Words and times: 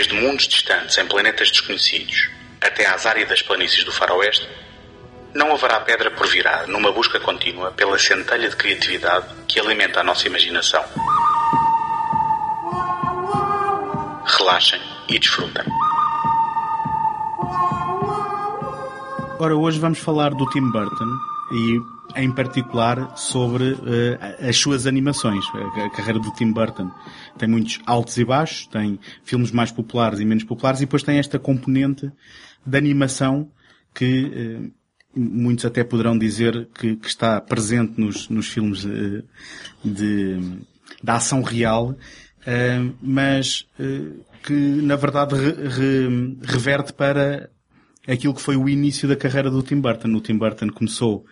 Desde 0.00 0.14
mundos 0.14 0.48
distantes 0.48 0.96
em 0.96 1.04
planetas 1.04 1.50
desconhecidos 1.50 2.30
até 2.58 2.86
às 2.86 3.04
áridas 3.04 3.42
planícies 3.42 3.84
do 3.84 3.92
faroeste, 3.92 4.48
não 5.34 5.52
haverá 5.52 5.78
pedra 5.80 6.10
por 6.10 6.26
virar 6.26 6.66
numa 6.66 6.90
busca 6.90 7.20
contínua 7.20 7.70
pela 7.72 7.98
centelha 7.98 8.48
de 8.48 8.56
criatividade 8.56 9.26
que 9.46 9.60
alimenta 9.60 10.00
a 10.00 10.02
nossa 10.02 10.26
imaginação. 10.26 10.82
Relaxem 14.24 14.80
e 15.10 15.18
desfrutem. 15.18 15.66
Ora, 19.38 19.54
hoje 19.54 19.78
vamos 19.78 19.98
falar 19.98 20.30
do 20.30 20.48
Tim 20.48 20.70
Burton 20.70 21.10
e, 21.52 21.78
em 22.16 22.30
particular, 22.30 23.16
sobre 23.16 23.72
uh, 23.72 24.48
as 24.48 24.56
suas 24.56 24.86
animações. 24.86 25.44
A, 25.54 25.90
carreira 25.90 26.18
do 26.18 26.32
Tim 26.32 26.52
Burton 26.52 26.90
tem 27.38 27.48
muitos 27.48 27.80
altos 27.86 28.16
e 28.18 28.24
baixos, 28.24 28.66
tem 28.66 28.98
filmes 29.24 29.50
mais 29.50 29.70
populares 29.70 30.20
e 30.20 30.24
menos 30.24 30.44
populares, 30.44 30.80
e 30.80 30.84
depois 30.84 31.02
tem 31.02 31.18
esta 31.18 31.38
componente 31.38 32.10
de 32.64 32.78
animação 32.78 33.50
que 33.94 34.24
uh, 34.24 34.72
muitos 35.14 35.64
até 35.64 35.82
poderão 35.82 36.16
dizer 36.16 36.68
que, 36.74 36.96
que 36.96 37.08
está 37.08 37.40
presente 37.40 38.00
nos, 38.00 38.28
nos 38.28 38.48
filmes 38.48 38.84
uh, 38.84 39.24
de, 39.84 40.38
da 41.02 41.16
ação 41.16 41.42
real, 41.42 41.96
mas 43.02 43.66
que, 44.42 44.52
na 44.52 44.96
verdade, 44.96 45.34
re, 45.34 45.68
re, 45.68 46.38
reverte 46.42 46.92
para 46.94 47.50
aquilo 48.06 48.34
que 48.34 48.40
foi 48.40 48.56
o 48.56 48.68
início 48.68 49.08
da 49.08 49.16
carreira 49.16 49.50
do 49.50 49.62
Tim 49.62 49.80
Burton. 49.80 50.08
O 50.14 50.20
Tim 50.20 50.36
Burton 50.36 50.68
começou 50.70 51.24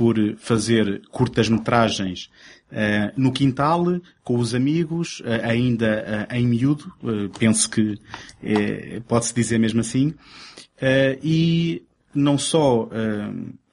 por 0.00 0.16
fazer 0.38 1.02
curtas-metragens 1.10 2.30
uh, 2.72 3.12
no 3.18 3.30
quintal, 3.30 3.84
com 4.24 4.38
os 4.38 4.54
amigos, 4.54 5.20
uh, 5.20 5.44
ainda 5.44 6.26
uh, 6.30 6.34
em 6.34 6.46
miúdo, 6.46 6.90
penso 7.38 7.68
que 7.68 7.98
pode-se 9.06 9.34
dizer 9.34 9.58
mesmo 9.58 9.80
assim, 9.80 10.14
e 11.22 11.82
não 12.14 12.38
só 12.38 12.88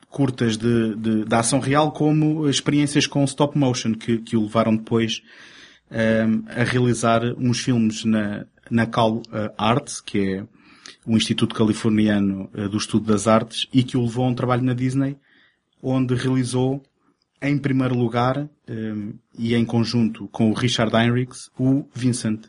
curtas 0.09 0.57
de, 0.57 0.95
de, 0.95 1.23
de, 1.23 1.35
ação 1.35 1.61
real, 1.61 1.93
como 1.93 2.49
experiências 2.49 3.07
com 3.07 3.23
stop 3.23 3.57
motion, 3.57 3.93
que, 3.93 4.17
que 4.17 4.35
o 4.35 4.41
levaram 4.41 4.75
depois 4.75 5.21
a 5.89 6.63
realizar 6.65 7.21
uns 7.37 7.61
filmes 7.61 8.03
na, 8.03 8.45
na 8.69 8.85
Cal 8.85 9.21
Arts, 9.57 10.01
que 10.01 10.19
é 10.19 10.43
um 11.05 11.15
Instituto 11.15 11.55
Californiano 11.55 12.49
do 12.69 12.77
Estudo 12.77 13.05
das 13.05 13.27
Artes 13.27 13.67
e 13.73 13.81
que 13.81 13.95
o 13.95 14.01
levou 14.01 14.25
a 14.25 14.27
um 14.27 14.35
trabalho 14.35 14.63
na 14.63 14.73
Disney, 14.73 15.15
onde 15.81 16.15
realizou, 16.15 16.83
em 17.41 17.57
primeiro 17.57 17.95
lugar, 17.95 18.49
eh, 18.67 19.13
e 19.37 19.55
em 19.55 19.65
conjunto 19.65 20.27
com 20.29 20.49
o 20.49 20.53
Richard 20.53 20.95
Heinrichs, 20.95 21.49
o 21.57 21.87
Vincent. 21.93 22.45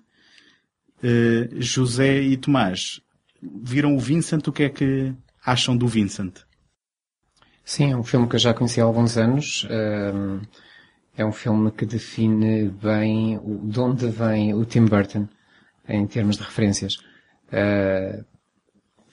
Uh, 1.00 1.62
José 1.62 2.20
e 2.20 2.36
Tomás, 2.36 3.00
viram 3.40 3.94
o 3.94 4.00
Vincent? 4.00 4.48
O 4.48 4.52
que 4.52 4.64
é 4.64 4.68
que 4.68 5.14
acham 5.44 5.76
do 5.76 5.86
Vincent? 5.86 6.40
Sim, 7.64 7.92
é 7.92 7.96
um 7.96 8.02
filme 8.02 8.28
que 8.28 8.34
eu 8.34 8.40
já 8.40 8.52
conheci 8.52 8.80
há 8.80 8.84
alguns 8.84 9.16
anos. 9.16 9.64
Um, 9.70 10.40
é 11.16 11.24
um 11.24 11.32
filme 11.32 11.70
que 11.70 11.84
define 11.84 12.68
bem 12.68 13.38
de 13.64 13.78
onde 13.78 14.08
vem 14.08 14.54
o 14.54 14.64
Tim 14.64 14.86
Burton 14.86 15.28
em 15.88 16.06
termos 16.06 16.36
de 16.36 16.42
referências. 16.42 16.96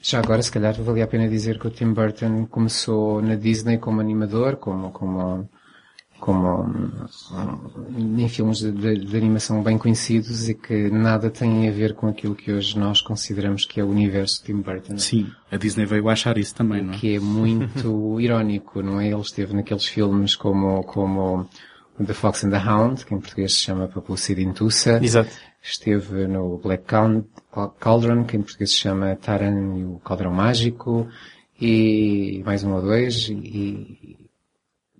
Já 0.08 0.20
agora, 0.20 0.40
se 0.44 0.52
calhar, 0.52 0.80
valia 0.84 1.04
a 1.04 1.08
pena 1.08 1.28
dizer 1.28 1.58
que 1.58 1.66
o 1.66 1.72
Tim 1.72 1.92
Burton 1.92 2.46
começou 2.46 3.24
na 3.24 3.34
Disney 3.34 3.80
como 3.80 4.00
animador, 4.00 4.58
como, 4.58 4.92
como, 4.92 5.50
como 6.20 6.64
em 7.98 8.30
filmes 8.30 8.60
de, 8.60 8.72
de, 8.72 9.00
de, 9.00 9.18
animação 9.18 9.64
bem 9.64 9.80
conhecidos 9.80 10.48
e 10.48 10.54
que 10.54 10.92
nada 10.92 11.32
tem 11.32 11.68
a 11.68 11.72
ver 11.72 11.96
com 11.96 12.08
aquilo 12.08 12.36
que 12.36 12.52
hoje 12.52 12.78
nós 12.78 13.02
consideramos 13.02 13.66
que 13.66 13.80
é 13.80 13.84
o 13.84 13.90
universo 13.90 14.42
de 14.42 14.54
Tim 14.54 14.62
Burton. 14.62 15.00
Sim, 15.00 15.26
a 15.52 15.58
Disney 15.58 15.88
veio 15.88 16.08
achar 16.08 16.38
isso 16.38 16.54
também, 16.54 16.84
não 16.84 16.94
é? 16.94 16.98
Que 16.98 17.16
é 17.16 17.20
muito 17.20 18.16
irónico, 18.22 18.84
não 18.84 19.02
é? 19.02 19.08
Ele 19.08 19.22
esteve 19.22 19.56
naqueles 19.56 19.88
filmes 19.88 20.36
como, 20.36 20.84
como 20.84 21.50
The 21.98 22.14
Fox 22.14 22.44
and 22.44 22.52
the 22.52 22.64
Hound, 22.64 23.04
que 23.04 23.16
em 23.16 23.20
português 23.20 23.54
se 23.54 23.62
chama 23.62 23.88
Publicidade 23.88 24.48
Intussa. 24.48 25.04
Exato 25.04 25.32
esteve 25.66 26.28
no 26.28 26.58
Black 26.58 26.86
Cauldron, 27.80 28.24
que 28.24 28.38
em 28.38 28.42
português 28.42 28.72
se 28.72 28.78
chama 28.78 29.16
Taran 29.16 29.78
e 29.78 29.84
o 29.84 30.00
Caldrão 30.00 30.32
Mágico, 30.32 31.08
e 31.60 32.44
mais 32.46 32.64
um 32.64 32.74
ou 32.74 32.82
dois, 32.82 33.30
e 33.30 34.18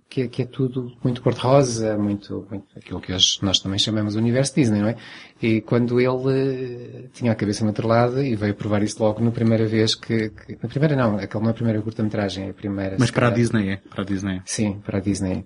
que, 0.08 0.28
que 0.28 0.42
é 0.42 0.46
tudo 0.46 0.92
muito 1.04 1.20
cor-de-rosa, 1.20 1.98
muito, 1.98 2.46
muito 2.50 2.66
aquilo 2.74 3.00
que 3.00 3.12
hoje 3.12 3.38
nós 3.42 3.58
também 3.58 3.78
chamamos 3.78 4.14
de 4.14 4.18
universo 4.18 4.54
Disney, 4.54 4.80
não 4.80 4.88
é? 4.88 4.96
E 5.42 5.60
quando 5.60 6.00
ele 6.00 7.08
tinha 7.12 7.32
a 7.32 7.34
cabeça 7.34 7.70
lado 7.84 8.22
e 8.22 8.34
veio 8.34 8.54
provar 8.54 8.82
isso 8.82 9.02
logo 9.02 9.22
na 9.22 9.30
primeira 9.30 9.66
vez 9.66 9.94
que, 9.94 10.30
que 10.30 10.58
na 10.62 10.68
primeira 10.68 10.96
não, 10.96 11.18
aquela 11.18 11.42
não 11.42 11.50
é 11.50 11.52
a 11.52 11.54
primeira 11.54 11.82
curta-metragem, 11.82 12.46
é 12.46 12.50
a 12.50 12.54
primeira. 12.54 12.96
Mas 12.98 13.10
para 13.10 13.28
a 13.28 13.30
Disney 13.30 13.70
é, 13.72 13.76
para 13.76 14.02
a 14.02 14.06
Disney. 14.06 14.40
Sim, 14.46 14.80
para 14.84 14.98
a 14.98 15.00
Disney. 15.00 15.44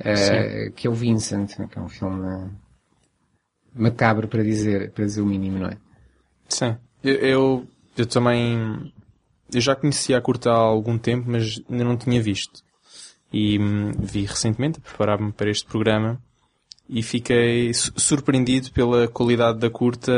Uh, 0.00 0.72
que 0.74 0.86
é 0.86 0.90
o 0.90 0.94
Vincent, 0.94 1.56
que 1.68 1.78
é 1.78 1.82
um 1.82 1.88
filme 1.88 2.50
macabro 3.76 4.28
para 4.28 4.42
dizer, 4.42 4.90
para 4.92 5.04
dizer 5.04 5.20
o 5.20 5.26
mínimo, 5.26 5.58
não 5.58 5.68
é? 5.68 5.76
Sim. 6.48 6.76
Eu, 7.02 7.14
eu, 7.14 7.66
eu 7.96 8.06
também, 8.06 8.92
eu 9.52 9.60
já 9.60 9.76
conhecia 9.76 10.16
a 10.16 10.20
curta 10.20 10.50
há 10.50 10.56
algum 10.56 10.98
tempo, 10.98 11.30
mas 11.30 11.60
ainda 11.68 11.84
não 11.84 11.96
tinha 11.96 12.20
visto. 12.20 12.64
E 13.32 13.58
hum, 13.58 13.92
vi 13.98 14.24
recentemente, 14.24 14.78
a 14.78 14.82
preparar-me 14.82 15.32
para 15.32 15.50
este 15.50 15.66
programa, 15.66 16.20
e 16.88 17.02
fiquei 17.02 17.72
surpreendido 17.74 18.70
pela 18.70 19.08
qualidade 19.08 19.58
da 19.58 19.68
curta 19.68 20.12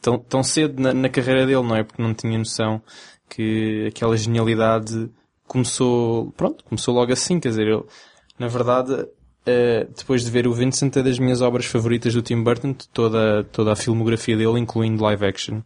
tão, 0.00 0.18
tão 0.18 0.42
cedo 0.42 0.82
na, 0.82 0.92
na, 0.92 1.08
carreira 1.08 1.46
dele, 1.46 1.62
não 1.62 1.76
é? 1.76 1.82
Porque 1.82 2.02
não 2.02 2.12
tinha 2.12 2.38
noção 2.38 2.82
que 3.28 3.86
aquela 3.88 4.16
genialidade 4.16 5.10
começou, 5.46 6.30
pronto, 6.32 6.62
começou 6.64 6.94
logo 6.94 7.12
assim, 7.12 7.40
quer 7.40 7.48
dizer, 7.48 7.68
eu, 7.68 7.86
na 8.38 8.48
verdade, 8.48 9.06
Uh, 9.46 9.90
depois 9.96 10.24
de 10.24 10.30
ver 10.30 10.46
o 10.46 10.52
Vincent, 10.52 10.94
é 10.96 11.02
das 11.02 11.18
minhas 11.18 11.40
obras 11.40 11.64
favoritas 11.64 12.12
do 12.12 12.20
Tim 12.20 12.42
Burton, 12.42 12.74
toda, 12.92 13.44
toda 13.44 13.72
a 13.72 13.76
filmografia 13.76 14.36
dele, 14.36 14.58
incluindo 14.60 15.02
live 15.02 15.24
action. 15.24 15.62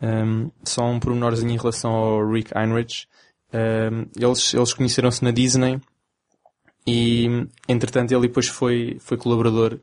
Um, 0.00 0.06
ehm, 0.06 0.48
só 0.62 0.84
um 0.84 1.00
pormenorzinho 1.00 1.50
em 1.50 1.58
relação 1.58 1.90
ao 1.90 2.30
Rick 2.30 2.56
Heinrich. 2.56 3.06
Um, 3.52 3.58
ehm, 3.58 4.06
eles, 4.16 4.54
eles 4.54 4.72
conheceram-se 4.72 5.24
na 5.24 5.32
Disney 5.32 5.80
e, 6.86 7.46
entretanto, 7.68 8.12
ele 8.12 8.28
depois 8.28 8.46
foi, 8.46 8.96
foi 9.00 9.16
colaborador 9.16 9.78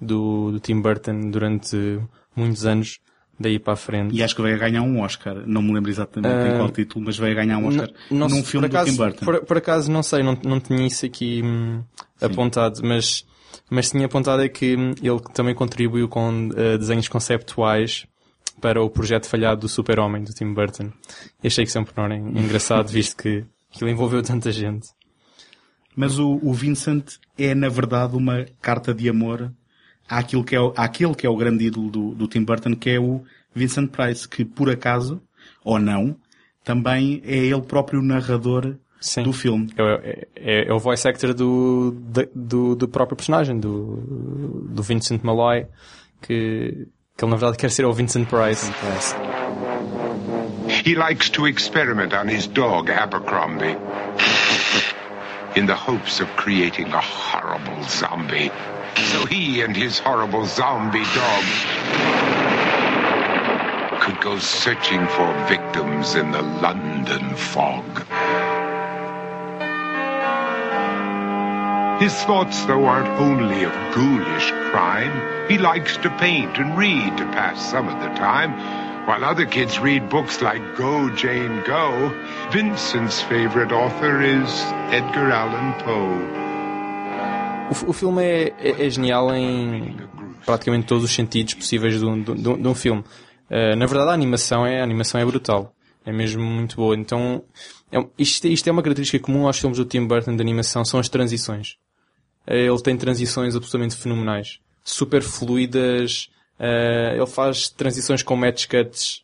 do, 0.00 0.52
do 0.52 0.60
Tim 0.60 0.80
Burton 0.80 1.30
durante 1.30 2.00
muitos 2.34 2.64
anos 2.66 2.98
daí 3.42 3.58
para 3.58 3.74
a 3.74 3.76
frente. 3.76 4.14
E 4.14 4.22
acho 4.22 4.34
que 4.34 4.42
vai 4.42 4.56
ganhar 4.56 4.82
um 4.82 5.00
Oscar. 5.00 5.42
Não 5.46 5.60
me 5.60 5.74
lembro 5.74 5.90
exatamente 5.90 6.32
uh, 6.32 6.46
em 6.46 6.56
qual 6.56 6.68
ah, 6.68 6.72
título, 6.72 7.04
mas 7.04 7.18
vai 7.18 7.34
ganhar 7.34 7.58
um 7.58 7.66
Oscar 7.66 7.90
não, 8.10 8.28
num 8.28 8.42
filme 8.42 8.66
acaso, 8.66 8.86
do 8.86 8.90
Tim 8.92 8.96
Burton. 8.96 9.24
Por, 9.24 9.44
por, 9.44 9.56
acaso, 9.56 9.90
não 9.90 10.02
sei, 10.02 10.22
não, 10.22 10.38
não 10.44 10.60
tinha 10.60 10.86
isso 10.86 11.04
aqui 11.04 11.42
hum, 11.44 11.82
apontado, 12.20 12.80
mas, 12.82 13.26
mas 13.68 13.90
tinha 13.90 14.06
apontado 14.06 14.42
é 14.42 14.48
que 14.48 14.76
hum, 14.76 14.94
ele 15.02 15.20
também 15.34 15.54
contribuiu 15.54 16.08
com 16.08 16.48
uh, 16.48 16.78
desenhos 16.78 17.08
conceptuais 17.08 18.06
para 18.60 18.80
o 18.82 18.88
projeto 18.88 19.26
falhado 19.26 19.62
do 19.62 19.68
Super-Homem, 19.68 20.22
do 20.22 20.32
Tim 20.32 20.54
Burton. 20.54 20.92
E 21.42 21.48
achei 21.48 21.64
que 21.64 21.68
isso 21.68 21.78
é 21.78 21.80
um 21.80 21.84
pormenor 21.84 22.16
engraçado, 22.38 22.88
visto 22.92 23.16
que, 23.16 23.44
que 23.72 23.84
ele 23.84 23.90
envolveu 23.90 24.22
tanta 24.22 24.52
gente. 24.52 24.88
Mas 25.94 26.18
o, 26.18 26.38
o 26.42 26.54
Vincent 26.54 27.16
é, 27.36 27.54
na 27.54 27.68
verdade, 27.68 28.16
uma 28.16 28.46
carta 28.60 28.94
de 28.94 29.08
amor 29.08 29.52
àquilo 30.08 30.44
que 30.44 30.56
é, 30.56 30.58
àquele 30.76 31.14
que 31.14 31.26
é 31.26 31.30
o 31.30 31.36
grande 31.36 31.66
ídolo 31.66 31.90
do, 31.90 32.14
do 32.14 32.28
Tim 32.28 32.44
Burton, 32.44 32.74
que 32.74 32.90
é 32.90 33.00
o 33.00 33.22
Vincent 33.54 33.90
Price, 33.90 34.28
que 34.28 34.44
por 34.44 34.70
acaso, 34.70 35.22
ou 35.64 35.78
não, 35.78 36.16
também 36.64 37.22
é 37.24 37.36
ele 37.36 37.62
próprio 37.62 38.00
o 38.00 38.02
narrador 38.02 38.76
Sim. 39.00 39.24
do 39.24 39.32
filme. 39.32 39.72
É, 39.76 40.26
é, 40.36 40.68
é, 40.68 40.72
o 40.72 40.78
voice 40.78 41.06
actor 41.06 41.34
do, 41.34 41.96
do, 42.34 42.76
do 42.76 42.88
próprio 42.88 43.16
personagem, 43.16 43.58
do, 43.58 44.68
do 44.68 44.82
Vincent 44.82 45.22
Malloy, 45.22 45.66
que, 46.20 46.86
que 47.16 47.24
ele 47.24 47.30
na 47.30 47.36
verdade 47.36 47.58
quer 47.58 47.70
ser 47.70 47.84
o 47.84 47.92
Vincent 47.92 48.28
Price. 48.28 48.64
Vincent 48.64 48.76
Price. 48.78 49.16
He 50.84 50.94
likes 50.94 51.28
to 51.30 51.46
experiment 51.46 52.14
on 52.14 52.28
his 52.28 52.46
dog 52.46 52.90
Abercrombie. 52.90 53.76
In 55.54 55.66
the 55.66 55.74
hopes 55.74 56.20
of 56.20 56.28
creating 56.36 56.92
a 56.92 57.00
horrible 57.00 57.82
zombie. 57.82 58.50
So 58.96 59.26
he 59.26 59.60
and 59.62 59.76
his 59.76 59.98
horrible 59.98 60.46
zombie 60.46 61.04
dog 61.14 61.44
could 64.00 64.20
go 64.20 64.38
searching 64.38 65.06
for 65.06 65.46
victims 65.48 66.14
in 66.14 66.32
the 66.32 66.42
London 66.42 67.34
fog. 67.36 68.04
His 72.02 72.12
thoughts, 72.24 72.64
though, 72.64 72.84
aren't 72.84 73.08
only 73.20 73.62
of 73.62 73.72
ghoulish 73.94 74.50
crime. 74.72 75.48
He 75.48 75.56
likes 75.56 75.96
to 75.98 76.10
paint 76.18 76.58
and 76.58 76.76
read 76.76 77.16
to 77.18 77.24
pass 77.26 77.70
some 77.70 77.86
of 77.86 78.00
the 78.00 78.08
time. 78.16 79.06
While 79.06 79.24
other 79.24 79.46
kids 79.46 79.78
read 79.78 80.08
books 80.08 80.42
like 80.42 80.76
Go, 80.76 81.10
Jane, 81.14 81.62
Go, 81.64 82.08
Vincent's 82.50 83.20
favorite 83.22 83.70
author 83.70 84.20
is 84.20 84.48
Edgar 84.90 85.30
Allan 85.30 85.80
Poe. 85.82 86.51
O, 87.72 87.90
o 87.90 87.92
filme 87.92 88.22
é, 88.22 88.54
é, 88.58 88.86
é, 88.86 88.90
genial 88.90 89.34
em 89.34 89.96
praticamente 90.44 90.86
todos 90.86 91.04
os 91.04 91.14
sentidos 91.14 91.54
possíveis 91.54 91.98
de 91.98 92.04
um, 92.04 92.22
de, 92.22 92.34
de 92.34 92.68
um 92.68 92.74
filme. 92.74 93.02
Uh, 93.50 93.74
na 93.76 93.86
verdade, 93.86 94.10
a 94.10 94.12
animação 94.12 94.66
é, 94.66 94.80
a 94.80 94.84
animação 94.84 95.20
é 95.20 95.24
brutal. 95.24 95.74
É 96.04 96.12
mesmo 96.12 96.42
muito 96.42 96.76
boa. 96.76 96.94
Então, 96.94 97.42
é, 97.90 98.04
isto, 98.18 98.46
isto 98.46 98.68
é 98.68 98.72
uma 98.72 98.82
característica 98.82 99.24
comum 99.24 99.46
aos 99.46 99.58
filmes 99.58 99.78
do 99.78 99.84
Tim 99.84 100.06
Burton 100.06 100.36
de 100.36 100.42
animação, 100.42 100.84
são 100.84 101.00
as 101.00 101.08
transições. 101.08 101.76
Uh, 102.46 102.54
ele 102.54 102.82
tem 102.82 102.96
transições 102.96 103.56
absolutamente 103.56 103.96
fenomenais. 103.96 104.58
Super 104.84 105.22
fluidas. 105.22 106.28
Uh, 106.60 107.16
ele 107.16 107.26
faz 107.26 107.70
transições 107.70 108.22
com 108.22 108.36
match 108.36 108.66
cuts 108.66 109.22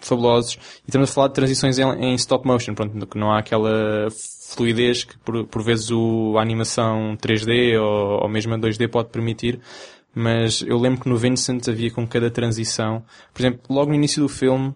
fabulosos. 0.00 0.54
E 0.54 0.88
estamos 0.88 1.10
a 1.10 1.12
falar 1.12 1.28
de 1.28 1.34
transições 1.34 1.78
em, 1.78 1.84
em 1.84 2.14
stop 2.14 2.46
motion, 2.46 2.74
pronto, 2.74 3.06
que 3.06 3.18
não 3.18 3.32
há 3.32 3.38
aquela 3.38 4.08
fluidez 4.54 5.04
que 5.04 5.16
por, 5.18 5.46
por 5.46 5.62
vezes 5.62 5.90
o, 5.90 6.36
a 6.38 6.42
animação 6.42 7.16
3D 7.16 7.80
ou, 7.80 8.22
ou 8.22 8.28
mesmo 8.28 8.54
a 8.54 8.58
2D 8.58 8.88
pode 8.88 9.10
permitir. 9.10 9.60
Mas 10.14 10.62
eu 10.62 10.76
lembro 10.76 11.00
que 11.00 11.08
no 11.08 11.16
Vincent 11.16 11.68
havia 11.68 11.90
com 11.90 12.06
cada 12.06 12.30
transição. 12.30 13.04
Por 13.32 13.42
exemplo, 13.42 13.60
logo 13.70 13.90
no 13.90 13.94
início 13.94 14.20
do 14.20 14.28
filme, 14.28 14.74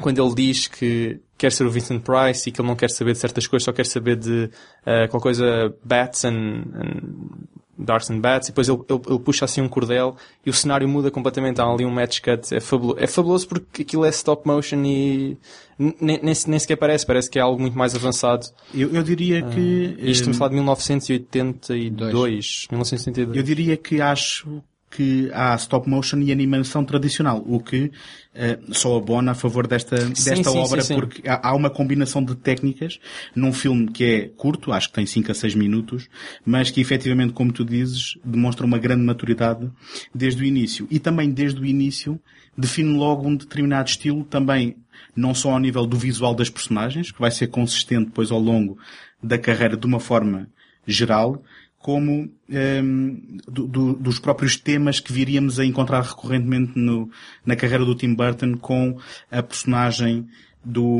quando 0.00 0.24
ele 0.24 0.34
diz 0.34 0.68
que 0.68 1.20
quer 1.36 1.50
ser 1.50 1.64
o 1.66 1.70
Vincent 1.70 2.02
Price 2.02 2.48
e 2.48 2.52
que 2.52 2.60
ele 2.60 2.68
não 2.68 2.76
quer 2.76 2.90
saber 2.90 3.12
de 3.12 3.18
certas 3.18 3.46
coisas, 3.46 3.64
só 3.64 3.72
quer 3.72 3.86
saber 3.86 4.16
de 4.16 4.44
uh, 4.82 5.08
qualquer 5.10 5.20
coisa 5.20 5.74
bats 5.84 6.24
and, 6.24 6.62
and 6.74 7.46
Darts 7.78 8.10
and 8.10 8.20
Bats, 8.20 8.48
e 8.48 8.50
depois 8.50 8.68
ele, 8.68 8.78
ele, 8.88 9.00
ele, 9.08 9.18
puxa 9.18 9.44
assim 9.44 9.60
um 9.60 9.68
cordel 9.68 10.16
e 10.44 10.50
o 10.50 10.52
cenário 10.52 10.88
muda 10.88 11.10
completamente. 11.10 11.60
Há 11.60 11.64
ali 11.64 11.84
um 11.84 11.90
match 11.90 12.20
cut. 12.20 12.54
É 12.54 12.60
fabuloso, 12.60 13.00
é 13.00 13.06
fabuloso 13.06 13.48
porque 13.48 13.82
aquilo 13.82 14.04
é 14.04 14.08
stop 14.10 14.46
motion 14.46 14.82
e 14.84 15.36
nem, 15.78 15.94
nem, 16.00 16.34
nem 16.46 16.58
sequer 16.58 16.76
parece. 16.76 17.06
Parece 17.06 17.30
que 17.30 17.38
é 17.38 17.42
algo 17.42 17.60
muito 17.60 17.76
mais 17.76 17.94
avançado. 17.94 18.46
Eu, 18.74 18.92
eu 18.92 19.02
diria 19.02 19.42
que... 19.42 19.96
Uh, 19.98 20.00
isto 20.00 20.10
estamos 20.10 20.36
a 20.36 20.38
falar 20.38 20.48
de 20.50 20.56
1982. 20.56 22.66
1982. 22.70 23.36
Eu 23.36 23.42
diria 23.42 23.76
que 23.76 24.00
acho 24.00 24.62
que 24.94 25.28
há 25.32 25.56
stop 25.56 25.90
motion 25.90 26.20
e 26.20 26.30
animação 26.30 26.84
tradicional, 26.84 27.42
o 27.44 27.58
que 27.58 27.86
uh, 27.86 28.72
só 28.72 28.96
abona 28.96 29.32
a 29.32 29.34
favor 29.34 29.66
desta, 29.66 29.96
desta 29.96 30.50
sim, 30.50 30.58
obra, 30.58 30.80
sim, 30.82 30.88
sim, 30.88 30.94
porque 30.94 31.28
há, 31.28 31.48
há, 31.48 31.54
uma 31.54 31.68
combinação 31.68 32.22
de 32.22 32.36
técnicas 32.36 33.00
num 33.34 33.52
filme 33.52 33.88
que 33.88 34.04
é 34.04 34.28
curto, 34.28 34.70
acho 34.70 34.88
que 34.88 34.94
tem 34.94 35.04
5 35.04 35.32
a 35.32 35.34
6 35.34 35.56
minutos, 35.56 36.08
mas 36.46 36.70
que 36.70 36.80
efetivamente, 36.80 37.32
como 37.32 37.52
tu 37.52 37.64
dizes, 37.64 38.16
demonstra 38.24 38.64
uma 38.64 38.78
grande 38.78 39.02
maturidade 39.02 39.68
desde 40.14 40.44
o 40.44 40.46
início. 40.46 40.86
E 40.88 41.00
também 41.00 41.28
desde 41.28 41.60
o 41.60 41.66
início 41.66 42.20
define 42.56 42.96
logo 42.96 43.26
um 43.26 43.34
determinado 43.34 43.88
estilo, 43.88 44.22
também 44.22 44.76
não 45.16 45.34
só 45.34 45.50
ao 45.50 45.58
nível 45.58 45.86
do 45.86 45.96
visual 45.96 46.36
das 46.36 46.48
personagens, 46.48 47.10
que 47.10 47.20
vai 47.20 47.32
ser 47.32 47.48
consistente 47.48 48.06
depois 48.06 48.30
ao 48.30 48.38
longo 48.38 48.78
da 49.20 49.36
carreira 49.38 49.76
de 49.76 49.86
uma 49.86 49.98
forma 49.98 50.48
geral, 50.86 51.42
como 51.84 52.12
um, 52.12 52.30
ehm, 52.48 53.36
do, 53.46 53.68
do, 53.68 53.92
dos 53.92 54.18
próprios 54.18 54.56
temas 54.56 55.00
que 55.00 55.12
viríamos 55.12 55.60
a 55.60 55.66
encontrar 55.66 56.00
recorrentemente 56.00 56.78
no, 56.78 57.10
na 57.44 57.54
carreira 57.54 57.84
do 57.84 57.94
Tim 57.94 58.14
Burton 58.14 58.56
com 58.56 58.98
a 59.30 59.42
personagem 59.42 60.26
do, 60.64 60.98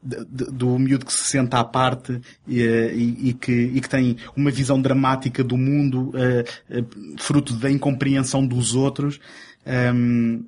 do, 0.00 0.52
do 0.52 0.78
miúdo 0.78 1.06
que 1.06 1.12
se 1.12 1.24
senta 1.24 1.58
à 1.58 1.64
parte 1.64 2.20
e, 2.46 2.60
e, 2.62 3.30
e, 3.30 3.34
que, 3.34 3.50
e 3.50 3.80
que 3.80 3.88
tem 3.88 4.16
uma 4.36 4.52
visão 4.52 4.80
dramática 4.80 5.42
do 5.42 5.56
mundo, 5.56 6.10
uh, 6.10 7.18
fruto 7.18 7.52
da 7.54 7.68
incompreensão 7.68 8.46
dos 8.46 8.76
outros. 8.76 9.18
Um, 9.66 9.72
ehm, 9.72 10.44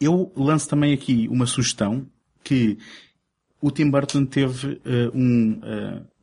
eu 0.00 0.32
lanço 0.34 0.70
também 0.70 0.94
aqui 0.94 1.28
uma 1.30 1.44
sugestão 1.44 2.06
que 2.42 2.78
o 3.60 3.70
Tim 3.70 3.90
Burton 3.90 4.24
teve 4.24 4.66
uh, 4.66 5.14
um 5.14 5.60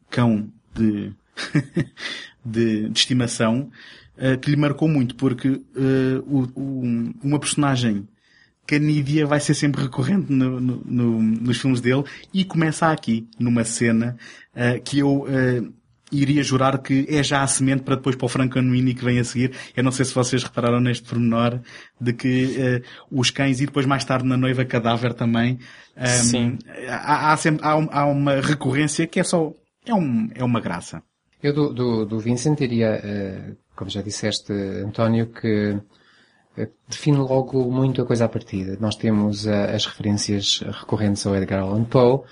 cão 0.10 0.52
de 0.74 1.13
de, 2.46 2.90
de 2.90 3.00
estimação 3.00 3.70
uh, 4.18 4.38
que 4.40 4.50
lhe 4.50 4.58
marcou 4.58 4.88
muito, 4.88 5.16
porque 5.16 5.50
uh, 5.50 5.64
o, 6.28 6.48
o, 6.56 7.14
uma 7.24 7.40
personagem 7.40 8.08
canídea 8.66 9.26
vai 9.26 9.40
ser 9.40 9.56
sempre 9.56 9.82
recorrente 9.82 10.32
no, 10.32 10.60
no, 10.60 10.82
no, 10.86 11.22
nos 11.22 11.60
filmes 11.60 11.82
dele 11.82 12.04
e 12.34 12.46
começa 12.46 12.92
aqui, 12.92 13.28
numa 13.40 13.64
cena 13.64 14.16
uh, 14.54 14.82
que 14.84 15.00
eu 15.00 15.26
iria 16.12 16.42
jurar 16.42 16.80
que 16.80 17.06
é 17.08 17.22
já 17.22 17.44
a 17.44 17.48
semente 17.48 17.84
para 17.84 17.96
depois 17.96 18.16
para 18.16 18.26
o 18.26 18.30
Frankenweenie 18.30 18.96
que 18.96 19.06
vem 19.06 19.20
a 19.20 19.24
seguir. 19.24 19.52
Eu 19.78 19.84
não 19.84 19.92
sei 19.92 20.06
se 20.06 20.16
vocês 20.16 20.44
repararam 20.44 20.80
neste 20.80 21.08
pormenor 21.08 21.60
de 22.02 22.14
que 22.14 22.82
os 23.12 23.30
cães 23.30 23.62
e 23.62 23.68
depois 23.68 23.86
mais 23.86 24.04
tarde 24.04 24.28
na 24.28 24.36
noiva 24.36 24.66
cadáver 24.66 25.14
também. 25.14 25.60
Um, 25.96 26.06
Sim. 26.08 26.58
Há, 26.88 27.32
há, 27.32 27.38
sempre, 27.38 27.64
há, 27.64 27.74
há 27.74 28.06
uma 28.08 28.42
recorrência 28.42 29.06
que 29.06 29.20
é 29.20 29.24
só, 29.24 29.54
é, 29.86 29.94
um, 29.94 30.30
é 30.34 30.44
uma 30.44 30.60
graça. 30.60 31.04
Eu 31.42 31.54
do, 31.54 31.74
do, 31.74 32.06
do 32.06 32.20
Vincent 32.20 32.58
diria, 32.58 33.00
uh, 33.00 33.58
como 33.76 33.90
já 33.90 34.02
disseste, 34.02 34.52
António, 34.52 35.28
que 35.28 35.72
uh, 35.72 36.68
define 36.88 37.18
logo 37.18 37.72
muito 37.72 38.02
a 38.02 38.06
coisa 38.06 38.26
à 38.26 38.30
partida. 38.30 38.78
Nós 38.80 38.96
temos 38.96 39.46
uh, 39.46 39.74
as 39.74 39.86
referências 39.86 40.60
recorrentes 40.60 41.26
ao 41.26 41.36
Edgar 41.36 41.62
Allan 41.62 41.86
Poe, 41.86 42.24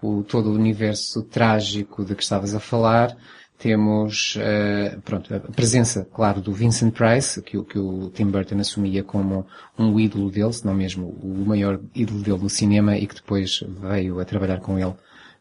o, 0.00 0.22
todo 0.22 0.48
o 0.50 0.54
universo 0.54 1.22
trágico 1.24 2.06
de 2.06 2.14
que 2.14 2.22
estavas 2.22 2.54
a 2.54 2.60
falar, 2.60 3.14
temos 3.56 4.36
pronto, 5.04 5.32
a 5.32 5.38
presença, 5.38 6.06
claro, 6.12 6.40
do 6.40 6.52
Vincent 6.52 6.92
Price, 6.92 7.40
que, 7.40 7.62
que 7.62 7.78
o 7.78 8.10
Tim 8.10 8.26
Burton 8.26 8.58
assumia 8.58 9.02
como 9.02 9.46
um 9.78 9.98
ídolo 9.98 10.28
dele, 10.28 10.52
se 10.52 10.66
não 10.66 10.74
mesmo 10.74 11.06
o 11.22 11.46
maior 11.46 11.80
ídolo 11.94 12.20
dele 12.20 12.38
no 12.38 12.50
cinema 12.50 12.98
e 12.98 13.06
que 13.06 13.14
depois 13.14 13.64
veio 13.80 14.20
a 14.20 14.24
trabalhar 14.24 14.60
com 14.60 14.78
ele 14.78 14.92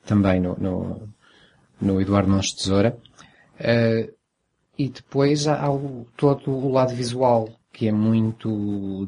também 0.06 0.40
no, 0.40 0.56
no, 0.56 1.10
no 1.82 2.00
Eduardo 2.00 2.30
Mãos 2.30 2.54
Tesoura. 2.54 2.98
Uh, 3.64 4.14
e 4.78 4.90
depois 4.90 5.48
há, 5.48 5.72
o, 5.72 6.06
todo 6.18 6.52
o 6.52 6.72
lado 6.72 6.94
visual, 6.94 7.50
que 7.72 7.88
é 7.88 7.92
muito 7.92 9.08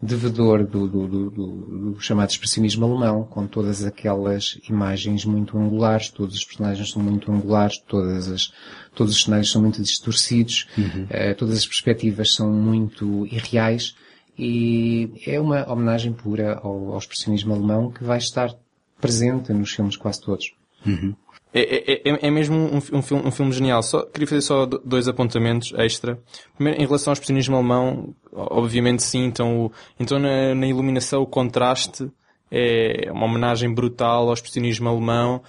devedor 0.00 0.66
do, 0.66 0.88
do, 0.88 1.06
do, 1.06 1.30
do, 1.30 2.00
chamado 2.00 2.30
expressionismo 2.30 2.84
alemão, 2.84 3.22
com 3.22 3.46
todas 3.46 3.84
aquelas 3.84 4.58
imagens 4.68 5.24
muito 5.24 5.56
angulares, 5.56 6.08
todos 6.08 6.34
os 6.34 6.44
personagens 6.44 6.90
são 6.90 7.00
muito 7.00 7.30
angulares, 7.30 7.78
todas 7.86 8.28
as, 8.28 8.52
todos 8.96 9.14
os 9.14 9.22
cenários 9.22 9.50
são 9.50 9.62
muito 9.62 9.80
distorcidos, 9.80 10.66
uhum. 10.76 11.04
uh, 11.04 11.34
todas 11.36 11.58
as 11.58 11.66
perspectivas 11.66 12.34
são 12.34 12.50
muito 12.50 13.26
irreais, 13.26 13.94
e 14.36 15.12
é 15.24 15.38
uma 15.38 15.70
homenagem 15.70 16.12
pura 16.12 16.54
ao, 16.54 16.92
ao 16.92 16.98
expressionismo 16.98 17.54
alemão 17.54 17.92
que 17.92 18.02
vai 18.02 18.18
estar 18.18 18.52
presente 19.00 19.52
nos 19.52 19.72
filmes 19.72 19.96
quase 19.96 20.20
todos. 20.20 20.52
Uhum. 20.86 21.14
É, 21.54 21.60
é, 21.60 22.10
é, 22.10 22.26
é 22.26 22.30
mesmo 22.30 22.56
um, 22.56 22.76
um, 22.76 23.02
filme, 23.02 23.26
um 23.26 23.30
filme 23.30 23.52
genial. 23.52 23.82
Só, 23.82 24.02
queria 24.02 24.26
fazer 24.26 24.40
só 24.40 24.64
dois 24.64 25.06
apontamentos 25.06 25.72
extra. 25.76 26.18
Primeiro, 26.54 26.80
em 26.80 26.86
relação 26.86 27.10
ao 27.10 27.12
expressionismo 27.12 27.56
alemão, 27.56 28.14
obviamente 28.32 29.02
sim, 29.02 29.24
então, 29.24 29.70
então 30.00 30.18
na, 30.18 30.54
na 30.54 30.66
iluminação 30.66 31.20
o 31.22 31.26
contraste 31.26 32.10
é 32.50 33.10
uma 33.12 33.26
homenagem 33.26 33.72
brutal 33.72 34.28
ao 34.28 34.34
expressionismo 34.34 34.88
alemão. 34.88 35.42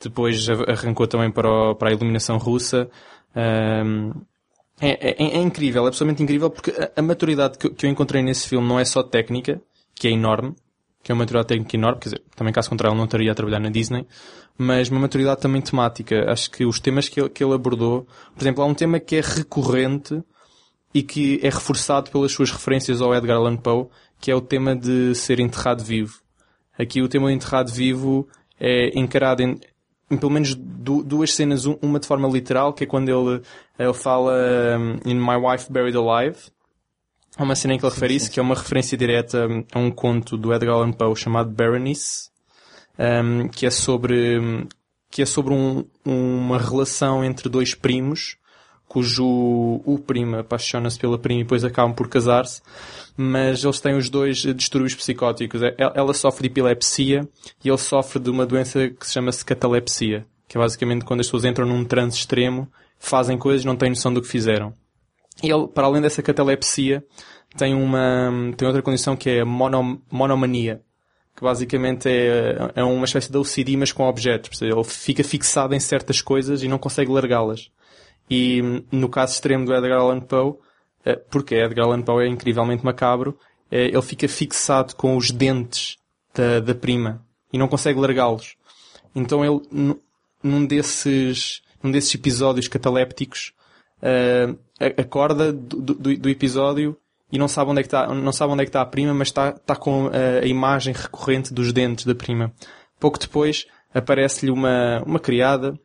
Depois 0.00 0.48
arrancou 0.48 1.06
também 1.06 1.30
para, 1.30 1.48
o, 1.48 1.74
para 1.74 1.90
a 1.90 1.92
iluminação 1.92 2.38
russa. 2.38 2.90
Um, 3.34 4.12
é, 4.80 5.10
é, 5.10 5.38
é, 5.38 5.38
incrível, 5.38 5.84
é 5.84 5.88
absolutamente 5.88 6.22
incrível 6.22 6.50
porque 6.50 6.70
a, 6.70 6.90
a 6.96 7.02
maturidade 7.02 7.56
que, 7.56 7.70
que 7.70 7.86
eu 7.86 7.90
encontrei 7.90 8.22
nesse 8.22 8.48
filme 8.48 8.66
não 8.68 8.78
é 8.78 8.84
só 8.84 9.02
técnica, 9.02 9.60
que 9.94 10.08
é 10.08 10.10
enorme, 10.10 10.54
que 11.06 11.12
é 11.12 11.14
uma 11.14 11.20
maturidade 11.20 11.46
técnica 11.46 11.76
enorme, 11.76 12.00
quer 12.00 12.08
dizer, 12.08 12.22
também 12.34 12.52
caso 12.52 12.68
contrário 12.68 12.92
ele 12.92 12.98
não 12.98 13.04
estaria 13.04 13.30
a 13.30 13.34
trabalhar 13.36 13.60
na 13.60 13.70
Disney, 13.70 14.04
mas 14.58 14.88
uma 14.88 14.98
maturidade 14.98 15.40
também 15.40 15.62
temática. 15.62 16.28
Acho 16.32 16.50
que 16.50 16.66
os 16.66 16.80
temas 16.80 17.08
que 17.08 17.20
ele, 17.20 17.28
que 17.28 17.44
ele 17.44 17.54
abordou, 17.54 18.08
por 18.34 18.42
exemplo, 18.42 18.64
há 18.64 18.66
um 18.66 18.74
tema 18.74 18.98
que 18.98 19.14
é 19.14 19.20
recorrente 19.20 20.20
e 20.92 21.04
que 21.04 21.38
é 21.44 21.48
reforçado 21.48 22.10
pelas 22.10 22.32
suas 22.32 22.50
referências 22.50 23.00
ao 23.00 23.14
Edgar 23.14 23.36
Allan 23.36 23.56
Poe, 23.56 23.86
que 24.20 24.32
é 24.32 24.34
o 24.34 24.40
tema 24.40 24.74
de 24.74 25.14
ser 25.14 25.38
enterrado 25.38 25.84
vivo. 25.84 26.14
Aqui 26.76 27.00
o 27.00 27.08
tema 27.08 27.28
de 27.28 27.34
enterrado 27.34 27.70
vivo 27.70 28.28
é 28.58 28.98
encarado 28.98 29.44
em, 29.44 29.60
em 30.10 30.16
pelo 30.16 30.32
menos 30.32 30.56
duas 30.56 31.32
cenas, 31.32 31.66
uma 31.66 32.00
de 32.00 32.06
forma 32.08 32.26
literal, 32.26 32.72
que 32.72 32.82
é 32.82 32.86
quando 32.88 33.08
ele, 33.08 33.42
ele 33.78 33.94
fala 33.94 34.34
In 35.04 35.14
My 35.14 35.36
Wife 35.36 35.72
Buried 35.72 35.96
Alive, 35.96 36.38
Há 37.38 37.42
uma 37.42 37.54
cena 37.54 37.74
em 37.74 37.78
que 37.78 37.84
ele 37.84 37.92
refere 37.92 38.14
isso, 38.14 38.30
que 38.30 38.40
é 38.40 38.42
uma 38.42 38.54
referência 38.54 38.96
direta 38.96 39.46
a 39.72 39.78
um 39.78 39.90
conto 39.90 40.38
do 40.38 40.54
Edgar 40.54 40.76
Allan 40.76 40.92
Poe 40.92 41.14
chamado 41.14 41.50
Berenice, 41.50 42.30
um, 42.98 43.48
que 43.48 43.66
é 43.66 43.70
sobre, 43.70 44.66
que 45.10 45.20
é 45.20 45.26
sobre 45.26 45.52
um, 45.52 45.84
uma 46.02 46.58
relação 46.58 47.22
entre 47.22 47.50
dois 47.50 47.74
primos, 47.74 48.38
cujo 48.88 49.26
o 49.84 49.98
prima 50.06 50.40
apaixona-se 50.40 50.98
pela 50.98 51.18
prima 51.18 51.40
e 51.40 51.44
depois 51.44 51.62
acabam 51.62 51.94
por 51.94 52.08
casar-se, 52.08 52.62
mas 53.14 53.62
eles 53.62 53.80
têm 53.80 53.96
os 53.96 54.08
dois 54.08 54.38
distúrbios 54.38 54.94
psicóticos. 54.94 55.62
É, 55.62 55.74
ela 55.94 56.14
sofre 56.14 56.48
de 56.48 56.52
epilepsia 56.52 57.28
e 57.62 57.68
ele 57.68 57.76
sofre 57.76 58.18
de 58.18 58.30
uma 58.30 58.46
doença 58.46 58.88
que 58.88 59.06
se 59.06 59.12
chama-se 59.12 59.44
catalepsia, 59.44 60.24
que 60.48 60.56
é 60.56 60.60
basicamente 60.60 61.04
quando 61.04 61.20
as 61.20 61.26
pessoas 61.26 61.44
entram 61.44 61.66
num 61.66 61.84
transe 61.84 62.16
extremo, 62.16 62.66
fazem 62.98 63.36
coisas 63.36 63.62
e 63.62 63.66
não 63.66 63.76
têm 63.76 63.90
noção 63.90 64.14
do 64.14 64.22
que 64.22 64.28
fizeram. 64.28 64.72
E 65.42 65.50
ele, 65.50 65.66
para 65.68 65.86
além 65.86 66.00
dessa 66.00 66.22
catalepsia, 66.22 67.04
tem 67.56 67.74
uma, 67.74 68.30
tem 68.56 68.66
outra 68.66 68.82
condição 68.82 69.16
que 69.16 69.30
é 69.30 69.40
a 69.40 69.44
mono, 69.44 70.02
monomania, 70.10 70.82
que 71.34 71.42
basicamente 71.42 72.08
é, 72.08 72.72
é 72.74 72.82
uma 72.82 73.04
espécie 73.04 73.30
de 73.30 73.36
OCD, 73.36 73.76
mas 73.76 73.92
com 73.92 74.04
objetos. 74.04 74.60
Ele 74.62 74.84
fica 74.84 75.22
fixado 75.22 75.74
em 75.74 75.80
certas 75.80 76.20
coisas 76.20 76.62
e 76.62 76.68
não 76.68 76.78
consegue 76.78 77.10
largá-las. 77.10 77.70
E 78.28 78.62
no 78.90 79.08
caso 79.08 79.34
extremo 79.34 79.66
do 79.66 79.74
Edgar 79.74 80.00
Allan 80.00 80.20
Poe, 80.20 80.54
eh, 81.04 81.16
porque 81.30 81.54
Edgar 81.54 81.86
Allan 81.86 82.02
Poe 82.02 82.24
é 82.24 82.28
incrivelmente 82.28 82.84
macabro, 82.84 83.38
eh, 83.70 83.86
ele 83.86 84.02
fica 84.02 84.26
fixado 84.26 84.96
com 84.96 85.16
os 85.16 85.30
dentes 85.30 85.98
da, 86.34 86.60
da 86.60 86.74
prima 86.74 87.24
e 87.52 87.58
não 87.58 87.68
consegue 87.68 88.00
largá-los. 88.00 88.56
Então 89.14 89.44
ele, 89.44 89.96
num 90.42 90.66
desses, 90.66 91.62
num 91.82 91.90
desses 91.90 92.14
episódios 92.14 92.68
catalépticos, 92.68 93.52
uh, 94.02 94.58
acorda 94.78 95.52
do, 95.52 95.94
do, 95.94 96.16
do 96.16 96.28
episódio 96.28 96.96
e 97.30 97.38
não 97.38 97.48
sabe 97.48 97.70
onde 97.70 97.80
é 97.80 97.82
que 97.82 97.88
está, 97.88 98.06
não 98.14 98.32
sabe 98.32 98.52
onde 98.52 98.62
é 98.62 98.64
que 98.64 98.68
está 98.68 98.82
a 98.82 98.86
prima, 98.86 99.12
mas 99.12 99.28
está, 99.28 99.50
está 99.50 99.74
com 99.74 100.08
a, 100.08 100.44
a 100.44 100.46
imagem 100.46 100.94
recorrente 100.94 101.52
dos 101.52 101.72
dentes 101.72 102.04
da 102.04 102.14
prima. 102.14 102.52
Pouco 103.00 103.18
depois 103.18 103.66
aparece-lhe 103.92 104.50
uma, 104.50 105.02
uma 105.04 105.18
criada 105.18 105.78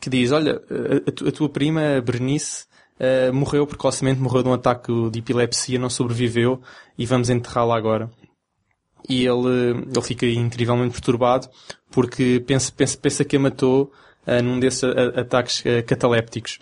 que 0.00 0.10
diz, 0.10 0.32
olha, 0.32 0.60
a, 0.70 1.28
a 1.28 1.32
tua 1.32 1.48
prima, 1.48 2.00
Bernice, 2.04 2.66
uh, 2.98 3.32
morreu 3.32 3.66
precocemente, 3.66 4.20
morreu 4.20 4.42
de 4.42 4.48
um 4.48 4.52
ataque 4.52 4.92
de 5.10 5.18
epilepsia, 5.20 5.78
não 5.78 5.88
sobreviveu 5.88 6.60
e 6.96 7.06
vamos 7.06 7.30
enterrá-la 7.30 7.76
agora. 7.76 8.10
E 9.08 9.24
ele, 9.24 9.70
ele 9.70 10.02
fica 10.02 10.26
incrivelmente 10.26 10.92
perturbado 10.92 11.48
porque 11.90 12.42
pensa, 12.46 12.70
pensa, 12.76 12.98
pensa 12.98 13.24
que 13.24 13.36
a 13.36 13.40
matou 13.40 13.90
uh, 14.26 14.42
num 14.42 14.60
desses 14.60 14.84
ataques 14.84 15.60
uh, 15.60 15.82
catalépticos. 15.86 16.58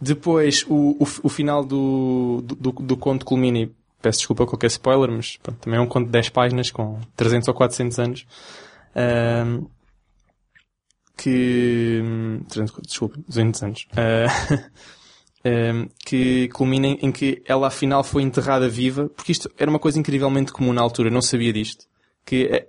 Depois, 0.00 0.64
o, 0.68 1.02
o, 1.02 1.06
o 1.22 1.28
final 1.28 1.64
do, 1.64 2.42
do, 2.42 2.72
do 2.72 2.96
conto 2.96 3.24
culmina, 3.24 3.70
peço 4.02 4.18
desculpa 4.18 4.46
qualquer 4.46 4.66
spoiler, 4.66 5.10
mas 5.10 5.38
pronto, 5.38 5.58
também 5.58 5.78
é 5.78 5.82
um 5.82 5.86
conto 5.86 6.06
de 6.06 6.12
10 6.12 6.28
páginas 6.30 6.70
com 6.70 7.00
300 7.16 7.48
ou 7.48 7.54
400 7.54 7.98
anos. 7.98 8.26
Que... 11.16 12.02
300, 12.48 12.82
desculpa, 12.86 13.18
200 13.26 13.62
anos. 13.62 13.88
Uh, 15.46 15.88
que 16.04 16.48
culmina 16.48 16.88
em 16.88 17.12
que 17.12 17.40
ela 17.46 17.68
afinal 17.68 18.02
foi 18.02 18.24
enterrada 18.24 18.68
viva, 18.68 19.08
porque 19.10 19.30
isto 19.30 19.48
era 19.56 19.70
uma 19.70 19.78
coisa 19.78 19.96
incrivelmente 19.96 20.50
comum 20.50 20.72
na 20.72 20.82
altura, 20.82 21.08
não 21.08 21.22
sabia 21.22 21.52
disto. 21.52 21.86
Que 22.24 22.46
é, 22.46 22.68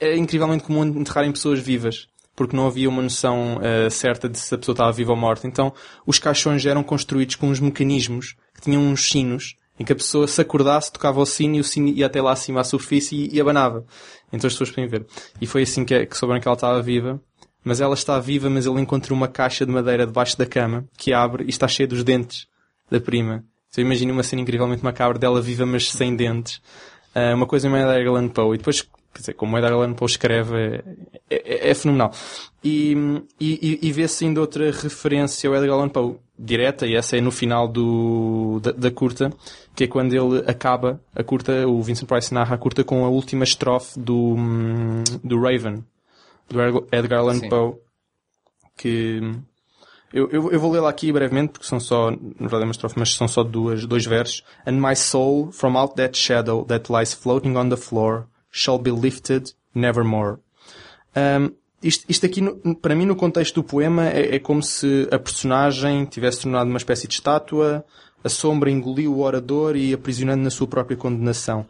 é 0.00 0.16
incrivelmente 0.16 0.64
comum 0.64 0.86
enterrarem 0.86 1.30
pessoas 1.30 1.60
vivas 1.60 2.08
porque 2.34 2.56
não 2.56 2.66
havia 2.66 2.88
uma 2.88 3.02
noção 3.02 3.58
uh, 3.58 3.90
certa 3.90 4.28
de 4.28 4.38
se 4.38 4.54
a 4.54 4.58
pessoa 4.58 4.74
estava 4.74 4.92
viva 4.92 5.12
ou 5.12 5.16
morta. 5.16 5.46
Então, 5.46 5.72
os 6.06 6.18
caixões 6.18 6.64
eram 6.66 6.82
construídos 6.82 7.36
com 7.36 7.48
uns 7.48 7.60
mecanismos 7.60 8.36
que 8.54 8.62
tinham 8.62 8.82
uns 8.82 9.08
sinos, 9.08 9.56
em 9.78 9.84
que 9.84 9.92
a 9.92 9.96
pessoa 9.96 10.26
se 10.26 10.40
acordasse, 10.40 10.92
tocava 10.92 11.20
o 11.20 11.26
sino 11.26 11.56
e 11.56 11.60
o 11.60 11.64
sino 11.64 11.88
ia 11.88 12.06
até 12.06 12.20
lá 12.22 12.32
acima 12.32 12.60
à 12.60 12.64
superfície 12.64 13.16
e, 13.16 13.36
e 13.36 13.40
abanava. 13.40 13.84
Então 14.32 14.46
as 14.46 14.54
pessoas 14.54 14.70
podem 14.70 14.88
ver. 14.88 15.06
E 15.40 15.46
foi 15.46 15.62
assim 15.62 15.84
que, 15.84 16.06
que 16.06 16.16
souberam 16.16 16.40
que 16.40 16.48
ela 16.48 16.54
estava 16.54 16.80
viva. 16.82 17.20
Mas 17.64 17.80
ela 17.80 17.94
está 17.94 18.18
viva, 18.20 18.50
mas 18.50 18.66
ele 18.66 18.80
encontra 18.80 19.14
uma 19.14 19.26
caixa 19.26 19.64
de 19.64 19.72
madeira 19.72 20.06
debaixo 20.06 20.36
da 20.36 20.44
cama, 20.44 20.84
que 20.98 21.14
abre 21.14 21.44
e 21.44 21.48
está 21.48 21.66
cheia 21.66 21.86
dos 21.86 22.04
dentes 22.04 22.46
da 22.90 23.00
prima. 23.00 23.42
Então 23.70 23.82
imagina 23.82 24.12
uma 24.12 24.22
cena 24.22 24.42
incrivelmente 24.42 24.84
macabra 24.84 25.18
dela 25.18 25.40
viva, 25.40 25.64
mas 25.64 25.90
sem 25.90 26.14
dentes. 26.14 26.60
Uh, 27.16 27.34
uma 27.34 27.46
coisa 27.46 27.70
meio 27.70 27.86
da 27.86 27.98
Edgar 27.98 28.28
Poe. 28.28 28.54
E 28.54 28.58
depois 28.58 28.86
quer 29.14 29.20
dizer, 29.20 29.34
como 29.34 29.54
o 29.54 29.58
Edgar 29.58 29.72
Allan 29.72 29.94
Poe 29.94 30.06
escreve, 30.06 30.82
é, 31.30 31.36
é, 31.36 31.70
é 31.70 31.74
fenomenal. 31.74 32.12
E, 32.62 32.96
e, 33.40 33.78
e 33.82 33.92
vê-se 33.92 34.24
ainda 34.24 34.40
outra 34.40 34.70
referência 34.70 35.48
ao 35.48 35.54
Edgar 35.54 35.76
Allan 35.76 35.88
Poe, 35.88 36.16
direta, 36.36 36.86
e 36.86 36.96
essa 36.96 37.16
é 37.16 37.20
no 37.20 37.30
final 37.30 37.68
do, 37.68 38.58
da, 38.60 38.72
da, 38.72 38.90
curta, 38.90 39.32
que 39.74 39.84
é 39.84 39.86
quando 39.86 40.12
ele 40.12 40.42
acaba 40.50 41.00
a 41.14 41.22
curta, 41.22 41.66
o 41.66 41.80
Vincent 41.80 42.08
Price 42.08 42.34
narra 42.34 42.56
a 42.56 42.58
curta 42.58 42.82
com 42.82 43.04
a 43.04 43.08
última 43.08 43.44
estrofe 43.44 43.98
do, 43.98 44.34
do 45.22 45.40
Raven, 45.40 45.84
do 46.48 46.86
Edgar 46.90 47.20
Allan 47.20 47.38
Sim. 47.38 47.48
Poe, 47.48 47.74
que 48.76 49.20
eu, 50.12 50.28
eu, 50.30 50.52
eu 50.52 50.60
vou 50.60 50.72
lê-la 50.72 50.88
aqui 50.88 51.12
brevemente, 51.12 51.52
porque 51.52 51.66
são 51.66 51.78
só, 51.78 52.10
na 52.10 52.16
verdade 52.40 52.62
é 52.62 52.66
uma 52.66 52.70
estrofe, 52.72 52.98
mas 52.98 53.14
são 53.14 53.28
só 53.28 53.42
duas, 53.42 53.86
dois 53.86 54.04
versos. 54.06 54.44
And 54.66 54.80
my 54.80 54.94
soul, 54.94 55.50
from 55.52 55.76
out 55.76 55.94
that 55.96 56.16
shadow 56.16 56.64
that 56.66 56.90
lies 56.92 57.12
floating 57.12 57.56
on 57.56 57.68
the 57.68 57.76
floor, 57.76 58.26
shall 58.54 58.78
be 58.78 58.92
lifted 58.92 59.52
nevermore. 59.74 60.38
Um, 61.16 61.52
isto, 61.82 62.04
isto 62.08 62.24
aqui, 62.24 62.40
para 62.80 62.94
mim, 62.94 63.04
no 63.04 63.16
contexto 63.16 63.56
do 63.56 63.64
poema, 63.64 64.08
é, 64.08 64.36
é, 64.36 64.38
como 64.38 64.62
se 64.62 65.08
a 65.10 65.18
personagem 65.18 66.04
tivesse 66.06 66.42
tornado 66.42 66.70
uma 66.70 66.78
espécie 66.78 67.08
de 67.08 67.14
estátua, 67.14 67.84
a 68.22 68.28
sombra 68.28 68.70
engoliu 68.70 69.12
o 69.12 69.20
orador 69.20 69.76
e 69.76 69.92
aprisionando 69.92 70.44
na 70.44 70.50
sua 70.50 70.68
própria 70.68 70.96
condenação. 70.96 71.66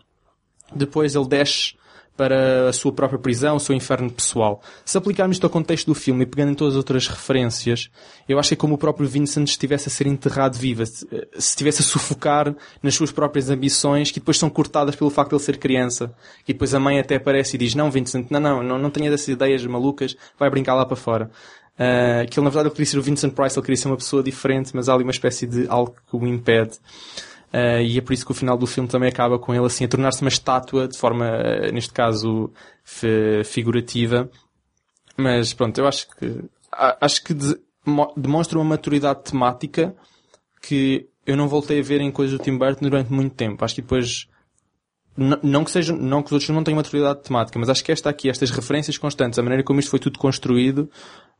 Depois 0.73 1.15
ele 1.15 1.27
desce 1.27 1.75
para 2.17 2.69
a 2.69 2.73
sua 2.73 2.93
própria 2.93 3.19
prisão, 3.19 3.57
o 3.57 3.61
seu 3.61 3.75
inferno 3.75 4.11
pessoal. 4.11 4.63
Se 4.85 4.97
aplicarmos 4.97 5.37
isto 5.37 5.45
ao 5.45 5.51
contexto 5.51 5.87
do 5.87 5.95
filme 5.95 6.23
e 6.23 6.27
pegando 6.27 6.53
em 6.53 6.55
todas 6.55 6.75
as 6.75 6.79
outras 6.79 7.09
referências, 7.09 7.91
eu 8.29 8.39
acho 8.39 8.51
que 8.51 8.55
é 8.55 8.57
como 8.57 8.75
o 8.75 8.79
próprio 8.79 9.09
Vincent 9.09 9.49
estivesse 9.49 9.89
a 9.89 9.91
ser 9.91 10.07
enterrado 10.07 10.57
viva, 10.57 10.87
se 10.87 11.07
estivesse 11.37 11.83
a 11.83 11.85
sufocar 11.85 12.55
nas 12.83 12.95
suas 12.95 13.11
próprias 13.11 13.51
ambições, 13.51 14.11
que 14.11 14.21
depois 14.21 14.39
são 14.39 14.49
cortadas 14.49 14.95
pelo 14.95 15.11
facto 15.11 15.31
de 15.31 15.37
ele 15.37 15.43
ser 15.43 15.59
criança. 15.59 16.15
E 16.47 16.53
depois 16.53 16.75
a 16.75 16.81
mãe 16.81 16.99
até 16.99 17.17
aparece 17.17 17.57
e 17.57 17.59
diz, 17.59 17.75
não 17.75 17.91
Vincent, 17.91 18.27
não, 18.31 18.41
não, 18.41 18.63
não, 18.63 18.79
não 18.79 18.91
tenhas 18.91 19.15
essas 19.15 19.29
ideias 19.29 19.65
malucas, 19.67 20.17
vai 20.39 20.49
brincar 20.49 20.75
lá 20.75 20.87
para 20.87 20.97
fora. 20.97 21.31
Uh, 21.75 22.25
que 22.31 22.39
ele 22.39 22.45
na 22.45 22.51
verdade 22.51 22.69
ele 22.69 22.71
queria 22.71 22.87
ser 22.87 22.99
o 22.99 23.03
Vincent 23.03 23.35
Price, 23.35 23.59
ele 23.59 23.67
queria 23.67 23.77
ser 23.77 23.89
uma 23.89 23.97
pessoa 23.97 24.23
diferente, 24.23 24.71
mas 24.75 24.89
há 24.89 24.95
ali 24.95 25.03
uma 25.03 25.11
espécie 25.11 25.45
de 25.45 25.67
algo 25.69 25.97
que 26.09 26.17
o 26.17 26.25
impede. 26.25 26.79
Uh, 27.55 27.83
e 27.83 27.99
é 27.99 28.01
por 28.01 28.13
isso 28.13 28.27
que 28.27 28.33
o 28.33 28.35
final 28.35 28.59
do 28.59 28.67
filme 28.67 28.89
também 28.89 29.09
acaba 29.09 29.39
com 29.39 29.55
ele 29.55 29.65
assim 29.65 29.85
a 29.85 29.89
tornar-se 29.89 30.23
uma 30.23 30.29
estátua, 30.29 30.89
de 30.89 30.99
forma, 30.99 31.25
uh, 31.25 31.73
neste 31.73 31.93
caso, 31.93 32.51
figurativa. 33.45 34.29
Mas 35.17 35.55
pronto, 35.55 35.79
eu 35.79 35.87
acho 35.87 36.09
que, 36.17 36.45
acho 37.01 37.23
que 37.23 37.33
de, 37.33 37.57
demonstra 38.17 38.59
uma 38.59 38.65
maturidade 38.65 39.23
temática 39.23 39.95
que 40.61 41.09
eu 41.25 41.37
não 41.37 41.47
voltei 41.47 41.79
a 41.79 41.83
ver 41.83 42.01
em 42.01 42.11
coisas 42.11 42.37
do 42.37 42.43
Tim 42.43 42.59
Burton 42.59 42.89
durante 42.89 43.13
muito 43.13 43.37
tempo. 43.37 43.65
Acho 43.65 43.77
que 43.77 43.83
depois, 43.83 44.27
não 45.17 45.63
que 45.63 45.71
seja, 45.71 45.95
não 45.95 46.23
que 46.23 46.27
os 46.27 46.33
outros 46.33 46.51
não 46.51 46.65
tenham 46.65 46.77
maturidade 46.77 47.23
temática, 47.23 47.57
mas 47.57 47.69
acho 47.69 47.85
que 47.85 47.93
esta 47.93 48.11
aqui, 48.11 48.29
estas 48.29 48.51
referências 48.51 48.99
constantes, 48.99 49.39
a 49.39 49.43
maneira 49.45 49.63
como 49.63 49.79
isto 49.79 49.91
foi 49.91 50.01
tudo 50.01 50.19
construído, 50.19 50.91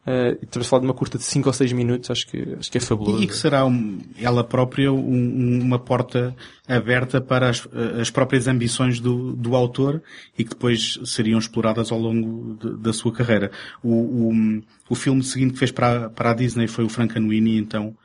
Uh, 0.07 0.37
estamos 0.43 0.67
a 0.67 0.71
falar 0.71 0.81
de 0.81 0.87
uma 0.87 0.95
curta 0.95 1.17
de 1.17 1.25
5 1.25 1.49
ou 1.49 1.53
6 1.53 1.73
minutos, 1.73 2.11
acho 2.11 2.27
que, 2.27 2.57
acho 2.59 2.71
que 2.71 2.77
é 2.77 2.81
fabuloso. 2.81 3.23
E 3.23 3.27
que 3.27 3.35
será 3.35 3.65
um, 3.65 3.99
ela 4.21 4.45
própria 4.45 4.93
um, 4.93 5.61
uma 5.63 5.79
porta 5.79 6.37
aberta 6.69 7.23
para 7.23 7.49
as, 7.49 7.67
as 7.99 8.11
próprias 8.11 8.47
ambições 8.47 9.01
do, 9.01 9.35
do 9.35 9.57
autor 9.57 10.03
e 10.39 10.45
que 10.45 10.51
depois 10.51 11.01
seriam 11.05 11.39
exploradas 11.39 11.91
ao 11.91 11.99
longo 11.99 12.55
de, 12.55 12.77
da 12.83 12.93
sua 12.93 13.13
carreira. 13.15 13.51
O, 13.83 13.93
o, 14.29 14.63
o 14.91 14.95
filme 14.95 15.23
seguinte 15.23 15.55
que 15.55 15.59
fez 15.59 15.71
para, 15.71 16.11
para 16.11 16.33
a 16.33 16.35
Disney 16.35 16.69
foi 16.69 16.85
o 16.85 16.89
Frankenweenie, 16.91 17.57
então, 17.57 17.97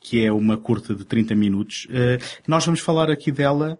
que 0.00 0.24
é 0.24 0.32
uma 0.32 0.56
curta 0.56 0.94
de 0.94 1.04
30 1.04 1.34
minutos. 1.34 1.86
Uh, 1.90 2.22
nós 2.48 2.64
vamos 2.64 2.80
falar 2.80 3.10
aqui 3.10 3.30
dela 3.30 3.78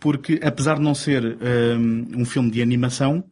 porque, 0.00 0.40
apesar 0.42 0.76
de 0.76 0.82
não 0.82 0.96
ser 0.96 1.24
um, 1.24 1.36
eh, 1.40 2.16
um 2.16 2.24
filme 2.24 2.50
de 2.50 2.60
animação, 2.60 3.22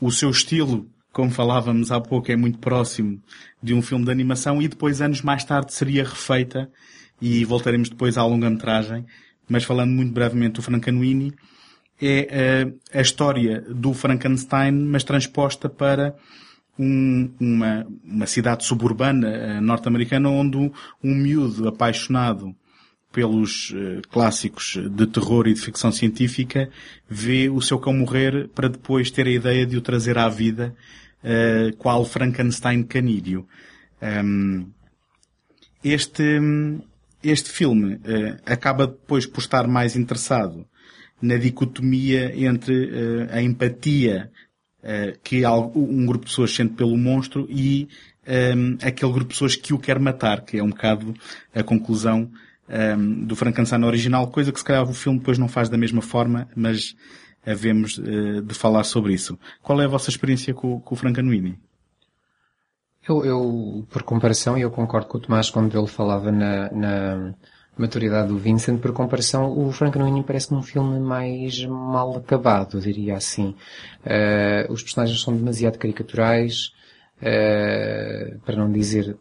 o 0.00 0.10
seu 0.10 0.28
estilo 0.28 0.90
como 1.12 1.30
falávamos 1.30 1.90
há 1.90 2.00
pouco, 2.00 2.30
é 2.30 2.36
muito 2.36 2.58
próximo 2.58 3.20
de 3.62 3.74
um 3.74 3.82
filme 3.82 4.04
de 4.04 4.10
animação 4.10 4.62
e 4.62 4.68
depois, 4.68 5.00
anos 5.00 5.22
mais 5.22 5.44
tarde, 5.44 5.72
seria 5.72 6.04
refeita 6.04 6.70
e 7.20 7.44
voltaremos 7.44 7.88
depois 7.88 8.16
à 8.16 8.24
longa-metragem. 8.24 9.04
Mas 9.48 9.64
falando 9.64 9.90
muito 9.90 10.12
brevemente 10.12 10.54
do 10.54 10.62
Frankenweenie, 10.62 11.32
é 12.00 12.66
uh, 12.66 12.98
a 12.98 13.00
história 13.00 13.60
do 13.60 13.92
Frankenstein, 13.92 14.72
mas 14.72 15.04
transposta 15.04 15.68
para 15.68 16.14
um, 16.78 17.30
uma, 17.38 17.86
uma 18.02 18.26
cidade 18.26 18.64
suburbana 18.64 19.28
uh, 19.28 19.60
norte-americana 19.60 20.30
onde 20.30 20.56
um 20.56 21.14
miúdo 21.14 21.68
apaixonado 21.68 22.54
pelos 23.12 23.70
uh, 23.70 24.00
clássicos 24.10 24.78
de 24.90 25.06
terror 25.06 25.46
e 25.46 25.54
de 25.54 25.60
ficção 25.60 25.90
científica 25.90 26.70
vê 27.08 27.48
o 27.48 27.60
seu 27.60 27.78
cão 27.78 27.92
morrer 27.92 28.48
para 28.54 28.68
depois 28.68 29.10
ter 29.10 29.26
a 29.26 29.30
ideia 29.30 29.66
de 29.66 29.76
o 29.76 29.80
trazer 29.80 30.16
à 30.16 30.28
vida 30.28 30.74
uh, 31.24 31.76
qual 31.76 32.04
Frankenstein 32.04 32.82
canídeo. 32.82 33.46
Um, 34.02 34.70
este, 35.82 36.40
este 37.22 37.50
filme 37.50 37.94
uh, 37.94 38.40
acaba 38.46 38.86
depois 38.86 39.26
por 39.26 39.40
estar 39.40 39.66
mais 39.66 39.96
interessado 39.96 40.66
na 41.20 41.36
dicotomia 41.36 42.34
entre 42.34 42.86
uh, 42.86 43.28
a 43.30 43.42
empatia 43.42 44.30
que 45.22 45.46
um 45.74 46.06
grupo 46.06 46.24
de 46.24 46.30
pessoas 46.30 46.54
sente 46.54 46.72
pelo 46.72 46.96
monstro 46.96 47.46
e 47.50 47.86
um, 48.56 48.78
aquele 48.80 49.12
grupo 49.12 49.28
de 49.28 49.34
pessoas 49.34 49.54
que 49.54 49.74
o 49.74 49.78
quer 49.78 49.98
matar, 49.98 50.40
que 50.40 50.56
é 50.56 50.62
um 50.62 50.70
bocado 50.70 51.14
a 51.54 51.62
conclusão 51.62 52.30
um, 52.70 53.24
do 53.24 53.34
Frankenstein 53.34 53.84
original, 53.84 54.28
coisa 54.28 54.52
que 54.52 54.58
se 54.58 54.64
calhar 54.64 54.88
o 54.88 54.94
filme 54.94 55.18
depois 55.18 55.38
não 55.38 55.48
faz 55.48 55.68
da 55.68 55.76
mesma 55.76 56.00
forma, 56.00 56.48
mas 56.54 56.94
havemos 57.44 57.98
uh, 57.98 58.42
de 58.42 58.54
falar 58.54 58.84
sobre 58.84 59.12
isso. 59.12 59.38
Qual 59.62 59.80
é 59.80 59.84
a 59.84 59.88
vossa 59.88 60.10
experiência 60.10 60.54
com, 60.54 60.80
com 60.80 60.94
o 60.94 60.98
Frankenweenie? 60.98 61.58
Eu, 63.08 63.24
eu, 63.24 63.86
por 63.90 64.02
comparação, 64.02 64.56
eu 64.58 64.70
concordo 64.70 65.08
com 65.08 65.18
o 65.18 65.20
Tomás 65.20 65.50
quando 65.50 65.76
ele 65.76 65.88
falava 65.88 66.30
na, 66.30 66.70
na 66.70 67.34
maturidade 67.76 68.28
do 68.28 68.38
Vincent, 68.38 68.78
por 68.78 68.92
comparação, 68.92 69.58
o 69.58 69.72
Frankenweenie 69.72 70.22
parece-me 70.22 70.58
um 70.58 70.62
filme 70.62 71.00
mais 71.00 71.64
mal 71.64 72.16
acabado, 72.16 72.78
diria 72.80 73.16
assim. 73.16 73.54
Uh, 74.04 74.70
os 74.70 74.82
personagens 74.82 75.20
são 75.22 75.34
demasiado 75.34 75.78
caricaturais, 75.78 76.72
uh, 77.22 78.38
para 78.40 78.56
não 78.56 78.70
dizer 78.70 79.16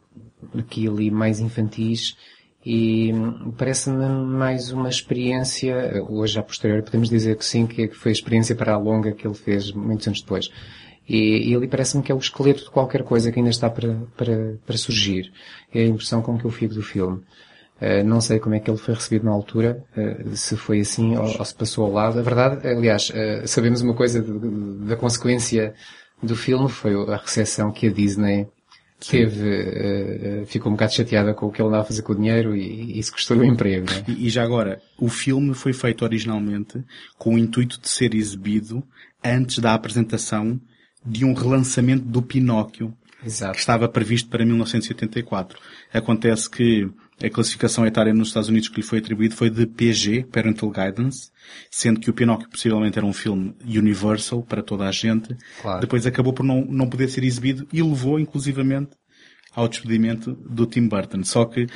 aqui 0.58 0.88
ali 0.88 1.10
mais 1.10 1.40
infantis, 1.40 2.18
e 2.66 3.14
parece-me 3.58 4.06
mais 4.08 4.72
uma 4.72 4.90
experiência, 4.90 6.04
hoje 6.10 6.38
a 6.38 6.44
posterior 6.44 6.84
podemos 6.84 7.10
dizer 7.10 7.38
que 7.38 7.46
sim, 7.46 7.66
que 7.66 7.88
foi 7.90 8.12
a 8.12 8.14
experiência 8.14 8.56
para 8.56 8.74
a 8.74 8.78
longa 8.78 9.14
que 9.14 9.26
ele 9.26 9.36
fez 9.36 9.72
muitos 9.72 10.08
anos 10.08 10.22
depois. 10.22 10.52
E, 11.08 11.50
e 11.50 11.56
ali 11.56 11.68
parece-me 11.68 12.04
que 12.04 12.12
é 12.12 12.16
o 12.16 12.20
esqueleto 12.20 12.66
de 12.66 12.70
qualquer 12.70 13.04
coisa 13.04 13.32
que 13.32 13.40
ainda 13.40 13.50
está 13.50 13.70
para, 13.70 13.96
para, 14.16 14.58
para 14.66 14.78
surgir. 14.78 15.32
É 15.74 15.82
a 15.82 15.88
impressão 15.88 16.22
com 16.22 16.38
que 16.38 16.46
eu 16.46 16.52
fico 16.52 16.76
do 16.76 16.84
filme. 16.84 17.24
Uh, 17.82 18.04
não 18.06 18.20
sei 18.20 18.40
como 18.40 18.56
é 18.56 18.60
que 18.60 18.70
ele 18.70 18.78
foi 18.78 18.94
recebido 18.94 19.24
na 19.24 19.32
altura, 19.32 19.82
uh, 19.98 20.36
se 20.36 20.58
foi 20.58 20.82
assim 20.82 21.18
ou, 21.18 21.24
ou, 21.40 21.46
se 21.46 21.56
passou 21.56 21.86
ao 21.86 21.92
lado. 21.92 22.20
A 22.20 22.22
verdade, 22.22 22.68
aliás, 22.68 23.10
uh, 23.10 23.48
sabemos 23.48 23.82
uma 23.82 23.96
coisa 23.96 24.22
da 24.22 24.98
consequência 24.98 25.74
do 26.22 26.36
filme, 26.36 26.70
foi 26.70 26.94
a 26.94 27.16
recepção 27.16 27.72
que 27.72 27.88
a 27.88 27.92
Disney 27.92 28.48
teve, 29.00 30.46
ficou 30.46 30.72
um 30.72 30.76
bocado 30.76 30.94
chateada 30.94 31.34
com 31.34 31.48
o 31.48 31.52
que 31.52 31.62
ele 31.62 31.70
andava 31.70 31.84
a 31.84 31.86
fazer 31.86 32.02
com 32.02 32.14
o 32.14 32.16
dinheiro 32.16 32.56
e, 32.56 32.94
e 32.94 33.00
isso 33.00 33.12
custou-lhe 33.12 33.44
o 33.44 33.46
emprego. 33.46 33.88
É? 33.92 34.12
E, 34.12 34.28
e 34.28 34.30
já 34.30 34.44
agora, 34.44 34.82
o 34.98 35.10
filme 35.10 35.54
foi 35.54 35.74
feito 35.74 36.04
originalmente 36.04 36.84
com 37.18 37.36
o 37.36 37.38
intuito 37.38 37.80
de 37.80 37.90
ser 37.90 38.14
exibido 38.14 38.84
antes 39.24 39.60
da 39.60 39.74
apresentação 39.74 40.60
de 41.06 41.26
um 41.26 41.34
relançamento 41.34 42.04
do 42.04 42.22
Pinóquio, 42.22 42.94
Exato. 43.26 43.54
que 43.54 43.60
estava 43.60 43.88
previsto 43.88 44.30
para 44.30 44.46
1984. 44.46 45.60
Acontece 45.94 46.50
que 46.50 46.90
a 47.22 47.30
classificação 47.30 47.86
etária 47.86 48.14
nos 48.14 48.30
Estados 48.30 48.50
Unidos 48.50 48.70
que 48.70 48.78
lhe 48.78 48.84
foi 48.86 49.00
atribuído 49.00 49.36
foi 49.36 49.50
de 49.50 49.66
PG, 49.66 50.28
Parental 50.32 50.70
Guidance, 50.70 51.32
sendo 51.70 52.00
que 52.00 52.10
o 52.10 52.14
Pinóquio 52.14 52.50
possivelmente 52.50 52.98
era 52.98 53.06
um 53.06 53.14
filme 53.14 53.56
universal 53.66 54.42
para 54.44 54.64
toda 54.64 54.86
a 54.88 54.92
gente. 54.92 55.36
Claro. 55.62 55.82
Depois 55.82 56.06
acabou 56.06 56.34
por 56.34 56.44
não, 56.44 56.66
não 56.66 56.90
poder 56.90 57.10
ser 57.10 57.24
exibido 57.24 57.68
e 57.74 57.82
levou 57.82 58.20
inclusivamente 58.20 58.92
ao 59.54 59.68
despedimento 59.68 60.34
do 60.34 60.66
Tim 60.66 60.88
Burton. 60.88 61.24
Só 61.24 61.46
que 61.46 61.68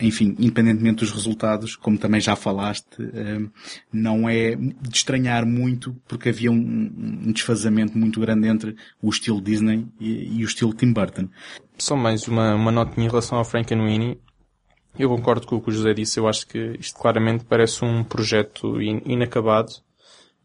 enfim, 0.00 0.34
independentemente 0.38 1.04
dos 1.04 1.12
resultados, 1.12 1.76
como 1.76 1.96
também 1.96 2.20
já 2.20 2.34
falaste, 2.34 3.00
eh, 3.00 3.48
não 3.92 4.28
é 4.28 4.56
de 4.56 4.96
estranhar 4.96 5.46
muito 5.46 5.94
porque 6.08 6.30
havia 6.30 6.50
um, 6.50 7.32
desfazamento 7.32 7.96
muito 7.96 8.18
grande 8.18 8.48
entre 8.48 8.76
o 9.00 9.08
estilo 9.08 9.40
Disney 9.40 9.86
e, 10.00 10.42
o 10.42 10.46
estilo 10.46 10.74
Tim 10.74 10.92
Burton. 10.92 11.28
Só 11.78 11.96
mais 11.96 12.26
uma, 12.26 12.54
uma 12.56 12.72
nota 12.72 13.00
em 13.00 13.06
relação 13.06 13.38
ao 13.38 13.44
Frankenweenie. 13.44 14.18
Eu 14.98 15.08
concordo 15.08 15.46
com 15.46 15.56
o 15.56 15.60
que 15.60 15.70
o 15.70 15.72
José 15.72 15.92
disse. 15.92 16.18
Eu 16.18 16.28
acho 16.28 16.46
que 16.46 16.76
isto 16.78 16.98
claramente 16.98 17.44
parece 17.44 17.84
um 17.84 18.04
projeto 18.04 18.80
inacabado. 18.80 19.72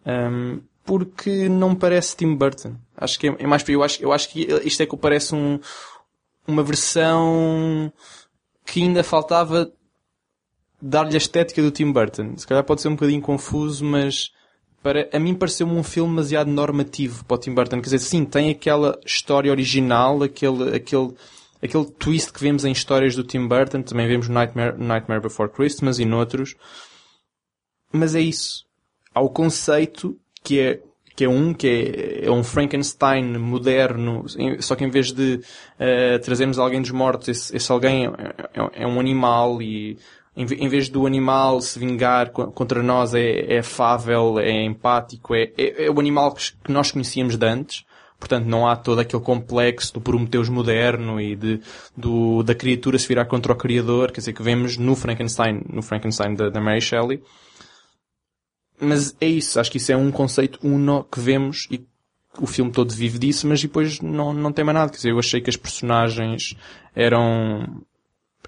Um, 0.05 0.61
porque 0.83 1.47
não 1.47 1.75
parece 1.75 2.15
Tim 2.15 2.35
Burton. 2.35 2.75
Acho 2.97 3.19
que 3.19 3.27
é, 3.27 3.35
é 3.37 3.45
mais, 3.45 3.67
eu 3.69 3.83
acho, 3.83 4.01
eu 4.01 4.11
acho 4.11 4.29
que 4.29 4.41
isto 4.63 4.81
é 4.81 4.87
que 4.87 4.97
parece 4.97 5.35
um, 5.35 5.59
uma 6.47 6.63
versão 6.63 7.93
que 8.65 8.81
ainda 8.81 9.03
faltava 9.03 9.71
dar-lhe 10.81 11.13
a 11.13 11.17
estética 11.17 11.61
do 11.61 11.69
Tim 11.69 11.91
Burton. 11.91 12.35
Se 12.37 12.47
calhar 12.47 12.63
pode 12.63 12.81
ser 12.81 12.87
um 12.87 12.95
bocadinho 12.95 13.21
confuso, 13.21 13.85
mas 13.85 14.31
para, 14.81 15.09
a 15.13 15.19
mim 15.19 15.35
pareceu-me 15.35 15.73
um 15.73 15.83
filme 15.83 16.09
demasiado 16.09 16.49
normativo 16.49 17.23
para 17.25 17.35
o 17.35 17.37
Tim 17.37 17.53
Burton. 17.53 17.77
Quer 17.77 17.85
dizer, 17.85 17.99
sim, 17.99 18.25
tem 18.25 18.49
aquela 18.49 18.99
história 19.05 19.51
original, 19.51 20.23
aquele, 20.23 20.75
aquele, 20.75 21.13
aquele 21.61 21.85
twist 21.85 22.31
que 22.31 22.41
vemos 22.41 22.65
em 22.65 22.71
histórias 22.71 23.15
do 23.15 23.23
Tim 23.23 23.47
Burton, 23.47 23.81
também 23.81 24.07
vemos 24.07 24.27
Nightmare, 24.27 24.77
Nightmare 24.77 25.21
Before 25.21 25.49
Christmas 25.49 25.99
e 25.99 26.05
noutros. 26.05 26.55
Mas 27.91 28.15
é 28.15 28.21
isso. 28.21 28.65
Há 29.13 29.21
o 29.21 29.29
conceito 29.29 30.17
que 30.43 30.59
é 30.59 30.81
que 31.15 31.25
é 31.25 31.29
um 31.29 31.53
que 31.53 31.67
é, 31.67 32.25
é 32.27 32.31
um 32.31 32.45
Frankenstein 32.45 33.37
moderno, 33.37 34.23
só 34.61 34.73
que 34.73 34.85
em 34.85 34.89
vez 34.89 35.11
de 35.11 35.33
uh, 35.35 36.19
trazermos 36.23 36.57
alguém 36.57 36.81
dos 36.81 36.91
mortos, 36.91 37.27
esse, 37.27 37.57
esse 37.57 37.69
alguém 37.69 38.05
é, 38.05 38.09
é, 38.53 38.83
é, 38.83 38.87
um 38.87 39.01
animal 39.01 39.61
e 39.61 39.97
em, 40.33 40.69
vez 40.69 40.87
do 40.87 41.05
animal 41.05 41.59
se 41.59 41.77
vingar 41.77 42.31
contra 42.31 42.81
nós 42.81 43.13
é, 43.13 43.53
é 43.53 43.59
afável, 43.59 44.39
é 44.39 44.63
empático, 44.63 45.35
é, 45.35 45.51
é, 45.57 45.87
é 45.87 45.91
o 45.91 45.99
animal 45.99 46.33
que 46.33 46.71
nós 46.71 46.89
conhecíamos 46.89 47.35
de 47.35 47.45
antes. 47.45 47.83
Portanto, 48.19 48.45
não 48.45 48.67
há 48.67 48.75
todo 48.75 48.99
aquele 48.99 49.23
complexo 49.23 49.93
do 49.93 50.01
Prometeus 50.01 50.49
moderno 50.49 51.21
e 51.21 51.35
de, 51.35 51.61
do, 51.95 52.43
da 52.43 52.53
criatura 52.53 52.99
se 52.99 53.07
virar 53.07 53.25
contra 53.25 53.53
o 53.53 53.55
Criador, 53.55 54.11
quer 54.11 54.19
dizer, 54.19 54.33
que 54.33 54.43
vemos 54.43 54.75
no 54.75 54.95
Frankenstein, 54.95 55.61
no 55.71 55.81
Frankenstein 55.81 56.35
da, 56.35 56.49
da 56.49 56.59
Mary 56.59 56.81
Shelley. 56.81 57.23
Mas 58.79 59.15
é 59.21 59.27
isso, 59.27 59.59
acho 59.59 59.71
que 59.71 59.77
isso 59.77 59.91
é 59.91 59.97
um 59.97 60.11
conceito 60.11 60.59
uno 60.61 61.05
que 61.05 61.19
vemos 61.19 61.67
e 61.71 61.85
o 62.37 62.45
filme 62.45 62.71
todo 62.71 62.93
vive 62.93 63.17
disso, 63.17 63.47
mas 63.47 63.61
depois 63.61 63.99
não, 64.01 64.33
não 64.33 64.51
tem 64.51 64.63
mais 64.63 64.77
nada. 64.77 64.91
Quer 64.91 64.97
dizer, 64.97 65.11
eu 65.11 65.19
achei 65.19 65.41
que 65.41 65.49
as 65.49 65.57
personagens 65.57 66.55
eram 66.95 67.83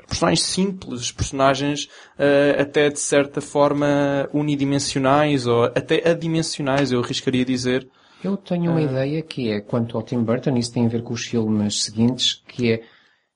personagens 0.07 0.43
simples, 0.43 1.11
personagens 1.11 1.85
uh, 2.17 2.61
até 2.61 2.89
de 2.89 2.99
certa 2.99 3.41
forma 3.41 4.29
unidimensionais 4.33 5.47
ou 5.47 5.63
até 5.63 6.09
adimensionais, 6.09 6.91
eu 6.91 7.01
arriscaria 7.01 7.45
dizer. 7.45 7.87
Eu 8.23 8.37
tenho 8.37 8.71
uma 8.71 8.79
uh... 8.79 8.83
ideia 8.83 9.21
que 9.21 9.51
é, 9.51 9.61
quanto 9.61 9.97
ao 9.97 10.03
Tim 10.03 10.23
Burton, 10.23 10.57
isso 10.57 10.73
tem 10.73 10.85
a 10.85 10.89
ver 10.89 11.03
com 11.03 11.13
os 11.13 11.25
filmes 11.25 11.83
seguintes, 11.83 12.41
que 12.47 12.73
é 12.73 12.83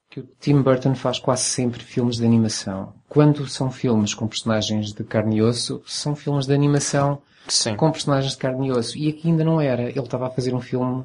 que 0.10 0.22
o 0.22 0.28
Tim 0.40 0.62
Burton 0.62 0.96
faz 0.96 1.20
quase 1.20 1.44
sempre 1.44 1.84
filmes 1.84 2.18
de 2.18 2.26
animação. 2.26 2.94
Quando 3.10 3.48
são 3.48 3.70
filmes 3.70 4.14
com 4.14 4.28
personagens 4.28 4.94
de 4.94 5.04
carne 5.04 5.38
e 5.38 5.42
osso, 5.42 5.82
são 5.86 6.16
filmes 6.16 6.46
de 6.46 6.54
animação 6.54 7.22
Sim. 7.48 7.76
com 7.76 7.92
personagens 7.92 8.32
de 8.32 8.38
carne 8.38 8.68
e 8.68 8.72
osso. 8.72 8.98
E 8.98 9.10
aqui 9.10 9.28
ainda 9.28 9.44
não 9.44 9.60
era. 9.60 9.90
Ele 9.90 10.00
estava 10.00 10.28
a 10.28 10.30
fazer 10.30 10.54
um 10.54 10.62
filme 10.62 11.04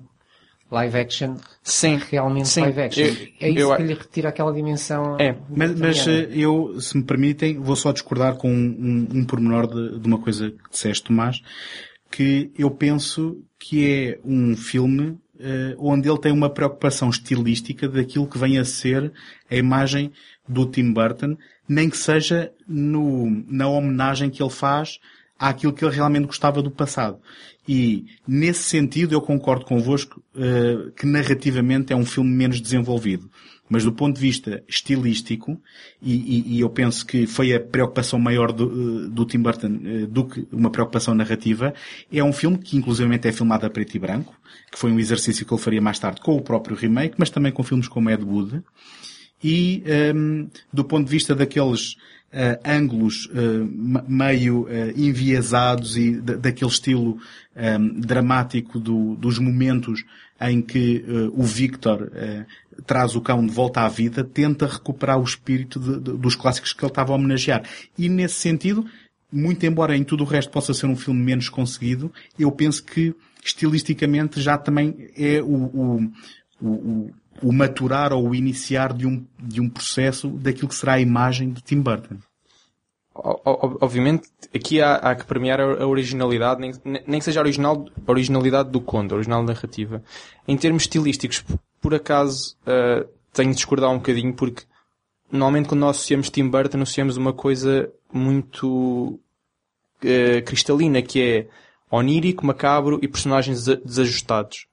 live 0.71 0.97
action. 0.97 1.37
Sim. 1.63 2.01
Realmente 2.09 2.49
Sim. 2.49 2.61
live 2.61 2.83
action. 2.83 3.05
Eu, 3.05 3.17
é 3.41 3.49
isso 3.51 3.59
eu, 3.59 3.77
que 3.77 3.83
lhe 3.83 3.95
retira 3.95 4.29
aquela 4.29 4.53
dimensão. 4.53 5.17
É. 5.19 5.37
Mas, 5.49 5.75
mas, 5.79 6.07
eh, 6.07 6.29
eu, 6.31 6.81
se 6.81 6.97
me 6.97 7.03
permitem, 7.03 7.59
vou 7.59 7.75
só 7.75 7.91
discordar 7.93 8.37
com 8.37 8.49
um, 8.49 8.55
um, 8.55 9.19
um 9.21 9.25
pormenor 9.25 9.67
de, 9.67 9.99
de 9.99 10.07
uma 10.07 10.19
coisa 10.19 10.51
que 10.51 10.71
disseste, 10.71 11.05
Tomás, 11.05 11.43
que 12.11 12.51
eu 12.59 12.71
penso 12.71 13.43
que 13.59 13.87
é 13.87 14.21
um 14.25 14.57
filme 14.57 15.19
uh, 15.41 15.77
onde 15.79 16.09
ele 16.09 16.19
tem 16.19 16.33
uma 16.33 16.51
preocupação 16.51 17.09
estilística 17.09 17.89
daquilo 17.89 18.27
que 18.27 18.39
vem 18.39 18.59
a 18.59 18.65
ser 18.65 19.13
a 19.51 19.55
imagem 19.55 20.13
do 20.49 20.67
Tim 20.67 20.93
Burton, 20.93 21.37
nem 21.69 21.89
que 21.89 21.97
seja 21.97 22.53
no, 22.67 23.31
na 23.47 23.69
homenagem 23.69 24.29
que 24.29 24.43
ele 24.43 24.51
faz 24.51 24.99
àquilo 25.39 25.73
que 25.73 25.85
ele 25.85 25.95
realmente 25.95 26.27
gostava 26.27 26.61
do 26.61 26.71
passado. 26.71 27.19
E, 27.67 28.07
nesse 28.27 28.65
sentido, 28.65 29.15
eu 29.15 29.21
concordo 29.21 29.65
convosco 29.65 30.23
uh, 30.35 30.91
que 30.93 31.07
narrativamente 31.07 31.93
é 31.93 31.97
um 31.97 32.05
filme 32.05 32.31
menos 32.31 32.61
desenvolvido. 32.61 33.31
Mas 33.71 33.85
do 33.85 33.93
ponto 33.93 34.17
de 34.17 34.21
vista 34.21 34.65
estilístico, 34.69 35.59
e, 36.03 36.15
e, 36.15 36.57
e 36.57 36.61
eu 36.61 36.69
penso 36.69 37.07
que 37.07 37.25
foi 37.25 37.55
a 37.55 37.61
preocupação 37.61 38.19
maior 38.19 38.51
do, 38.51 39.09
do 39.09 39.25
Tim 39.25 39.39
Burton 39.39 39.69
uh, 39.69 40.07
do 40.09 40.25
que 40.25 40.47
uma 40.51 40.71
preocupação 40.71 41.15
narrativa, 41.15 41.73
é 42.13 42.23
um 42.23 42.33
filme 42.33 42.59
que 42.59 42.77
inclusivamente 42.77 43.29
é 43.29 43.33
filmado 43.33 43.65
a 43.65 43.71
preto 43.71 43.95
e 43.95 43.99
branco, 44.01 44.35
que 44.73 44.79
foi 44.79 44.91
um 44.91 44.99
exercício 44.99 45.47
que 45.47 45.55
ele 45.55 45.63
faria 45.63 45.81
mais 45.81 46.01
tarde 46.01 46.21
com 46.21 46.37
o 46.37 46.43
próprio 46.43 46.77
remake, 46.77 47.15
mas 47.17 47.31
também 47.31 47.53
com 47.53 47.63
filmes 47.63 47.87
como 47.87 48.11
Ed 48.11 48.25
Wood. 48.25 48.61
E, 49.43 49.83
um, 49.87 49.91
ehm, 49.91 50.49
do 50.73 50.85
ponto 50.85 51.07
de 51.07 51.11
vista 51.11 51.35
daqueles 51.35 51.97
uh, 52.33 52.61
ângulos 52.65 53.27
uh, 53.27 54.05
meio 54.07 54.63
uh, 54.63 54.69
enviesados 54.97 55.97
e 55.97 56.21
daquele 56.21 56.71
estilo 56.71 57.13
um, 57.13 57.19
ehm, 57.57 58.01
dramático 58.01 58.79
do, 58.79 59.17
dos 59.17 59.39
momentos 59.39 60.05
em 60.41 60.63
que 60.63 61.05
o 61.35 61.43
Victor 61.43 62.11
traz 62.87 63.15
o 63.15 63.21
cão 63.21 63.45
de 63.45 63.53
volta 63.53 63.83
à 63.83 63.89
vida, 63.89 64.25
tenta 64.25 64.67
recuperar 64.67 65.19
o 65.19 65.25
espírito 65.25 65.79
de, 65.79 66.01
de, 66.01 66.19
dos 66.19 66.35
clássicos 66.35 66.73
que 66.73 66.85
ele 66.85 66.91
estava 66.91 67.13
a 67.13 67.17
homenagear. 67.17 67.63
E 67.97 68.09
nesse 68.09 68.35
sentido, 68.35 68.85
muito 69.33 69.65
embora 69.65 69.97
em 69.97 70.05
tudo 70.05 70.25
o 70.25 70.27
resto 70.27 70.51
possa 70.51 70.75
ser 70.75 70.87
um 70.87 70.97
filme 70.97 71.23
menos 71.23 71.49
conseguido, 71.49 72.13
eu 72.39 72.51
penso 72.51 72.85
que 72.85 73.15
estilisticamente 73.45 74.41
já 74.41 74.59
também 74.59 75.11
é 75.17 75.41
o, 75.41 75.47
o, 75.47 76.13
o, 76.61 77.11
o 77.43 77.53
maturar 77.53 78.13
ou 78.13 78.29
o 78.29 78.35
iniciar 78.35 78.93
de 78.93 79.07
um, 79.07 79.25
de 79.39 79.61
um 79.61 79.69
processo 79.69 80.29
daquilo 80.29 80.69
que 80.69 80.75
será 80.75 80.95
a 80.95 81.01
imagem 81.01 81.51
de 81.51 81.63
Tim 81.63 81.81
Burton. 81.81 82.17
Obviamente, 83.13 84.29
aqui 84.55 84.81
há, 84.81 84.95
há 84.95 85.15
que 85.15 85.27
premiar 85.27 85.61
a 85.61 85.87
originalidade, 85.87 86.61
nem, 86.61 86.73
nem 87.07 87.19
que 87.19 87.25
seja 87.25 87.41
a, 87.41 87.43
original, 87.43 87.85
a 88.07 88.11
originalidade 88.11 88.71
do 88.71 88.81
conto, 88.81 89.13
a 89.13 89.17
original 89.17 89.43
narrativa. 89.43 90.03
Em 90.47 90.57
termos 90.57 90.85
estilísticos, 90.85 91.45
por 91.81 91.95
acaso, 91.95 92.57
uh, 92.63 93.09
tenho 93.33 93.51
de 93.51 93.57
discordar 93.57 93.91
um 93.91 93.97
bocadinho 93.97 94.35
porque 94.35 94.65
normalmente 95.31 95.69
quando 95.69 95.81
nós 95.81 95.97
associamos 95.97 96.31
Tim 96.31 96.49
Burton 96.49 96.83
associamos 96.83 97.17
uma 97.17 97.33
coisa 97.33 97.91
muito 98.13 99.19
uh, 100.03 100.45
cristalina 100.45 101.01
que 101.03 101.23
é 101.23 101.49
onírico, 101.91 102.47
macabro 102.47 102.99
e 103.03 103.09
personagens 103.09 103.65
desajustados. 103.65 104.67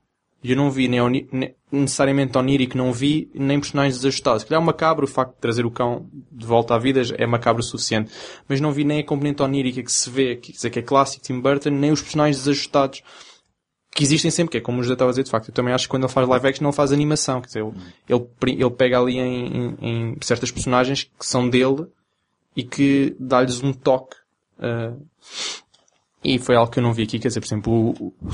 Eu 0.43 0.55
não 0.55 0.69
vi 0.69 0.87
nem, 0.87 1.27
nem 1.31 1.55
necessariamente 1.71 2.37
onírico, 2.37 2.77
não 2.77 2.93
vi 2.93 3.29
nem 3.33 3.59
personagens 3.59 3.97
desajustados. 3.97 4.43
Se 4.43 4.47
calhar 4.47 4.61
é 4.61 4.65
macabro, 4.65 5.05
o 5.05 5.07
facto 5.07 5.33
de 5.33 5.41
trazer 5.41 5.65
o 5.65 5.71
cão 5.71 6.07
de 6.31 6.45
volta 6.45 6.75
à 6.75 6.77
vida 6.77 7.01
é 7.17 7.25
macabro 7.25 7.61
o 7.61 7.65
suficiente. 7.65 8.11
Mas 8.47 8.61
não 8.61 8.71
vi 8.71 8.83
nem 8.83 8.99
a 8.99 9.03
componente 9.03 9.41
onírica 9.41 9.81
que 9.81 9.91
se 9.91 10.09
vê, 10.09 10.35
que, 10.35 10.51
dizer, 10.51 10.69
que 10.69 10.79
é 10.79 10.81
clássico 10.81 11.25
Tim 11.25 11.39
Burton, 11.41 11.71
nem 11.71 11.91
os 11.91 12.01
personagens 12.01 12.37
desajustados 12.37 13.01
que 13.97 14.03
existem 14.03 14.29
sempre, 14.29 14.51
que 14.51 14.57
é 14.59 14.61
como 14.61 14.79
o 14.79 14.83
José 14.83 14.93
estava 14.93 15.09
a 15.09 15.11
dizer, 15.11 15.23
de 15.23 15.31
facto. 15.31 15.47
Eu 15.47 15.53
também 15.55 15.73
acho 15.73 15.85
que 15.85 15.89
quando 15.89 16.03
ele 16.03 16.13
faz 16.13 16.29
live 16.29 16.47
action, 16.47 16.63
não 16.63 16.71
faz 16.71 16.91
animação. 16.91 17.41
Quer 17.41 17.47
dizer, 17.47 17.61
ele, 17.61 17.73
ele, 18.07 18.61
ele 18.61 18.69
pega 18.69 18.99
ali 18.99 19.17
em, 19.17 19.47
em, 19.47 19.77
em, 19.81 20.17
certas 20.21 20.51
personagens 20.51 21.05
que 21.05 21.25
são 21.25 21.49
dele 21.49 21.87
e 22.55 22.63
que 22.63 23.15
dá-lhes 23.19 23.63
um 23.63 23.73
toque. 23.73 24.15
Uh, 24.59 25.03
e 26.23 26.37
foi 26.37 26.55
algo 26.55 26.71
que 26.71 26.77
eu 26.77 26.83
não 26.83 26.93
vi 26.93 27.03
aqui. 27.03 27.17
Quer 27.17 27.29
dizer, 27.29 27.39
por 27.39 27.47
exemplo, 27.47 27.73
o, 27.73 28.13
o 28.21 28.29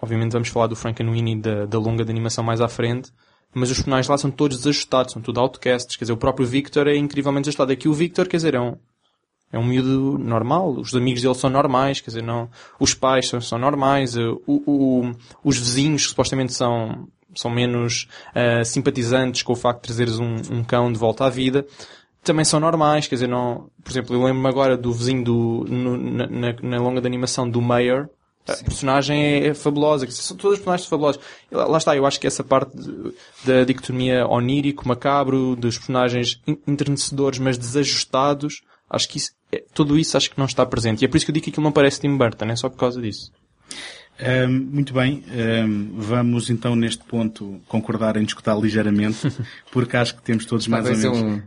obviamente 0.00 0.30
vamos 0.30 0.48
falar 0.48 0.68
do 0.68 0.76
Frankenweenie 0.76 1.40
da, 1.40 1.66
da 1.66 1.78
longa 1.80 2.04
de 2.04 2.10
animação 2.12 2.44
mais 2.44 2.60
à 2.60 2.68
frente, 2.68 3.10
mas 3.52 3.72
os 3.72 3.78
personagens 3.78 4.06
lá 4.06 4.16
são 4.16 4.30
todos 4.30 4.58
desajustados, 4.58 5.12
são 5.12 5.20
tudo 5.20 5.40
outcasts. 5.40 5.96
Quer 5.96 6.04
dizer, 6.04 6.12
o 6.12 6.16
próprio 6.16 6.46
Victor 6.46 6.86
é 6.86 6.94
incrivelmente 6.94 7.46
desajustado. 7.46 7.72
Aqui 7.72 7.88
o 7.88 7.92
Victor, 7.92 8.28
quer 8.28 8.36
dizer, 8.36 8.54
é 8.54 8.60
um, 8.60 8.76
é 9.52 9.58
um 9.58 9.64
miúdo 9.64 10.18
normal, 10.18 10.72
os 10.72 10.94
amigos 10.94 11.22
dele 11.22 11.34
são 11.34 11.48
normais, 11.48 12.00
quer 12.00 12.10
dizer, 12.10 12.22
não, 12.22 12.50
os 12.78 12.94
pais 12.94 13.28
são, 13.28 13.40
são 13.40 13.58
normais, 13.58 14.16
eh, 14.16 14.28
o, 14.46 14.62
o, 14.66 15.12
os 15.42 15.56
vizinhos 15.58 16.02
que 16.02 16.10
supostamente 16.10 16.52
são, 16.52 17.08
são 17.34 17.50
menos 17.50 18.08
uh, 18.30 18.64
simpatizantes 18.64 19.42
com 19.42 19.54
o 19.54 19.56
facto 19.56 19.80
de 19.80 19.86
trazeres 19.86 20.18
um, 20.18 20.36
um, 20.50 20.62
cão 20.62 20.92
de 20.92 20.98
volta 20.98 21.24
à 21.24 21.30
vida, 21.30 21.66
também 22.22 22.44
são 22.44 22.60
normais, 22.60 23.06
quer 23.06 23.14
dizer, 23.14 23.28
não, 23.28 23.70
por 23.82 23.90
exemplo, 23.90 24.14
eu 24.14 24.22
lembro-me 24.22 24.48
agora 24.48 24.76
do 24.76 24.92
vizinho 24.92 25.24
do, 25.24 25.64
no, 25.66 25.96
na, 25.96 26.52
na, 26.62 26.78
longa 26.78 27.00
de 27.00 27.06
animação 27.06 27.48
do 27.48 27.62
Mayer, 27.62 28.06
a 28.46 28.64
personagem 28.64 29.22
é, 29.22 29.46
é 29.48 29.54
fabulosa, 29.54 30.10
são 30.10 30.36
todas 30.36 30.54
as 30.54 30.58
personagens 30.58 30.88
fabulosas. 30.88 31.20
Lá, 31.50 31.66
lá 31.66 31.78
está, 31.78 31.94
eu 31.94 32.06
acho 32.06 32.18
que 32.18 32.26
essa 32.26 32.42
parte 32.42 32.76
de, 32.76 33.14
da 33.44 33.64
dicotomia 33.64 34.26
onírico, 34.26 34.88
macabro, 34.88 35.54
dos 35.54 35.76
personagens 35.76 36.40
enternecedores, 36.66 37.38
mas 37.38 37.58
desajustados, 37.58 38.62
acho 38.90 39.08
que 39.08 39.18
isso, 39.18 39.32
é, 39.52 39.64
tudo 39.74 39.98
isso 39.98 40.16
acho 40.16 40.30
que 40.30 40.38
não 40.38 40.46
está 40.46 40.64
presente. 40.64 41.02
E 41.02 41.04
é 41.04 41.08
por 41.08 41.16
isso 41.16 41.26
que 41.26 41.30
eu 41.30 41.34
digo 41.34 41.44
que 41.44 41.50
aquilo 41.50 41.64
não 41.64 41.72
parece 41.72 42.00
Tim 42.00 42.16
Burton, 42.16 42.46
é 42.46 42.56
só 42.56 42.68
por 42.68 42.78
causa 42.78 43.00
disso. 43.00 43.32
Um, 44.20 44.48
muito 44.72 44.92
bem, 44.92 45.22
um, 45.64 45.92
vamos 45.96 46.50
então 46.50 46.74
neste 46.74 47.04
ponto 47.04 47.60
concordar 47.68 48.16
em 48.16 48.24
discutir 48.24 48.52
ligeiramente, 48.60 49.18
porque 49.70 49.96
acho 49.96 50.16
que 50.16 50.22
temos 50.22 50.44
todos 50.44 50.66
mais 50.66 50.86
ou 50.86 50.96
menos. 50.96 51.22
Um... 51.22 51.42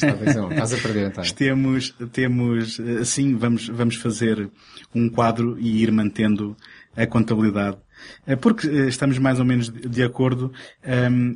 Talvez 0.00 0.36
um. 0.36 0.50
Estás 0.50 0.72
a 0.72 0.76
perder, 0.78 1.06
então. 1.08 1.24
temos, 1.36 1.94
temos, 2.12 2.80
assim, 3.00 3.36
vamos, 3.36 3.68
vamos 3.68 3.94
fazer 3.94 4.50
um 4.92 5.08
quadro 5.08 5.56
e 5.60 5.80
ir 5.80 5.92
mantendo 5.92 6.56
a 6.96 7.06
contabilidade. 7.06 7.78
Eh, 8.26 8.36
porque 8.36 8.66
eh, 8.66 8.88
estamos 8.88 9.18
mais 9.18 9.38
ou 9.38 9.44
menos 9.44 9.70
de 9.70 10.02
acordo. 10.02 10.52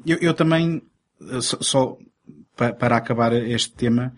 Eu, 0.05 0.19
eu 0.21 0.35
também, 0.35 0.83
eh, 1.21 1.41
só 1.41 1.97
para 2.57 2.97
acabar 2.97 3.33
este 3.33 3.73
tema, 3.73 4.12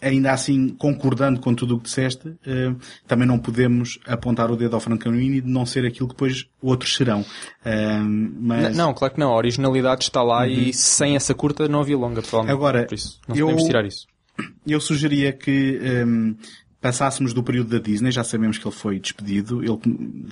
ainda 0.00 0.32
assim, 0.32 0.68
concordando 0.70 1.40
com 1.40 1.54
tudo 1.54 1.76
o 1.76 1.78
que 1.78 1.84
disseste, 1.84 2.34
eh, 2.46 2.74
também 3.06 3.26
não 3.26 3.38
podemos 3.38 3.98
apontar 4.06 4.50
o 4.50 4.56
dedo 4.56 4.74
ao 4.74 4.80
Frankenweenie 4.80 5.40
de 5.40 5.48
não 5.48 5.66
ser 5.66 5.84
aquilo 5.86 6.08
que 6.08 6.14
depois 6.14 6.46
outros 6.62 6.94
serão. 6.94 7.24
Eh, 7.64 7.98
mas... 7.98 8.76
Não, 8.76 8.94
claro 8.94 9.14
que 9.14 9.20
não. 9.20 9.32
A 9.32 9.36
originalidade 9.36 10.04
está 10.04 10.22
lá 10.22 10.40
uhum. 10.40 10.46
e 10.46 10.72
sem 10.72 11.16
essa 11.16 11.34
curta 11.34 11.68
não 11.68 11.80
havia 11.80 11.96
longa, 11.96 12.22
totalmente. 12.22 12.52
Agora, 12.52 12.84
Por 12.84 12.94
isso, 12.94 13.20
não 13.28 13.36
eu, 13.36 13.46
podemos 13.46 13.66
tirar 13.66 13.84
isso. 13.84 14.06
Eu 14.66 14.80
sugeria 14.80 15.32
que 15.32 15.78
um, 16.06 16.30
eh, 16.30 16.46
passássemos 16.80 17.34
do 17.34 17.42
período 17.42 17.70
da 17.70 17.78
Disney, 17.78 18.10
já 18.10 18.24
sabemos 18.24 18.56
que 18.56 18.66
ele 18.66 18.74
foi 18.74 18.98
despedido, 18.98 19.62
ele 19.62 19.78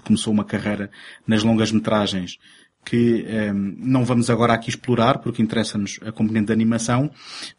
começou 0.02 0.32
uma 0.32 0.44
carreira 0.44 0.90
nas 1.26 1.42
longas 1.42 1.70
metragens 1.70 2.38
que 2.84 3.22
um, 3.22 3.28
ehm, 3.28 3.74
não 3.78 4.04
vamos 4.04 4.30
agora 4.30 4.54
aqui 4.54 4.70
explorar, 4.70 5.18
porque 5.18 5.42
interessa-nos 5.42 5.98
a 6.02 6.10
componente 6.10 6.46
de 6.46 6.52
animação, 6.52 7.10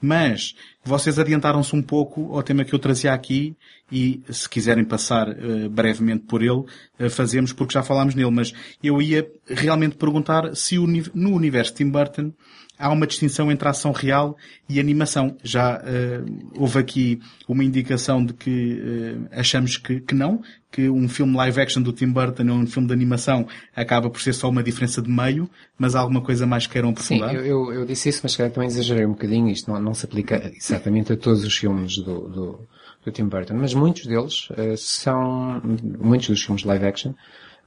mas 0.02 0.56
vocês 0.84 1.20
adiantaram-se 1.20 1.76
um 1.76 1.82
pouco 1.82 2.36
ao 2.36 2.42
tema 2.42 2.64
que 2.64 2.74
eu 2.74 2.80
trazia 2.80 3.14
aqui 3.14 3.56
e 3.92 4.22
se 4.30 4.50
quiserem 4.50 4.84
passar 4.84 5.30
uh, 5.30 5.70
brevemente 5.70 6.26
por 6.26 6.42
ele, 6.42 6.64
uh, 7.00 7.10
fazemos 7.10 7.54
porque 7.54 7.74
já 7.74 7.84
falámos 7.84 8.16
nele, 8.16 8.32
mas 8.32 8.54
eu 8.84 9.02
ia 9.02 9.30
realmente 9.48 9.96
perguntar 9.98 10.56
se 10.56 10.78
no 10.78 11.36
universo 11.36 11.76
Tim 11.76 11.90
Burton 11.90 12.32
há 12.80 12.90
uma 12.90 13.06
distinção 13.06 13.52
entre 13.52 13.68
ação 13.68 13.92
real 13.92 14.38
e 14.70 14.80
animação. 14.80 15.36
Já 15.44 15.78
uh, 15.78 16.52
houve 16.56 16.80
aqui 16.80 17.20
uma 17.46 17.64
indicação 17.64 18.26
de 18.26 18.34
que 18.34 18.82
uh, 18.82 19.28
achamos 19.32 19.76
que, 19.76 20.00
que 20.00 20.16
não, 20.16 20.42
que 20.72 20.90
um 20.90 21.10
filme 21.10 21.36
live 21.36 21.60
action 21.60 21.82
do 21.82 21.92
Tim 21.92 22.10
Burton 22.10 22.48
ou 22.50 22.56
um 22.56 22.66
filme 22.66 22.88
de 22.88 22.94
animação 22.94 23.46
acaba 23.76 24.10
por 24.10 24.22
ser 24.22 24.34
só 24.34 24.48
uma 24.48 24.64
diferença 24.64 25.02
de 25.02 25.10
meio, 25.10 25.50
mas 25.78 25.94
há 25.94 26.00
alguma 26.00 26.22
coisa 26.22 26.48
mais 26.48 26.66
que 26.66 26.74
queiram 26.74 26.90
aprofundar? 26.90 27.32
Sim, 27.32 27.36
eu, 27.36 27.46
eu, 27.46 27.74
eu 27.74 27.86
disse 27.86 28.08
isso, 28.08 28.22
mas 28.24 28.38
também 28.38 28.68
exagerei 28.68 29.06
um 29.06 29.12
bocadinho, 29.12 29.50
isto 29.50 29.70
não, 29.70 29.80
não 29.82 29.94
se 29.94 30.06
aplica 30.06 30.50
exatamente 30.56 31.12
a 31.12 31.18
todos 31.18 31.44
os 31.44 31.58
filmes 31.58 31.98
do, 31.98 32.30
do, 32.30 32.68
do 33.04 33.12
Tim 33.12 33.26
Burton, 33.26 33.56
mas 33.56 33.74
muitos 33.74 34.06
deles 34.06 34.50
uh, 34.52 34.78
são, 34.78 35.62
muitos 36.00 36.30
dos 36.30 36.42
filmes 36.42 36.64
live 36.64 36.86
action, 36.86 37.14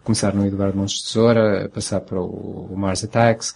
começar 0.03 0.35
no 0.35 0.46
Eduardo 0.46 0.79
Montes 0.79 0.96
de 0.96 1.05
Tesoura, 1.05 1.70
passar 1.72 2.01
para 2.01 2.20
o, 2.20 2.68
o 2.72 2.77
Mars 2.79 3.05
Attacks, 3.05 3.55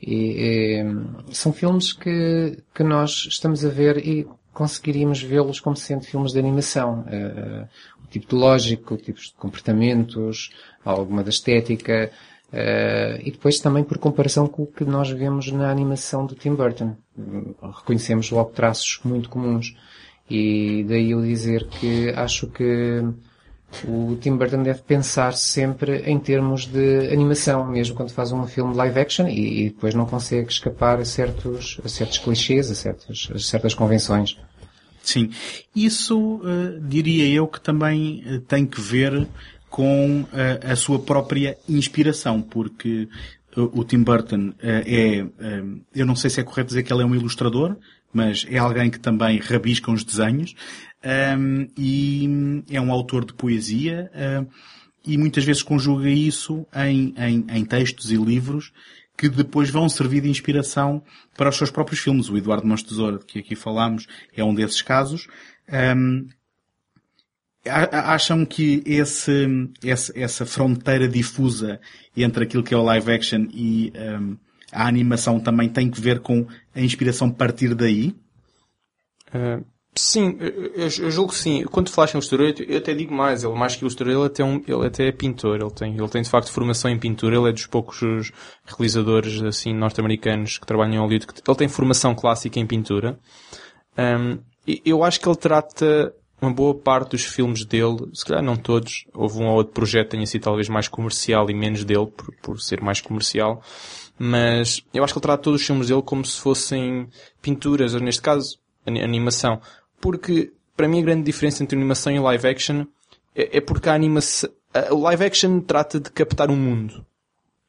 e, 0.00 0.82
e, 1.28 1.34
são 1.34 1.52
filmes 1.52 1.92
que, 1.92 2.58
que 2.74 2.82
nós 2.82 3.26
estamos 3.28 3.64
a 3.64 3.68
ver 3.68 3.98
e 3.98 4.26
conseguiríamos 4.52 5.22
vê-los 5.22 5.60
como 5.60 5.76
sendo 5.76 6.04
filmes 6.04 6.32
de 6.32 6.38
animação. 6.38 7.00
Uh, 7.00 7.68
o 8.04 8.06
tipo 8.08 8.28
de 8.28 8.34
lógica, 8.34 8.94
o 8.94 8.96
tipo 8.96 9.20
de 9.20 9.32
comportamentos, 9.34 10.50
alguma 10.84 11.22
da 11.22 11.30
estética, 11.30 12.10
uh, 12.52 13.20
e 13.20 13.30
depois 13.32 13.58
também 13.58 13.82
por 13.82 13.98
comparação 13.98 14.46
com 14.46 14.62
o 14.62 14.66
que 14.66 14.84
nós 14.84 15.10
vemos 15.10 15.50
na 15.50 15.70
animação 15.70 16.24
do 16.26 16.34
Tim 16.34 16.54
Burton. 16.54 16.96
reconhecemos 17.60 18.30
logo 18.30 18.50
traços 18.50 19.00
muito 19.04 19.28
comuns. 19.28 19.74
E 20.30 20.84
daí 20.88 21.10
eu 21.10 21.20
dizer 21.20 21.66
que 21.68 22.10
acho 22.10 22.46
que 22.46 23.02
o 23.86 24.16
Tim 24.20 24.36
Burton 24.36 24.62
deve 24.62 24.82
pensar 24.82 25.32
sempre 25.34 26.02
em 26.06 26.18
termos 26.18 26.66
de 26.66 27.08
animação, 27.12 27.66
mesmo 27.66 27.94
quando 27.94 28.10
faz 28.10 28.32
um 28.32 28.46
filme 28.46 28.74
live 28.74 28.98
action 28.98 29.26
e, 29.26 29.66
e 29.66 29.70
depois 29.70 29.94
não 29.94 30.06
consegue 30.06 30.50
escapar 30.50 30.98
a 30.98 31.04
certos, 31.04 31.80
a 31.84 31.88
certos 31.88 32.18
clichês, 32.18 32.70
a 32.70 32.74
certas, 32.74 33.28
a 33.34 33.38
certas 33.38 33.74
convenções. 33.74 34.36
Sim. 35.02 35.30
Isso 35.76 36.36
uh, 36.36 36.80
diria 36.80 37.28
eu 37.28 37.46
que 37.46 37.60
também 37.60 38.24
uh, 38.26 38.40
tem 38.40 38.64
que 38.64 38.80
ver 38.80 39.28
com 39.68 40.22
uh, 40.22 40.26
a 40.72 40.74
sua 40.76 40.98
própria 40.98 41.58
inspiração, 41.68 42.40
porque 42.40 43.08
o 43.56 43.84
Tim 43.84 44.02
Burton 44.02 44.52
é, 44.60 45.24
eu 45.94 46.04
não 46.04 46.16
sei 46.16 46.28
se 46.28 46.40
é 46.40 46.42
correto 46.42 46.70
dizer 46.70 46.82
que 46.82 46.92
ele 46.92 47.02
é 47.02 47.06
um 47.06 47.14
ilustrador, 47.14 47.76
mas 48.12 48.44
é 48.50 48.58
alguém 48.58 48.90
que 48.90 48.98
também 48.98 49.38
rabisca 49.38 49.92
os 49.92 50.02
desenhos 50.02 50.56
um, 51.04 51.68
e 51.76 52.64
é 52.70 52.80
um 52.80 52.90
autor 52.90 53.24
de 53.24 53.34
poesia 53.34 54.10
e 55.06 55.18
muitas 55.18 55.44
vezes 55.44 55.62
conjuga 55.62 56.08
isso 56.08 56.66
em, 56.74 57.14
em, 57.18 57.46
em, 57.48 57.64
textos 57.64 58.10
e 58.10 58.16
livros 58.16 58.72
que 59.16 59.28
depois 59.28 59.70
vão 59.70 59.88
servir 59.88 60.22
de 60.22 60.30
inspiração 60.30 61.02
para 61.36 61.50
os 61.50 61.56
seus 61.56 61.70
próprios 61.70 62.00
filmes. 62.00 62.28
O 62.28 62.36
Eduardo 62.36 62.66
Mãos 62.66 62.82
Tesoura, 62.82 63.18
que 63.18 63.38
aqui 63.38 63.54
falámos, 63.54 64.06
é 64.34 64.42
um 64.42 64.54
desses 64.54 64.82
casos. 64.82 65.28
Um, 65.70 66.26
acham 67.66 68.44
que 68.44 68.82
esse, 68.84 69.46
essa 70.14 70.44
fronteira 70.44 71.08
difusa 71.08 71.80
entre 72.16 72.44
aquilo 72.44 72.62
que 72.62 72.74
é 72.74 72.76
o 72.76 72.82
live 72.82 73.12
action 73.12 73.46
e 73.52 73.92
um, 73.96 74.36
a 74.72 74.86
animação 74.86 75.38
também 75.38 75.68
tem 75.68 75.88
que 75.88 76.00
ver 76.00 76.20
com 76.20 76.46
a 76.74 76.80
inspiração 76.80 77.30
partir 77.30 77.74
daí? 77.74 78.14
Uh, 79.28 79.64
sim, 79.96 80.36
eu, 80.74 80.88
julgo 80.88 81.32
que 81.32 81.38
sim. 81.38 81.64
Quando 81.64 81.90
falaste 81.90 82.14
em 82.14 82.16
ilustrador, 82.18 82.54
eu 82.66 82.78
até 82.78 82.94
digo 82.94 83.14
mais. 83.14 83.44
Ele, 83.44 83.54
mais 83.54 83.76
que 83.76 83.82
ilustrador, 83.82 84.14
ele 84.14 84.26
até, 84.26 84.44
um, 84.44 84.62
ele 84.66 84.86
até 84.86 85.08
é 85.08 85.12
pintor. 85.12 85.60
Ele 85.60 85.70
tem, 85.70 85.96
ele 85.96 86.08
tem 86.08 86.22
de 86.22 86.30
facto 86.30 86.52
formação 86.52 86.90
em 86.90 86.98
pintura. 86.98 87.36
Ele 87.36 87.48
é 87.48 87.52
dos 87.52 87.66
poucos 87.66 88.32
realizadores 88.64 89.42
assim 89.42 89.74
norte-americanos 89.74 90.58
que 90.58 90.66
trabalham 90.66 90.94
em 90.94 90.98
Hollywood. 90.98 91.26
Ele 91.46 91.56
tem 91.56 91.68
formação 91.68 92.14
clássica 92.14 92.58
em 92.58 92.66
pintura. 92.66 93.18
Um, 93.96 94.38
eu 94.84 95.04
acho 95.04 95.20
que 95.20 95.28
ele 95.28 95.36
trata 95.36 96.14
uma 96.40 96.52
boa 96.52 96.74
parte 96.74 97.12
dos 97.12 97.24
filmes 97.24 97.64
dele, 97.64 98.08
se 98.12 98.24
calhar 98.24 98.42
não 98.42 98.56
todos, 98.56 99.06
houve 99.14 99.38
um 99.38 99.46
ou 99.46 99.54
outro 99.56 99.72
projeto 99.72 100.06
que 100.06 100.10
tenha 100.12 100.26
sido 100.26 100.42
talvez 100.42 100.68
mais 100.68 100.88
comercial 100.88 101.48
e 101.48 101.54
menos 101.54 101.84
dele, 101.84 102.06
por, 102.06 102.34
por 102.42 102.60
ser 102.60 102.80
mais 102.82 103.00
comercial, 103.00 103.62
mas 104.18 104.82
eu 104.92 105.02
acho 105.02 105.12
que 105.12 105.18
ele 105.18 105.22
trata 105.22 105.42
todos 105.42 105.60
os 105.60 105.66
filmes 105.66 105.88
dele 105.88 106.02
como 106.02 106.24
se 106.24 106.38
fossem 106.38 107.08
pinturas, 107.40 107.94
ou 107.94 108.00
neste 108.00 108.20
caso, 108.20 108.58
animação. 108.86 109.60
Porque, 110.04 110.52
para 110.76 110.86
mim, 110.86 111.00
a 111.00 111.02
grande 111.02 111.22
diferença 111.22 111.62
entre 111.62 111.78
animação 111.78 112.12
e 112.12 112.18
live 112.18 112.46
action 112.46 112.84
é, 113.34 113.56
é 113.56 113.60
porque 113.62 113.88
a 113.88 113.94
animação, 113.94 114.50
o 114.90 115.00
live 115.00 115.24
action 115.24 115.60
trata 115.60 115.98
de 115.98 116.10
captar 116.10 116.50
um 116.50 116.56
mundo. 116.56 117.06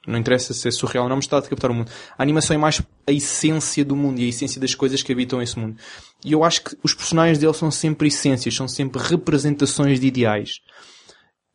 Não 0.06 0.20
interessa 0.20 0.54
se 0.54 0.68
é 0.68 0.72
surreal 0.72 1.06
ou 1.06 1.10
não, 1.10 1.16
mas 1.16 1.24
está 1.24 1.38
a 1.38 1.42
captar 1.42 1.72
o 1.72 1.74
mundo. 1.74 1.90
A 2.18 2.22
animação 2.22 2.54
é 2.54 2.58
mais 2.58 2.82
a 3.08 3.12
essência 3.14 3.86
do 3.86 3.96
mundo 3.96 4.20
e 4.20 4.26
a 4.26 4.28
essência 4.28 4.60
das 4.60 4.76
coisas 4.76 5.02
que 5.02 5.14
habitam 5.14 5.42
esse 5.42 5.58
mundo. 5.58 5.78
E 6.26 6.34
eu 6.34 6.44
acho 6.44 6.66
que 6.66 6.78
os 6.84 6.94
personagens 6.94 7.38
dele 7.38 7.54
são 7.54 7.72
sempre 7.72 8.10
essências, 8.10 8.54
são 8.54 8.68
sempre 8.68 9.02
representações 9.02 9.98
de 9.98 10.08
ideais. 10.08 10.60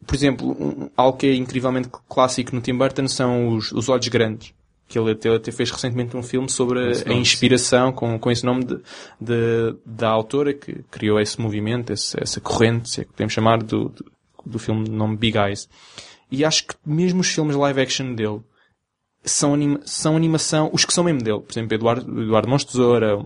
Por 0.07 0.15
exemplo, 0.15 0.51
um, 0.59 0.89
algo 0.97 1.19
que 1.19 1.27
é 1.27 1.35
incrivelmente 1.35 1.91
clássico 2.09 2.55
no 2.55 2.63
Tim 2.63 2.79
Burton 2.79 3.07
são 3.07 3.49
os, 3.49 3.71
os 3.71 3.91
olhos 3.91 4.09
grandes. 4.09 4.55
Que 4.91 4.99
ele 4.99 5.13
até, 5.13 5.33
até 5.33 5.53
fez 5.53 5.71
recentemente 5.71 6.17
um 6.17 6.23
filme 6.23 6.51
sobre 6.51 6.81
a 7.07 7.13
inspiração 7.13 7.93
com, 7.93 8.19
com 8.19 8.29
esse 8.29 8.45
nome 8.45 8.65
de, 8.65 8.77
de, 9.21 9.77
da 9.87 10.11
autora 10.11 10.53
que 10.53 10.83
criou 10.91 11.21
esse 11.21 11.41
movimento, 11.41 11.93
esse, 11.93 12.21
essa 12.21 12.41
corrente, 12.41 12.91
se 12.91 13.01
é 13.01 13.05
que 13.05 13.13
podemos 13.13 13.33
chamar, 13.33 13.63
do, 13.63 13.89
do, 13.89 14.05
do 14.45 14.59
filme 14.59 14.83
de 14.83 14.91
nome 14.91 15.17
Big 15.17 15.39
Eyes. 15.39 15.69
E 16.29 16.45
acho 16.45 16.67
que 16.67 16.75
mesmo 16.85 17.21
os 17.21 17.29
filmes 17.29 17.55
live 17.55 17.81
action 17.81 18.15
dele 18.17 18.41
são, 19.23 19.55
anima 19.55 19.81
são 19.85 20.17
animação, 20.17 20.71
os 20.73 20.85
que 20.85 20.93
são 20.93 21.05
mesmo 21.05 21.23
dele. 21.23 21.41
Por 21.41 21.53
exemplo, 21.53 21.73
Eduardo, 21.73 22.23
Eduardo 22.23 22.49
Mons 22.49 22.65
Tesoura, 22.65 23.25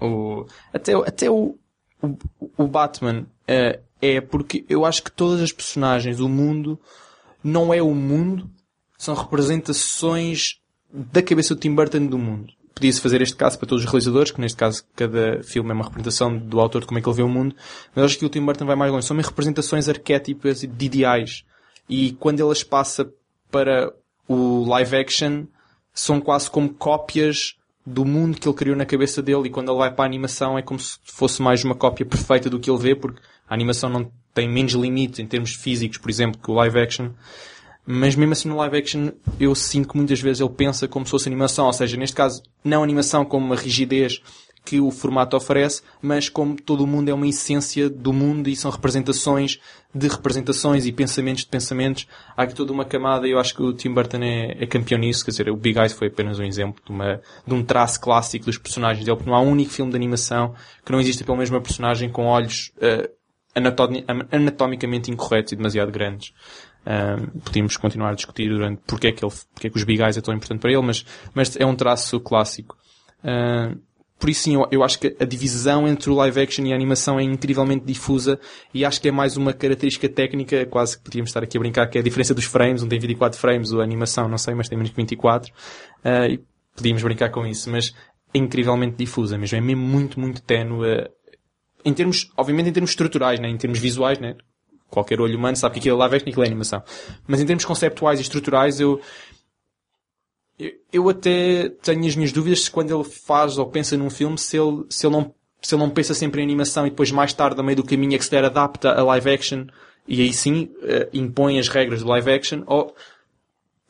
o, 0.00 0.46
até, 0.72 0.94
até 0.94 1.30
o, 1.30 1.58
o, 2.02 2.16
o 2.56 2.66
Batman, 2.66 3.20
uh, 3.22 3.80
é 4.00 4.20
porque 4.22 4.64
eu 4.66 4.86
acho 4.86 5.02
que 5.02 5.12
todas 5.12 5.42
as 5.42 5.52
personagens, 5.52 6.20
o 6.20 6.28
mundo, 6.28 6.80
não 7.44 7.72
é 7.72 7.82
o 7.82 7.94
mundo, 7.94 8.50
são 8.96 9.14
representações 9.14 10.60
da 10.92 11.22
cabeça 11.22 11.54
do 11.54 11.60
Tim 11.60 11.74
Burton 11.74 12.06
do 12.06 12.18
mundo. 12.18 12.52
Podia-se 12.74 13.00
fazer 13.00 13.22
este 13.22 13.36
caso 13.36 13.58
para 13.58 13.68
todos 13.68 13.84
os 13.84 13.90
realizadores, 13.90 14.30
que 14.30 14.40
neste 14.40 14.56
caso 14.58 14.84
cada 14.94 15.42
filme 15.42 15.70
é 15.70 15.72
uma 15.72 15.84
representação 15.84 16.36
do 16.36 16.60
autor 16.60 16.82
de 16.82 16.86
como 16.86 16.98
é 16.98 17.02
que 17.02 17.08
ele 17.08 17.16
vê 17.16 17.22
o 17.22 17.28
mundo, 17.28 17.54
mas 17.94 18.04
acho 18.04 18.18
que 18.18 18.26
o 18.26 18.28
Tim 18.28 18.44
Burton 18.44 18.66
vai 18.66 18.76
mais 18.76 18.92
longe. 18.92 19.06
São 19.06 19.16
representações 19.16 19.88
arquétipas 19.88 20.60
de 20.60 20.86
ideais. 20.86 21.44
E 21.88 22.12
quando 22.12 22.40
ele 22.40 22.52
as 22.52 22.62
passa 22.62 23.10
para 23.50 23.92
o 24.28 24.64
live 24.68 24.96
action, 24.96 25.44
são 25.94 26.20
quase 26.20 26.50
como 26.50 26.68
cópias 26.74 27.56
do 27.86 28.04
mundo 28.04 28.38
que 28.38 28.48
ele 28.48 28.56
criou 28.56 28.76
na 28.76 28.84
cabeça 28.84 29.22
dele 29.22 29.46
e 29.46 29.50
quando 29.50 29.70
ele 29.70 29.78
vai 29.78 29.90
para 29.92 30.04
a 30.04 30.06
animação 30.06 30.58
é 30.58 30.62
como 30.62 30.78
se 30.78 30.98
fosse 31.04 31.40
mais 31.40 31.64
uma 31.64 31.74
cópia 31.74 32.04
perfeita 32.04 32.50
do 32.50 32.58
que 32.58 32.68
ele 32.68 32.78
vê 32.78 32.96
porque 32.96 33.20
a 33.48 33.54
animação 33.54 33.88
não 33.88 34.10
tem 34.34 34.48
menos 34.48 34.72
limites 34.74 35.20
em 35.20 35.26
termos 35.26 35.54
físicos, 35.54 35.96
por 35.96 36.10
exemplo, 36.10 36.40
que 36.42 36.50
o 36.50 36.54
live 36.54 36.78
action. 36.78 37.10
Mas 37.86 38.16
mesmo 38.16 38.32
assim 38.32 38.48
no 38.48 38.56
live 38.56 38.76
action 38.76 39.10
eu 39.38 39.54
sinto 39.54 39.88
que 39.88 39.96
muitas 39.96 40.20
vezes 40.20 40.40
ele 40.40 40.50
pensa 40.50 40.88
como 40.88 41.04
se 41.06 41.10
fosse 41.10 41.28
animação, 41.28 41.66
ou 41.66 41.72
seja, 41.72 41.96
neste 41.96 42.16
caso 42.16 42.42
não 42.64 42.82
animação 42.82 43.24
como 43.24 43.46
uma 43.46 43.56
rigidez 43.56 44.20
que 44.66 44.80
o 44.80 44.90
formato 44.90 45.36
oferece, 45.36 45.80
mas 46.02 46.28
como 46.28 46.60
todo 46.60 46.82
o 46.82 46.86
mundo 46.88 47.08
é 47.08 47.14
uma 47.14 47.28
essência 47.28 47.88
do 47.88 48.12
mundo 48.12 48.48
e 48.48 48.56
são 48.56 48.68
representações 48.68 49.60
de 49.94 50.08
representações 50.08 50.84
e 50.84 50.92
pensamentos 50.92 51.44
de 51.44 51.48
pensamentos, 51.48 52.06
há 52.36 52.42
aqui 52.42 52.54
toda 52.54 52.72
uma 52.72 52.84
camada 52.84 53.26
e 53.26 53.30
eu 53.30 53.38
acho 53.38 53.54
que 53.54 53.62
o 53.62 53.72
Tim 53.72 53.94
Burton 53.94 54.18
é, 54.22 54.64
é 54.64 54.66
campeão 54.66 54.98
nisso, 54.98 55.24
quer 55.24 55.30
dizer, 55.30 55.48
o 55.48 55.56
Big 55.56 55.78
Eyes 55.78 55.92
foi 55.92 56.08
apenas 56.08 56.38
um 56.40 56.42
exemplo 56.42 56.82
de, 56.84 56.90
uma, 56.90 57.20
de 57.46 57.54
um 57.54 57.64
traço 57.64 58.00
clássico 58.00 58.44
dos 58.44 58.58
personagens 58.58 59.06
dele, 59.06 59.16
porque 59.16 59.30
não 59.30 59.36
há 59.36 59.40
um 59.40 59.50
único 59.50 59.70
filme 59.70 59.90
de 59.90 59.96
animação 59.96 60.52
que 60.84 60.90
não 60.90 61.00
exista 61.00 61.24
pelo 61.24 61.36
menos 61.36 61.48
uma 61.48 61.60
personagem 61.60 62.10
com 62.10 62.26
olhos 62.26 62.72
uh, 62.78 63.08
anatomicamente 64.30 65.10
incorretos 65.10 65.52
e 65.52 65.56
demasiado 65.56 65.90
grandes. 65.90 66.34
Podíamos 67.44 67.76
continuar 67.76 68.10
a 68.10 68.14
discutir 68.14 68.48
durante 68.48 68.80
porque 68.86 69.08
é 69.08 69.12
que, 69.12 69.24
ele, 69.24 69.32
porque 69.52 69.66
é 69.66 69.70
que 69.70 69.76
os 69.76 69.84
Big 69.84 70.00
Eyes 70.00 70.16
é 70.16 70.20
tão 70.20 70.34
importante 70.34 70.60
para 70.60 70.70
ele, 70.70 70.82
mas, 70.82 71.04
mas 71.34 71.56
é 71.56 71.66
um 71.66 71.74
traço 71.74 72.20
clássico. 72.20 72.76
Por 74.18 74.30
isso 74.30 74.44
sim, 74.44 74.54
eu, 74.54 74.66
eu, 74.70 74.82
acho 74.82 74.98
que 74.98 75.14
a 75.20 75.24
divisão 75.24 75.86
entre 75.86 76.10
o 76.10 76.14
live 76.14 76.40
action 76.40 76.64
e 76.64 76.72
a 76.72 76.74
animação 76.74 77.20
é 77.20 77.22
incrivelmente 77.22 77.84
difusa 77.84 78.40
e 78.72 78.82
acho 78.82 79.00
que 79.00 79.08
é 79.08 79.12
mais 79.12 79.36
uma 79.36 79.52
característica 79.52 80.08
técnica, 80.08 80.64
quase 80.64 80.96
que 80.96 81.04
podíamos 81.04 81.28
estar 81.28 81.42
aqui 81.42 81.58
a 81.58 81.60
brincar, 81.60 81.86
que 81.88 81.98
é 81.98 82.00
a 82.00 82.04
diferença 82.04 82.32
dos 82.32 82.46
frames, 82.46 82.82
um 82.82 82.88
tem 82.88 82.98
24 82.98 83.38
frames, 83.38 83.74
a 83.74 83.82
animação, 83.82 84.26
não 84.26 84.38
sei, 84.38 84.54
mas 84.54 84.70
tem 84.70 84.78
menos 84.78 84.90
que 84.90 84.96
24. 84.96 85.52
Uh, 85.52 86.32
e 86.32 86.44
podíamos 86.74 87.02
brincar 87.02 87.28
com 87.30 87.46
isso, 87.46 87.70
mas 87.70 87.94
é 88.32 88.38
incrivelmente 88.38 88.96
difusa 88.96 89.36
mesmo, 89.36 89.58
é 89.58 89.60
mesmo 89.60 89.82
muito, 89.82 90.18
muito 90.18 90.40
ténue. 90.40 90.86
Uh, 90.86 91.10
em 91.84 91.92
termos, 91.92 92.32
obviamente 92.38 92.70
em 92.70 92.72
termos 92.72 92.90
estruturais, 92.90 93.38
né? 93.38 93.50
em 93.50 93.56
termos 93.58 93.78
visuais, 93.78 94.18
né? 94.18 94.34
Qualquer 94.90 95.20
olho 95.20 95.36
humano 95.36 95.56
sabe 95.56 95.74
que 95.74 95.78
aquilo 95.80 95.96
é 95.96 95.98
live 96.00 96.16
action 96.16 96.28
e 96.28 96.30
aquilo 96.30 96.44
é 96.44 96.46
animação. 96.46 96.82
Mas 97.26 97.40
em 97.40 97.46
termos 97.46 97.64
conceptuais 97.64 98.18
e 98.18 98.22
estruturais, 98.22 98.80
eu, 98.80 99.00
eu 100.92 101.08
até 101.08 101.68
tenho 101.82 102.06
as 102.06 102.16
minhas 102.16 102.32
dúvidas 102.32 102.62
se 102.62 102.70
quando 102.70 102.94
ele 102.94 103.04
faz 103.04 103.58
ou 103.58 103.66
pensa 103.66 103.96
num 103.96 104.10
filme, 104.10 104.38
se 104.38 104.56
ele, 104.56 104.84
se 104.88 105.06
ele, 105.06 105.14
não, 105.14 105.34
se 105.60 105.74
ele 105.74 105.82
não 105.82 105.90
pensa 105.90 106.14
sempre 106.14 106.40
em 106.40 106.44
animação 106.44 106.86
e 106.86 106.90
depois 106.90 107.10
mais 107.10 107.32
tarde, 107.32 107.60
a 107.60 107.62
meio 107.62 107.76
do 107.76 107.84
caminho, 107.84 108.14
é 108.14 108.18
que 108.18 108.24
se 108.24 108.30
der 108.30 108.44
adapta 108.44 108.90
a 108.90 109.02
live 109.02 109.30
action 109.30 109.66
e 110.08 110.20
aí 110.22 110.32
sim 110.32 110.70
uh, 110.82 111.08
impõe 111.12 111.58
as 111.58 111.68
regras 111.68 112.02
do 112.02 112.08
live 112.08 112.30
action 112.30 112.62
ou 112.66 112.94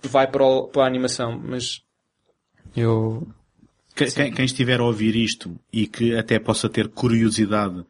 vai 0.02 0.26
para, 0.26 0.44
o, 0.44 0.68
para 0.68 0.84
a 0.84 0.86
animação. 0.86 1.40
Mas 1.42 1.82
eu... 2.76 3.26
Quem, 3.94 4.30
quem, 4.30 4.44
estiver 4.44 4.78
a 4.78 4.84
ouvir 4.84 5.16
isto 5.16 5.58
e 5.72 5.86
que 5.86 6.14
até 6.14 6.38
possa 6.38 6.68
ter 6.68 6.88
curiosidade 6.88 7.82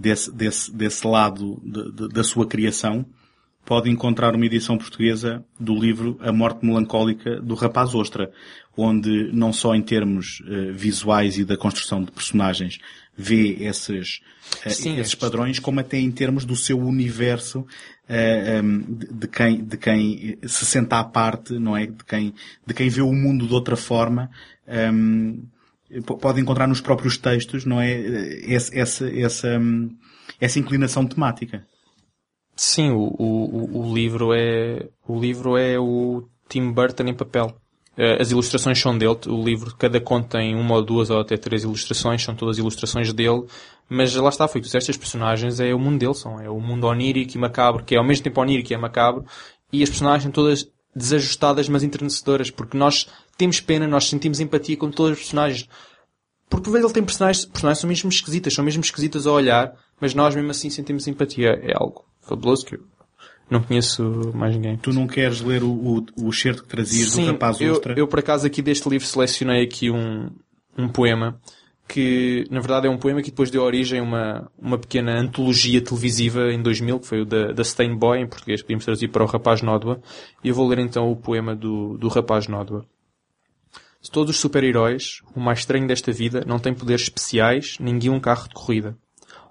desse, 0.00 0.32
desse, 0.32 0.74
desse 0.74 1.06
lado 1.06 1.60
de, 1.62 1.92
de, 1.92 2.08
da 2.08 2.24
sua 2.24 2.46
criação, 2.46 3.04
pode 3.66 3.90
encontrar 3.90 4.34
uma 4.34 4.46
edição 4.46 4.78
portuguesa 4.78 5.44
do 5.58 5.74
livro 5.74 6.18
A 6.20 6.32
Morte 6.32 6.64
Melancólica 6.64 7.38
do 7.40 7.54
Rapaz 7.54 7.94
Ostra, 7.94 8.32
onde 8.74 9.30
não 9.32 9.52
só 9.52 9.74
em 9.74 9.82
termos 9.82 10.40
uh, 10.40 10.72
visuais 10.72 11.36
e 11.36 11.44
da 11.44 11.56
construção 11.56 12.02
de 12.02 12.10
personagens 12.10 12.78
vê 13.14 13.58
esses, 13.60 14.22
uh, 14.64 14.70
Sim, 14.70 14.98
esses 14.98 15.14
padrões, 15.14 15.58
como 15.58 15.80
até 15.80 15.98
em 15.98 16.10
termos 16.10 16.46
do 16.46 16.56
seu 16.56 16.80
universo 16.80 17.60
uh, 17.60 17.66
eh, 18.08 18.62
um, 18.62 18.80
de, 18.80 19.06
de, 19.12 19.28
quem, 19.28 19.62
de 19.62 19.76
quem 19.76 20.38
se 20.44 20.64
senta 20.64 20.98
à 20.98 21.04
parte, 21.04 21.58
não 21.58 21.76
é? 21.76 21.86
De 21.86 22.04
quem, 22.04 22.32
de 22.66 22.72
quem 22.72 22.88
vê 22.88 23.02
o 23.02 23.12
mundo 23.12 23.46
de 23.46 23.52
outra 23.52 23.76
forma. 23.76 24.30
Um, 24.66 25.42
pode 26.20 26.40
encontrar 26.40 26.66
nos 26.66 26.80
próprios 26.80 27.16
textos, 27.16 27.64
não 27.64 27.80
é? 27.80 28.52
Essa, 28.52 29.08
essa, 29.08 29.58
hum, 29.58 29.96
essa 30.40 30.58
inclinação 30.58 31.06
temática. 31.06 31.66
Sim, 32.54 32.90
o, 32.90 33.14
o, 33.18 33.88
o 33.88 33.94
livro 33.94 34.34
é 34.34 34.88
o 35.06 35.18
livro 35.18 35.56
é 35.56 35.78
o 35.78 36.28
Tim 36.48 36.72
Burton 36.72 37.04
em 37.04 37.14
papel. 37.14 37.54
Eh, 37.96 38.20
as 38.20 38.30
ilustrações 38.30 38.78
são 38.78 38.96
dele, 38.96 39.16
o 39.26 39.44
livro, 39.44 39.74
cada 39.76 40.00
conto 40.00 40.28
tem 40.28 40.54
uma 40.54 40.76
ou 40.76 40.82
duas 40.82 41.10
ou 41.10 41.20
até 41.20 41.36
três 41.36 41.64
ilustrações, 41.64 42.22
são 42.22 42.34
todas 42.34 42.58
ilustrações 42.58 43.12
dele, 43.12 43.44
mas 43.88 44.14
lá 44.14 44.28
está, 44.28 44.46
foi 44.46 44.60
que 44.60 44.76
estas 44.76 44.96
personagens 44.96 45.60
é 45.60 45.74
o 45.74 45.78
mundo 45.78 45.98
dele, 45.98 46.14
são, 46.14 46.40
é 46.40 46.48
o 46.48 46.60
mundo 46.60 46.86
onírico 46.86 47.36
e 47.36 47.38
macabro, 47.38 47.84
que 47.84 47.94
é 47.94 47.98
ao 47.98 48.04
mesmo 48.04 48.24
tempo 48.24 48.40
onírico 48.40 48.72
e 48.72 48.74
é 48.74 48.78
macabro, 48.78 49.24
e 49.72 49.82
as 49.82 49.90
personagens 49.90 50.32
todas 50.32 50.66
desajustadas 50.94 51.68
mas 51.68 51.82
enternecedoras, 51.82 52.50
porque 52.50 52.76
nós 52.76 53.08
temos 53.36 53.60
pena, 53.60 53.86
nós 53.86 54.08
sentimos 54.08 54.40
empatia 54.40 54.76
com 54.76 54.90
todos 54.90 55.12
os 55.12 55.18
personagens. 55.18 55.68
Porque 56.48 56.64
por 56.64 56.72
vezes 56.72 56.86
ele 56.86 56.94
tem 56.94 57.04
personagens, 57.04 57.44
personagens 57.44 57.80
são 57.80 57.88
mesmo 57.88 58.10
esquisitas, 58.10 58.52
são 58.52 58.64
mesmo 58.64 58.82
esquisitas 58.82 59.26
a 59.26 59.32
olhar, 59.32 59.72
mas 60.00 60.14
nós 60.14 60.34
mesmo 60.34 60.50
assim 60.50 60.68
sentimos 60.68 61.06
empatia. 61.06 61.50
É 61.62 61.72
algo 61.74 62.04
fabuloso 62.20 62.66
que 62.66 62.74
eu 62.74 62.80
não 63.48 63.62
conheço 63.62 64.32
mais 64.34 64.54
ninguém. 64.54 64.76
Tu 64.76 64.92
não 64.92 65.06
queres 65.06 65.40
ler 65.40 65.62
o, 65.62 65.70
o, 65.70 66.06
o 66.16 66.30
excerto 66.30 66.62
que 66.62 66.68
trazias 66.68 67.10
Sim, 67.10 67.26
do 67.26 67.32
Rapaz 67.32 67.60
eu, 67.60 67.72
Ostra? 67.72 67.94
eu 67.96 68.06
por 68.08 68.18
acaso 68.18 68.46
aqui 68.46 68.62
deste 68.62 68.88
livro 68.88 69.06
selecionei 69.06 69.64
aqui 69.64 69.90
um, 69.90 70.30
um 70.76 70.88
poema 70.88 71.40
que 71.92 72.44
na 72.50 72.60
verdade 72.60 72.86
é 72.86 72.90
um 72.90 72.98
poema 72.98 73.22
que 73.22 73.30
depois 73.30 73.50
deu 73.50 73.62
origem 73.62 74.00
a 74.00 74.02
uma, 74.02 74.52
uma 74.58 74.78
pequena 74.78 75.18
antologia 75.18 75.82
televisiva 75.82 76.52
em 76.52 76.62
2000, 76.62 77.00
que 77.00 77.06
foi 77.06 77.20
o 77.22 77.24
da, 77.24 77.52
da 77.52 77.64
Stain 77.64 77.96
Boy, 77.96 78.20
em 78.20 78.26
português, 78.26 78.62
podíamos 78.62 78.84
traduzir 78.84 79.08
para 79.08 79.24
o 79.24 79.26
Rapaz 79.26 79.62
Nódoa. 79.62 80.00
E 80.44 80.48
eu 80.48 80.54
vou 80.54 80.68
ler 80.68 80.78
então 80.78 81.10
o 81.10 81.16
poema 81.16 81.54
do, 81.54 81.98
do 81.98 82.08
Rapaz 82.08 82.46
Nódoa. 82.46 82.84
De 84.00 84.10
todos 84.10 84.34
os 84.34 84.40
super-heróis, 84.40 85.20
o 85.34 85.40
mais 85.40 85.60
estranho 85.60 85.86
desta 85.86 86.10
vida 86.12 86.44
não 86.46 86.58
tem 86.58 86.72
poderes 86.72 87.02
especiais, 87.02 87.76
guia 87.98 88.12
um 88.12 88.20
carro 88.20 88.48
de 88.48 88.54
corrida. 88.54 88.96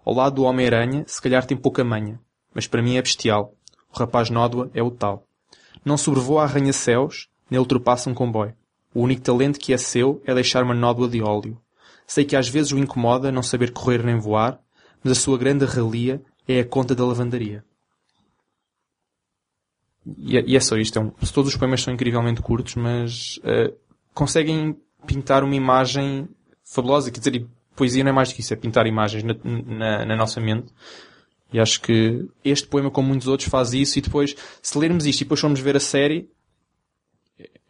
Ao 0.06 0.13
lado 0.13 0.36
do 0.36 0.43
Homem-Aranha, 0.43 1.04
se 1.06 1.21
calhar 1.21 1.45
tem 1.45 1.58
pouca 1.58 1.84
manha 1.84 2.19
mas 2.54 2.67
para 2.67 2.82
mim 2.82 2.97
é 2.97 3.02
bestial. 3.02 3.54
O 3.93 3.97
rapaz 3.97 4.30
nódoa 4.30 4.69
é 4.73 4.84
o 4.84 4.91
tal. 4.91 5.25
Não 5.84 5.97
sobrevoa 5.97 6.43
arranha-céus, 6.43 7.30
nem 7.49 7.60
ultrapassa 7.60 8.10
um 8.10 8.13
comboio. 8.13 8.54
O 8.93 9.02
único 9.02 9.21
talento 9.21 9.60
que 9.60 9.73
é 9.73 9.78
seu 9.78 10.21
é 10.25 10.34
deixar 10.34 10.63
uma 10.63 10.73
nódoa 10.73 11.08
de 11.08 11.21
óleo. 11.21 11.58
Sei 12.10 12.26
que 12.26 12.36
às 12.36 12.50
vezes 12.50 12.72
o 12.72 12.78
incomoda 12.80 13.32
não 13.32 13.43
saber 13.43 13.72
correr 13.72 14.04
nem 14.04 14.17
voar, 14.17 14.60
mas 15.04 15.12
a 15.12 15.22
sua 15.22 15.38
grande 15.38 15.63
relia 15.63 16.22
é 16.48 16.62
a 16.62 16.65
conta 16.65 16.95
da 16.95 17.06
lavandaria. 17.06 17.63
E 20.17 20.38
é, 20.38 20.43
e 20.43 20.56
é 20.56 20.60
só 20.60 20.76
isto. 20.76 20.98
É 20.98 21.02
um, 21.02 21.10
todos 21.10 21.52
os 21.52 21.56
poemas 21.56 21.84
são 21.84 21.93
incrivelmente 21.93 22.41
curtos, 22.41 22.74
mas 22.74 23.38
uh, 23.38 23.78
conseguem 24.13 24.76
pintar 25.06 25.43
uma 25.43 25.56
imagem 25.56 26.28
fabulosa. 26.63 27.12
Quer 27.12 27.19
dizer, 27.19 27.48
poesia 27.76 28.04
não 28.04 28.10
é 28.10 28.13
mais 28.13 28.30
do 28.30 28.36
que 28.36 28.41
isso, 28.41 28.54
é 28.54 28.58
pintar 28.58 28.88
imagens 28.88 29.24
na, 29.24 29.36
na, 29.43 30.06
na 30.06 30.15
nossa 30.15 30.41
mente 30.41 30.74
e 31.52 31.60
acho 31.60 31.82
que 31.82 32.28
este 32.43 32.67
poema, 32.67 32.91
como 32.91 33.08
muitos 33.10 33.28
outros, 33.28 33.50
faz 33.50 33.74
isso 33.74 33.98
e 33.98 34.02
depois, 34.02 34.36
se 34.62 34.78
lermos 34.78 35.06
isto 35.06 35.22
e 35.22 35.24
depois 35.26 35.39
formos 35.39 35.60
ver 35.60 35.76
a 35.76 35.80
série, 35.80 36.30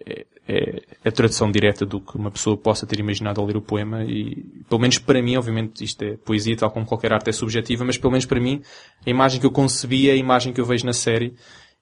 é, 0.05 0.25
é, 0.49 0.81
é 1.05 1.09
a 1.09 1.11
tradução 1.11 1.51
direta 1.51 1.85
do 1.85 2.01
que 2.01 2.17
uma 2.17 2.31
pessoa 2.31 2.57
possa 2.57 2.87
ter 2.87 2.99
imaginado 2.99 3.39
ao 3.39 3.45
ler 3.45 3.55
o 3.55 3.61
poema 3.61 4.03
e, 4.03 4.43
pelo 4.67 4.81
menos 4.81 4.97
para 4.97 5.21
mim, 5.21 5.37
obviamente 5.37 5.83
isto 5.83 6.01
é 6.01 6.17
poesia, 6.17 6.57
tal 6.57 6.71
como 6.71 6.87
qualquer 6.87 7.13
arte 7.13 7.29
é 7.29 7.33
subjetiva, 7.33 7.85
mas 7.85 7.97
pelo 7.97 8.11
menos 8.11 8.25
para 8.25 8.39
mim, 8.39 8.63
a 9.05 9.09
imagem 9.09 9.39
que 9.39 9.45
eu 9.45 9.51
concebi 9.51 10.09
é 10.09 10.13
a 10.13 10.15
imagem 10.15 10.51
que 10.51 10.59
eu 10.59 10.65
vejo 10.65 10.87
na 10.87 10.93
série 10.93 11.35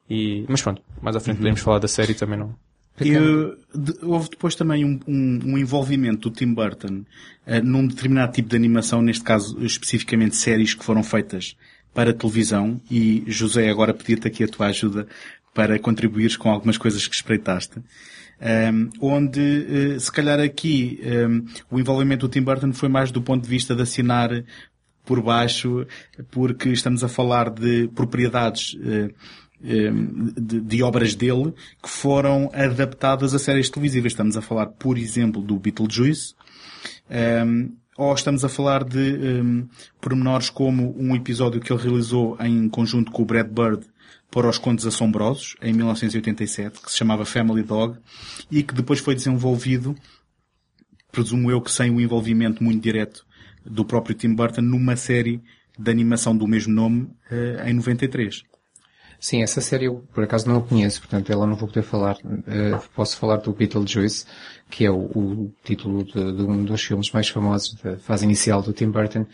e, 0.10 0.44
mas 0.50 0.62
pronto, 0.62 0.82
mais 1.02 1.16
à 1.16 1.20
frente 1.22 1.38
uhum. 1.38 1.44
podemos 1.44 1.62
falar 1.62 1.80
da 1.80 1.88
série 1.88 2.14
também 2.14 2.38
não. 2.38 2.54
Eu, 3.00 3.56
de, 3.74 3.94
houve 4.02 4.30
depois 4.32 4.56
também 4.56 4.84
um, 4.84 5.00
um, 5.08 5.40
um, 5.46 5.58
envolvimento 5.58 6.30
do 6.30 6.36
Tim 6.36 6.52
Burton 6.52 7.06
uh, 7.46 7.64
num 7.64 7.88
determinado 7.88 8.34
tipo 8.34 8.50
de 8.50 8.56
animação, 8.56 9.02
neste 9.02 9.24
caso 9.24 9.64
especificamente 9.64 10.36
séries 10.36 10.74
que 10.74 10.84
foram 10.84 11.04
feitas 11.04 11.56
para 11.94 12.14
televisão 12.14 12.82
e 12.90 13.24
José 13.28 13.70
agora 13.70 13.94
pedir-te 13.94 14.28
aqui 14.28 14.44
a 14.44 14.48
tua 14.48 14.68
ajuda 14.68 15.08
para 15.54 15.80
contribuires 15.80 16.36
com 16.36 16.50
algumas 16.50 16.78
coisas 16.78 17.08
que 17.08 17.16
espreitaste. 17.16 17.80
Um, 18.40 18.90
onde, 19.02 19.40
uh, 19.40 20.00
se 20.00 20.12
calhar 20.12 20.40
aqui, 20.40 21.02
um, 21.04 21.46
o 21.72 21.80
envolvimento 21.80 22.28
do 22.28 22.32
Tim 22.32 22.44
Burton 22.44 22.72
foi 22.72 22.88
mais 22.88 23.12
do 23.12 23.22
ponto 23.22 23.44
de 23.44 23.50
vista 23.50 23.76
de 23.76 23.82
assinar 23.82 24.30
por 25.04 25.22
baixo, 25.22 25.88
porque 26.30 26.70
estamos 26.70 27.04
a 27.04 27.08
falar 27.08 27.50
de 27.50 27.88
propriedades 27.96 28.76
uh, 28.76 29.14
de, 29.60 30.62
de, 30.62 30.84
obras 30.84 31.16
dele 31.16 31.52
que 31.82 31.90
foram 31.90 32.52
adaptadas 32.54 33.34
a 33.34 33.40
séries 33.40 33.70
televisivas. 33.70 34.12
Estamos 34.12 34.38
a 34.38 34.42
falar, 34.42 34.68
por 34.68 34.98
exemplo, 34.98 35.42
do 35.42 35.58
Beetlejuice, 35.58 36.36
um, 37.10 37.74
ou 37.98 38.14
estamos 38.14 38.46
a 38.46 38.50
falar 38.50 38.84
de 38.84 39.42
um, 39.42 39.68
pormenores 40.00 40.52
como 40.52 40.96
um 41.00 41.16
episódio 41.16 41.60
que 41.60 41.74
ele 41.74 41.82
realizou 41.82 42.38
em 42.40 42.70
conjunto 42.70 43.12
com 43.12 43.24
o 43.24 43.26
Brad 43.26 43.48
Bird 43.48 43.88
para 44.32 44.50
os 44.50 44.58
Contos 44.58 44.86
Assombrosos, 44.86 45.56
em 45.62 45.74
1987, 45.74 46.82
que 46.82 46.92
se 46.92 46.98
chamava 46.98 47.26
Family 47.26 47.64
Dog, 47.64 47.98
e 48.52 48.62
que 48.62 48.74
depois 48.74 49.00
foi 49.00 49.16
desenvolvido, 49.16 49.96
presumo 51.12 51.50
eu 51.50 51.62
que 51.62 51.72
sem 51.72 51.90
o 51.92 52.02
envolvimento 52.02 52.64
muito 52.64 52.82
direto 52.82 53.26
do 53.66 53.86
próprio 53.86 54.16
Tim 54.16 54.34
Burton, 54.34 54.62
numa 54.62 54.96
série 54.96 55.42
de 55.78 55.92
animação 55.92 56.36
do 56.36 56.48
mesmo 56.48 56.74
nome, 56.74 57.04
uh, 57.32 57.68
em 57.68 57.74
93. 57.74 58.44
Sim, 59.20 59.42
essa 59.42 59.62
série 59.62 59.86
eu 59.86 60.04
por 60.14 60.24
acaso 60.24 60.48
não 60.48 60.58
a 60.58 60.62
conheço, 60.62 61.02
portanto 61.02 61.32
ela 61.32 61.48
não 61.48 61.56
vou 61.56 61.68
poder 61.68 61.82
falar. 61.82 62.18
Uh, 62.18 62.80
posso 62.96 63.18
falar 63.18 63.38
do 63.38 63.52
Beetlejuice, 63.52 64.26
que 64.70 64.86
é 64.86 64.92
o, 64.92 65.00
o 65.00 65.54
título 65.64 66.04
de, 66.04 66.14
de, 66.14 66.44
um 66.44 66.64
dos 66.64 66.84
filmes 66.84 67.12
mais 67.12 67.28
famosos 67.28 67.74
da 67.76 67.98
fase 67.98 68.26
inicial 68.26 68.62
do 68.62 68.74
Tim 68.74 68.92
Burton. 68.92 69.26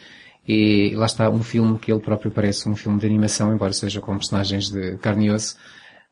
E 0.47 0.93
lá 0.95 1.06
está 1.06 1.29
um 1.29 1.41
filme 1.41 1.79
que 1.79 1.91
ele 1.91 2.01
próprio 2.01 2.32
parece 2.32 2.67
um 2.67 2.75
filme 2.75 2.99
de 2.99 3.06
animação, 3.06 3.53
embora 3.53 3.71
seja 3.71 4.01
com 4.01 4.17
personagens 4.17 4.69
de 4.69 4.97
carne 4.97 5.27
e 5.27 5.32
osso, 5.32 5.56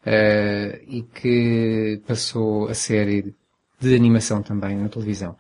uh, 0.06 0.80
e 0.88 1.04
que 1.14 2.02
passou 2.08 2.68
a 2.68 2.74
série 2.74 3.36
de 3.80 3.96
animação 3.96 4.42
também 4.42 4.78
na 4.78 4.88
televisão. 4.88 5.36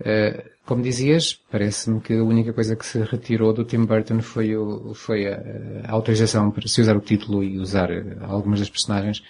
Uh, 0.00 0.58
como 0.66 0.82
dizias, 0.82 1.40
parece-me 1.50 2.00
que 2.00 2.12
a 2.12 2.22
única 2.22 2.52
coisa 2.52 2.76
que 2.76 2.84
se 2.84 3.00
retirou 3.02 3.54
do 3.54 3.64
Tim 3.64 3.86
Burton 3.86 4.20
foi, 4.20 4.54
o, 4.54 4.92
foi 4.94 5.26
a, 5.26 5.40
a, 5.84 5.92
autorização 5.92 6.50
para 6.50 6.68
se 6.68 6.82
usar 6.82 6.96
o 6.96 7.00
título 7.00 7.42
e 7.42 7.58
usar 7.58 7.88
algumas 8.20 8.60
das 8.60 8.68
personagens, 8.68 9.22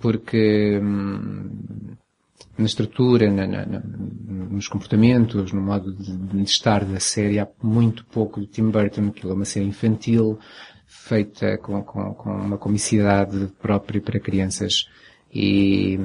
porque 0.00 0.80
hum, 0.82 1.50
na 2.58 2.66
estrutura, 2.66 3.30
na, 3.30 3.46
na, 3.46 3.66
nos 4.50 4.66
comportamentos, 4.66 5.52
no 5.52 5.60
modo 5.60 5.94
de, 5.94 6.16
de, 6.16 6.42
estar 6.42 6.84
da 6.84 6.98
série, 6.98 7.38
há 7.38 7.46
muito 7.62 8.04
pouco 8.06 8.40
do 8.40 8.46
Tim 8.46 8.70
Burton, 8.70 9.10
que 9.10 9.26
é 9.26 9.32
uma 9.32 9.44
série 9.44 9.66
infantil, 9.66 10.38
feita 10.86 11.56
com, 11.58 11.82
com, 11.84 12.14
com 12.14 12.30
uma 12.30 12.58
comicidade 12.58 13.46
própria 13.60 14.00
para 14.00 14.18
crianças 14.18 14.88
e, 15.32 15.98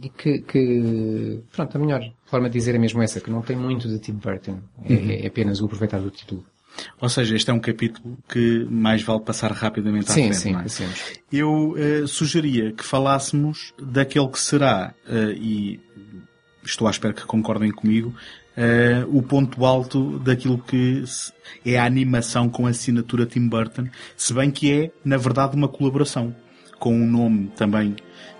e 0.00 0.08
que, 0.08 0.38
que, 0.40 1.42
pronto, 1.52 1.76
a 1.76 1.80
melhor 1.80 2.00
forma 2.24 2.48
de 2.48 2.58
dizer 2.58 2.74
é 2.74 2.78
mesmo 2.78 3.02
essa, 3.02 3.20
que 3.20 3.30
não 3.30 3.42
tem 3.42 3.56
muito 3.56 3.88
de 3.88 3.98
Tim 3.98 4.14
Burton. 4.14 4.60
É, 4.84 4.94
uhum. 4.94 5.10
é 5.10 5.26
apenas 5.26 5.60
o 5.60 5.66
aproveitar 5.66 6.00
do 6.00 6.10
título. 6.10 6.44
Ou 7.00 7.08
seja, 7.08 7.34
este 7.36 7.50
é 7.50 7.54
um 7.54 7.60
capítulo 7.60 8.18
que 8.28 8.66
mais 8.70 9.02
vale 9.02 9.20
passar 9.20 9.52
rapidamente 9.52 10.10
à 10.10 10.14
sim, 10.14 10.32
frente. 10.32 10.70
Sim, 10.70 10.84
é? 10.84 10.88
sim. 10.88 10.88
Eu 11.32 11.70
uh, 11.70 12.08
sugeria 12.08 12.72
que 12.72 12.84
falássemos 12.84 13.72
daquele 13.80 14.28
que 14.28 14.40
será, 14.40 14.94
uh, 15.08 15.32
e 15.32 15.80
estou 16.64 16.86
à 16.86 16.90
espera 16.90 17.14
que 17.14 17.24
concordem 17.24 17.70
comigo, 17.70 18.14
uh, 18.56 19.16
o 19.16 19.22
ponto 19.22 19.64
alto 19.64 20.18
daquilo 20.18 20.58
que 20.58 21.04
é 21.64 21.78
a 21.78 21.84
animação 21.84 22.48
com 22.48 22.66
a 22.66 22.70
assinatura 22.70 23.26
Tim 23.26 23.48
Burton, 23.48 23.88
se 24.16 24.32
bem 24.32 24.50
que 24.50 24.72
é, 24.72 24.90
na 25.04 25.16
verdade, 25.16 25.56
uma 25.56 25.68
colaboração 25.68 26.34
com 26.78 26.94
um 26.94 27.06
nome 27.06 27.50
também 27.56 27.96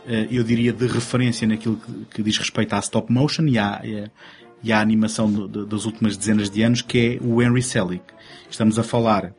eh, 0.06 0.28
eu 0.30 0.44
diria, 0.44 0.72
de 0.72 0.86
referência 0.86 1.46
naquilo 1.48 1.76
que, 1.76 2.16
que 2.16 2.22
diz 2.22 2.38
respeito 2.38 2.74
à 2.74 2.78
stop 2.78 3.12
motion 3.12 3.46
e 3.46 3.58
à, 3.58 3.82
e 4.62 4.72
à 4.72 4.80
animação 4.80 5.30
de, 5.30 5.48
de, 5.48 5.66
das 5.66 5.84
últimas 5.84 6.16
dezenas 6.16 6.48
de 6.48 6.62
anos, 6.62 6.80
que 6.80 6.98
é 6.98 7.24
o 7.24 7.42
Henry 7.42 7.62
Selick. 7.62 8.04
Estamos 8.50 8.78
a 8.78 8.82
falar 8.82 9.32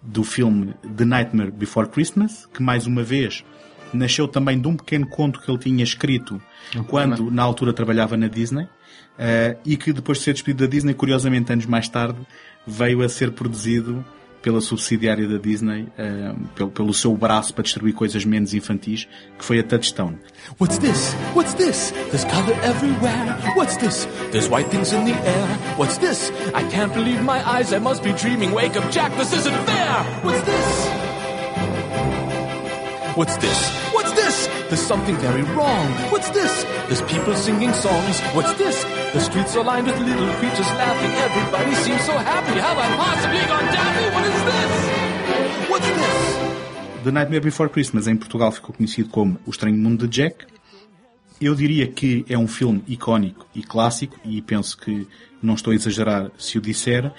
do 0.00 0.24
filme 0.24 0.74
The 0.96 1.04
Nightmare 1.04 1.50
Before 1.50 1.88
Christmas, 1.88 2.46
que 2.46 2.62
mais 2.62 2.86
uma 2.86 3.02
vez 3.02 3.44
nasceu 3.92 4.26
também 4.26 4.60
de 4.60 4.66
um 4.66 4.76
pequeno 4.76 5.06
conto 5.06 5.40
que 5.40 5.50
ele 5.50 5.58
tinha 5.58 5.84
escrito 5.84 6.40
quando 6.88 7.30
na 7.30 7.42
altura 7.42 7.72
trabalhava 7.72 8.16
na 8.16 8.28
Disney, 8.28 8.64
uh, 8.64 9.58
e 9.64 9.76
que 9.76 9.92
depois 9.92 10.18
de 10.18 10.24
ser 10.24 10.32
despedido 10.32 10.64
da 10.64 10.70
Disney, 10.70 10.94
curiosamente 10.94 11.52
anos 11.52 11.66
mais 11.66 11.88
tarde, 11.88 12.18
veio 12.66 13.02
a 13.02 13.08
ser 13.08 13.32
produzido 13.32 14.04
pela 14.42 14.60
subsidiária 14.60 15.26
da 15.28 15.38
Disney, 15.38 15.82
uh, 15.98 16.36
pelo, 16.54 16.70
pelo 16.70 16.94
seu 16.94 17.16
braço 17.16 17.54
para 17.54 17.62
distribuir 17.62 17.94
coisas 17.94 18.24
menos 18.24 18.52
infantis, 18.52 19.08
que 19.38 19.44
foi 19.44 19.60
a 19.60 19.62
Touchstone. 19.62 20.18
What's 20.60 20.78
this? 20.78 21.14
What's 21.34 21.54
this? 21.54 21.92
There's 22.10 22.24
color 22.24 22.54
everywhere. 22.64 23.38
What's 23.56 23.76
this? 23.76 24.06
There's 24.32 24.48
white 24.48 24.68
things 24.68 24.92
in 24.92 25.04
the 25.04 25.12
air. 25.12 25.76
What's 25.76 25.98
this? 25.98 26.30
I 26.52 26.64
can't 26.68 26.92
believe 26.92 27.22
my 27.22 27.40
eyes. 27.48 27.72
I 27.72 27.78
must 27.78 28.02
be 28.02 28.12
dreaming. 28.12 28.52
Wake 28.52 28.76
up, 28.76 28.90
Jack. 28.90 29.16
This 29.16 29.32
isn't 29.32 29.54
fair. 29.64 30.04
What's 30.22 30.42
this? 30.42 30.88
What's 33.16 33.36
this? 33.36 33.81
There's 34.72 34.86
something 34.86 35.18
very 35.18 35.42
wrong. 35.52 35.86
What's 36.08 36.30
this? 36.30 36.64
There's 36.88 37.02
people 37.02 37.34
singing 37.36 37.74
songs. 37.74 38.20
What's 38.32 38.54
this? 38.54 38.82
The 39.12 39.20
streets 39.20 39.54
are 39.54 39.62
lined 39.62 39.86
with 39.86 39.98
little 40.00 40.32
creatures 40.36 40.66
laughing. 40.66 41.10
Everybody 41.10 41.74
seems 41.74 42.00
so 42.06 42.12
happy. 42.16 42.58
Have 42.58 42.78
I 42.78 42.88
possibly 42.96 43.40
gone 43.52 43.66
daffy? 43.66 44.06
What 44.14 44.24
is 44.24 44.42
this? 44.48 45.68
What's 45.68 45.88
this? 45.88 47.04
The 47.04 47.12
Nightmare 47.12 47.42
Before 47.42 47.68
Christmas 47.68 48.06
em 48.06 48.16
Portugal 48.16 48.50
ficou 48.50 48.74
conhecido 48.74 49.10
como 49.10 49.38
O 49.44 49.50
Estranho 49.50 49.76
Mundo 49.76 50.08
de 50.08 50.22
Jack. 50.22 50.46
Eu 51.38 51.54
diria 51.54 51.86
que 51.86 52.24
é 52.26 52.38
um 52.38 52.48
filme 52.48 52.82
icónico 52.88 53.46
e 53.54 53.62
clássico, 53.62 54.18
e 54.24 54.40
penso 54.40 54.78
que 54.78 55.06
não 55.42 55.52
estou 55.52 55.72
a 55.72 55.76
exagerar 55.76 56.30
se 56.38 56.56
o 56.56 56.62
disser, 56.62 57.08
uh, 57.08 57.12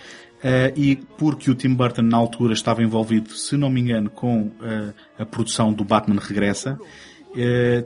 e 0.76 0.96
porque 1.20 1.52
o 1.52 1.56
Tim 1.56 1.76
Burton 1.76 2.02
na 2.02 2.18
altura 2.18 2.54
estava 2.56 2.82
envolvido, 2.82 3.30
se 3.30 3.56
não 3.56 3.70
me 3.70 3.80
engano, 3.80 4.10
com 4.10 4.48
uh, 4.48 4.92
a 5.20 5.26
produção 5.26 5.72
do 5.72 5.84
Batman 5.84 6.20
Regressa, 6.20 6.80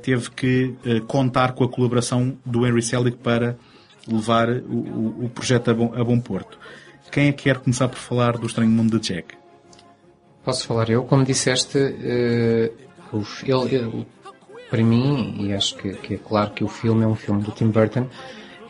teve 0.02 0.30
que 0.32 0.76
contar 1.08 1.54
com 1.54 1.64
a 1.64 1.70
colaboração 1.70 2.38
do 2.46 2.66
Henry 2.66 2.82
Selick 2.82 3.18
para 3.18 3.58
levar 4.08 4.50
o, 4.50 5.26
o 5.26 5.32
projeto 5.34 5.72
a 5.72 5.74
bom, 5.74 5.94
a 5.96 6.04
bom 6.04 6.20
porto. 6.20 6.58
Quem 7.12 7.28
é 7.28 7.32
que 7.32 7.44
quer 7.44 7.58
começar 7.58 7.88
por 7.88 7.98
falar 7.98 8.38
do 8.38 8.48
Estranho 8.48 8.70
Mundo 8.70 9.00
de 9.00 9.08
Jack? 9.08 9.36
Posso 10.44 10.66
falar 10.66 10.90
eu? 10.90 11.04
Como 11.04 11.24
disseste, 11.24 11.78
uh, 11.78 13.24
ele, 13.44 13.76
ele, 13.76 14.08
para 14.70 14.84
mim, 14.84 15.36
e 15.40 15.54
acho 15.54 15.76
que, 15.76 15.94
que, 15.96 16.14
é 16.16 16.18
claro 16.18 16.52
que 16.52 16.64
o 16.64 16.68
filme 16.68 17.04
é 17.04 17.08
um 17.08 17.16
filme 17.16 17.42
do 17.42 17.52
Tim 17.52 17.68
Burton, 17.68 18.08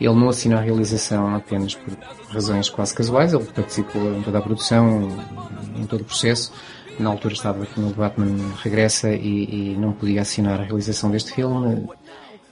ele 0.00 0.14
não 0.14 0.28
assina 0.28 0.58
a 0.58 0.60
realização 0.60 1.34
apenas 1.34 1.74
por 1.74 1.96
razões 2.32 2.68
quase 2.68 2.94
casuais, 2.94 3.32
ele 3.32 3.44
participou 3.44 4.14
em 4.14 4.22
toda 4.22 4.38
a 4.38 4.42
produção, 4.42 5.08
em 5.76 5.86
todo 5.86 6.02
o 6.02 6.04
processo. 6.04 6.52
Na 6.98 7.10
altura 7.10 7.34
estava 7.34 7.62
aqui 7.62 7.80
no 7.80 7.90
Batman 7.90 8.54
Regressa 8.62 9.10
e, 9.10 9.72
e 9.72 9.76
não 9.76 9.92
podia 9.92 10.22
assinar 10.22 10.60
a 10.60 10.64
realização 10.64 11.10
deste 11.10 11.32
filme 11.32 11.88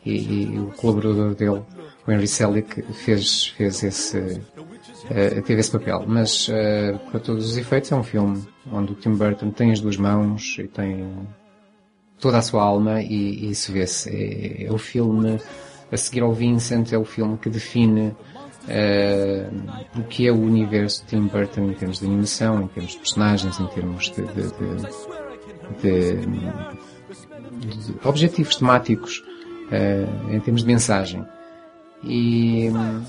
e, 0.05 0.53
e 0.55 0.59
o 0.59 0.73
colaborador 0.77 1.35
dele 1.35 1.63
o 2.07 2.13
Henry 2.13 2.29
Selick 2.29 2.83
fez, 2.93 3.49
fez 3.49 3.83
esse, 3.83 4.19
uh, 4.19 5.43
teve 5.45 5.61
esse 5.61 5.71
papel. 5.71 6.05
Mas, 6.07 6.49
uh, 6.49 6.99
para 7.11 7.19
todos 7.19 7.51
os 7.51 7.57
efeitos, 7.57 7.91
é 7.91 7.97
um 7.97 8.05
filme 8.05 8.43
onde 8.71 8.93
o 8.93 8.95
Tim 8.95 9.15
Burton 9.15 9.51
tem 9.51 9.73
as 9.73 9.81
duas 9.81 9.97
mãos 9.97 10.57
e 10.59 10.69
tem 10.69 11.05
toda 12.21 12.39
a 12.39 12.43
sua 12.43 12.63
alma 12.63 13.03
e, 13.03 13.51
e 13.51 13.55
se 13.55 13.73
vê-se. 13.73 14.11
É, 14.11 14.67
é, 14.67 14.73
o 14.73 14.79
filme, 14.79 15.41
a 15.91 15.97
seguir 15.97 16.23
ao 16.23 16.33
Vincent, 16.33 16.93
é 16.93 16.99
o 16.99 17.05
filme 17.05 17.37
que 17.39 17.51
define 17.51 18.15
uh, 18.67 19.99
o 19.99 20.03
que 20.05 20.27
é 20.27 20.33
o 20.33 20.41
universo 20.41 21.03
de 21.03 21.09
Tim 21.09 21.27
Burton 21.27 21.71
em 21.71 21.75
termos 21.75 22.01
de 22.01 22.07
animação, 22.07 22.63
em 22.63 22.69
termos 22.69 22.93
de 22.93 22.99
personagens, 22.99 23.61
em 23.61 23.67
termos 23.69 24.11
de, 24.11 24.23
de, 24.23 24.43
de, 25.83 26.27
de 27.67 27.95
objetivos 28.05 28.57
temáticos, 28.57 29.23
uh, 29.71 30.33
em 30.33 30.41
termos 30.41 30.63
de 30.63 30.67
mensagem. 30.67 31.25
E 32.03 32.71
hum, 32.71 33.03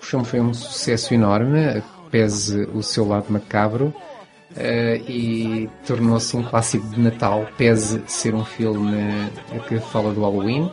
o 0.00 0.04
filme 0.04 0.24
foi 0.24 0.40
um 0.40 0.54
sucesso 0.54 1.12
enorme, 1.14 1.82
pese 2.10 2.62
o 2.74 2.82
seu 2.82 3.06
lado 3.06 3.26
macabro, 3.28 3.86
uh, 3.86 5.10
e 5.10 5.68
tornou-se 5.86 6.36
um 6.36 6.42
clássico 6.42 6.86
de 6.88 7.00
Natal, 7.00 7.46
pese 7.56 8.02
ser 8.06 8.34
um 8.34 8.44
filme 8.44 9.30
que 9.68 9.78
fala 9.80 10.12
do 10.12 10.20
Halloween. 10.20 10.70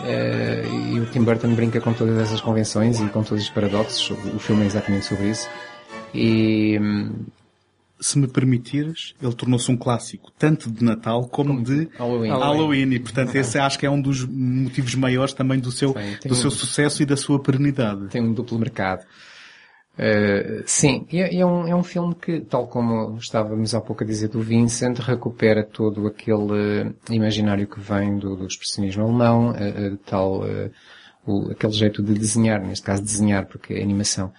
Uh, 0.00 0.94
e 0.94 1.00
o 1.00 1.06
Tim 1.06 1.22
Burton 1.22 1.54
brinca 1.54 1.80
com 1.80 1.92
todas 1.92 2.16
essas 2.18 2.40
convenções 2.40 3.00
e 3.00 3.06
com 3.08 3.22
todos 3.22 3.42
os 3.44 3.50
paradoxos. 3.50 4.10
O 4.34 4.38
filme 4.38 4.62
é 4.62 4.66
exatamente 4.66 5.06
sobre 5.06 5.30
isso. 5.30 5.48
E, 6.14 6.78
hum, 6.80 7.26
se 8.00 8.16
me 8.18 8.28
permitires, 8.28 9.14
ele 9.20 9.34
tornou-se 9.34 9.70
um 9.70 9.76
clássico, 9.76 10.30
tanto 10.38 10.70
de 10.70 10.84
Natal 10.84 11.26
como 11.28 11.62
de 11.62 11.88
Halloween. 11.98 12.28
Halloween. 12.30 12.90
E, 12.92 13.00
portanto, 13.00 13.34
esse 13.34 13.58
acho 13.58 13.78
que 13.78 13.84
é 13.86 13.90
um 13.90 14.00
dos 14.00 14.24
motivos 14.24 14.94
maiores 14.94 15.32
também 15.34 15.58
do 15.58 15.72
seu, 15.72 15.92
Sim, 15.92 16.28
do 16.28 16.34
seu 16.34 16.48
um- 16.48 16.52
sucesso 16.52 17.02
e 17.02 17.06
da 17.06 17.16
sua 17.16 17.40
perenidade. 17.42 18.06
tem 18.08 18.22
um 18.22 18.32
duplo 18.32 18.58
mercado. 18.58 19.04
Uh, 19.98 20.62
sim, 20.64 21.04
e 21.10 21.20
é, 21.20 21.34
é 21.40 21.44
um, 21.44 21.66
é 21.66 21.74
um 21.74 21.82
filme 21.82 22.14
que, 22.14 22.38
tal 22.42 22.68
como 22.68 23.16
estávamos 23.18 23.74
há 23.74 23.80
pouco 23.80 24.04
a 24.04 24.06
dizer 24.06 24.28
do 24.28 24.40
Vincent, 24.40 24.96
recupera 25.00 25.64
todo 25.64 26.06
aquele 26.06 26.94
imaginário 27.10 27.66
que 27.66 27.80
vem 27.80 28.16
do, 28.16 28.36
do 28.36 28.46
expressionismo 28.46 29.02
alemão, 29.02 29.50
uh, 29.50 29.94
uh, 29.94 29.96
tal, 30.06 30.42
o, 31.26 31.50
aquele 31.50 31.72
jeito 31.72 32.00
de 32.00 32.14
desenhar, 32.14 32.60
neste 32.64 32.86
caso 32.86 33.02
desenhar, 33.02 33.46
porque 33.46 33.74
é 33.74 33.82
animação, 33.82 34.32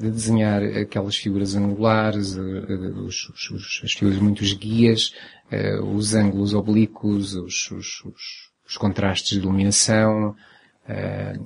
de 0.00 0.10
desenhar 0.10 0.60
aquelas 0.64 1.14
figuras 1.14 1.54
angulares, 1.54 2.34
os, 2.36 3.28
os- 3.28 3.50
os- 3.50 3.80
as 3.84 3.92
figuras 3.92 4.18
muito 4.18 4.42
esguias, 4.42 5.12
uh, 5.52 5.84
os 5.94 6.14
ângulos 6.14 6.54
oblíquos, 6.54 7.34
os, 7.34 7.70
os, 7.70 8.76
contrastes 8.76 9.30
de 9.30 9.38
iluminação, 9.38 10.34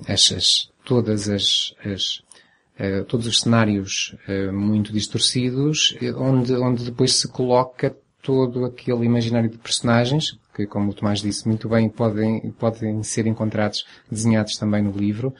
as- 0.09 0.71
todas 0.85 1.29
as, 1.29 1.75
as 1.85 2.23
eh, 2.79 3.03
todos 3.03 3.26
os 3.26 3.41
cenários 3.41 4.14
eh, 4.29 4.51
muito 4.53 4.93
distorcidos, 4.93 5.97
eh, 6.01 6.12
onde, 6.12 6.53
onde 6.55 6.85
depois 6.85 7.14
se 7.14 7.29
coloca 7.29 7.95
todo 8.22 8.64
aquele 8.64 9.05
imaginário 9.05 9.49
de 9.51 9.59
personagens, 9.59 10.39
que 10.55 10.66
como 10.66 10.91
o 10.91 10.95
Tomás 10.95 11.20
disse 11.20 11.47
muito 11.47 11.68
bem, 11.68 11.89
podem, 11.89 12.51
podem 12.59 13.03
ser 13.03 13.26
encontrados, 13.26 13.85
desenhados 14.11 14.57
também 14.57 14.83
no 14.83 14.91
livro, 14.93 15.35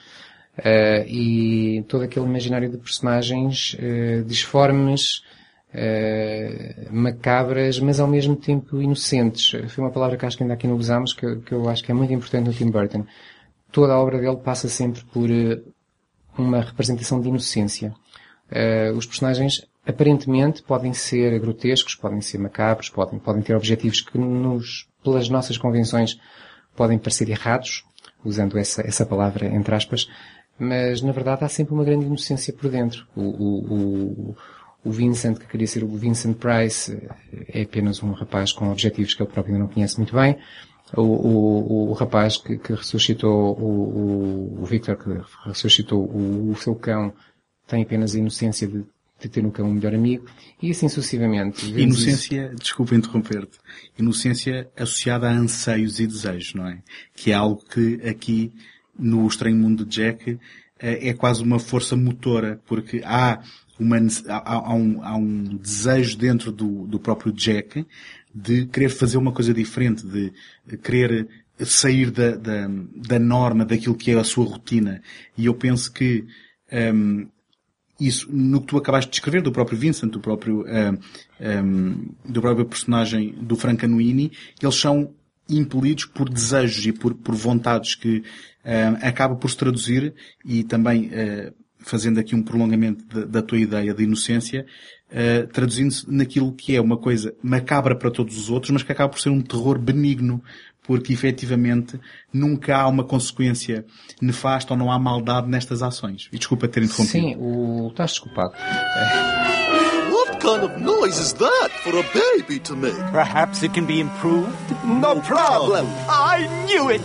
eh, 0.57 1.05
e 1.09 1.83
todo 1.89 2.03
aquele 2.05 2.27
imaginário 2.27 2.69
de 2.71 2.79
personagens 2.79 3.77
disformes, 4.27 5.23
eh, 5.73 6.87
macabras, 6.91 7.79
mas 7.79 8.01
ao 8.01 8.09
mesmo 8.09 8.35
tempo 8.37 8.81
inocentes. 8.81 9.51
Foi 9.69 9.85
uma 9.85 9.91
palavra 9.91 10.17
que 10.17 10.25
acho 10.27 10.37
que 10.37 10.43
ainda 10.43 10.55
aqui 10.55 10.67
não 10.67 10.77
usámos, 10.77 11.13
que, 11.13 11.25
eu- 11.27 11.41
que 11.41 11.53
eu 11.53 11.69
acho 11.69 11.83
que 11.85 11.91
é 11.91 11.95
muito 11.95 12.13
importante 12.13 12.47
no 12.47 12.55
Tim 12.55 12.71
Burton. 12.71 13.05
Toda 13.71 13.93
a 13.93 14.01
obra 14.01 14.19
dele 14.19 14.37
passa 14.39 14.69
sempre 14.69 15.03
por 15.13 15.29
uma 16.39 16.61
representação 16.61 17.21
de 17.21 17.29
inocência. 17.29 17.95
Eh, 18.51 18.93
os 18.93 19.07
personagens 19.07 19.67
aparentemente 19.87 20.63
podem 20.63 20.93
ser 20.93 21.39
grotescos, 21.41 21.95
podem 21.95 22.21
ser 22.21 22.39
macabros, 22.39 22.89
podem, 22.89 23.19
podem 23.19 23.43
ter 23.43 23.55
objetivos 23.55 24.01
que 24.01 24.17
nos, 24.19 24.87
pelas 25.03 25.29
nossas 25.29 25.59
convenções 25.59 26.19
podem 26.77 26.99
parecer 26.99 27.29
errados, 27.29 27.85
usando 28.25 28.59
essa, 28.59 28.83
essa 28.87 29.05
palavra 29.05 29.47
entre 29.47 29.75
aspas, 29.75 30.09
mas 30.59 31.03
na 31.03 31.13
verdade 31.13 31.45
há 31.45 31.49
sempre 31.49 31.75
uma 31.75 31.85
grande 31.85 32.07
inocência 32.07 32.53
por 32.53 32.71
dentro. 32.71 33.07
O, 33.15 33.23
o, 33.23 33.75
o, 33.75 34.37
o 34.85 34.91
Vincent, 34.91 35.39
que 35.39 35.47
queria 35.47 35.67
ser 35.67 35.85
o 35.85 35.89
Vincent 35.89 36.37
Price, 36.37 36.93
eh, 36.93 37.61
é 37.61 37.63
apenas 37.63 38.03
um 38.03 38.13
rapaz 38.13 38.53
com 38.53 38.71
objetivos 38.71 39.15
que 39.15 39.23
ele 39.23 39.31
próprio 39.31 39.55
ainda 39.55 39.67
não 39.67 39.73
conhece 39.73 39.97
muito 39.97 40.15
bem. 40.15 40.37
O, 40.97 41.03
o, 41.03 41.91
o 41.91 41.93
rapaz 41.93 42.37
que, 42.39 42.57
que 42.57 42.73
ressuscitou, 42.73 43.57
o, 43.59 44.59
o, 44.59 44.63
o 44.63 44.65
Victor 44.65 44.97
que 44.97 45.11
ressuscitou 45.49 46.01
o, 46.05 46.51
o 46.51 46.57
seu 46.57 46.75
cão, 46.75 47.13
tem 47.67 47.83
apenas 47.83 48.15
a 48.15 48.19
inocência 48.19 48.67
de, 48.67 48.85
de 49.21 49.29
ter 49.29 49.45
um 49.45 49.51
cão 49.51 49.69
melhor 49.71 49.95
amigo, 49.95 50.25
e 50.63 50.71
assim 50.71 50.89
sucessivamente. 50.89 51.71
Vemos 51.71 51.99
isso- 51.99 52.09
Inocência, 52.09 52.55
desculpa 52.59 52.95
interromper-te, 52.95 53.59
inocência 53.99 54.71
associada 54.77 55.29
a 55.29 55.33
anseios 55.33 56.01
e 56.01 56.07
desejos, 56.07 56.55
não 56.55 56.67
é? 56.67 56.79
Que 57.15 57.33
é 57.33 57.35
algo 57.35 57.63
que 57.69 58.01
aqui 58.09 58.51
no 58.99 59.27
Estranho 59.27 59.57
Mundo 59.57 59.85
de 59.85 59.91
Jack 59.97 60.39
eh, 60.81 61.09
é 61.09 61.13
quase 61.13 61.43
uma 61.43 61.59
força 61.59 61.95
motora, 61.97 62.61
porque 62.67 63.03
há, 63.05 63.41
uma, 63.79 63.99
há, 64.29 64.71
há 64.71 64.75
um, 64.75 65.05
há 65.05 65.17
um 65.17 65.43
desejo 65.57 66.17
dentro 66.17 66.51
do, 66.51 66.87
do 66.87 66.99
próprio 66.99 67.31
Jack 67.33 67.85
de 68.35 68.67
querer 68.67 68.91
fazer 68.91 69.17
uma 69.17 69.33
coisa 69.33 69.53
diferente, 69.53 70.07
de 70.07 70.33
querer 70.83 71.29
sair 71.65 72.11
da, 72.11 72.37
da, 72.37 72.69
da 72.95 73.19
norma, 73.19 73.65
daquilo 73.65 73.95
que 73.95 74.11
é 74.11 74.19
a 74.19 74.25
sua 74.25 74.45
rotina. 74.45 75.03
E 75.37 75.47
eu 75.47 75.55
penso 75.55 75.93
que 75.93 76.25
hum, 76.73 77.27
isso, 78.01 78.29
no 78.31 78.61
que 78.61 78.69
tu 78.69 78.77
acabaste 78.77 79.11
de 79.11 79.13
descrever 79.13 79.43
do 79.43 79.51
próprio 79.51 79.77
Vincent, 79.77 80.11
do 80.11 80.21
próprio, 80.21 80.65
ah, 80.69 80.97
ahm, 81.41 82.11
do 82.25 82.41
próprio 82.41 82.65
personagem 82.65 83.35
do 83.41 83.57
Francanuini, 83.57 84.31
eles 84.63 84.77
são 84.77 85.15
impelidos 85.49 86.05
por 86.05 86.29
desejos 86.29 86.87
e 86.87 86.93
por, 86.93 87.15
por 87.15 87.35
vontades 87.35 87.95
que 87.95 88.23
ah, 88.65 88.99
acaba 89.03 89.35
por 89.35 89.51
se 89.51 89.57
traduzir 89.57 90.15
e 90.45 90.63
também 90.63 91.11
ah, 91.13 91.53
fazendo 91.81 92.21
aqui 92.21 92.37
um 92.37 92.43
prolongamento 92.43 93.05
da, 93.07 93.25
da 93.25 93.43
tua 93.43 93.59
ideia 93.59 93.93
de 93.93 94.05
inocência, 94.05 94.65
ah, 95.11 95.47
traduzindo-se 95.53 96.05
naquilo 96.11 96.53
que 96.53 96.77
é 96.77 96.81
uma 96.81 96.97
coisa 96.97 97.35
macabra 97.43 97.95
para 97.95 98.11
todos 98.11 98.39
os 98.39 98.51
outros, 98.51 98.71
mas 98.71 98.83
que 98.83 98.93
acaba 98.93 99.09
por 99.09 99.21
ser 99.21 99.31
um 99.31 99.41
terror 99.41 99.79
benigno, 99.79 100.43
porque 100.83 101.13
efetivamente 101.13 101.99
nunca 102.33 102.77
há 102.77 102.89
uma 102.89 103.05
consequência 103.05 103.85
nefasta 104.21 104.75
ou 104.75 104.79
não 104.79 104.91
há 104.91 104.99
maldade 104.99 105.49
nestas 105.49 105.83
ações. 105.83 106.29
E 106.33 106.39
desculpa 106.39 106.69
ter 106.69 106.83
interrompido. 106.83 107.29
Sim, 107.29 107.37
o... 107.39 107.89
estás 107.91 108.13
desculpado. 108.13 108.53
What 110.11 110.41
kind 110.41 110.65
of 110.65 110.81
noise 110.81 111.19
is 111.21 111.33
that 111.35 111.71
for 111.83 111.99
a 111.99 112.03
baby 112.15 112.59
to 112.61 112.77
make? 112.77 112.97
Perhaps 113.13 113.63
it 113.63 113.75
can 113.75 113.87
be 113.87 114.01
improved? 114.01 114.51
No 114.85 115.21
problem. 115.21 115.87
I 116.09 116.47
knew 116.67 116.91
it! 116.91 117.03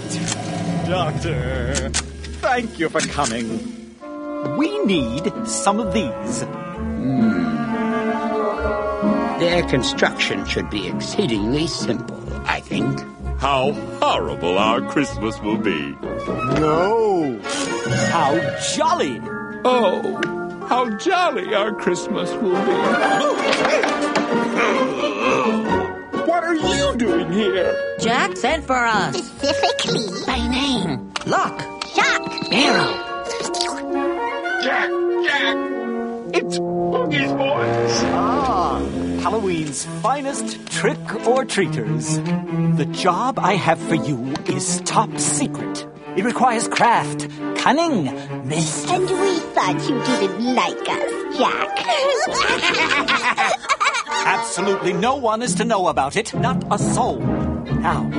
Doctor, 0.88 1.90
thank 2.42 2.80
you 2.80 2.90
for 2.90 3.02
coming. 3.08 3.48
We 4.58 4.80
need 4.86 5.32
some 5.46 5.80
of 5.80 5.94
these. 5.94 6.46
Their 9.44 9.64
construction 9.68 10.46
should 10.46 10.70
be 10.70 10.88
exceedingly 10.88 11.68
simple, 11.68 12.18
I 12.46 12.62
think. 12.62 12.98
How 13.40 13.74
horrible 14.00 14.58
our 14.58 14.82
Christmas 14.90 15.38
will 15.42 15.58
be. 15.58 15.98
No! 16.62 17.38
How 18.10 18.40
jolly! 18.74 19.20
Oh, 19.66 20.66
how 20.70 20.90
jolly 20.98 21.54
our 21.54 21.74
Christmas 21.76 22.32
will 22.36 22.56
be. 22.56 22.72
What 26.26 26.44
are 26.46 26.56
you 26.56 26.96
doing 26.96 27.30
here? 27.34 27.98
Jack 28.00 28.38
sent 28.38 28.66
for 28.66 28.78
us. 28.78 29.18
Specifically 29.28 30.26
by 30.26 30.48
name. 30.48 31.12
Look, 31.26 31.60
Shock. 31.94 32.50
Barrel. 32.50 32.94
Jack, 34.64 34.90
Jack! 35.26 35.58
It's 36.34 36.58
Boogie's 36.60 37.32
voice! 37.34 38.04
Ah, 38.16 38.80
Halloween's 39.24 39.86
finest 40.02 40.68
trick 40.68 41.00
or 41.26 41.46
treaters. 41.46 42.18
The 42.76 42.86
job 42.92 43.40
I 43.40 43.54
have 43.54 43.80
for 43.80 43.96
you 43.96 44.34
is 44.48 44.82
top 44.82 45.18
secret. 45.18 45.88
It 46.18 46.26
requires 46.26 46.68
craft, 46.68 47.30
cunning, 47.56 48.04
mischief. 48.46 48.92
And 48.92 49.10
we 49.10 49.40
thought 49.56 49.80
you 49.90 50.04
didn't 50.04 50.54
like 50.54 50.90
us, 50.90 51.38
Jack. 51.38 51.72
Absolutely 54.26 54.92
no 54.92 55.16
one 55.16 55.42
is 55.42 55.56
to 55.56 55.64
know 55.64 55.88
about 55.88 56.18
it, 56.18 56.34
not 56.34 56.62
a 56.70 56.78
soul. 56.78 57.20
Now, 57.80 58.10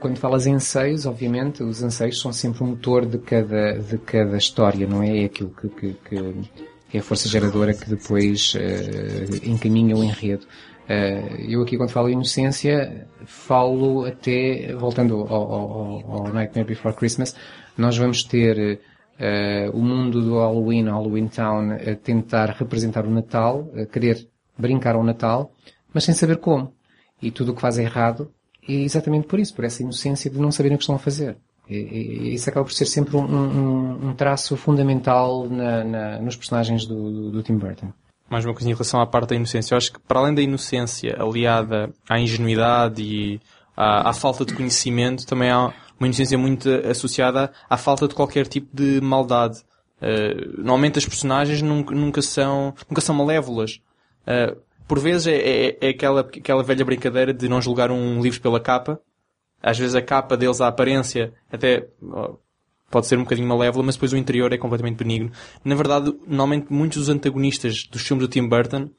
Quando 0.00 0.18
falas 0.18 0.46
em 0.46 0.54
anseios, 0.56 1.06
obviamente, 1.06 1.62
os 1.62 1.82
anseios 1.82 2.20
são 2.20 2.32
sempre 2.32 2.62
o 2.62 2.66
motor 2.66 3.06
de 3.06 3.18
cada, 3.18 3.78
de 3.78 3.96
cada 3.98 4.36
história, 4.36 4.86
não 4.86 5.02
é? 5.02 5.22
É 5.22 5.24
aquilo 5.26 5.50
que, 5.50 5.68
que, 5.68 5.94
que, 5.94 6.44
que 6.44 6.73
é 6.94 7.00
a 7.00 7.02
força 7.02 7.28
geradora 7.28 7.74
que 7.74 7.90
depois 7.90 8.54
eh, 8.56 9.26
encaminha 9.44 9.96
o 9.96 10.04
enredo. 10.04 10.46
Eh, 10.88 11.46
eu 11.48 11.60
aqui 11.62 11.76
quando 11.76 11.90
falo 11.90 12.08
inocência, 12.08 13.08
falo 13.26 14.04
até, 14.04 14.72
voltando 14.74 15.16
ao, 15.16 15.52
ao, 15.52 16.12
ao 16.12 16.32
Nightmare 16.32 16.68
Before 16.68 16.94
Christmas, 16.94 17.34
nós 17.76 17.98
vamos 17.98 18.22
ter 18.22 18.80
eh, 19.18 19.68
o 19.74 19.80
mundo 19.80 20.22
do 20.22 20.38
Halloween, 20.38 20.84
Halloween 20.84 21.26
Town, 21.26 21.72
a 21.72 21.96
tentar 21.96 22.50
representar 22.50 23.04
o 23.04 23.10
Natal, 23.10 23.68
a 23.74 23.86
querer 23.86 24.28
brincar 24.56 24.94
ao 24.94 25.02
Natal, 25.02 25.52
mas 25.92 26.04
sem 26.04 26.14
saber 26.14 26.36
como. 26.36 26.72
E 27.20 27.32
tudo 27.32 27.50
o 27.50 27.54
que 27.56 27.60
faz 27.60 27.76
é 27.76 27.82
errado, 27.82 28.30
e 28.68 28.84
exatamente 28.84 29.26
por 29.26 29.40
isso, 29.40 29.52
por 29.52 29.64
essa 29.64 29.82
inocência 29.82 30.30
de 30.30 30.38
não 30.38 30.52
saberem 30.52 30.76
o 30.76 30.78
que 30.78 30.84
estão 30.84 30.94
a 30.94 31.00
fazer. 31.00 31.36
E, 31.68 31.76
e, 31.76 32.34
isso 32.34 32.48
acaba 32.48 32.64
por 32.64 32.72
ser 32.72 32.86
sempre 32.86 33.16
um, 33.16 33.24
um, 33.24 34.08
um 34.08 34.14
traço 34.14 34.56
fundamental 34.56 35.48
na, 35.48 35.84
na, 35.84 36.18
nos 36.18 36.36
personagens 36.36 36.84
do, 36.84 37.10
do, 37.10 37.30
do, 37.30 37.42
Tim 37.42 37.56
Burton. 37.56 37.92
Mais 38.28 38.44
uma 38.44 38.52
coisa 38.52 38.68
em 38.68 38.72
relação 38.72 39.00
à 39.00 39.06
parte 39.06 39.30
da 39.30 39.36
inocência. 39.36 39.74
Eu 39.74 39.78
acho 39.78 39.92
que 39.92 40.00
para 40.00 40.20
além 40.20 40.34
da 40.34 40.42
inocência 40.42 41.16
aliada 41.18 41.90
à 42.08 42.18
ingenuidade 42.18 43.02
e 43.02 43.40
à, 43.76 44.10
à 44.10 44.12
falta 44.12 44.44
de 44.44 44.54
conhecimento, 44.54 45.26
também 45.26 45.50
há 45.50 45.72
uma 45.98 46.06
inocência 46.06 46.36
muito 46.36 46.68
associada 46.68 47.50
à 47.68 47.76
falta 47.76 48.08
de 48.08 48.14
qualquer 48.14 48.46
tipo 48.46 48.68
de 48.74 49.00
maldade. 49.00 49.58
Uh, 50.02 50.58
normalmente 50.58 50.98
as 50.98 51.06
personagens 51.06 51.62
nunca, 51.62 51.94
nunca 51.94 52.20
são, 52.20 52.74
nunca 52.90 53.00
são 53.00 53.14
malévolas. 53.14 53.80
Uh, 54.26 54.60
por 54.86 54.98
vezes 54.98 55.26
é, 55.26 55.36
é, 55.36 55.78
é, 55.80 55.88
aquela, 55.88 56.20
aquela 56.20 56.62
velha 56.62 56.84
brincadeira 56.84 57.32
de 57.32 57.48
não 57.48 57.60
julgar 57.60 57.90
um 57.90 58.20
livro 58.20 58.40
pela 58.40 58.60
capa. 58.60 59.00
Às 59.64 59.78
vezes 59.78 59.94
a 59.94 60.02
capa 60.02 60.36
deles, 60.36 60.60
a 60.60 60.68
aparência, 60.68 61.32
até 61.50 61.88
pode 62.90 63.06
ser 63.06 63.16
um 63.16 63.22
bocadinho 63.22 63.48
malévola, 63.48 63.86
mas 63.86 63.96
depois 63.96 64.12
o 64.12 64.16
interior 64.16 64.52
é 64.52 64.58
completamente 64.58 64.98
benigno. 64.98 65.32
Na 65.64 65.74
verdade, 65.74 66.14
normalmente 66.26 66.70
muitos 66.70 66.98
dos 66.98 67.08
antagonistas 67.08 67.84
dos 67.90 68.02
filmes 68.02 68.26
do 68.26 68.30
Tim 68.30 68.46
Burton 68.46 68.90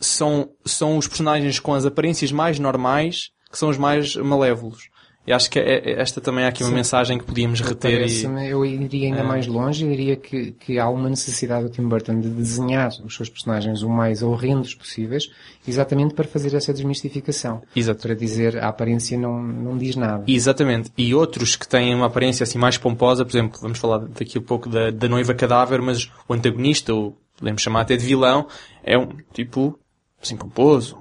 são, 0.00 0.50
são 0.64 0.96
os 0.96 1.06
personagens 1.06 1.60
com 1.60 1.74
as 1.74 1.84
aparências 1.84 2.32
mais 2.32 2.58
normais 2.58 3.30
que 3.50 3.58
são 3.58 3.68
os 3.68 3.78
mais 3.78 4.16
malévolos. 4.16 4.88
E 5.26 5.32
acho 5.32 5.50
que 5.50 5.58
é, 5.58 5.78
é- 5.92 6.00
esta 6.02 6.20
também 6.20 6.44
é 6.44 6.48
aqui 6.48 6.62
uma 6.62 6.68
Sim. 6.68 6.74
mensagem 6.76 7.18
que 7.18 7.24
podíamos 7.24 7.60
reter 7.60 8.06
e... 8.06 8.24
Eu 8.48 8.64
iria 8.64 9.08
ainda 9.08 9.22
Ah. 9.22 9.24
mais 9.24 9.46
longe 9.46 9.84
e 9.84 9.88
diria 9.88 10.16
que, 10.16 10.52
que 10.52 10.78
há 10.78 10.86
uma 10.88 11.08
necessidade 11.08 11.64
do 11.64 11.70
Tim 11.70 11.88
Burton 11.88 12.20
de 12.20 12.28
desenhar 12.28 12.90
os 13.02 13.14
seus 13.16 13.30
personagens 13.30 13.82
o 13.82 13.88
mais 13.88 14.22
horrendos 14.22 14.74
possíveis, 14.74 15.30
exatamente 15.66 16.12
para 16.14 16.26
fazer 16.28 16.54
essa 16.54 16.74
desmistificação. 16.74 17.62
Exato. 17.74 18.02
Para 18.02 18.14
dizer 18.14 18.58
a 18.58 18.68
aparência 18.68 19.16
não, 19.18 19.42
não 19.42 19.78
diz 19.78 19.96
nada. 19.96 20.24
Exatamente. 20.26 20.90
E 20.96 21.14
outros 21.14 21.56
que 21.56 21.66
têm 21.66 21.94
uma 21.94 22.06
aparência 22.06 22.44
assim 22.44 22.58
mais 22.58 22.76
pomposa, 22.76 23.24
por 23.24 23.30
exemplo, 23.30 23.58
vamos 23.62 23.78
falar 23.78 23.98
daqui 24.00 24.36
a 24.36 24.42
pouco 24.42 24.68
da, 24.68 24.90
da 24.90 25.08
noiva 25.08 25.32
cadáver, 25.32 25.80
mas 25.80 26.10
o 26.28 26.34
antagonista, 26.34 26.92
ou 26.92 27.16
podemos 27.38 27.62
chamar 27.62 27.80
até 27.80 27.96
de 27.96 28.04
vilão, 28.04 28.46
é 28.82 28.98
um 28.98 29.08
tipo 29.32 29.78
assim 30.22 30.36
pomposo. 30.36 30.98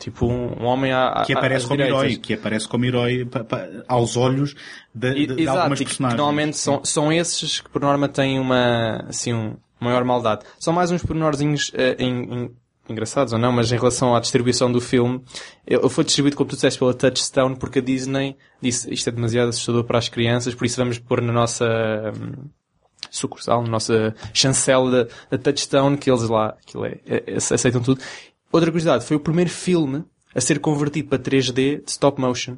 Tipo 0.00 0.26
um, 0.26 0.62
um 0.62 0.64
homem 0.64 0.92
à, 0.92 1.22
que 1.26 1.32
aparece 1.34 1.66
como 1.66 1.76
direitas. 1.76 2.02
herói, 2.02 2.16
que 2.16 2.32
aparece 2.34 2.66
como 2.66 2.84
herói 2.86 3.24
pa- 3.26 3.44
pa- 3.44 3.68
aos 3.86 4.16
olhos 4.16 4.54
de, 4.94 5.14
de- 5.14 5.34
de 5.36 5.42
Exato, 5.42 5.58
algumas 5.58 5.80
e 5.80 5.84
que 5.84 5.90
personagens. 5.90 6.16
normalmente 6.18 6.56
são, 6.56 6.84
são 6.84 7.12
esses 7.12 7.60
que 7.60 7.68
por 7.68 7.82
norma 7.82 8.08
têm 8.08 8.38
uma, 8.40 9.04
assim, 9.08 9.32
um, 9.34 9.56
maior 9.78 10.02
maldade. 10.04 10.42
São 10.58 10.72
mais 10.72 10.90
uns 10.90 11.02
pormenorzinhos 11.02 11.70
eh, 11.74 11.96
em- 11.98 12.22
em- 12.34 12.50
engraçados 12.88 13.32
ou 13.32 13.38
não, 13.38 13.52
mas 13.52 13.70
em 13.70 13.76
relação 13.76 14.16
à 14.16 14.20
distribuição 14.20 14.72
do 14.72 14.80
filme, 14.80 15.22
ele 15.66 15.88
foi 15.88 16.02
distribuído, 16.02 16.36
como 16.36 16.48
tu 16.50 16.56
disseste, 16.56 16.78
pela 16.78 16.92
Touchstone, 16.94 17.56
porque 17.56 17.78
a 17.78 17.82
Disney 17.82 18.36
disse 18.60 18.92
isto 18.92 19.08
é 19.08 19.12
demasiado 19.12 19.50
assustador 19.50 19.84
para 19.84 19.98
as 19.98 20.08
crianças, 20.08 20.54
por 20.56 20.64
isso 20.64 20.76
vamos 20.76 20.98
pôr 20.98 21.20
na 21.22 21.32
nossa 21.32 21.64
hum, 21.66 22.48
sucursal, 23.10 23.62
na 23.62 23.68
nossa 23.68 24.14
chancela 24.32 24.90
da, 25.04 25.10
da 25.30 25.38
Touchstone, 25.38 25.96
que 25.96 26.10
eles 26.10 26.28
lá 26.28 26.56
aquilo 26.60 26.84
é, 26.86 26.98
é- 27.06 27.24
é- 27.28 27.36
aceitam 27.36 27.80
tudo. 27.82 28.00
Outra 28.52 28.70
curiosidade, 28.70 29.04
foi 29.04 29.16
o 29.16 29.20
primeiro 29.20 29.50
filme 29.50 30.04
a 30.34 30.40
ser 30.40 30.58
convertido 30.58 31.08
para 31.08 31.18
3D 31.18 31.52
de 31.52 31.90
stop 31.90 32.20
motion. 32.20 32.56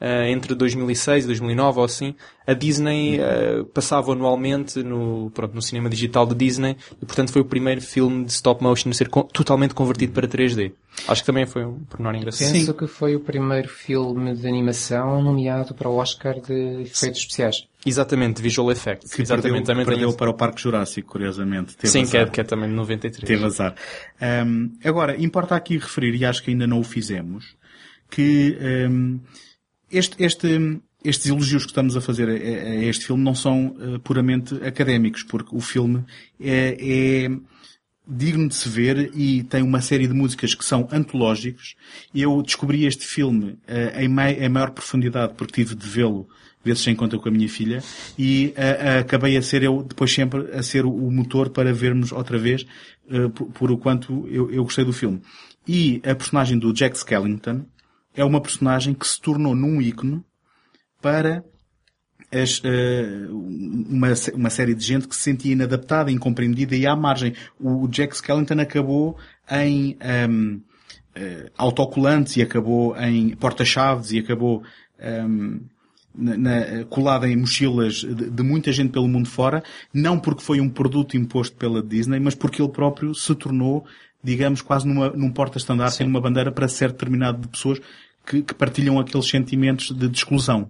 Uh, 0.00 0.28
entre 0.28 0.54
2006 0.54 1.24
e 1.24 1.26
2009 1.26 1.78
ou 1.80 1.84
assim, 1.84 2.14
a 2.46 2.52
Disney 2.52 3.18
uh, 3.18 3.64
passava 3.64 4.12
anualmente 4.12 4.80
no, 4.80 5.28
pronto, 5.34 5.56
no 5.56 5.60
cinema 5.60 5.90
digital 5.90 6.24
da 6.24 6.36
Disney 6.36 6.76
e 7.02 7.04
portanto 7.04 7.32
foi 7.32 7.42
o 7.42 7.44
primeiro 7.44 7.80
filme 7.80 8.24
de 8.24 8.30
stop 8.30 8.62
motion 8.62 8.90
a 8.90 8.92
ser 8.92 9.08
co- 9.08 9.24
totalmente 9.24 9.74
convertido 9.74 10.12
para 10.12 10.28
3D. 10.28 10.70
Acho 11.08 11.22
que 11.22 11.26
também 11.26 11.46
foi 11.46 11.64
um 11.64 11.80
pormenor 11.80 12.14
engraçado. 12.14 12.52
Penso 12.52 12.74
que 12.74 12.86
foi 12.86 13.16
o 13.16 13.20
primeiro 13.20 13.68
filme 13.68 14.36
de 14.36 14.46
animação 14.46 15.20
nomeado 15.20 15.74
para 15.74 15.88
o 15.88 15.96
Oscar 15.96 16.40
de 16.40 16.82
efeitos 16.82 17.20
especiais. 17.20 17.66
Exatamente, 17.84 18.36
de 18.36 18.42
visual 18.42 18.70
effects. 18.70 19.12
Que 19.12 19.22
Exatamente, 19.22 19.52
perdeu, 19.52 19.64
também 19.66 19.84
perdeu 19.84 20.12
para 20.12 20.30
o 20.30 20.34
Parque 20.34 20.60
Jurássico, 20.62 21.08
curiosamente. 21.10 21.76
Teve 21.76 21.90
Sim, 21.92 22.06
que 22.06 22.16
é, 22.16 22.24
que 22.24 22.40
é 22.40 22.44
também 22.44 22.68
de 22.68 22.74
93. 22.76 23.26
Teve 23.26 23.44
azar. 23.44 23.74
Ahm, 24.20 24.68
agora, 24.84 25.20
importa 25.20 25.56
aqui 25.56 25.76
referir, 25.76 26.14
e 26.14 26.24
acho 26.24 26.40
que 26.42 26.50
ainda 26.52 26.68
não 26.68 26.78
o 26.78 26.84
fizemos, 26.84 27.56
que 28.10 28.56
ahm, 28.60 29.18
este, 29.90 30.22
este, 30.22 30.80
estes 31.04 31.26
elogios 31.26 31.64
que 31.64 31.70
estamos 31.70 31.96
a 31.96 32.00
fazer 32.00 32.28
a, 32.28 32.32
a- 32.32 32.84
este 32.84 33.06
filme 33.06 33.22
não 33.22 33.34
são 33.34 33.76
eh, 33.80 33.98
puramente 34.02 34.54
académicos, 34.64 35.22
porque 35.22 35.54
o 35.54 35.60
filme 35.60 36.04
é, 36.40 36.76
é 37.26 37.30
digno 38.06 38.48
de 38.48 38.54
se 38.54 38.68
ver 38.68 39.10
e 39.14 39.42
tem 39.44 39.62
uma 39.62 39.80
série 39.82 40.06
de 40.06 40.14
músicas 40.14 40.54
que 40.54 40.64
são 40.64 40.88
antológicos. 40.90 41.74
Eu 42.14 42.40
descobri 42.42 42.86
este 42.86 43.04
filme 43.06 43.58
eh, 43.66 44.04
em, 44.04 44.08
mai- 44.08 44.34
em 44.42 44.48
maior 44.48 44.70
profundidade 44.70 45.34
porque 45.36 45.52
tive 45.62 45.74
de 45.74 45.86
vê-lo 45.86 46.26
vezes 46.64 46.82
sem 46.82 46.94
conta 46.96 47.16
com 47.18 47.28
a 47.28 47.32
minha 47.32 47.48
filha 47.48 47.82
e 48.18 48.52
eh, 48.56 48.98
acabei 48.98 49.36
a 49.36 49.42
ser 49.42 49.62
eu 49.62 49.82
depois 49.82 50.12
sempre 50.12 50.50
a 50.52 50.62
ser 50.62 50.84
o, 50.84 51.10
motor 51.10 51.50
para 51.50 51.72
vermos 51.72 52.10
outra 52.12 52.36
vez 52.36 52.66
por, 53.34 53.46
por 53.52 53.70
o 53.70 53.78
quanto 53.78 54.26
eu, 54.28 54.50
eu 54.50 54.64
gostei 54.64 54.84
do 54.84 54.92
filme. 54.92 55.20
E 55.66 56.00
a 56.04 56.14
personagem 56.14 56.58
do 56.58 56.72
Jack 56.72 56.96
Skellington 56.96 57.64
é 58.18 58.24
uma 58.24 58.40
personagem 58.40 58.92
que 58.92 59.06
se 59.06 59.20
tornou 59.20 59.54
num 59.54 59.80
ícone 59.80 60.22
para 61.00 61.44
as, 62.32 62.60
eh, 62.64 63.26
uma, 63.30 64.08
uma 64.34 64.50
série 64.50 64.74
de 64.74 64.84
gente 64.84 65.08
que 65.08 65.14
se 65.14 65.22
sentia 65.22 65.52
inadaptada, 65.52 66.10
incompreendida 66.10 66.76
e 66.76 66.86
à 66.86 66.94
margem. 66.94 67.32
O 67.58 67.86
Jack 67.88 68.14
Skellington 68.16 68.60
acabou 68.60 69.16
em 69.50 69.96
ehm, 70.00 70.58
eh, 71.14 71.50
autocolantes 71.56 72.36
e 72.36 72.42
acabou 72.42 72.96
em 72.98 73.30
porta-chaves 73.36 74.12
e 74.12 74.18
acabou 74.18 74.62
ehm, 74.98 75.60
na, 76.14 76.36
na- 76.36 76.84
colado 76.90 77.24
em 77.26 77.36
mochilas 77.36 77.94
de, 77.96 78.28
de 78.30 78.42
muita 78.42 78.72
gente 78.72 78.90
pelo 78.90 79.08
mundo 79.08 79.28
fora, 79.28 79.62
não 79.94 80.18
porque 80.18 80.42
foi 80.42 80.60
um 80.60 80.68
produto 80.68 81.16
imposto 81.16 81.56
pela 81.56 81.82
Disney, 81.82 82.18
mas 82.18 82.34
porque 82.34 82.60
ele 82.60 82.72
próprio 82.72 83.14
se 83.14 83.34
tornou, 83.34 83.86
digamos, 84.22 84.60
quase 84.60 84.86
numa, 84.86 85.10
num 85.10 85.30
porta-estandarte, 85.30 86.02
numa 86.04 86.20
bandeira 86.20 86.50
para 86.50 86.68
certo 86.68 86.94
determinado 86.94 87.40
de 87.40 87.48
pessoas 87.48 87.80
que, 88.28 88.42
que 88.42 88.54
partilham 88.54 89.00
aqueles 89.00 89.26
sentimentos 89.26 89.90
de, 89.90 90.08
de 90.08 90.18
exclusão. 90.18 90.68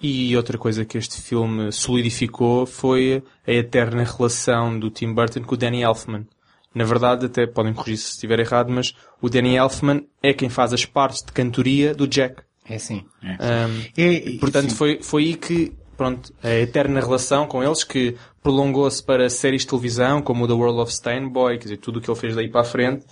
E 0.00 0.36
outra 0.36 0.58
coisa 0.58 0.84
que 0.84 0.98
este 0.98 1.20
filme 1.20 1.70
solidificou 1.72 2.66
foi 2.66 3.22
a 3.46 3.52
eterna 3.52 4.04
relação 4.04 4.78
do 4.78 4.90
Tim 4.90 5.12
Burton 5.12 5.42
com 5.42 5.54
o 5.54 5.58
Danny 5.58 5.82
Elfman. 5.82 6.26
Na 6.74 6.84
verdade, 6.84 7.26
até 7.26 7.46
podem 7.46 7.74
corrigir 7.74 7.98
se 7.98 8.12
estiver 8.12 8.40
errado, 8.40 8.72
mas 8.72 8.94
o 9.20 9.28
Danny 9.28 9.56
Elfman 9.56 10.04
é 10.22 10.32
quem 10.32 10.48
faz 10.48 10.72
as 10.72 10.84
partes 10.84 11.22
de 11.22 11.30
cantoria 11.30 11.94
do 11.94 12.08
Jack. 12.08 12.42
É 12.68 12.78
sim. 12.78 13.04
Um, 13.22 13.84
É, 13.96 14.38
portanto, 14.38 14.70
sim. 14.70 14.76
foi, 14.76 15.02
foi 15.02 15.24
aí 15.24 15.34
que, 15.34 15.72
pronto, 15.96 16.32
a 16.42 16.50
eterna 16.50 17.00
relação 17.00 17.46
com 17.46 17.62
eles, 17.62 17.84
que 17.84 18.16
prolongou-se 18.42 19.02
para 19.02 19.28
séries 19.28 19.62
de 19.62 19.68
televisão, 19.68 20.22
como 20.22 20.44
o 20.44 20.48
The 20.48 20.54
World 20.54 20.80
of 20.80 20.92
Steinboy, 20.92 21.58
quer 21.58 21.64
dizer, 21.64 21.76
tudo 21.76 21.98
o 21.98 22.02
que 22.02 22.10
ele 22.10 22.18
fez 22.18 22.34
daí 22.34 22.48
para 22.48 22.62
a 22.62 22.64
frente. 22.64 23.04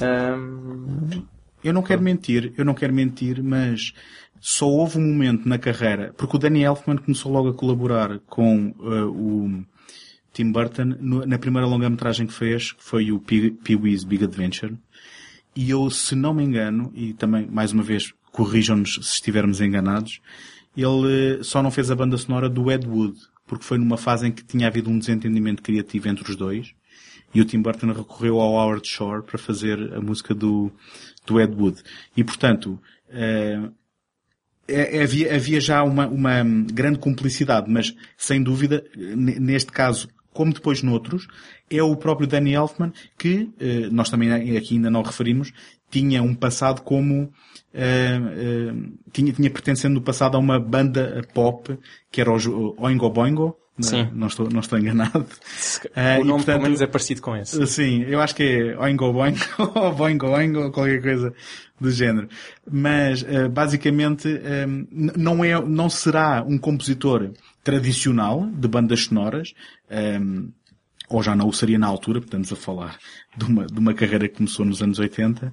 Um, 0.00 1.22
Eu 1.62 1.72
não 1.72 1.82
quero 1.82 2.02
mentir, 2.02 2.52
eu 2.56 2.64
não 2.64 2.74
quero 2.74 2.92
mentir, 2.92 3.42
mas 3.42 3.92
só 4.40 4.66
houve 4.68 4.98
um 4.98 5.02
momento 5.06 5.48
na 5.48 5.58
carreira, 5.58 6.12
porque 6.16 6.36
o 6.36 6.38
Danny 6.38 6.62
Elfman 6.64 6.96
começou 6.96 7.30
logo 7.32 7.48
a 7.48 7.54
colaborar 7.54 8.18
com 8.26 8.74
eh, 8.80 9.04
o 9.04 9.62
Tim 10.32 10.50
Burton 10.50 10.96
no- 11.00 11.24
na 11.26 11.38
primeira 11.38 11.66
longa-metragem 11.66 12.26
que 12.26 12.32
fez, 12.32 12.72
que 12.72 12.82
foi 12.82 13.12
o 13.12 13.20
Pee- 13.20 13.52
Pee-wee's 13.52 14.02
Big 14.02 14.24
Adventure. 14.24 14.76
E 15.54 15.70
eu, 15.70 15.88
se 15.90 16.16
não 16.16 16.34
me 16.34 16.42
engano, 16.42 16.90
e 16.94 17.12
também, 17.12 17.46
mais 17.46 17.72
uma 17.72 17.82
vez, 17.82 18.12
corrijam-nos 18.32 18.94
se 18.94 19.00
estivermos 19.14 19.60
enganados, 19.60 20.20
ele 20.76 21.38
eh, 21.38 21.42
só 21.42 21.62
não 21.62 21.70
fez 21.70 21.90
a 21.90 21.94
banda 21.94 22.16
sonora 22.16 22.48
do 22.48 22.70
Ed 22.72 22.88
Wood, 22.88 23.16
porque 23.46 23.64
foi 23.64 23.78
numa 23.78 23.96
fase 23.98 24.26
em 24.26 24.32
que 24.32 24.42
tinha 24.44 24.66
havido 24.66 24.90
um 24.90 24.98
desentendimento 24.98 25.62
criativo 25.62 26.08
entre 26.08 26.28
os 26.28 26.34
dois, 26.34 26.72
e 27.34 27.40
o 27.40 27.44
Tim 27.44 27.60
Burton 27.62 27.92
recorreu 27.92 28.40
ao 28.40 28.52
Howard 28.54 28.86
Shore 28.86 29.22
para 29.22 29.38
fazer 29.38 29.94
a 29.94 30.00
música 30.00 30.34
do, 30.34 30.70
do 31.26 31.40
Ed 31.40 31.54
Wood. 31.54 31.82
E, 32.16 32.24
portanto, 32.24 32.80
eh, 33.10 33.60
é- 34.68 35.02
havia, 35.02 35.34
havia 35.34 35.60
já 35.60 35.82
uma, 35.82 36.06
uma 36.06 36.42
grande 36.72 36.98
cumplicidade, 36.98 37.70
mas 37.70 37.94
sem 38.16 38.42
dúvida, 38.42 38.84
neste 38.96 39.70
caso, 39.72 40.08
como 40.32 40.52
depois 40.52 40.82
noutros, 40.82 41.28
é 41.70 41.82
o 41.82 41.96
próprio 41.96 42.26
Danny 42.26 42.54
Elfman 42.54 42.92
que, 43.18 43.50
eh, 43.60 43.88
nós 43.90 44.08
também 44.08 44.56
aqui 44.56 44.74
ainda 44.74 44.90
não 44.90 45.02
referimos, 45.02 45.52
tinha 45.90 46.22
um 46.22 46.34
passado 46.34 46.80
como, 46.82 47.32
eh, 47.74 48.72
tinha, 49.12 49.32
tinha 49.32 49.50
pertencendo 49.50 49.94
no 49.94 50.02
passado 50.02 50.36
a 50.36 50.40
uma 50.40 50.60
banda 50.60 51.22
pop, 51.32 51.78
que 52.10 52.20
era 52.20 52.32
os 52.32 52.46
Oingo 52.46 53.08
Boingo, 53.10 53.56
Sim. 53.80 54.08
não 54.12 54.26
estou, 54.26 54.48
não 54.50 54.60
estou 54.60 54.78
enganado. 54.78 55.26
Eh, 55.94 56.18
o 56.18 56.20
e, 56.20 56.24
nome, 56.24 56.38
portanto, 56.38 56.46
pelo 56.46 56.62
menos, 56.62 56.80
é 56.82 56.86
parecido 56.86 57.22
com 57.22 57.36
esse. 57.36 57.66
Sim, 57.66 58.02
eu 58.02 58.20
acho 58.20 58.34
que 58.34 58.42
é 58.42 58.78
Oingo 58.78 59.12
Boingo, 59.12 59.38
ou 59.74 59.94
Boingo 59.94 60.26
Oingo, 60.26 60.60
ou 60.60 60.70
qualquer 60.70 61.00
coisa 61.00 61.32
do 61.80 61.90
género. 61.90 62.28
Mas, 62.70 63.24
basicamente, 63.50 64.28
não 65.16 65.44
é, 65.44 65.60
não 65.60 65.90
será 65.90 66.44
um 66.46 66.58
compositor 66.58 67.32
tradicional 67.64 68.46
de 68.46 68.68
bandas 68.68 69.04
sonoras, 69.04 69.54
ou 71.14 71.22
já 71.22 71.34
não 71.36 71.48
o 71.48 71.52
seria 71.52 71.78
na 71.78 71.86
altura, 71.86 72.20
porque 72.20 72.28
estamos 72.28 72.52
a 72.52 72.56
falar 72.56 72.98
de 73.36 73.44
uma, 73.44 73.66
de 73.66 73.78
uma 73.78 73.94
carreira 73.94 74.28
que 74.28 74.36
começou 74.36 74.64
nos 74.64 74.82
anos 74.82 74.98
80, 74.98 75.52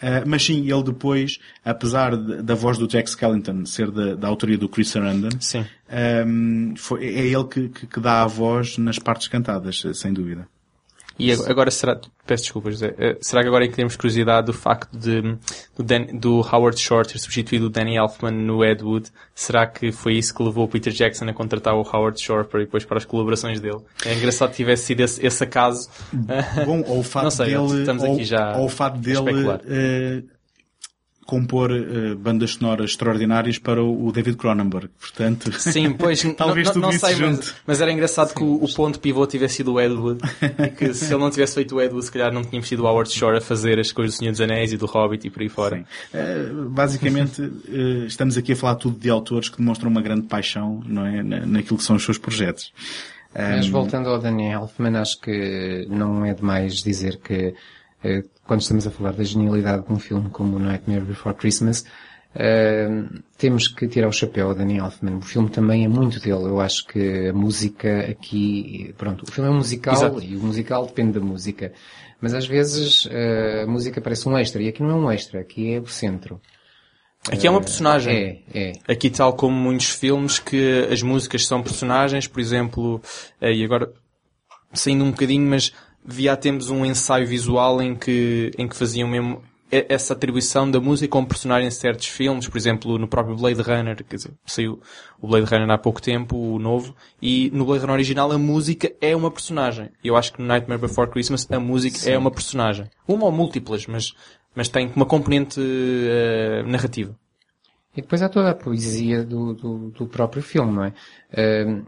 eh, 0.00 0.24
mas 0.26 0.44
sim, 0.44 0.70
ele 0.70 0.82
depois, 0.82 1.38
apesar 1.64 2.16
de- 2.16 2.42
da 2.42 2.54
voz 2.54 2.78
do 2.78 2.86
Jack 2.88 3.08
Skellington 3.08 3.64
ser 3.66 3.90
da, 3.90 4.14
da 4.14 4.28
autoria 4.28 4.56
do 4.58 4.68
Chris 4.68 4.88
Sarandon, 4.88 5.30
Sim. 5.40 5.64
eh, 5.88 6.24
foi- 6.76 7.04
é 7.06 7.26
ele 7.26 7.44
que, 7.44 7.68
que, 7.68 7.86
que 7.86 8.00
dá 8.00 8.22
a 8.22 8.26
voz 8.26 8.78
nas 8.78 8.98
partes 8.98 9.28
cantadas, 9.28 9.82
sem 9.94 10.12
dúvida. 10.12 10.46
E 11.20 11.32
ag- 11.32 11.50
agora 11.50 11.70
será, 11.70 11.98
peço 12.26 12.44
desculpa 12.44 12.70
José, 12.70 12.94
eh, 12.98 13.16
será 13.20 13.42
que 13.42 13.48
agora 13.48 13.64
é 13.64 13.68
que 13.68 13.74
temos 13.74 13.96
curiosidade 13.96 14.46
do 14.46 14.52
facto 14.52 14.96
de, 14.96 15.20
do, 15.76 15.82
Dan- 15.82 16.06
do 16.14 16.40
Howard 16.40 16.78
Shore 16.80 17.06
ter 17.08 17.18
substituído 17.18 17.66
o 17.66 17.70
Danny 17.70 17.96
Elfman 17.96 18.30
no 18.32 18.64
Ed 18.64 18.82
Wood? 18.82 19.08
Será 19.34 19.66
que 19.66 19.92
foi 19.92 20.14
isso 20.14 20.34
que 20.34 20.42
levou 20.42 20.64
o 20.64 20.68
Peter 20.68 20.92
Jackson 20.92 21.24
a 21.28 21.32
contratar 21.32 21.74
o 21.74 21.80
Howard 21.82 22.20
Shore 22.20 22.46
para 22.46 22.60
depois 22.60 22.84
para 22.84 22.98
as 22.98 23.04
colaborações 23.04 23.60
dele? 23.60 23.78
É 24.04 24.14
engraçado 24.14 24.50
que 24.50 24.56
tivesse 24.56 24.84
sido 24.86 25.00
esse, 25.00 25.24
esse 25.26 25.44
acaso. 25.44 25.88
Bom, 26.66 26.82
ou 26.86 27.00
o 27.00 27.02
fato 27.04 27.24
Não 27.24 27.30
sei, 27.30 27.46
dele, 27.46 27.80
estamos 27.80 28.02
ou, 28.02 28.14
aqui 28.14 28.24
já 28.24 28.56
ou 28.56 28.66
o 28.66 28.68
fato 28.68 28.98
dele 28.98 29.18
especular. 29.18 29.60
Compor 31.30 31.70
uh, 31.70 32.16
bandas 32.16 32.54
sonoras 32.54 32.90
extraordinárias 32.90 33.56
para 33.56 33.80
o 33.80 34.10
David 34.10 34.36
Cronenberg. 34.36 34.90
Portanto, 34.98 35.52
Sim, 35.52 35.92
pois, 35.92 36.20
talvez 36.36 36.66
não, 36.66 36.74
tudo 36.74 36.82
não 36.82 36.92
sei, 36.92 37.14
mas, 37.14 37.54
mas 37.64 37.80
era 37.80 37.92
engraçado 37.92 38.34
que 38.34 38.42
o, 38.42 38.64
o 38.64 38.74
ponto 38.74 38.98
pivô 38.98 39.24
tivesse 39.28 39.56
sido 39.56 39.74
o 39.74 39.80
Ed 39.80 39.94
Wood 39.94 40.20
e 40.42 40.68
que 40.70 40.92
se 40.92 41.14
ele 41.14 41.22
não 41.22 41.30
tivesse 41.30 41.54
feito 41.54 41.76
o 41.76 41.80
Ed 41.80 41.94
Wood, 41.94 42.04
se 42.04 42.10
calhar 42.10 42.32
não 42.32 42.42
tínhamos 42.42 42.68
tido 42.68 42.82
o 42.82 42.86
Howard 42.86 43.08
Shore 43.12 43.38
a 43.38 43.40
fazer 43.40 43.78
as 43.78 43.92
coisas 43.92 44.16
do 44.16 44.18
Senhor 44.18 44.32
dos 44.32 44.40
Anéis 44.40 44.72
e 44.72 44.76
do 44.76 44.86
Hobbit 44.86 45.28
e 45.28 45.30
por 45.30 45.40
aí 45.40 45.48
fora. 45.48 45.76
Sim. 45.76 45.84
Uh, 46.12 46.68
basicamente, 46.68 47.40
uh, 47.40 48.04
estamos 48.10 48.36
aqui 48.36 48.52
a 48.52 48.56
falar 48.56 48.74
tudo 48.74 48.98
de 48.98 49.08
autores 49.08 49.48
que 49.48 49.58
demonstram 49.58 49.88
uma 49.88 50.02
grande 50.02 50.22
paixão 50.22 50.82
não 50.84 51.06
é, 51.06 51.22
na, 51.22 51.46
naquilo 51.46 51.78
que 51.78 51.84
são 51.84 51.94
os 51.94 52.04
seus 52.04 52.18
projetos. 52.18 52.72
Mas 53.32 53.68
Um, 53.68 53.70
voltando 53.70 54.08
ao 54.08 54.18
Danny 54.18 54.50
Elfman, 54.50 54.98
acho 54.98 55.20
que 55.20 55.86
não 55.88 56.24
é 56.24 56.34
demais 56.34 56.82
dizer 56.82 57.20
que 57.20 57.54
quando 58.50 58.62
estamos 58.62 58.84
a 58.84 58.90
falar 58.90 59.12
da 59.12 59.22
genialidade 59.22 59.86
de 59.86 59.92
um 59.92 59.98
filme 60.00 60.28
como 60.28 60.58
Nightmare 60.58 61.04
Before 61.04 61.36
Christmas, 61.36 61.84
eh, 62.34 62.88
temos 63.38 63.68
que 63.68 63.86
tirar 63.86 64.08
o 64.08 64.12
chapéu 64.12 64.48
ao 64.48 64.56
Danny 64.56 64.78
Elfman. 64.78 65.18
O 65.18 65.20
filme 65.20 65.48
também 65.48 65.84
é 65.84 65.88
muito 65.88 66.18
dele. 66.18 66.46
Eu 66.46 66.60
acho 66.60 66.84
que 66.84 67.28
a 67.28 67.32
música 67.32 68.10
aqui, 68.10 68.92
pronto, 68.98 69.22
o 69.22 69.30
filme 69.30 69.48
é 69.48 69.52
um 69.52 69.58
musical 69.58 69.94
Exato. 69.94 70.20
e 70.20 70.34
o 70.36 70.40
musical 70.40 70.84
depende 70.84 71.12
da 71.12 71.20
música. 71.20 71.72
Mas 72.20 72.34
às 72.34 72.44
vezes 72.44 73.06
eh, 73.08 73.62
a 73.62 73.66
música 73.68 74.00
parece 74.00 74.28
um 74.28 74.36
extra 74.36 74.60
e 74.60 74.68
aqui 74.68 74.82
não 74.82 74.90
é 74.90 74.94
um 74.96 75.12
extra, 75.12 75.38
aqui 75.38 75.74
é 75.74 75.78
o 75.78 75.86
centro. 75.86 76.40
Aqui 77.30 77.46
é 77.46 77.50
uma 77.52 77.60
personagem. 77.60 78.42
É, 78.52 78.70
é. 78.70 78.72
Aqui, 78.88 79.10
tal 79.10 79.32
como 79.34 79.54
muitos 79.54 79.90
filmes, 79.90 80.40
que 80.40 80.88
as 80.90 81.04
músicas 81.04 81.46
são 81.46 81.62
personagens, 81.62 82.26
por 82.26 82.40
exemplo, 82.40 83.00
eh, 83.40 83.52
e 83.52 83.64
agora 83.64 83.92
saindo 84.72 85.04
um 85.04 85.12
bocadinho, 85.12 85.48
mas 85.48 85.72
via 86.04 86.32
há 86.32 86.36
tempos 86.36 86.70
um 86.70 86.84
ensaio 86.84 87.26
visual 87.26 87.80
em 87.80 87.94
que, 87.94 88.50
em 88.58 88.66
que 88.66 88.76
faziam 88.76 89.08
mesmo 89.08 89.42
essa 89.70 90.14
atribuição 90.14 90.68
da 90.68 90.80
música 90.80 91.12
como 91.12 91.28
personagem 91.28 91.68
em 91.68 91.70
certos 91.70 92.08
filmes, 92.08 92.48
por 92.48 92.58
exemplo, 92.58 92.98
no 92.98 93.06
próprio 93.06 93.36
Blade 93.36 93.62
Runner, 93.62 93.96
quer 94.04 94.16
dizer, 94.16 94.32
saiu 94.44 94.80
o 95.20 95.28
Blade 95.28 95.46
Runner 95.46 95.70
há 95.70 95.78
pouco 95.78 96.02
tempo, 96.02 96.36
o 96.36 96.58
novo, 96.58 96.94
e 97.22 97.50
no 97.54 97.64
Blade 97.64 97.82
Runner 97.82 97.94
original 97.94 98.32
a 98.32 98.38
música 98.38 98.92
é 99.00 99.14
uma 99.14 99.30
personagem. 99.30 99.90
Eu 100.02 100.16
acho 100.16 100.32
que 100.32 100.42
no 100.42 100.48
Nightmare 100.48 100.80
Before 100.80 101.08
Christmas 101.08 101.46
a 101.50 101.60
música 101.60 102.10
é 102.10 102.18
uma 102.18 102.32
personagem. 102.32 102.86
Uma 103.06 103.26
ou 103.26 103.32
múltiplas, 103.32 103.86
mas, 103.86 104.12
mas 104.56 104.68
tem 104.68 104.90
uma 104.96 105.06
componente 105.06 105.60
eh, 105.60 106.64
narrativa. 106.66 107.16
E 107.96 108.02
depois 108.02 108.22
há 108.22 108.28
toda 108.28 108.50
a 108.50 108.54
poesia 108.54 109.24
do, 109.24 109.54
do, 109.54 109.90
do 109.90 110.06
próprio 110.06 110.42
filme, 110.42 110.72
não 110.72 110.84
é? 110.84 110.92
Ahm, 111.36 111.84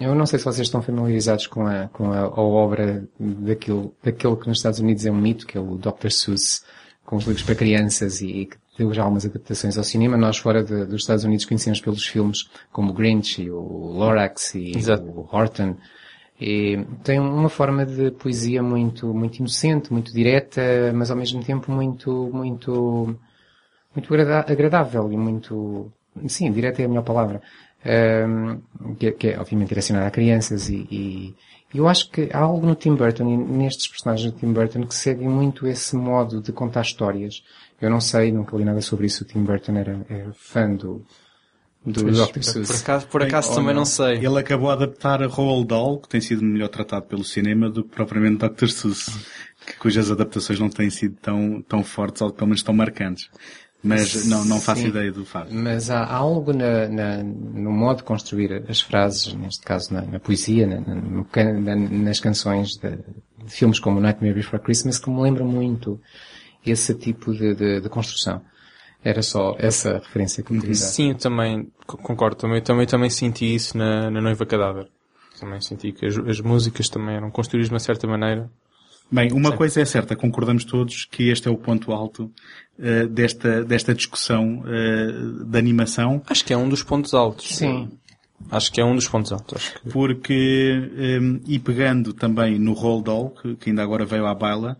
eu 0.00 0.14
não 0.14 0.26
sei 0.26 0.38
se 0.38 0.44
vocês 0.44 0.66
estão 0.66 0.82
familiarizados 0.82 1.46
com 1.46 1.66
a, 1.66 1.88
com 1.88 2.10
a, 2.12 2.20
a 2.20 2.40
obra 2.40 3.06
daquilo, 3.18 3.94
daquele 4.02 4.36
que 4.36 4.48
nos 4.48 4.58
Estados 4.58 4.80
Unidos 4.80 5.04
é 5.06 5.10
um 5.10 5.16
mito, 5.20 5.46
que 5.46 5.56
é 5.58 5.60
o 5.60 5.76
Dr. 5.76 6.10
Seuss, 6.10 6.64
com 7.04 7.16
os 7.16 7.24
livros 7.24 7.42
para 7.44 7.54
crianças 7.54 8.20
e, 8.20 8.26
e 8.28 8.46
que 8.46 8.56
deu 8.78 8.92
já 8.94 9.02
algumas 9.02 9.26
adaptações 9.26 9.76
ao 9.76 9.84
cinema. 9.84 10.16
Nós 10.16 10.38
fora 10.38 10.64
de- 10.64 10.86
dos 10.86 11.02
Estados 11.02 11.24
Unidos 11.24 11.44
conhecemos 11.44 11.80
pelos 11.80 12.06
filmes 12.06 12.48
como 12.72 12.90
o 12.90 12.94
Grinch 12.94 13.42
e 13.42 13.50
o 13.50 13.60
Lorax 13.60 14.54
e 14.54 14.76
Exato. 14.76 15.04
o 15.04 15.28
Horton. 15.30 15.76
E 16.40 16.82
tem 17.04 17.20
uma 17.20 17.50
forma 17.50 17.84
de 17.84 18.10
poesia 18.12 18.62
muito, 18.62 19.12
muito 19.12 19.38
inocente, 19.38 19.92
muito 19.92 20.10
direta, 20.12 20.62
mas 20.94 21.10
ao 21.10 21.16
mesmo 21.16 21.44
tempo 21.44 21.70
muito, 21.70 22.30
muito, 22.32 23.14
muito 23.94 24.14
agradável 24.14 25.12
e 25.12 25.16
muito, 25.18 25.92
sim, 26.28 26.50
direta 26.50 26.80
é 26.80 26.86
a 26.86 26.88
melhor 26.88 27.04
palavra, 27.04 27.42
Ahm, 27.84 28.58
que, 28.98 29.06
é- 29.06 29.12
que 29.12 29.28
é 29.28 29.40
obviamente 29.40 29.68
direcionada 29.68 30.06
a 30.06 30.10
crianças 30.10 30.68
e, 30.68 30.86
e- 30.90 31.34
eu 31.74 31.88
acho 31.88 32.10
que 32.10 32.28
há 32.32 32.38
algo 32.40 32.66
no 32.66 32.74
Tim 32.74 32.94
Burton 32.94 33.28
e 33.32 33.36
nestes 33.36 33.86
personagens 33.86 34.32
do 34.32 34.38
Tim 34.38 34.52
Burton 34.52 34.82
que 34.86 34.94
seguem 34.94 35.28
muito 35.28 35.66
esse 35.66 35.94
modo 35.96 36.42
de 36.42 36.52
contar 36.52 36.82
histórias. 36.82 37.42
Eu 37.80 37.88
não 37.88 38.00
sei, 38.00 38.32
nunca 38.32 38.56
li 38.56 38.64
nada 38.64 38.80
sobre 38.82 39.06
isso, 39.06 39.24
o 39.24 39.26
Tim 39.26 39.42
Burton 39.44 39.76
era, 39.76 40.04
era 40.10 40.32
fã 40.34 40.68
do, 40.74 41.02
do 41.86 42.02
Pois, 42.02 42.18
Dr. 42.18 42.32
por 42.34 42.42
Seuss. 42.44 42.82
acaso, 42.82 43.06
por 43.06 43.22
acaso 43.22 43.54
também 43.54 43.68
ou 43.70 43.74
não 43.76 43.84
sei. 43.86 44.16
Ele 44.16 44.38
acabou 44.38 44.68
a 44.68 44.74
adaptar 44.74 45.22
a 45.22 45.26
Roald 45.26 45.68
Dahl, 45.68 45.98
que 46.00 46.08
tem 46.08 46.20
sido 46.20 46.44
melhor 46.44 46.68
tratado 46.68 47.06
pelo 47.06 47.24
cinema 47.24 47.70
do 47.70 47.82
que 47.84 47.94
propriamente 47.94 48.46
Dr. 48.46 48.66
Seuss, 48.68 49.06
que, 49.64 49.76
cujas 49.78 50.10
adaptações 50.10 50.58
não 50.58 50.68
têm 50.68 50.90
sido 50.90 51.16
tão, 51.22 51.62
tão 51.62 51.82
fortes 51.84 52.20
ou 52.20 52.30
pelo 52.32 52.48
menos 52.48 52.62
tão 52.62 52.74
marcantes. 52.74 53.30
Mas 53.82 54.26
não, 54.26 54.44
não 54.44 54.60
faço 54.60 54.82
Sim. 54.82 54.88
ideia 54.88 55.10
do 55.10 55.24
Fábio. 55.24 55.54
Mas 55.54 55.90
há, 55.90 56.00
há 56.04 56.14
algo 56.16 56.52
na, 56.52 56.86
na- 56.88 57.22
no 57.22 57.70
modo 57.72 57.98
de 57.98 58.02
construir 58.02 58.62
as 58.68 58.80
frases, 58.82 59.32
neste 59.32 59.62
caso 59.64 59.94
na, 59.94 60.02
na 60.02 60.20
poesia, 60.20 60.66
na- 60.66 60.80
na- 60.80 60.94
no 60.94 61.24
can- 61.24 61.58
na- 61.60 61.74
nas 61.76 62.20
canções 62.20 62.76
de, 62.76 62.90
de 62.90 63.50
filmes 63.50 63.78
como 63.80 63.98
Nightmare 63.98 64.34
Before 64.34 64.62
Christmas, 64.62 64.98
que 64.98 65.08
me 65.08 65.20
lembra 65.22 65.44
muito 65.44 65.98
esse 66.66 66.94
tipo 66.94 67.32
de, 67.32 67.54
de- 67.54 67.80
de 67.80 67.88
construção. 67.88 68.42
Era 69.02 69.22
só 69.22 69.56
essa 69.58 69.94
referência 69.94 70.42
que 70.42 70.52
eu 70.54 70.60
queria. 70.60 70.74
Sim, 70.74 71.08
eu 71.12 71.14
também 71.14 71.72
co- 71.86 71.96
concordo. 71.96 72.36
Também, 72.36 72.60
também, 72.60 72.86
também 72.86 73.08
senti 73.08 73.54
isso 73.54 73.78
na, 73.78 74.10
na 74.10 74.20
Noiva 74.20 74.44
Cadáver. 74.44 74.88
Também 75.40 75.58
senti 75.62 75.90
que 75.90 76.04
as, 76.04 76.18
as 76.18 76.38
músicas 76.40 76.86
também 76.90 77.14
eram 77.16 77.30
construídas 77.30 77.68
de 77.68 77.72
uma 77.74 77.80
certa 77.80 78.06
maneira. 78.06 78.50
Bem, 79.10 79.32
uma 79.32 79.50
Sim. 79.52 79.56
coisa 79.56 79.80
é 79.80 79.84
certa, 79.86 80.14
concordamos 80.14 80.64
todos 80.64 81.04
que 81.06 81.30
este 81.30 81.48
é 81.48 81.50
o 81.50 81.56
ponto 81.56 81.90
alto 81.92 82.30
eh, 82.80 83.06
desta, 83.06 83.62
desta 83.62 83.94
discussão 83.94 84.64
eh, 84.66 85.44
de 85.44 85.58
animação, 85.58 86.22
Acho 86.26 86.44
que 86.44 86.52
é 86.52 86.56
um 86.56 86.68
dos 86.68 86.82
pontos 86.82 87.12
altos. 87.12 87.56
Sim. 87.56 87.90
Acho 88.50 88.72
que 88.72 88.80
é 88.80 88.84
um 88.84 88.94
dos 88.94 89.06
pontos 89.06 89.32
altos. 89.32 89.56
Acho 89.56 89.74
que... 89.74 89.90
porque, 89.90 90.90
eh, 90.96 91.40
e 91.46 91.58
pegando 91.58 92.14
também 92.14 92.58
no 92.58 92.72
Roald 92.72 93.04
Dahl, 93.04 93.30
que, 93.30 93.56
que 93.56 93.70
ainda 93.70 93.82
agora 93.82 94.04
veio 94.04 94.26
à 94.26 94.34
baila, 94.34 94.78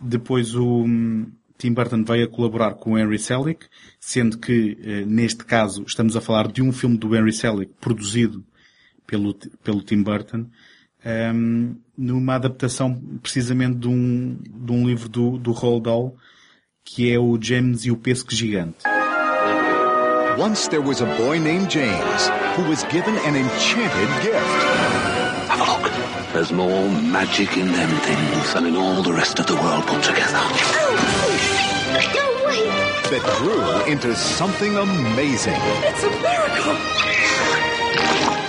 depois 0.00 0.54
o 0.54 0.84
hum, 0.84 1.26
Tim 1.58 1.72
Burton 1.72 2.04
veio 2.04 2.24
a 2.24 2.28
colaborar 2.28 2.74
com 2.74 2.92
o 2.92 2.98
Henry 2.98 3.18
Selick, 3.18 3.66
sendo 3.98 4.38
que, 4.38 4.78
eh, 4.82 5.04
neste 5.04 5.44
caso, 5.44 5.82
estamos 5.86 6.16
a 6.16 6.20
falar 6.20 6.46
de 6.50 6.62
um 6.62 6.72
filme 6.72 6.96
do 6.96 7.14
Henry 7.14 7.32
Selick 7.32 7.72
produzido 7.80 8.44
pelo, 9.06 9.34
pelo 9.64 9.82
Tim 9.82 10.02
Burton, 10.02 10.46
hum, 11.34 11.76
numa 11.98 12.36
adaptação 12.36 12.94
precisamente 13.20 13.76
de 13.76 13.88
um, 13.88 14.38
de 14.40 14.72
um 14.72 14.86
livro 14.86 15.08
do, 15.08 15.36
do 15.36 15.52
Roald 15.52 15.82
Dahl, 15.82 16.16
que 16.84 17.12
é 17.12 17.18
o 17.18 17.38
James 17.40 17.84
e 17.84 17.90
o 17.90 17.96
Pesco 17.96 18.34
Gigante. 18.34 18.78
Once 20.38 20.68
there 20.68 20.82
was 20.82 21.02
a 21.02 21.06
boy 21.16 21.38
named 21.38 21.68
James 21.70 22.30
who 22.56 22.68
was 22.68 22.82
given 22.84 23.14
an 23.26 23.36
enchanted 23.36 24.08
gift. 24.22 24.36
Have 25.48 25.60
a 25.60 25.82
look. 25.82 25.92
There's 26.32 26.52
more 26.52 26.88
magic 27.12 27.56
in 27.56 27.66
them 27.72 27.90
things 28.00 28.54
than 28.54 28.66
in 28.66 28.76
all 28.76 29.02
the 29.02 29.12
rest 29.12 29.38
of 29.38 29.46
the 29.46 29.54
world 29.56 29.84
put 29.86 30.02
together. 30.02 30.40
No 30.72 32.46
way! 32.46 32.70
that 33.10 33.22
grew 33.38 33.92
into 33.92 34.14
something 34.14 34.76
amazing 34.76 35.52
It's 35.82 36.04
a 36.04 36.10
miracle! 36.10 36.76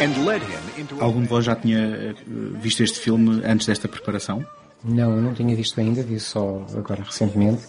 and 0.01 0.25
led 0.25 0.41
him 0.43 0.61
into 0.77 0.99
a 0.99 1.03
Algum 1.03 1.21
de 1.23 1.27
vós 1.27 1.45
já 1.45 1.55
tinha 1.55 1.79
eh, 1.79 2.13
visto 2.61 2.83
este 2.83 2.99
filme 2.99 3.41
antes 3.45 3.65
desta 3.67 3.87
preparação? 3.87 4.45
Não, 4.83 5.11
eu 5.15 5.21
não 5.21 5.33
tinha 5.33 5.55
visto 5.55 5.79
ainda, 5.79 6.01
vi 6.01 6.19
só 6.19 6.65
agora 6.75 7.03
recentemente. 7.03 7.63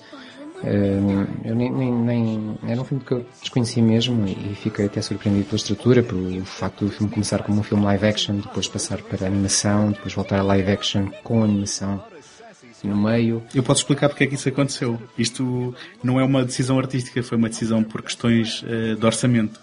Hum, 0.65 1.27
eu 1.45 1.55
nem, 1.57 1.73
nem, 1.73 1.93
nem- 1.93 2.59
era 2.69 2.81
um 2.81 2.85
filme 2.85 3.03
que 3.05 3.13
eu 3.13 3.27
desconhecia 3.41 3.83
mesmo 3.83 4.25
e 4.29 4.55
fiquei 4.55 4.87
até 4.87 5.03
surpreendido 5.03 5.47
pela 5.47 5.57
estrutura, 5.57 6.03
pelo 6.03 6.45
facto 6.45 6.85
do 6.85 6.91
filme 6.93 7.13
começar 7.13 7.43
como 7.43 7.59
um 7.61 7.63
filme 7.65 7.85
live 7.85 8.07
action, 8.07 8.37
depois 8.37 8.69
passar 8.69 9.03
para 9.03 9.27
animação, 9.27 9.91
depois 9.91 10.15
voltar 10.15 10.39
a 10.39 10.43
live 10.43 10.71
action 10.71 11.09
com 11.25 11.43
animação 11.43 12.03
no 12.85 12.97
meio. 12.97 13.43
Eu 13.55 13.63
posso 13.63 13.81
explicar 13.83 14.09
porque 14.09 14.25
é 14.25 14.27
que 14.27 14.35
isso 14.35 14.49
aconteceu. 14.49 15.01
Isto 15.19 15.75
não 16.03 16.21
é 16.21 16.25
uma 16.25 16.45
decisão 16.45 16.79
artística, 16.79 17.23
foi 17.23 17.39
uma 17.39 17.49
decisão 17.49 17.83
por 17.83 18.03
questões 18.03 18.65
eh, 18.67 18.95
de 18.95 19.07
orçamento. 19.07 19.61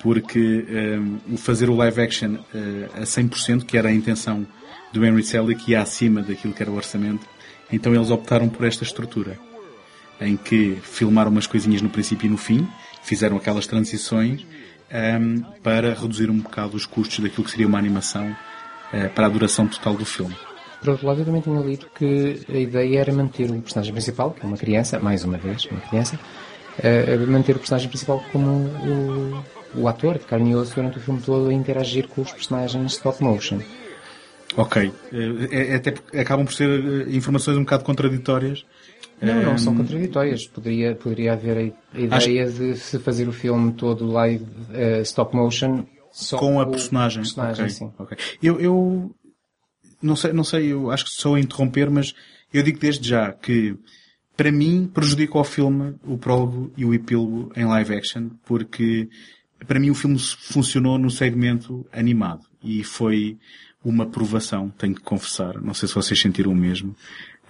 Porque 0.00 0.64
eh, 0.68 0.98
o 1.32 1.36
fazer 1.36 1.68
o 1.68 1.74
live 1.76 2.00
action 2.00 2.36
eh, 2.54 2.88
a 2.94 3.02
100%, 3.02 3.64
que 3.64 3.76
era 3.76 3.88
a 3.88 3.92
intenção 3.92 4.46
do 4.92 5.04
Henry 5.04 5.22
Selick, 5.24 5.70
ia 5.70 5.82
acima 5.82 6.22
daquilo 6.22 6.52
que 6.54 6.62
era 6.62 6.70
o 6.70 6.76
orçamento, 6.76 7.26
então 7.70 7.94
eles 7.94 8.10
optaram 8.10 8.48
por 8.48 8.64
esta 8.66 8.84
estrutura. 8.84 9.38
Em 10.20 10.36
que 10.36 10.78
filmaram 10.82 11.30
umas 11.30 11.46
coisinhas 11.46 11.80
no 11.80 11.88
princípio 11.88 12.26
e 12.26 12.30
no 12.30 12.36
fim, 12.36 12.66
fizeram 13.02 13.36
aquelas 13.36 13.66
transições 13.66 14.44
ehm, 14.90 15.42
para 15.62 15.94
reduzir 15.94 16.28
um 16.30 16.38
bocado 16.38 16.76
os 16.76 16.84
custos 16.86 17.20
daquilo 17.20 17.44
que 17.44 17.50
seria 17.50 17.66
uma 17.66 17.78
animação 17.78 18.36
eh, 18.92 19.08
para 19.08 19.26
a 19.26 19.28
duração 19.28 19.66
total 19.68 19.94
do 19.94 20.04
filme. 20.04 20.34
Por 20.80 20.90
outro 20.90 21.06
lado, 21.06 21.20
eu 21.20 21.24
também 21.24 21.40
tinha 21.40 21.60
lido 21.60 21.86
que 21.94 22.40
a 22.48 22.56
ideia 22.56 23.00
era 23.00 23.12
manter 23.12 23.50
o 23.50 23.60
personagem 23.60 23.92
principal, 23.92 24.30
que 24.30 24.42
é 24.44 24.46
uma 24.46 24.56
criança, 24.56 24.98
mais 24.98 25.24
uma 25.24 25.36
vez, 25.38 25.64
uma 25.66 25.80
criança, 25.80 26.18
eh, 26.82 27.16
manter 27.16 27.56
o 27.56 27.58
personagem 27.58 27.88
principal 27.88 28.24
como 28.32 28.48
o, 28.48 29.44
o 29.74 29.88
ator 29.88 30.18
de 30.18 30.24
carne 30.24 30.52
e 30.52 30.54
osso 30.54 30.74
durante 30.74 30.98
o 30.98 31.00
filme 31.00 31.20
todo 31.20 31.48
a 31.48 31.52
interagir 31.52 32.08
com 32.08 32.22
os 32.22 32.32
personagens 32.32 32.92
stop 32.92 33.22
motion. 33.22 33.60
Ok. 34.56 34.92
É- 35.50 35.72
é 35.72 35.74
até 35.76 35.94
acabam 36.18 36.44
por 36.46 36.54
ser 36.54 37.08
informações 37.08 37.56
um 37.56 37.60
bocado 37.60 37.84
contraditórias. 37.84 38.64
Não, 39.20 39.42
não 39.42 39.58
são 39.58 39.74
contraditórias. 39.76 40.46
Poderia, 40.46 40.94
poderia 40.94 41.32
haver 41.32 41.74
a, 41.92 42.14
a 42.14 42.16
Acho- 42.16 42.28
ideia 42.30 42.50
de 42.50 42.76
se 42.76 42.98
fazer 42.98 43.28
o 43.28 43.32
filme 43.32 43.72
todo 43.72 44.06
live 44.10 44.44
eh, 44.72 45.00
stop 45.02 45.34
motion 45.34 45.84
só 46.12 46.38
com 46.38 46.60
a 46.60 46.66
personagem. 46.66 47.22
personagem 47.22 47.64
Ok, 47.64 47.74
sim. 47.74 47.92
ok. 47.98 48.18
Eu, 48.42 48.60
eu 48.60 49.14
não 50.02 50.14
sei, 50.16 50.32
não 50.32 50.44
sei, 50.44 50.72
eu 50.72 50.90
acho 50.90 51.04
que 51.04 51.10
sou 51.10 51.34
a 51.34 51.40
interromper, 51.40 51.90
mas 51.90 52.14
eu 52.52 52.62
digo 52.62 52.78
desde 52.78 53.08
já 53.08 53.32
que 53.32 53.76
para 54.36 54.52
mim, 54.52 54.88
prejudica 54.94 55.36
o 55.36 55.42
filme, 55.42 55.96
o 56.04 56.16
prólogo 56.16 56.72
e 56.76 56.84
o 56.84 56.94
epílogo 56.94 57.50
em 57.56 57.64
live 57.64 57.92
action, 57.96 58.28
porque 58.46 59.08
para 59.66 59.80
mim 59.80 59.90
o 59.90 59.94
filme 59.96 60.16
funcionou 60.18 60.96
no 60.96 61.10
segmento 61.10 61.84
animado 61.92 62.42
e 62.62 62.84
foi 62.84 63.36
uma 63.84 64.06
provação, 64.06 64.70
tenho 64.70 64.94
que 64.94 65.00
confessar. 65.00 65.60
Não 65.60 65.74
sei 65.74 65.88
se 65.88 65.94
vocês 65.96 66.20
sentiram 66.20 66.52
o 66.52 66.54
mesmo. 66.56 66.94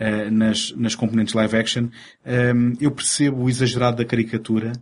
Uh, 0.00 0.30
nas, 0.30 0.72
nas 0.76 0.94
componentes 0.94 1.34
live 1.34 1.56
action. 1.56 1.88
Um, 2.24 2.74
eu 2.80 2.90
percebo 2.92 3.42
o 3.42 3.48
exagerado 3.48 3.96
da 3.96 4.04
caricatura, 4.04 4.72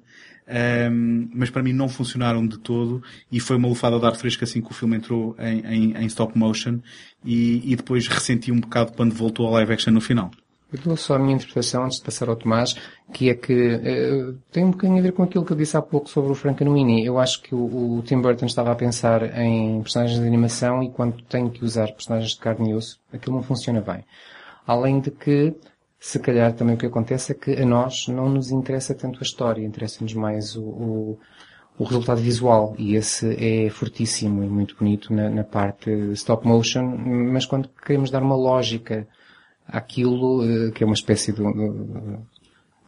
um, 0.48 1.28
mas 1.34 1.50
para 1.50 1.62
mim 1.62 1.72
não 1.72 1.88
funcionaram 1.88 2.46
de 2.46 2.58
todo 2.58 3.02
e 3.32 3.40
foi 3.40 3.56
uma 3.56 3.66
lufada 3.66 3.98
de 3.98 4.06
ar 4.06 4.14
fresco 4.14 4.44
assim 4.44 4.60
que 4.60 4.70
o 4.70 4.74
filme 4.74 4.96
entrou 4.96 5.34
em, 5.38 5.60
em, 5.66 5.96
em 5.96 6.06
stop 6.06 6.38
motion 6.38 6.78
e, 7.24 7.72
e, 7.72 7.74
depois 7.74 8.06
ressenti 8.06 8.52
um 8.52 8.60
bocado 8.60 8.92
quando 8.92 9.12
voltou 9.12 9.46
ao 9.46 9.52
live 9.54 9.72
action 9.72 9.92
no 9.92 10.00
final. 10.00 10.30
Eu 10.72 10.80
dou 10.80 10.96
só 10.96 11.14
a 11.14 11.18
minha 11.18 11.34
interpretação 11.34 11.84
antes 11.84 11.98
de 11.98 12.04
passar 12.04 12.28
ao 12.28 12.36
Tomás, 12.36 12.76
que 13.12 13.30
é 13.30 13.34
que 13.34 13.52
uh, 13.52 14.36
tem 14.52 14.64
um 14.64 14.72
bocadinho 14.72 14.98
a 14.98 15.02
ver 15.02 15.12
com 15.12 15.22
aquilo 15.22 15.44
que 15.44 15.52
eu 15.52 15.56
disse 15.56 15.76
há 15.76 15.82
pouco 15.82 16.08
sobre 16.10 16.30
o 16.30 16.34
Frankenweenie. 16.34 17.04
Eu 17.04 17.18
acho 17.18 17.40
que 17.40 17.54
o, 17.54 17.98
o, 17.98 18.02
Tim 18.02 18.20
Burton 18.20 18.46
estava 18.46 18.72
a 18.72 18.74
pensar 18.74 19.36
em 19.38 19.80
personagens 19.80 20.20
de 20.20 20.26
animação 20.26 20.82
e 20.82 20.90
quando 20.90 21.22
tem 21.22 21.48
que 21.48 21.64
usar 21.64 21.92
personagens 21.92 22.32
de 22.32 22.38
carne 22.38 22.70
e 22.70 22.74
osso, 22.74 23.00
aquilo 23.12 23.36
não 23.36 23.42
funciona 23.42 23.80
bem. 23.80 24.04
Além 24.66 25.00
de 25.00 25.10
que, 25.10 25.54
se 25.98 26.18
calhar 26.18 26.52
também 26.52 26.74
o 26.74 26.78
que 26.78 26.86
acontece 26.86 27.32
é 27.32 27.34
que 27.34 27.52
a 27.52 27.64
nós 27.64 28.08
não 28.08 28.28
nos 28.28 28.50
interessa 28.50 28.94
tanto 28.94 29.18
a 29.20 29.22
história, 29.22 29.64
interessa-nos 29.64 30.14
mais 30.14 30.56
o, 30.56 30.62
o, 30.62 31.18
o, 31.78 31.84
resultado 31.84 32.20
visual. 32.20 32.74
E 32.78 32.96
esse 32.96 33.36
é 33.38 33.70
fortíssimo 33.70 34.42
e 34.42 34.48
muito 34.48 34.76
bonito 34.76 35.12
na, 35.12 35.30
na 35.30 35.44
parte 35.44 35.90
stop 36.12 36.46
motion, 36.46 36.82
mas 37.32 37.46
quando 37.46 37.68
queremos 37.68 38.10
dar 38.10 38.22
uma 38.22 38.36
lógica 38.36 39.06
aquilo 39.66 40.44
eh, 40.44 40.70
que 40.70 40.82
é 40.82 40.86
uma 40.86 40.94
espécie 40.94 41.32
de, 41.32 41.42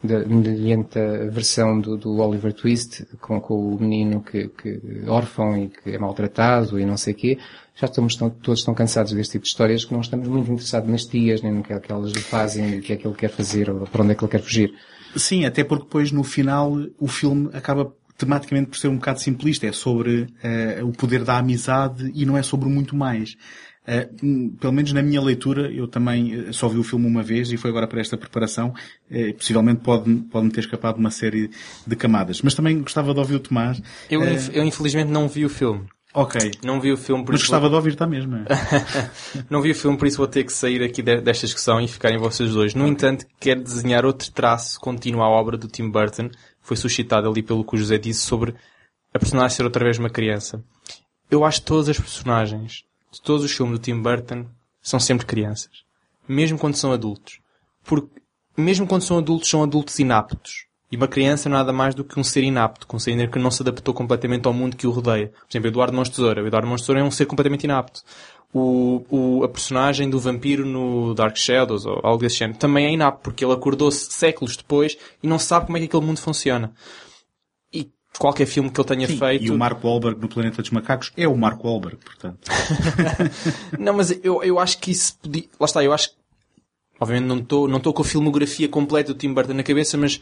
da 0.03 0.19
medalhenta 0.19 1.29
versão 1.29 1.79
do, 1.79 1.97
do, 1.97 2.19
Oliver 2.19 2.53
Twist, 2.53 3.05
com, 3.19 3.39
com 3.41 3.75
o 3.75 3.79
menino 3.79 4.21
que, 4.21 4.47
que, 4.47 4.81
órfão 5.07 5.57
e 5.57 5.69
que 5.69 5.89
é 5.91 5.97
maltratado 5.97 6.79
e 6.79 6.85
não 6.85 6.95
sei 6.95 7.13
quê. 7.13 7.37
Já 7.75 7.87
estamos 7.87 8.15
todos 8.15 8.63
tão 8.63 8.73
cansados 8.73 9.13
deste 9.13 9.33
tipo 9.33 9.43
de 9.43 9.49
histórias 9.49 9.85
que 9.85 9.93
não 9.93 10.01
estamos 10.01 10.27
muito 10.27 10.51
interessados 10.51 10.89
nas 10.89 11.05
tias, 11.05 11.41
nem 11.41 11.53
no 11.53 11.63
que 11.63 11.73
é 11.73 11.79
que 11.79 11.91
elas 11.91 12.11
lhe 12.11 12.21
fazem, 12.21 12.79
o 12.79 12.81
que 12.81 12.93
é 12.93 12.95
que 12.95 13.07
ele 13.07 13.15
quer 13.15 13.29
fazer, 13.29 13.69
ou 13.69 13.85
para 13.87 14.03
onde 14.03 14.13
é 14.13 14.15
que 14.15 14.23
ele 14.23 14.31
quer 14.31 14.41
fugir. 14.41 14.73
Sim, 15.15 15.45
até 15.45 15.63
porque 15.63 15.83
depois 15.83 16.11
no 16.11 16.23
final 16.23 16.73
o 16.97 17.07
filme 17.07 17.49
acaba 17.53 17.93
tematicamente 18.17 18.69
por 18.69 18.77
ser 18.77 18.89
um 18.89 18.95
bocado 18.95 19.19
simplista. 19.19 19.65
É 19.65 19.71
sobre 19.71 20.23
uh, 20.23 20.85
o 20.85 20.91
poder 20.91 21.23
da 21.23 21.37
amizade 21.37 22.11
e 22.13 22.25
não 22.25 22.37
é 22.37 22.43
sobre 22.43 22.69
muito 22.69 22.95
mais. 22.95 23.35
Uh, 23.87 24.49
pelo 24.57 24.73
menos 24.73 24.93
na 24.93 25.01
minha 25.01 25.21
leitura, 25.21 25.71
eu 25.71 25.87
também 25.87 26.47
eh, 26.47 26.51
só 26.51 26.67
vi 26.67 26.77
o 26.77 26.83
filme 26.83 27.07
uma 27.07 27.23
vez 27.23 27.51
e 27.51 27.57
foi 27.57 27.71
agora 27.71 27.87
para 27.87 27.99
esta 27.99 28.17
preparação. 28.17 28.73
Uh, 29.09 29.33
possivelmente 29.33 29.81
pode, 29.81 30.13
pode 30.29 30.49
ter 30.49 30.59
escapado 30.59 30.97
uma 30.97 31.09
série 31.09 31.49
de 31.87 31.95
camadas. 31.95 32.41
Mas 32.41 32.53
também 32.53 32.81
gostava 32.81 33.13
de 33.13 33.19
ouvir 33.19 33.35
o 33.35 33.39
Tomás. 33.39 33.81
Eu, 34.09 34.21
uh, 34.21 34.51
eu 34.53 34.63
infelizmente 34.63 35.09
não 35.09 35.27
vi 35.27 35.43
o 35.43 35.49
filme. 35.49 35.87
Ok. 36.13 36.51
Não 36.63 36.81
vi 36.81 36.91
o 36.91 36.97
filme 36.97 37.23
por 37.23 37.33
Mas 37.33 37.41
gostava 37.41 37.61
vou... 37.61 37.69
de 37.69 37.75
ouvir, 37.75 37.93
está 37.93 38.07
mesmo. 38.07 38.35
É? 38.35 38.45
não 39.49 39.61
vi 39.61 39.71
o 39.71 39.75
filme, 39.75 39.97
por 39.97 40.07
isso 40.07 40.17
vou 40.17 40.27
ter 40.27 40.43
que 40.43 40.51
sair 40.51 40.81
aqui 40.83 41.03
desta 41.03 41.45
discussão 41.45 41.79
e 41.79 41.87
ficarem 41.87 42.17
vocês 42.17 42.51
dois. 42.51 42.73
No 42.73 42.81
okay. 42.81 42.93
entanto, 42.93 43.25
quero 43.39 43.61
desenhar 43.61 44.05
outro 44.05 44.31
traço 44.31 44.79
contínuo 44.79 45.21
à 45.21 45.29
obra 45.29 45.55
do 45.55 45.67
Tim 45.67 45.89
Burton. 45.89 46.29
Foi 46.61 46.75
suscitado 46.75 47.29
ali 47.29 47.43
pelo 47.43 47.63
que 47.63 47.75
o 47.75 47.77
José 47.77 47.97
disse 47.97 48.21
sobre 48.21 48.55
a 49.13 49.19
personagem 49.19 49.55
ser 49.55 49.63
outra 49.63 49.83
vez 49.83 49.99
uma 49.99 50.09
criança. 50.09 50.63
Eu 51.29 51.45
acho 51.45 51.61
que 51.61 51.67
todas 51.67 51.89
as 51.89 51.99
personagens 51.99 52.83
de 53.11 53.21
todos 53.21 53.43
os 53.43 53.51
filmes 53.51 53.79
do 53.79 53.81
Tim 53.81 54.01
Burton 54.01 54.45
são 54.81 54.99
sempre 54.99 55.25
crianças. 55.25 55.83
Mesmo 56.27 56.57
quando 56.57 56.75
são 56.75 56.91
adultos. 56.91 57.39
Porque, 57.83 58.21
mesmo 58.55 58.85
quando 58.85 59.01
são 59.01 59.17
adultos, 59.17 59.49
são 59.49 59.63
adultos 59.63 59.97
inaptos. 59.99 60.67
E 60.91 60.95
uma 60.95 61.07
criança 61.07 61.47
é 61.47 61.51
nada 61.51 61.71
mais 61.71 61.93
do 61.93 62.03
que 62.03 62.19
um 62.19 62.23
ser 62.23 62.43
inapto, 62.43 62.87
um 62.91 62.99
ser 62.99 63.29
que 63.29 63.37
não 63.37 63.51
se 63.51 63.61
adaptou 63.61 63.93
completamente 63.93 64.47
ao 64.47 64.53
mundo 64.53 64.75
que 64.75 64.87
o 64.87 64.91
rodeia. 64.91 65.27
Por 65.27 65.51
exemplo, 65.51 65.67
Eduardo 65.67 65.95
Mons 65.95 66.09
Tesoura. 66.09 66.43
O 66.43 66.47
Eduardo 66.47 66.67
Mons 66.67 66.81
Tesoura 66.81 67.01
é 67.01 67.03
um 67.03 67.11
ser 67.11 67.25
completamente 67.25 67.63
inapto. 67.63 68.01
O, 68.51 69.05
o, 69.09 69.43
a 69.43 69.49
personagem 69.49 70.09
do 70.09 70.19
vampiro 70.19 70.65
no 70.65 71.13
Dark 71.13 71.37
Shadows, 71.37 71.85
ou 71.85 71.99
algo 72.01 72.23
desse 72.23 72.37
género, 72.37 72.57
também 72.57 72.87
é 72.87 72.91
inapto, 72.91 73.21
porque 73.21 73.45
ele 73.45 73.53
acordou-se 73.53 74.11
séculos 74.11 74.57
depois 74.57 74.97
e 75.21 75.27
não 75.27 75.37
sabe 75.37 75.67
como 75.67 75.77
é 75.77 75.81
que 75.81 75.85
aquele 75.85 76.05
mundo 76.05 76.19
funciona 76.19 76.73
qualquer 78.19 78.45
filme 78.45 78.69
que 78.69 78.79
ele 78.79 78.87
tenha 78.87 79.07
Sim, 79.07 79.17
feito. 79.17 79.45
E 79.45 79.49
o 79.49 79.57
Mark 79.57 79.83
Wahlberg 79.83 80.19
no 80.19 80.27
Planeta 80.27 80.61
dos 80.61 80.69
Macacos 80.71 81.11
é 81.15 81.27
o 81.27 81.35
Mark 81.35 81.63
Wahlberg, 81.63 81.97
portanto. 82.03 82.51
não, 83.79 83.93
mas 83.93 84.11
eu, 84.23 84.43
eu 84.43 84.59
acho 84.59 84.77
que 84.77 84.91
isso 84.91 85.17
podia... 85.19 85.45
Lá 85.59 85.65
está, 85.65 85.83
eu 85.83 85.93
acho 85.93 86.09
que... 86.09 86.15
Obviamente 86.99 87.27
não 87.27 87.37
estou 87.37 87.67
não 87.67 87.79
com 87.79 88.01
a 88.01 88.05
filmografia 88.05 88.67
completa 88.67 89.13
do 89.13 89.17
Tim 89.17 89.33
Burton 89.33 89.53
na 89.53 89.63
cabeça, 89.63 89.97
mas 89.97 90.21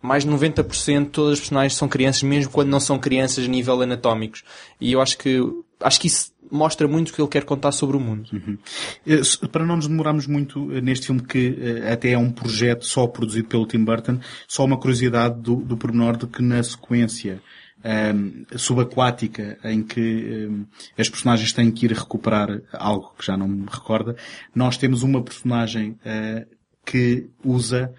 mais 0.00 0.24
de 0.24 0.30
90% 0.30 1.10
todas 1.10 1.34
as 1.34 1.40
personagens 1.40 1.74
são 1.74 1.86
crianças, 1.86 2.22
mesmo 2.22 2.50
quando 2.50 2.70
não 2.70 2.80
são 2.80 2.98
crianças 2.98 3.44
a 3.44 3.48
nível 3.48 3.82
anatómicos. 3.82 4.42
E 4.80 4.92
eu 4.92 5.02
acho 5.02 5.18
que 5.18 5.42
acho 5.80 6.00
que 6.00 6.06
isso 6.06 6.32
mostra 6.50 6.88
muito 6.88 7.10
o 7.10 7.12
que 7.12 7.20
ele 7.20 7.28
quer 7.28 7.44
contar 7.44 7.72
sobre 7.72 7.96
o 7.96 8.00
mundo. 8.00 8.28
Uhum. 8.32 8.58
Eh, 9.06 9.20
para 9.50 9.64
não 9.64 9.76
nos 9.76 9.88
demorarmos 9.88 10.26
muito 10.26 10.72
eh, 10.72 10.80
neste 10.80 11.06
filme, 11.06 11.22
que 11.22 11.56
eh, 11.60 11.92
até 11.92 12.10
é 12.10 12.18
um 12.18 12.30
projeto 12.30 12.84
só 12.86 13.06
produzido 13.06 13.48
pelo 13.48 13.66
Tim 13.66 13.84
Burton, 13.84 14.18
só 14.46 14.64
uma 14.64 14.78
curiosidade 14.78 15.40
do, 15.40 15.56
do 15.56 15.76
pormenor 15.76 16.16
de 16.16 16.26
que 16.26 16.42
na 16.42 16.62
sequência 16.62 17.40
um, 17.84 17.88
ehm, 17.88 18.44
subaquática 18.56 19.58
em 19.64 19.82
que 19.82 20.00
um, 20.00 20.54
ehm, 20.54 20.64
as 20.96 21.08
personagens 21.08 21.52
têm 21.52 21.70
que 21.70 21.86
ir 21.86 21.92
recuperar 21.92 22.60
algo 22.72 23.14
que 23.18 23.24
já 23.26 23.36
não 23.36 23.48
me 23.48 23.66
recorda, 23.70 24.16
nós 24.54 24.76
temos 24.76 25.02
uma 25.02 25.22
personagem 25.22 25.92
uh, 26.04 26.58
que 26.84 27.28
usa 27.44 27.92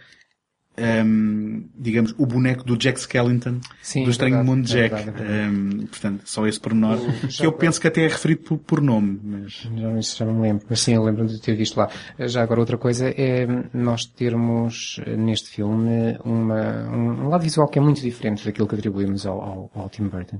um, 1.05 1.63
digamos, 1.77 2.13
o 2.17 2.25
boneco 2.25 2.63
do 2.63 2.77
Jack 2.77 2.99
Skellington 2.99 3.59
Sim, 3.81 4.03
do 4.03 4.09
Estranho 4.09 4.43
Mundo 4.43 4.65
de 4.65 4.73
Jack. 4.73 4.93
É 4.93 4.97
verdade, 4.97 5.21
é 5.21 5.25
verdade. 5.25 5.55
Um, 5.55 5.87
portanto, 5.87 6.21
só 6.25 6.47
esse 6.47 6.59
pormenor, 6.59 6.97
o, 6.97 7.27
que 7.27 7.45
eu 7.45 7.51
penso 7.51 7.79
que 7.79 7.87
até 7.87 8.05
é 8.05 8.07
referido 8.07 8.41
por, 8.41 8.57
por 8.57 8.81
nome. 8.81 9.19
Mas... 9.23 9.67
Já, 9.75 9.99
isso 9.99 10.17
já 10.17 10.25
não 10.25 10.33
me 10.35 10.41
lembro, 10.41 10.65
mas 10.69 10.79
sim, 10.79 10.93
eu 10.93 11.03
lembro 11.03 11.27
de 11.27 11.39
ter 11.41 11.55
visto 11.55 11.77
lá. 11.77 11.89
Já 12.19 12.43
agora 12.43 12.59
outra 12.59 12.77
coisa 12.77 13.09
é 13.09 13.47
nós 13.73 14.05
termos 14.05 14.99
neste 15.17 15.49
filme 15.49 16.17
uma, 16.23 16.89
um, 16.89 17.25
um 17.25 17.27
lado 17.29 17.41
visual 17.41 17.67
que 17.67 17.79
é 17.79 17.81
muito 17.81 18.01
diferente 18.01 18.45
daquilo 18.45 18.67
que 18.67 18.75
atribuímos 18.75 19.25
ao, 19.25 19.41
ao, 19.41 19.71
ao 19.75 19.89
Tim 19.89 20.07
Burton. 20.07 20.37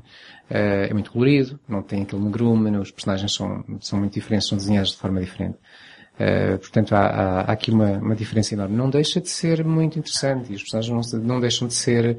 Uh, 0.49 0.89
é 0.89 0.93
muito 0.93 1.11
colorido, 1.11 1.59
não 1.67 1.83
tem 1.83 2.01
aquele 2.01 2.23
negrume, 2.23 2.75
os 2.77 2.89
personagens 2.91 3.33
são, 3.33 3.63
são 3.79 3.99
muito 3.99 4.13
diferentes, 4.13 4.47
são 4.47 4.57
desenhados 4.57 4.91
de 4.91 4.97
forma 4.97 5.19
diferente. 5.19 5.57
Uh, 6.19 6.59
portanto, 6.59 6.93
há, 6.93 7.05
há, 7.05 7.41
há 7.41 7.51
aqui 7.53 7.71
uma, 7.71 7.97
uma, 7.97 8.15
diferença 8.15 8.53
enorme. 8.53 8.75
Não 8.75 8.89
deixa 8.89 9.21
de 9.21 9.29
ser 9.29 9.63
muito 9.63 9.97
interessante 9.97 10.51
e 10.51 10.55
os 10.55 10.61
personagens 10.63 11.13
não, 11.13 11.19
não 11.21 11.39
deixam 11.39 11.65
de 11.67 11.73
ser 11.73 12.17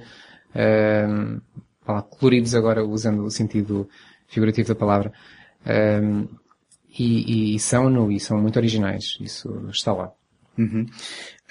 uh, 0.55 2.03
coloridos 2.09 2.55
agora, 2.55 2.85
usando 2.85 3.25
o 3.25 3.31
sentido 3.31 3.89
figurativo 4.27 4.69
da 4.69 4.75
palavra. 4.75 5.13
Uh, 5.67 6.29
e, 6.99 7.55
e, 7.55 7.61
são 7.61 7.89
no, 7.91 8.11
e 8.11 8.19
são 8.19 8.41
muito 8.41 8.57
originais. 8.57 9.19
Isso 9.21 9.69
está 9.71 9.93
lá. 9.93 10.11
Uhum. 10.59 10.87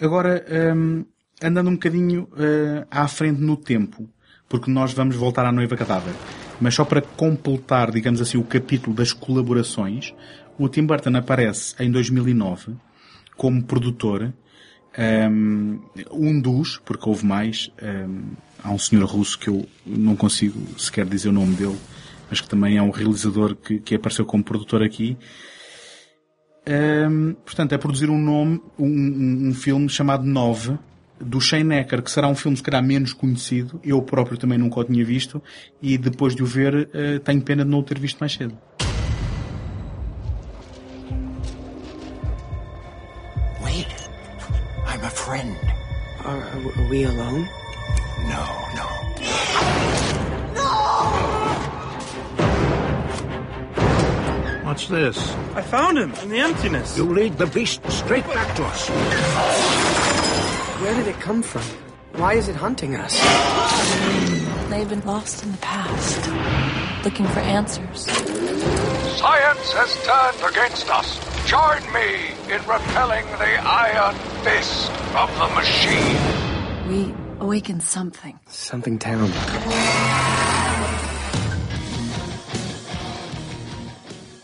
Agora, 0.02 0.46
um, 0.76 1.06
andando 1.42 1.70
um 1.70 1.74
bocadinho 1.74 2.24
uh, 2.34 2.86
à 2.90 3.08
frente 3.08 3.40
no 3.40 3.56
tempo, 3.56 4.10
porque 4.48 4.70
nós 4.70 4.94
vamos 4.94 5.16
voltar 5.16 5.46
à 5.46 5.52
Noiva 5.52 5.78
Cadáver. 5.78 6.14
Mas 6.60 6.76
só 6.76 6.84
para 6.84 7.02
completar, 7.02 7.92
digamos 7.92 8.20
assim, 8.20 8.38
o 8.38 8.44
capítulo 8.44 8.96
das 8.96 9.14
colaborações, 9.14 10.14
o 10.60 10.68
Tim 10.68 10.86
Burton 10.86 11.16
aparece 11.16 11.74
em 11.80 11.90
2009 11.90 12.76
como 13.38 13.64
produtor, 13.64 14.34
um, 15.32 15.80
um 16.12 16.42
dos, 16.42 16.78
porque 16.84 17.08
houve 17.08 17.26
mais, 17.26 17.72
um, 17.82 18.34
há 18.62 18.70
um 18.70 18.78
senhor 18.78 19.06
russo 19.06 19.40
que 19.40 19.48
eu 19.48 19.66
não 19.86 20.18
consigo 20.18 20.60
sequer 20.78 21.06
dizer 21.06 21.30
o 21.30 21.32
nome 21.32 21.56
dele, 21.56 21.78
mas 22.30 22.42
que 22.42 22.50
também 22.50 22.78
é 22.78 22.82
um 22.82 22.90
realizador 22.90 23.56
que, 23.56 23.80
que 23.80 23.96
apareceu 23.96 24.26
como 24.26 24.44
produtor 24.44 24.84
aqui. 24.84 25.18
Um, 26.68 27.34
portanto, 27.34 27.72
é 27.72 27.78
produzir 27.78 28.10
um 28.10 28.20
nome, 28.20 28.62
um, 28.78 29.48
um 29.48 29.54
filme 29.54 29.88
chamado 29.88 30.26
Nove, 30.26 30.78
do 31.20 31.40
Shane 31.40 31.76
Ecker, 31.76 32.02
que 32.02 32.12
será 32.12 32.28
um 32.28 32.36
filme 32.36 32.58
se 32.58 32.64
calhar 32.64 32.84
menos 32.84 33.14
conhecido. 33.14 33.80
Eu 33.84 34.02
próprio 34.02 34.38
também 34.38 34.58
nunca 34.58 34.82
o 34.82 34.84
tinha 34.84 35.04
visto 35.06 35.42
e 35.82 35.98
depois 35.98 36.36
de 36.36 36.44
o 36.44 36.46
ver 36.46 36.74
uh, 36.76 37.20
tenho 37.24 37.42
pena 37.42 37.64
de 37.64 37.72
não 37.72 37.80
o 37.80 37.84
ter 37.84 37.98
visto 37.98 38.20
mais 38.20 38.34
cedo. 38.34 38.58
Friend. 45.30 45.56
Are, 46.26 46.42
are 46.42 46.90
we 46.90 47.04
alone? 47.04 47.48
No, 48.34 48.44
no. 48.80 48.88
No! 50.58 50.70
What's 54.64 54.88
this? 54.88 55.18
I 55.54 55.62
found 55.62 56.00
him 56.00 56.14
in 56.24 56.30
the 56.30 56.40
emptiness. 56.40 56.98
You 56.98 57.04
lead 57.04 57.38
the 57.38 57.46
beast 57.46 57.80
straight 57.92 58.26
back 58.26 58.56
to 58.56 58.64
us. 58.64 58.90
Where 60.82 60.96
did 60.96 61.08
it 61.08 61.20
come 61.20 61.44
from? 61.44 61.62
Why 62.20 62.34
is 62.34 62.48
it 62.48 62.56
hunting 62.56 62.96
us? 62.96 63.14
They've 64.72 64.90
been 64.90 65.06
lost 65.06 65.44
in 65.44 65.52
the 65.52 65.60
past, 65.60 67.06
looking 67.06 67.28
for 67.28 67.40
answers. 67.42 68.06
Science 69.20 69.74
has 69.74 69.92
turned 70.08 70.52
against 70.52 70.90
us. 70.90 71.29
Join 71.50 71.82
me 71.92 72.10
in 72.54 72.62
repelling 72.68 73.26
the 73.42 73.58
iron 73.66 74.14
fist 74.44 74.92
of 75.18 75.30
the 75.40 75.48
machine. 75.56 76.20
We 76.88 77.12
awakened 77.40 77.82
something. 77.82 78.38
Something 78.46 79.00
terrible. 79.00 79.34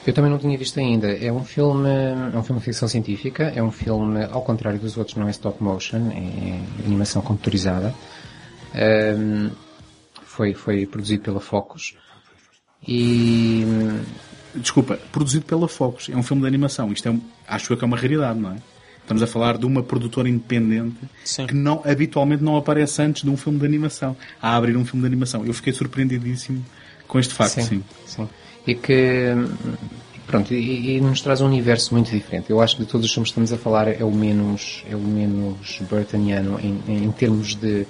Eu 0.08 0.14
também 0.14 0.32
não 0.32 0.39
tinha 0.39 0.58
visto 0.58 0.80
ainda. 0.80 1.16
É 1.16 1.32
um 1.32 1.43
filme, 1.43 1.88
é 2.34 2.36
um 2.36 2.41
filme 2.41 2.60
de 2.60 2.66
ficção 2.66 2.88
científica. 2.88 3.53
É 3.56 3.62
um 3.62 3.72
filme, 3.72 4.24
ao 4.24 4.41
contrário 4.41 4.80
dos 4.80 4.97
outros, 4.97 5.16
não 5.16 5.28
é 5.28 5.30
stop 5.30 5.62
motion, 5.62 6.10
é 6.10 6.84
animação 6.88 7.22
computadorizada. 7.22 7.93
Um, 8.74 9.51
foi, 10.24 10.56
foi 10.56 10.88
produzido 10.88 11.22
pela 11.22 11.39
Focus. 11.39 11.95
E 12.88 13.64
Desculpa, 14.56 14.99
produzido 15.12 15.45
pela 15.45 15.68
Focus. 15.68 16.10
É 16.10 16.16
um 16.16 16.24
filme 16.24 16.41
de 16.41 16.47
animação. 16.47 16.91
Isto 16.91 17.08
é, 17.08 17.12
um, 17.12 17.22
acho 17.47 17.72
eu 17.72 17.78
que 17.78 17.84
é 17.84 17.88
uma 17.88 17.97
raridade, 17.97 18.39
não 18.39 18.51
é? 18.51 18.58
Estamos 19.06 19.22
a 19.22 19.28
falar 19.28 19.58
de 19.60 19.68
uma 19.68 19.84
produtora 19.84 20.28
independente 20.28 20.97
Sim. 21.24 21.45
que 21.45 21.53
não, 21.53 21.80
habitualmente 21.86 22.43
não 22.43 22.58
aparece 22.58 23.03
antes 23.03 23.22
de 23.22 23.30
um 23.30 23.38
filme 23.38 23.60
de 23.60 23.66
animação. 23.66 24.18
A 24.41 24.56
abrir 24.56 24.76
um 24.76 24.84
filme 24.84 25.01
de 25.01 25.08
animação. 25.08 25.45
Eu 25.45 25.53
fiquei 25.53 25.72
surpreendidíssimo 25.72 26.66
com 27.08 27.20
este 27.20 27.34
facto, 27.34 27.62
sim. 27.62 27.84
sim. 28.08 28.28
E 28.66 28.74
que, 28.74 29.32
pronto, 30.26 30.51
e, 30.51 30.97
e 30.97 31.01
nos 31.01 31.22
traz 31.22 31.39
um 31.39 31.45
universo 31.45 31.93
muito 31.93 32.10
diferente. 32.10 32.49
Eu 32.49 32.60
acho 32.60 32.78
que 32.78 32.84
de 32.84 32.89
todos 32.89 33.06
os 33.06 33.14
filmes 33.14 33.30
que 33.30 33.39
estamos 33.39 33.53
a 33.53 33.58
falar 33.58 33.88
é 33.88 34.03
o 34.03 34.12
menos, 34.12 34.84
é 34.89 34.95
o 34.95 34.99
menos 34.99 35.80
Burtoniano 35.88 36.60
em, 36.60 36.82
em 36.88 37.12
termos 37.12 37.53
de, 37.53 37.86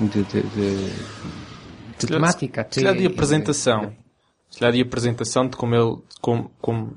de, 0.00 0.24
de, 0.24 0.42
de, 0.42 0.90
de 2.00 2.06
temática 2.08 2.62
até. 2.62 2.80
Se 2.80 2.80
calhar 2.80 2.96
de 2.98 3.06
apresentação. 3.06 3.92
Se 4.50 4.58
calhar 4.58 4.72
de 4.74 4.82
apresentação 4.82 5.46
de 5.46 5.56
como 5.56 5.74
ele, 5.74 5.96
como, 6.20 6.50
como, 6.60 6.92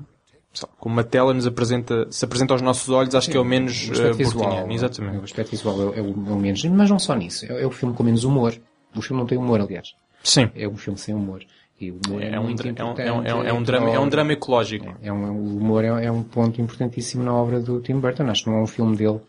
como 0.78 0.94
uma 0.94 1.04
tela 1.04 1.32
nos 1.32 1.46
apresenta, 1.46 2.06
se 2.10 2.24
apresenta 2.24 2.52
aos 2.52 2.60
nossos 2.60 2.88
olhos, 2.88 3.14
acho 3.14 3.30
que 3.30 3.36
é 3.36 3.40
o 3.40 3.44
menos 3.44 3.88
O 3.88 3.92
uh, 3.92 4.14
visual, 4.14 4.44
Burtoniano. 4.44 4.72
Exatamente. 4.72 5.18
O 5.18 5.24
aspecto 5.24 5.50
visual 5.52 5.94
é, 5.94 5.98
é 5.98 6.02
o, 6.02 6.08
é 6.08 6.32
o 6.32 6.36
menos, 6.36 6.64
mas 6.64 6.90
não 6.90 6.98
só 6.98 7.14
nisso. 7.14 7.46
É, 7.46 7.62
é 7.62 7.66
o 7.66 7.70
filme 7.70 7.94
com 7.94 8.02
menos 8.02 8.24
humor. 8.24 8.54
O 8.94 9.00
filme 9.00 9.20
não 9.20 9.26
tem 9.26 9.38
humor, 9.38 9.60
aliás. 9.60 9.94
Sim. 10.22 10.50
É 10.54 10.66
um 10.68 10.76
filme 10.76 10.98
sem 10.98 11.14
humor. 11.14 11.44
E 11.80 11.90
o 11.90 12.00
humor 12.06 12.22
é, 12.22 12.30
É 12.30 12.40
um, 12.40 12.50
é 12.50 12.84
um, 12.84 13.22
é 13.22 13.34
um, 13.34 13.42
é 13.42 13.48
é 13.48 13.60
drama, 13.62 13.90
é 13.90 13.98
um 13.98 14.08
drama 14.08 14.32
ecológico. 14.32 14.94
É 15.02 15.12
um, 15.12 15.30
o 15.30 15.56
humor 15.58 15.84
é, 15.84 16.06
é 16.06 16.10
um 16.10 16.22
ponto 16.22 16.60
importantíssimo 16.60 17.22
na 17.22 17.34
obra 17.34 17.60
do 17.60 17.80
Tim 17.80 17.98
Burton. 17.98 18.24
Acho 18.24 18.44
que 18.44 18.50
não 18.50 18.58
há 18.58 18.62
um 18.62 18.66
filme 18.66 18.96
dele 18.96 19.20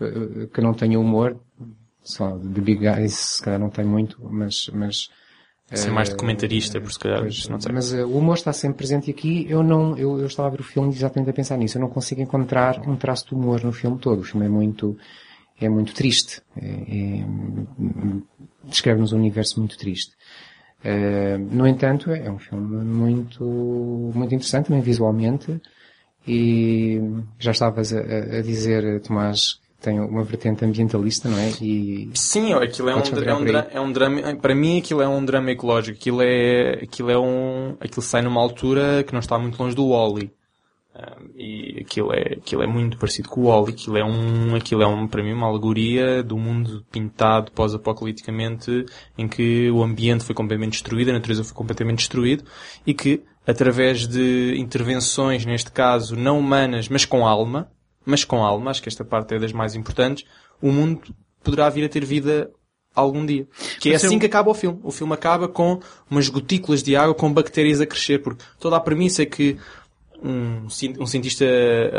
eh, 0.00 0.48
que 0.52 0.60
não 0.60 0.74
tenha 0.74 0.98
humor. 0.98 1.36
Só 2.02 2.30
The 2.30 2.60
Big 2.60 2.80
Guys, 2.80 3.14
se 3.14 3.42
calhar 3.42 3.60
não 3.60 3.70
tem 3.70 3.84
muito, 3.84 4.18
mas, 4.20 4.68
mas 4.74 5.08
Ser 5.74 5.90
mais 5.90 6.10
documentarista, 6.10 6.80
por 6.80 6.92
se 6.92 6.98
calhar, 6.98 7.20
Pois, 7.20 7.48
não 7.48 7.60
sei. 7.60 7.72
Mas 7.72 7.92
eh, 7.94 8.04
o 8.04 8.18
humor 8.18 8.36
está 8.36 8.52
sempre 8.52 8.78
presente 8.78 9.08
e 9.08 9.10
aqui 9.10 9.46
eu 9.48 9.62
não, 9.62 9.96
eu, 9.96 10.18
eu 10.20 10.26
estava 10.26 10.48
a 10.48 10.50
ver 10.50 10.60
o 10.60 10.64
filme 10.64 10.90
exatamente 10.92 11.30
a 11.30 11.32
pensar 11.32 11.56
nisso. 11.56 11.78
Eu 11.78 11.82
não 11.82 11.88
consigo 11.88 12.20
encontrar 12.20 12.80
um 12.88 12.96
traço 12.96 13.26
de 13.28 13.34
humor 13.34 13.62
no 13.64 13.72
filme 13.72 13.98
todo. 13.98 14.20
O 14.20 14.24
filme 14.24 14.46
é 14.46 14.48
muito, 14.48 14.96
é 15.60 15.68
muito 15.68 15.94
triste. 15.94 16.42
É, 16.56 16.66
é, 16.68 17.24
descreve-nos 18.64 19.12
um 19.12 19.18
universo 19.18 19.58
muito 19.60 19.78
triste. 19.78 20.12
Eh, 20.84 21.38
no 21.38 21.66
entanto, 21.66 22.10
é 22.10 22.30
um 22.30 22.38
filme 22.38 22.84
muito, 22.84 23.44
muito 24.14 24.34
interessante 24.34 24.66
também 24.66 24.82
visualmente 24.82 25.60
e 26.26 27.00
já 27.38 27.50
estavas 27.52 27.92
a, 27.92 27.98
a- 28.00 28.42
dizer, 28.42 29.00
Tomás, 29.00 29.60
tem 29.82 29.98
uma 30.00 30.22
vertente 30.22 30.64
ambientalista, 30.64 31.28
não 31.28 31.36
é? 31.38 31.50
E 31.60 32.08
Sim, 32.14 32.52
aquilo 32.54 32.88
é 32.88 32.94
um, 32.94 32.98
é, 32.98 33.34
um, 33.34 33.46
é 33.72 33.80
um 33.80 33.92
drama, 33.92 34.36
para 34.36 34.54
mim 34.54 34.78
aquilo 34.78 35.02
é 35.02 35.08
um 35.08 35.24
drama 35.24 35.50
ecológico, 35.50 35.98
aquilo 35.98 36.22
é, 36.22 36.80
aquilo 36.82 37.10
é 37.10 37.18
um, 37.18 37.76
aquilo 37.80 38.02
sai 38.02 38.22
numa 38.22 38.40
altura 38.40 39.02
que 39.02 39.12
não 39.12 39.20
está 39.20 39.38
muito 39.38 39.60
longe 39.60 39.74
do 39.74 39.90
Wally. 39.90 40.30
e 41.36 41.80
aquilo 41.80 42.12
é, 42.12 42.34
aquilo 42.38 42.62
é 42.62 42.66
muito 42.66 42.96
parecido 42.96 43.28
com 43.28 43.42
o 43.42 43.44
Wally, 43.46 43.72
aquilo 43.72 43.98
é 43.98 44.04
um, 44.04 44.54
aquilo 44.54 44.82
é 44.82 44.86
um, 44.86 45.08
para 45.08 45.22
mim 45.22 45.32
uma 45.32 45.48
alegoria 45.48 46.22
do 46.22 46.38
mundo 46.38 46.84
pintado 46.90 47.50
pós-apocaliticamente 47.50 48.86
em 49.18 49.26
que 49.26 49.70
o 49.70 49.82
ambiente 49.82 50.24
foi 50.24 50.34
completamente 50.34 50.72
destruído, 50.72 51.10
a 51.10 51.14
natureza 51.14 51.42
foi 51.42 51.54
completamente 51.54 51.98
destruída 51.98 52.44
e 52.86 52.94
que 52.94 53.22
através 53.46 54.06
de 54.06 54.54
intervenções, 54.56 55.44
neste 55.44 55.72
caso 55.72 56.14
não 56.16 56.38
humanas, 56.38 56.88
mas 56.88 57.04
com 57.04 57.26
alma, 57.26 57.68
mas 58.04 58.24
com 58.24 58.44
alma, 58.44 58.70
acho 58.70 58.82
que 58.82 58.88
esta 58.88 59.04
parte 59.04 59.34
é 59.34 59.38
das 59.38 59.52
mais 59.52 59.74
importantes, 59.74 60.24
o 60.60 60.70
mundo 60.70 61.02
poderá 61.42 61.68
vir 61.68 61.84
a 61.84 61.88
ter 61.88 62.04
vida 62.04 62.50
algum 62.94 63.24
dia. 63.24 63.46
Que 63.80 63.88
é 63.88 63.92
Mas 63.92 64.04
assim 64.04 64.14
eu- 64.14 64.20
que 64.20 64.26
acaba 64.26 64.50
o 64.50 64.54
filme. 64.54 64.78
O 64.82 64.90
filme 64.90 65.12
acaba 65.14 65.48
com 65.48 65.80
umas 66.10 66.28
gotículas 66.28 66.82
de 66.82 66.94
água 66.94 67.14
com 67.14 67.32
bactérias 67.32 67.80
a 67.80 67.86
crescer, 67.86 68.18
porque 68.22 68.44
toda 68.60 68.76
a 68.76 68.80
premissa 68.80 69.22
é 69.22 69.26
que 69.26 69.56
um, 70.24 70.66
um 71.00 71.06
cientista 71.06 71.44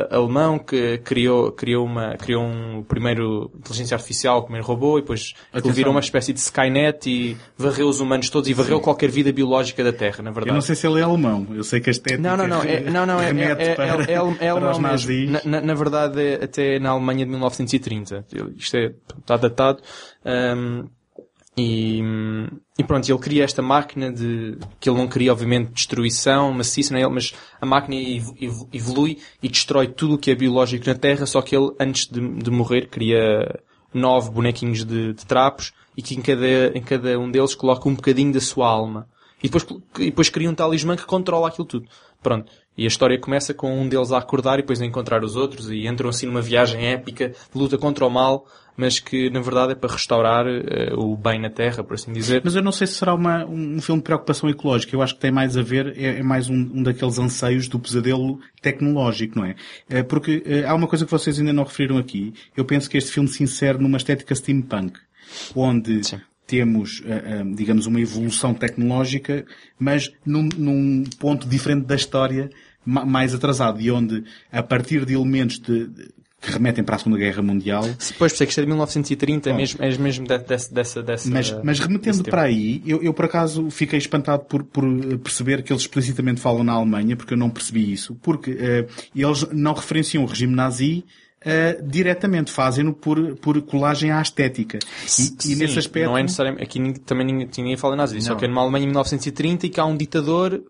alemão 0.10 0.58
que 0.58 0.98
criou, 1.00 1.52
criou 1.52 1.86
uma, 1.86 2.16
criou 2.18 2.44
um 2.44 2.84
primeiro 2.84 3.52
inteligência 3.58 3.96
artificial, 3.96 4.40
o 4.40 4.44
primeiro 4.44 4.66
robô, 4.66 4.98
e 4.98 5.02
depois 5.02 5.34
Atenção. 5.52 5.74
virou 5.74 5.92
uma 5.92 6.00
espécie 6.00 6.34
de 6.34 6.40
Skynet 6.40 7.10
e 7.10 7.38
varreu 7.58 7.88
os 7.88 8.00
humanos 8.00 8.30
todos 8.30 8.50
e 8.50 8.54
varreu 8.54 8.80
qualquer 8.80 9.10
vida 9.10 9.32
biológica 9.32 9.84
da 9.84 9.92
Terra, 9.92 10.24
na 10.24 10.32
verdade. 10.32 10.50
Eu 10.50 10.54
não 10.56 10.62
sei 10.62 10.76
se 10.76 10.88
ele 10.88 11.00
é 11.00 11.04
alemão. 11.04 11.48
Eu 11.54 11.64
sei 11.64 11.80
que 11.80 11.90
a 11.90 11.92
estética 11.92 12.22
Não, 12.22 12.38
não, 12.38 12.48
não. 12.48 12.64
É, 12.64 12.80
não, 12.82 13.06
não, 13.06 13.20
é, 13.20 13.32
é, 13.32 13.52
é, 13.52 13.76
para, 13.76 14.04
é, 14.04 14.14
é, 14.14 14.46
é 14.46 14.50
alemão 14.50 14.80
mesmo. 14.80 15.32
Na, 15.46 15.62
na, 15.62 15.74
verdade, 15.74 16.22
é 16.22 16.44
até 16.44 16.80
na 16.80 16.92
Alemanha 16.92 17.26
de 17.26 17.32
1930. 17.32 18.26
Isto 18.58 18.78
é, 18.78 18.94
está 19.20 19.38
datado. 19.38 19.82
Ahm, 20.26 20.88
e, 21.56 22.02
e 22.78 22.84
pronto, 22.84 23.08
ele 23.08 23.20
cria 23.20 23.44
esta 23.44 23.62
máquina 23.62 24.12
de, 24.12 24.58
que 24.80 24.90
ele 24.90 24.98
não 24.98 25.08
queria, 25.08 25.32
obviamente, 25.32 25.72
destruição 25.72 26.52
maciça, 26.52 26.94
né? 26.94 27.08
mas 27.08 27.34
a 27.62 27.66
máquina 27.66 27.96
ev- 27.96 28.34
ev- 28.42 28.68
evolui 28.74 29.20
e 29.42 29.48
destrói 29.48 29.88
tudo 29.88 30.16
o 30.16 30.18
que 30.18 30.32
é 30.32 30.36
biológico 30.36 30.88
na 30.88 30.96
Terra, 30.96 31.26
só 31.28 31.42
que 31.42 31.56
ele, 31.56 31.72
antes 31.80 32.08
de, 32.08 32.20
de 32.20 32.50
morrer, 32.50 32.88
cria 32.88 33.60
nove 33.94 34.32
bonequinhos 34.32 34.84
de, 34.84 35.14
de 35.14 35.26
trapos 35.26 35.72
e 35.96 36.02
que 36.02 36.16
em 36.16 36.22
cada, 36.22 36.76
em 36.76 36.82
cada 36.82 37.20
um 37.20 37.30
deles 37.30 37.54
coloca 37.54 37.88
um 37.88 37.94
bocadinho 37.94 38.34
da 38.34 38.42
sua 38.42 38.68
alma. 38.68 39.08
E 39.44 39.50
depois, 39.50 39.66
e 40.00 40.06
depois 40.06 40.30
cria 40.30 40.50
um 40.50 40.56
talismã 40.56 40.96
que 40.96 41.06
controla 41.06 41.50
aquilo 41.50 41.68
tudo. 41.68 41.88
Pronto. 42.22 42.52
E 42.78 42.86
a 42.86 42.88
história 42.88 43.20
começa 43.20 43.54
com 43.54 43.80
um 43.80 43.88
deles 43.88 44.12
a 44.12 44.18
acordar 44.18 44.56
e 44.56 44.62
depois 44.62 44.82
a 44.82 44.86
encontrar 44.86 45.24
os 45.24 45.36
outros 45.36 45.70
e 45.70 45.88
entram 45.88 46.10
assim 46.10 46.26
numa 46.26 46.42
viagem 46.42 46.88
épica 46.88 47.30
de 47.30 47.60
luta 47.60 47.78
contra 47.78 48.06
o 48.06 48.10
mal, 48.10 48.48
mas 48.76 49.00
que 49.00 49.30
na 49.30 49.40
verdade 49.40 49.74
é 49.74 49.76
para 49.76 49.94
restaurar 49.94 50.48
eh, 50.48 50.94
o 50.96 51.16
bem 51.16 51.40
na 51.40 51.50
Terra, 51.50 51.84
por 51.84 51.94
assim 51.94 52.12
dizer. 52.12 52.42
Mas 52.44 52.56
eu 52.56 52.64
não 52.64 52.72
sei 52.72 52.88
se 52.88 52.96
será 52.96 53.14
uma, 53.14 53.46
um 53.46 53.80
filme 53.80 54.02
de 54.02 54.06
preocupação 54.06 54.50
ecológica. 54.50 54.96
Eu 54.96 55.02
acho 55.02 55.14
que 55.14 55.22
tem 55.22 55.32
mais 55.32 55.56
a 55.56 55.62
ver, 55.62 55.94
é, 55.98 56.20
é 56.20 56.24
mais 56.24 56.50
um, 56.50 56.56
um 56.56 56.82
daqueles 56.82 57.20
anseios 57.20 57.68
do 57.68 57.80
pesadelo 57.80 58.40
tecnológico, 58.62 59.38
não 59.38 59.46
é? 59.46 59.56
É, 59.88 60.02
Porque 60.02 60.42
eh, 60.46 60.66
há 60.66 60.74
uma 60.74 60.88
coisa 60.88 61.06
que 61.06 61.12
vocês 61.12 61.38
ainda 61.38 61.54
não 61.54 61.64
referiram 61.64 61.98
aqui. 61.98 62.34
Eu 62.58 62.66
penso 62.66 62.90
que 62.90 62.98
este 62.98 63.12
filme 63.12 63.30
se 63.30 63.44
insere 63.44 63.78
numa 63.78 63.98
estética 63.98 64.34
steampunk, 64.34 65.00
onde 65.56 66.02
temos, 66.58 67.02
eh, 67.06 67.24
eh, 67.26 67.44
digamos, 67.56 67.86
uma 67.88 68.00
evolução 68.00 68.54
tecnológica, 68.54 69.44
mas 69.80 70.12
num, 70.26 70.48
num 70.56 71.04
ponto 71.20 71.48
diferente 71.48 71.86
da 71.86 71.96
história, 71.96 72.50
ma- 72.86 73.06
mais 73.06 73.34
atrasado, 73.34 73.82
e 73.82 73.90
onde, 73.90 74.24
a 74.52 74.62
partir 74.62 75.04
de 75.06 75.14
elementos 75.16 75.58
de- 75.60 75.88
de- 75.88 76.10
que 76.40 76.52
remetem 76.52 76.84
para 76.84 76.98
a 76.98 77.00
Segunda 77.00 77.18
Guerra 77.18 77.42
Mundial, 77.42 77.84
Depois, 77.84 78.18
por 78.18 78.28
isso 78.28 78.44
é 78.44 78.46
que 78.46 78.52
isto 78.52 78.60
é 78.60 78.64
de 78.64 78.68
1930, 78.68 79.50
é 79.50 79.54
mesmo, 79.54 79.82
é 79.84 79.98
mesmo 79.98 80.28
de- 80.28 80.38
dessa, 80.40 80.74
dessa, 80.74 81.02
dessa, 81.02 81.30
mas, 81.32 81.52
mas 81.64 81.80
remetendo 81.80 82.22
para 82.26 82.42
aí, 82.44 82.84
eu, 82.86 83.02
eu 83.02 83.14
por 83.14 83.26
acaso 83.26 83.70
fiquei 83.72 83.98
espantado 83.98 84.44
por, 84.44 84.62
por 84.64 84.84
perceber 85.20 85.64
que 85.64 85.72
eles 85.72 85.84
explicitamente 85.84 86.42
falam 86.42 86.62
na 86.64 86.74
Alemanha, 86.74 87.16
porque 87.16 87.34
eu 87.34 87.38
não 87.38 87.50
percebi 87.50 87.92
isso, 87.94 88.14
porque 88.22 88.52
eh, 88.60 88.86
eles 89.16 89.48
não 89.54 89.74
referenciam 89.74 90.24
o 90.24 90.28
regime 90.28 90.54
nazi 90.54 91.06
eh, 91.46 91.80
diretamente, 91.84 92.52
fazem-no 92.52 92.94
por, 92.94 93.36
por 93.38 93.62
colagem 93.64 94.12
à 94.12 94.22
estética. 94.22 94.80
E, 94.82 95.06
e 95.06 95.10
Sim, 95.10 95.56
nesse 95.56 95.80
aspecto... 95.80 96.08
Não 96.10 96.18
é 96.18 96.22
necessariamente, 96.24 96.64
aqui 96.64 96.80
ninguém- 96.80 97.02
também 97.02 97.26
ninguém, 97.26 97.50
ninguém 97.58 97.78
fala 97.78 97.96
nazi, 97.96 98.22
só 98.22 98.32
Não. 98.32 98.38
que 98.38 98.46
é 98.46 98.48
numa 98.48 98.62
Alemanha 98.62 98.84
em 98.86 98.88
1930 98.88 99.66
e 99.66 99.70
que 99.70 99.80
há 99.80 99.86
um 99.86 99.96
ditador 99.98 100.62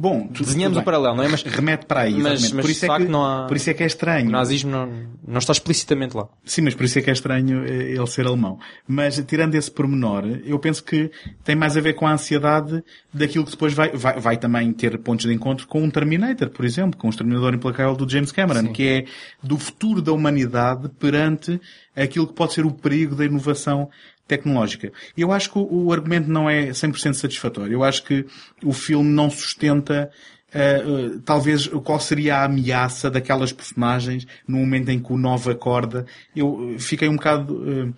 Bom, 0.00 0.28
tu- 0.28 0.42
desenhamos 0.42 0.78
tudo 0.78 0.82
o 0.82 0.84
paralelo, 0.84 1.14
não 1.14 1.24
é? 1.24 1.28
Mas 1.28 1.42
remete 1.42 1.84
para 1.84 2.00
aí, 2.00 2.14
mas, 2.14 2.50
mas 2.52 2.62
por, 2.62 2.70
isso 2.70 2.86
é 2.86 2.96
que, 2.96 3.04
não 3.04 3.22
há... 3.22 3.44
por 3.46 3.54
isso 3.54 3.68
é 3.68 3.74
que 3.74 3.82
é 3.82 3.86
estranho. 3.86 4.28
O 4.28 4.32
nazismo 4.32 4.70
não, 4.70 4.88
não 5.28 5.38
está 5.38 5.52
explicitamente 5.52 6.16
lá. 6.16 6.26
Sim, 6.42 6.62
mas 6.62 6.74
por 6.74 6.84
isso 6.84 6.98
é 6.98 7.02
que 7.02 7.10
é 7.10 7.12
estranho 7.12 7.62
eh, 7.66 7.92
ele 7.92 8.06
ser 8.06 8.26
alemão. 8.26 8.58
Mas 8.88 9.22
tirando 9.26 9.54
esse 9.56 9.70
pormenor, 9.70 10.24
eu 10.44 10.58
penso 10.58 10.82
que 10.82 11.10
tem 11.44 11.54
mais 11.54 11.76
a 11.76 11.80
ver 11.82 11.92
com 11.92 12.06
a 12.06 12.12
ansiedade 12.12 12.82
daquilo 13.12 13.44
que 13.44 13.50
depois 13.50 13.74
vai, 13.74 13.90
vai, 13.90 14.18
vai 14.18 14.36
também 14.38 14.72
ter 14.72 14.96
pontos 14.98 15.26
de 15.26 15.34
encontro 15.34 15.66
com 15.68 15.82
um 15.82 15.90
Terminator, 15.90 16.48
por 16.48 16.64
exemplo, 16.64 16.98
com 16.98 17.08
o 17.08 17.10
Exterminador 17.10 17.52
Implacável 17.52 17.94
do 17.94 18.08
James 18.08 18.32
Cameron, 18.32 18.72
que 18.72 18.88
é 18.88 19.04
do 19.42 19.58
futuro 19.58 20.00
da 20.00 20.12
humanidade 20.12 20.88
perante 20.98 21.60
aquilo 21.94 22.26
que 22.26 22.32
pode 22.32 22.54
ser 22.54 22.64
o 22.64 22.70
perigo 22.70 23.14
da 23.14 23.26
inovação 23.26 23.90
tecnológica. 24.30 24.92
Eu 25.16 25.32
acho 25.32 25.50
que 25.50 25.58
o, 25.58 25.86
o 25.86 25.92
argumento 25.92 26.30
não 26.30 26.48
é 26.48 26.68
100% 26.68 27.14
satisfatório. 27.14 27.72
Eu 27.72 27.82
acho 27.82 28.04
que 28.04 28.24
o 28.64 28.72
filme 28.72 29.10
não 29.10 29.28
sustenta 29.28 30.10
Uh, 30.52 31.14
uh, 31.14 31.20
talvez 31.20 31.68
qual 31.68 32.00
seria 32.00 32.38
a 32.38 32.44
ameaça 32.44 33.08
daquelas 33.08 33.52
personagens 33.52 34.26
no 34.48 34.58
momento 34.58 34.88
em 34.88 34.98
que 34.98 35.12
o 35.12 35.16
Nova 35.16 35.52
acorda. 35.52 36.04
Eu 36.34 36.48
uh, 36.48 36.76
fiquei 36.76 37.08
um 37.08 37.14
bocado 37.14 37.54
uh, 37.54 37.94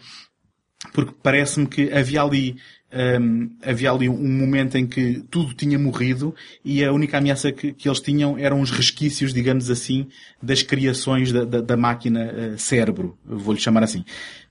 porque 0.93 1.15
parece-me 1.23 1.67
que 1.67 1.91
havia 1.91 2.21
ali 2.21 2.57
um, 2.93 3.49
havia 3.63 3.91
ali 3.91 4.07
um 4.07 4.39
momento 4.39 4.77
em 4.77 4.87
que 4.87 5.25
tudo 5.31 5.55
tinha 5.55 5.79
morrido 5.79 6.35
e 6.63 6.85
a 6.85 6.93
única 6.93 7.17
ameaça 7.17 7.51
que, 7.51 7.73
que 7.73 7.89
eles 7.89 8.01
tinham 8.01 8.37
eram 8.37 8.61
os 8.61 8.71
resquícios, 8.71 9.33
digamos 9.33 9.71
assim, 9.71 10.09
das 10.43 10.63
criações 10.63 11.33
da, 11.33 11.47
da, 11.47 11.63
da 11.63 11.77
máquina 11.77 12.55
cérebro, 12.59 13.17
vou-lhe 13.25 13.59
chamar 13.59 13.83
assim. 13.83 14.05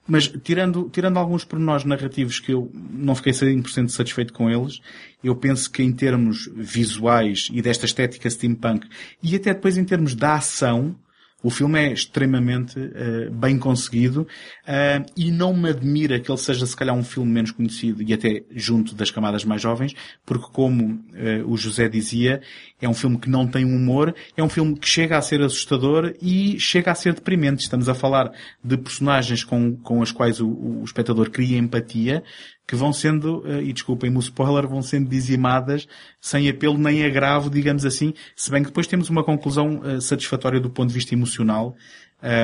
Mas 0.08 0.28
tirando, 0.28 0.90
tirando 0.92 1.18
alguns 1.18 1.46
pormenores 1.46 1.86
narrativos 1.86 2.40
que 2.40 2.52
eu 2.52 2.72
não 2.74 3.16
fiquei 3.16 3.34
100% 3.34 3.90
satisfeito 3.90 4.34
com 4.34 4.50
eles, 4.50 4.82
eu 5.24 5.36
penso 5.36 5.70
que 5.70 5.84
em 5.84 5.92
termos 5.92 6.50
visuais 6.56 7.50
e 7.52 7.62
desta 7.62 7.86
estética 7.86 8.30
steampunk 8.30 8.88
e 9.22 9.36
até 9.36 9.54
depois 9.54 9.78
em 9.78 9.86
termos 9.86 10.16
da 10.16 10.36
ação, 10.36 10.96
o 11.44 11.50
filme 11.50 11.80
é 11.80 11.92
extremamente 11.92 12.80
uh, 12.80 13.32
bem 13.32 13.58
conseguido 13.58 14.22
uh, 14.22 15.12
e 15.18 15.32
não 15.32 15.56
me 15.56 15.70
admira 15.70 16.20
que 16.20 16.32
ele 16.32 16.38
seja 16.38 16.66
se 16.66 16.76
calhar 16.76 16.96
um 16.96 17.04
filme 17.04 17.32
menos 17.32 17.52
conhecido 17.52 18.04
e 18.04 18.14
até 18.14 18.44
junto 18.52 18.94
das 18.94 19.10
camadas 19.10 19.44
mais 19.44 19.62
jovens, 19.62 19.96
porque 20.26 20.48
como 20.52 20.86
uh, 20.86 21.48
o 21.48 21.58
José 21.58 21.90
dizia, 21.90 22.42
é 22.82 22.90
um 22.90 22.94
filme 22.94 23.18
que 23.18 23.30
não 23.30 23.48
tem 23.48 23.64
humor, 23.64 24.14
é 24.36 24.44
um 24.44 24.50
filme 24.50 24.78
que 24.78 24.88
chega 24.88 25.18
a 25.18 25.22
ser 25.22 25.42
assustador 25.42 26.14
e 26.22 26.60
chega 26.60 26.92
a 26.92 26.96
ser 26.96 27.14
deprimente. 27.14 27.64
Estamos 27.64 27.88
a 27.88 27.94
falar 27.94 28.32
de 28.64 28.78
personagens 28.78 29.44
com, 29.44 29.76
com 29.78 30.02
as 30.02 30.12
quais 30.12 30.40
o, 30.42 30.50
o 30.50 30.84
espectador 30.84 31.30
cria 31.30 31.58
empatia, 31.58 32.24
que 32.68 32.76
vão 32.76 32.94
sendo, 32.94 33.44
e 33.62 33.74
desculpem-me 33.74 34.18
o 34.18 34.20
spoiler, 34.20 34.68
vão 34.68 34.82
sendo 34.82 35.10
dizimadas 35.10 35.88
sem 36.20 36.48
apelo 36.50 36.78
nem 36.78 37.04
agravo, 37.06 37.50
digamos 37.50 37.86
assim, 37.86 38.14
se 38.36 38.50
bem 38.50 38.64
que 38.64 38.70
depois 38.70 38.88
temos 38.88 39.10
uma 39.10 39.24
conclusão 39.24 39.82
satisfatória 40.00 40.60
do 40.60 40.70
ponto 40.70 40.88
de 40.88 40.94
vista 40.96 41.14
emocional, 41.14 41.76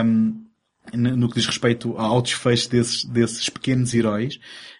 um, 0.05 0.47
no 0.93 1.27
que 1.27 1.35
diz 1.35 1.45
respeito 1.45 1.97
ao 1.97 2.21
desfecho 2.21 2.69
desses, 2.69 3.03
desses 3.05 3.49
pequenos 3.49 3.93
heróis. 3.93 4.39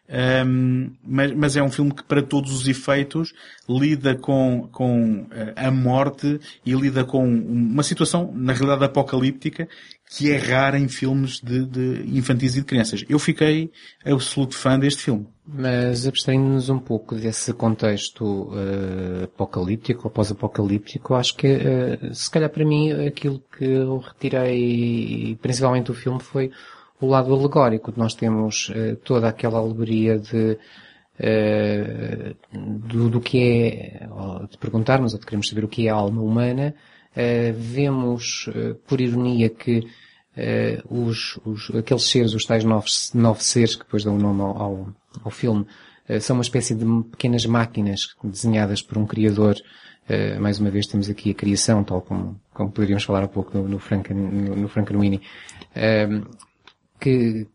Um, 0.10 0.92
mas, 1.04 1.34
mas, 1.34 1.58
é 1.58 1.62
um 1.62 1.70
filme 1.70 1.94
que 1.94 2.04
para 2.04 2.22
todos 2.22 2.54
os 2.54 2.66
efeitos 2.66 3.34
lida 3.68 4.16
com, 4.16 4.70
com 4.72 5.28
a 5.54 5.70
morte 5.70 6.40
e 6.66 6.74
lida 6.74 7.04
com 7.04 7.26
uma 7.28 7.84
situação, 7.84 8.32
na 8.34 8.54
realidade, 8.54 8.86
apocalíptica 8.86 9.68
que 10.10 10.32
é 10.32 10.38
rara 10.38 10.80
em 10.80 10.88
filmes 10.88 11.42
de, 11.42 11.66
de 11.66 12.18
infantis 12.18 12.56
e 12.56 12.62
de 12.62 12.66
crianças. 12.66 13.04
Eu 13.10 13.20
fiquei 13.20 13.70
absoluto 14.06 14.56
fã 14.56 14.80
deste 14.80 15.04
filme. 15.04 15.28
Mas 15.46 16.08
abstraindo-nos 16.08 16.70
um 16.70 16.80
pouco 16.80 17.16
desse 17.16 17.54
contexto 17.54 18.24
uh, 18.24 19.26
apocalíptico 19.26 20.04
ou 20.06 20.12
pós-apocalíptico, 20.12 21.14
acho 21.14 21.36
que 21.36 21.48
uh, 21.48 22.16
se 22.16 22.32
calhar 22.32 22.50
para 22.50 22.66
mim 22.66 22.92
aquilo 23.06 23.42
que 23.58 23.66
eu 23.66 23.98
retirei 23.98 25.38
principalmente 25.42 25.88
do 25.88 25.94
filme 25.94 26.22
foi 26.22 26.52
o 27.00 27.08
lado 27.08 27.34
alegórico. 27.34 27.94
Nós 27.96 28.14
temos 28.14 28.70
uh, 28.70 28.96
toda 28.98 29.28
aquela 29.28 29.60
alegoria 29.60 30.18
de 30.18 30.58
do, 32.54 33.10
do, 33.10 33.20
que 33.20 33.42
é, 33.42 34.08
de 34.52 34.56
perguntarmos 34.60 35.14
ou 35.14 35.20
de 35.20 35.26
queremos 35.26 35.50
saber 35.50 35.66
o 35.66 35.68
que 35.68 35.88
é 35.88 35.90
a 35.90 35.96
alma 35.96 36.22
humana, 36.22 36.76
vemos, 37.56 38.48
por 38.86 39.02
ironia, 39.02 39.50
que 39.50 39.84
os, 40.88 41.40
os, 41.44 41.72
aqueles 41.72 42.04
seres, 42.04 42.36
os 42.36 42.46
tais 42.46 42.64
nove, 42.64 42.86
nove 43.16 43.44
seres 43.44 43.76
que 43.76 43.84
depois 43.84 44.04
dão 44.04 44.16
o 44.16 44.20
nome 44.20 44.42
ao, 44.42 44.62
ao 44.62 44.88
ao 45.24 45.32
filme, 45.32 45.66
uh, 46.10 46.22
são 46.22 46.36
uma 46.36 46.44
espécie 46.44 46.76
de 46.76 46.86
pequenas 47.12 47.46
máquinas 47.46 48.16
desenhadas 48.24 48.82
por 48.82 48.98
um 48.98 49.06
criador. 49.06 49.56
Uh, 50.10 50.40
mais 50.42 50.60
uma 50.60 50.70
vez 50.70 50.88
temos 50.88 51.10
aqui 51.10 51.32
a 51.32 51.34
criação, 51.34 51.84
tal 51.84 52.02
como, 52.02 52.40
como 52.54 52.72
poderíamos 52.72 53.04
falar 53.04 53.24
um 53.24 53.28
pouco 53.28 53.58
no, 53.58 53.68
no, 53.68 53.80
Franken, 53.80 54.16
no, 54.16 54.56
no 54.56 54.68
uh, 54.68 56.28
que, 57.00 57.48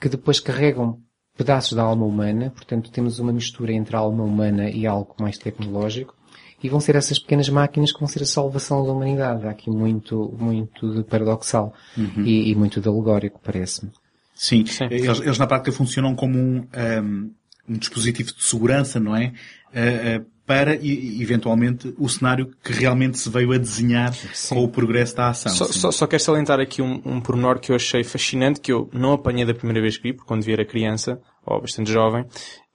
que 0.00 0.08
depois 0.08 0.40
carregam 0.40 1.00
pedaços 1.36 1.72
da 1.72 1.82
alma 1.82 2.04
humana, 2.04 2.50
portanto 2.50 2.90
temos 2.90 3.18
uma 3.18 3.32
mistura 3.32 3.72
entre 3.72 3.96
a 3.96 3.98
alma 3.98 4.24
humana 4.24 4.68
e 4.70 4.86
algo 4.86 5.14
mais 5.18 5.38
tecnológico, 5.38 6.14
e 6.62 6.68
vão 6.68 6.80
ser 6.80 6.94
essas 6.96 7.18
pequenas 7.18 7.48
máquinas 7.48 7.92
que 7.92 7.98
vão 7.98 8.08
ser 8.08 8.22
a 8.22 8.26
salvação 8.26 8.84
da 8.84 8.92
humanidade. 8.92 9.46
Há 9.46 9.50
aqui 9.50 9.70
muito, 9.70 10.36
muito 10.38 10.94
de 10.94 11.02
paradoxal 11.02 11.72
uhum. 11.96 12.24
e, 12.24 12.50
e, 12.50 12.54
muito 12.54 12.80
de 12.80 12.88
alegórico, 12.88 13.40
parece-me. 13.42 13.90
Sim, 14.34 14.66
Sim. 14.66 14.84
Eles, 14.90 15.20
eles, 15.20 15.38
na 15.38 15.46
prática 15.46 15.72
funcionam 15.72 16.14
como 16.14 16.38
um, 16.38 16.58
um, 16.58 17.34
um, 17.68 17.78
dispositivo 17.78 18.34
de 18.34 18.42
segurança, 18.42 19.00
não 19.00 19.16
é? 19.16 19.32
Uh, 19.72 20.20
uh, 20.20 20.26
para, 20.50 20.74
e, 20.74 21.22
eventualmente, 21.22 21.94
o 21.96 22.08
cenário 22.08 22.50
que 22.64 22.72
realmente 22.72 23.16
se 23.16 23.30
veio 23.30 23.52
a 23.52 23.56
desenhar 23.56 24.12
Sim. 24.12 24.56
com 24.56 24.64
o 24.64 24.68
progresso 24.68 25.14
da 25.14 25.28
ação. 25.28 25.52
Só, 25.52 25.66
só, 25.66 25.92
só, 25.92 26.08
quero 26.08 26.20
salientar 26.20 26.58
aqui 26.58 26.82
um, 26.82 27.00
um 27.04 27.20
pormenor 27.20 27.60
que 27.60 27.70
eu 27.70 27.76
achei 27.76 28.02
fascinante, 28.02 28.58
que 28.58 28.72
eu 28.72 28.90
não 28.92 29.12
apanhei 29.12 29.44
da 29.44 29.54
primeira 29.54 29.80
vez 29.80 29.96
que 29.96 30.02
vi, 30.02 30.12
porque 30.12 30.26
quando 30.26 30.42
vi 30.42 30.52
era 30.52 30.64
criança, 30.64 31.20
ou 31.46 31.60
bastante 31.60 31.92
jovem, 31.92 32.26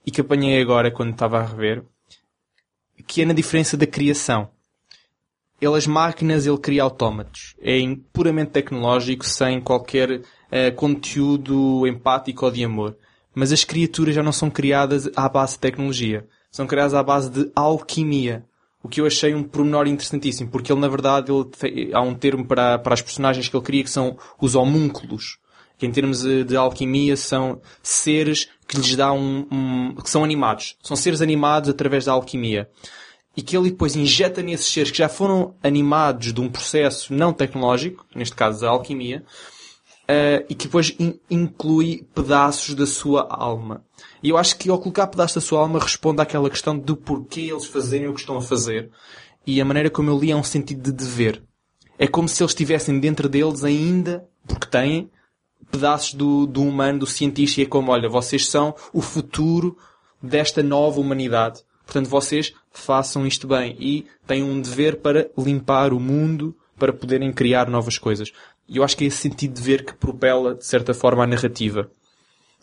e 0.06 0.10
que 0.10 0.22
apanhei 0.22 0.58
agora 0.58 0.90
quando 0.90 1.10
estava 1.10 1.38
a 1.38 1.44
rever, 1.44 1.82
que 3.06 3.20
é 3.20 3.26
na 3.26 3.34
diferença 3.34 3.76
da 3.76 3.86
criação. 3.86 4.48
Ele, 5.60 5.76
as 5.76 5.86
máquinas, 5.86 6.46
ele 6.46 6.56
cria 6.56 6.82
autómatos. 6.82 7.54
É 7.60 7.76
puramente 8.10 8.52
tecnológico, 8.52 9.26
sem 9.26 9.60
qualquer 9.60 10.12
uh, 10.12 10.74
conteúdo 10.76 11.86
empático 11.86 12.46
ou 12.46 12.50
de 12.50 12.64
amor. 12.64 12.96
Mas 13.34 13.52
as 13.52 13.64
criaturas 13.64 14.14
já 14.14 14.22
não 14.22 14.32
são 14.32 14.48
criadas 14.48 15.10
à 15.14 15.28
base 15.28 15.52
de 15.52 15.58
tecnologia. 15.58 16.26
São 16.56 16.66
criadas 16.66 16.94
à 16.94 17.02
base 17.02 17.28
de 17.28 17.50
alquimia. 17.54 18.42
O 18.82 18.88
que 18.88 19.02
eu 19.02 19.06
achei 19.06 19.34
um 19.34 19.42
pormenor 19.42 19.86
interessantíssimo, 19.86 20.50
porque 20.50 20.72
ele, 20.72 20.80
na 20.80 20.88
verdade, 20.88 21.30
ele 21.30 21.90
há 21.92 22.00
um 22.00 22.14
termo 22.14 22.46
para, 22.46 22.78
para 22.78 22.94
as 22.94 23.02
personagens 23.02 23.46
que 23.46 23.54
ele 23.54 23.62
cria 23.62 23.84
que 23.84 23.90
são 23.90 24.16
os 24.40 24.54
homúnculos. 24.54 25.36
Que 25.76 25.84
em 25.84 25.92
termos 25.92 26.22
de 26.22 26.56
alquimia 26.56 27.14
são 27.14 27.60
seres 27.82 28.48
que 28.66 28.78
lhes 28.78 28.96
dá 28.96 29.12
um, 29.12 29.46
um, 29.52 29.94
que 29.96 30.08
são 30.08 30.24
animados. 30.24 30.78
São 30.82 30.96
seres 30.96 31.20
animados 31.20 31.68
através 31.68 32.06
da 32.06 32.12
alquimia. 32.12 32.70
E 33.36 33.42
que 33.42 33.54
ele 33.54 33.68
depois 33.68 33.94
injeta 33.94 34.42
nesses 34.42 34.72
seres 34.72 34.90
que 34.90 34.96
já 34.96 35.10
foram 35.10 35.54
animados 35.62 36.32
de 36.32 36.40
um 36.40 36.48
processo 36.48 37.12
não 37.12 37.34
tecnológico, 37.34 38.06
neste 38.14 38.34
caso 38.34 38.64
a 38.64 38.70
alquimia, 38.70 39.22
uh, 40.06 40.46
e 40.48 40.54
que 40.54 40.66
depois 40.66 40.94
in 40.98 41.18
inclui 41.30 42.06
pedaços 42.14 42.74
da 42.74 42.86
sua 42.86 43.26
alma. 43.28 43.84
E 44.26 44.30
eu 44.30 44.36
acho 44.36 44.58
que 44.58 44.68
ao 44.68 44.80
colocar 44.80 45.06
pedaços 45.06 45.36
da 45.36 45.40
sua 45.40 45.60
alma 45.60 45.78
responde 45.78 46.20
àquela 46.20 46.50
questão 46.50 46.76
do 46.76 46.96
porquê 46.96 47.42
eles 47.42 47.66
fazerem 47.66 48.08
o 48.08 48.12
que 48.12 48.18
estão 48.18 48.36
a 48.36 48.42
fazer. 48.42 48.90
E 49.46 49.60
a 49.60 49.64
maneira 49.64 49.88
como 49.88 50.10
eu 50.10 50.18
li 50.18 50.32
é 50.32 50.36
um 50.36 50.42
sentido 50.42 50.82
de 50.82 50.90
dever. 50.90 51.44
É 51.96 52.08
como 52.08 52.28
se 52.28 52.42
eles 52.42 52.50
estivessem 52.50 52.98
dentro 52.98 53.28
deles 53.28 53.62
ainda, 53.62 54.28
porque 54.44 54.66
têm, 54.66 55.08
pedaços 55.70 56.12
do, 56.14 56.44
do 56.44 56.64
humano, 56.64 56.98
do 56.98 57.06
cientista, 57.06 57.60
e 57.60 57.62
é 57.62 57.66
como, 57.68 57.92
olha, 57.92 58.08
vocês 58.08 58.48
são 58.48 58.74
o 58.92 59.00
futuro 59.00 59.78
desta 60.20 60.60
nova 60.60 60.98
humanidade. 60.98 61.62
Portanto, 61.84 62.08
vocês 62.08 62.52
façam 62.72 63.24
isto 63.28 63.46
bem 63.46 63.76
e 63.78 64.06
têm 64.26 64.42
um 64.42 64.60
dever 64.60 64.96
para 64.96 65.30
limpar 65.38 65.92
o 65.92 66.00
mundo, 66.00 66.52
para 66.76 66.92
poderem 66.92 67.32
criar 67.32 67.70
novas 67.70 67.96
coisas. 67.96 68.32
E 68.68 68.78
eu 68.78 68.82
acho 68.82 68.96
que 68.96 69.04
é 69.04 69.06
esse 69.06 69.18
sentido 69.18 69.54
de 69.54 69.62
ver 69.62 69.84
que 69.84 69.94
propela, 69.94 70.52
de 70.52 70.66
certa 70.66 70.92
forma, 70.92 71.22
a 71.22 71.28
narrativa. 71.28 71.88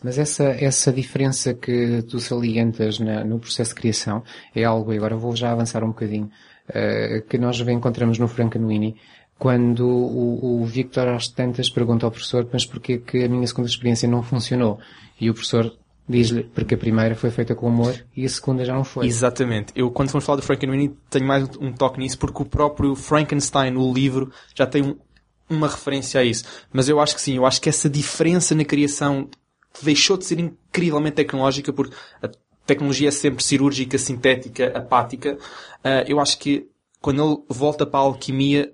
Mas 0.04 0.18
essa, 0.18 0.44
essa 0.44 0.92
diferença 0.92 1.54
que 1.54 2.02
tu 2.02 2.20
salientas 2.20 2.98
na, 2.98 3.24
no 3.24 3.38
processo 3.38 3.70
de 3.70 3.80
criação 3.80 4.22
é 4.54 4.62
algo, 4.62 4.92
e 4.92 4.98
agora 4.98 5.16
vou 5.16 5.34
já 5.34 5.50
avançar 5.50 5.82
um 5.82 5.88
bocadinho, 5.88 6.30
uh, 6.68 7.22
que 7.26 7.38
nós 7.38 7.58
encontramos 7.60 8.18
no 8.18 8.28
Frankenweenie, 8.28 8.96
quando 9.38 9.88
o, 9.88 10.60
o 10.60 10.66
Victor 10.66 11.08
às 11.08 11.28
tantas 11.28 11.70
pergunta 11.70 12.04
ao 12.04 12.12
professor, 12.12 12.46
mas 12.52 12.66
porquê 12.66 12.98
que 12.98 13.24
a 13.24 13.28
minha 13.30 13.46
segunda 13.46 13.66
experiência 13.66 14.06
não 14.06 14.22
funcionou? 14.22 14.78
E 15.18 15.30
o 15.30 15.32
professor 15.32 15.74
diz-lhe, 16.06 16.44
porque 16.44 16.74
a 16.74 16.78
primeira 16.78 17.14
foi 17.14 17.30
feita 17.30 17.54
com 17.54 17.66
amor 17.66 17.94
e 18.14 18.26
a 18.26 18.28
segunda 18.28 18.62
já 18.62 18.74
não 18.74 18.84
foi. 18.84 19.06
Exatamente. 19.06 19.72
Eu, 19.74 19.90
quando 19.90 20.10
fomos 20.10 20.26
falar 20.26 20.36
do 20.36 20.42
Frankenweenie, 20.42 20.94
tenho 21.08 21.26
mais 21.26 21.48
um 21.58 21.72
toque 21.72 21.98
nisso, 21.98 22.18
porque 22.18 22.42
o 22.42 22.44
próprio 22.44 22.94
Frankenstein, 22.94 23.74
o 23.74 23.90
livro, 23.90 24.30
já 24.54 24.66
tem 24.66 24.82
um, 24.82 24.96
uma 25.48 25.66
referência 25.66 26.20
a 26.20 26.24
isso. 26.24 26.44
Mas 26.70 26.90
eu 26.90 27.00
acho 27.00 27.14
que 27.14 27.22
sim, 27.22 27.36
eu 27.36 27.46
acho 27.46 27.58
que 27.60 27.70
essa 27.70 27.88
diferença 27.88 28.54
na 28.54 28.66
criação 28.66 29.30
deixou 29.82 30.16
de 30.16 30.24
ser 30.24 30.38
incrivelmente 30.38 31.16
tecnológica, 31.16 31.72
porque 31.72 31.94
a 32.22 32.30
tecnologia 32.66 33.08
é 33.08 33.10
sempre 33.10 33.42
cirúrgica, 33.42 33.98
sintética, 33.98 34.76
apática. 34.76 35.38
Uh, 35.84 36.04
eu 36.06 36.20
acho 36.20 36.38
que 36.38 36.68
quando 37.00 37.22
ele 37.22 37.44
volta 37.48 37.84
para 37.84 38.00
a 38.00 38.04
alquimia, 38.04 38.72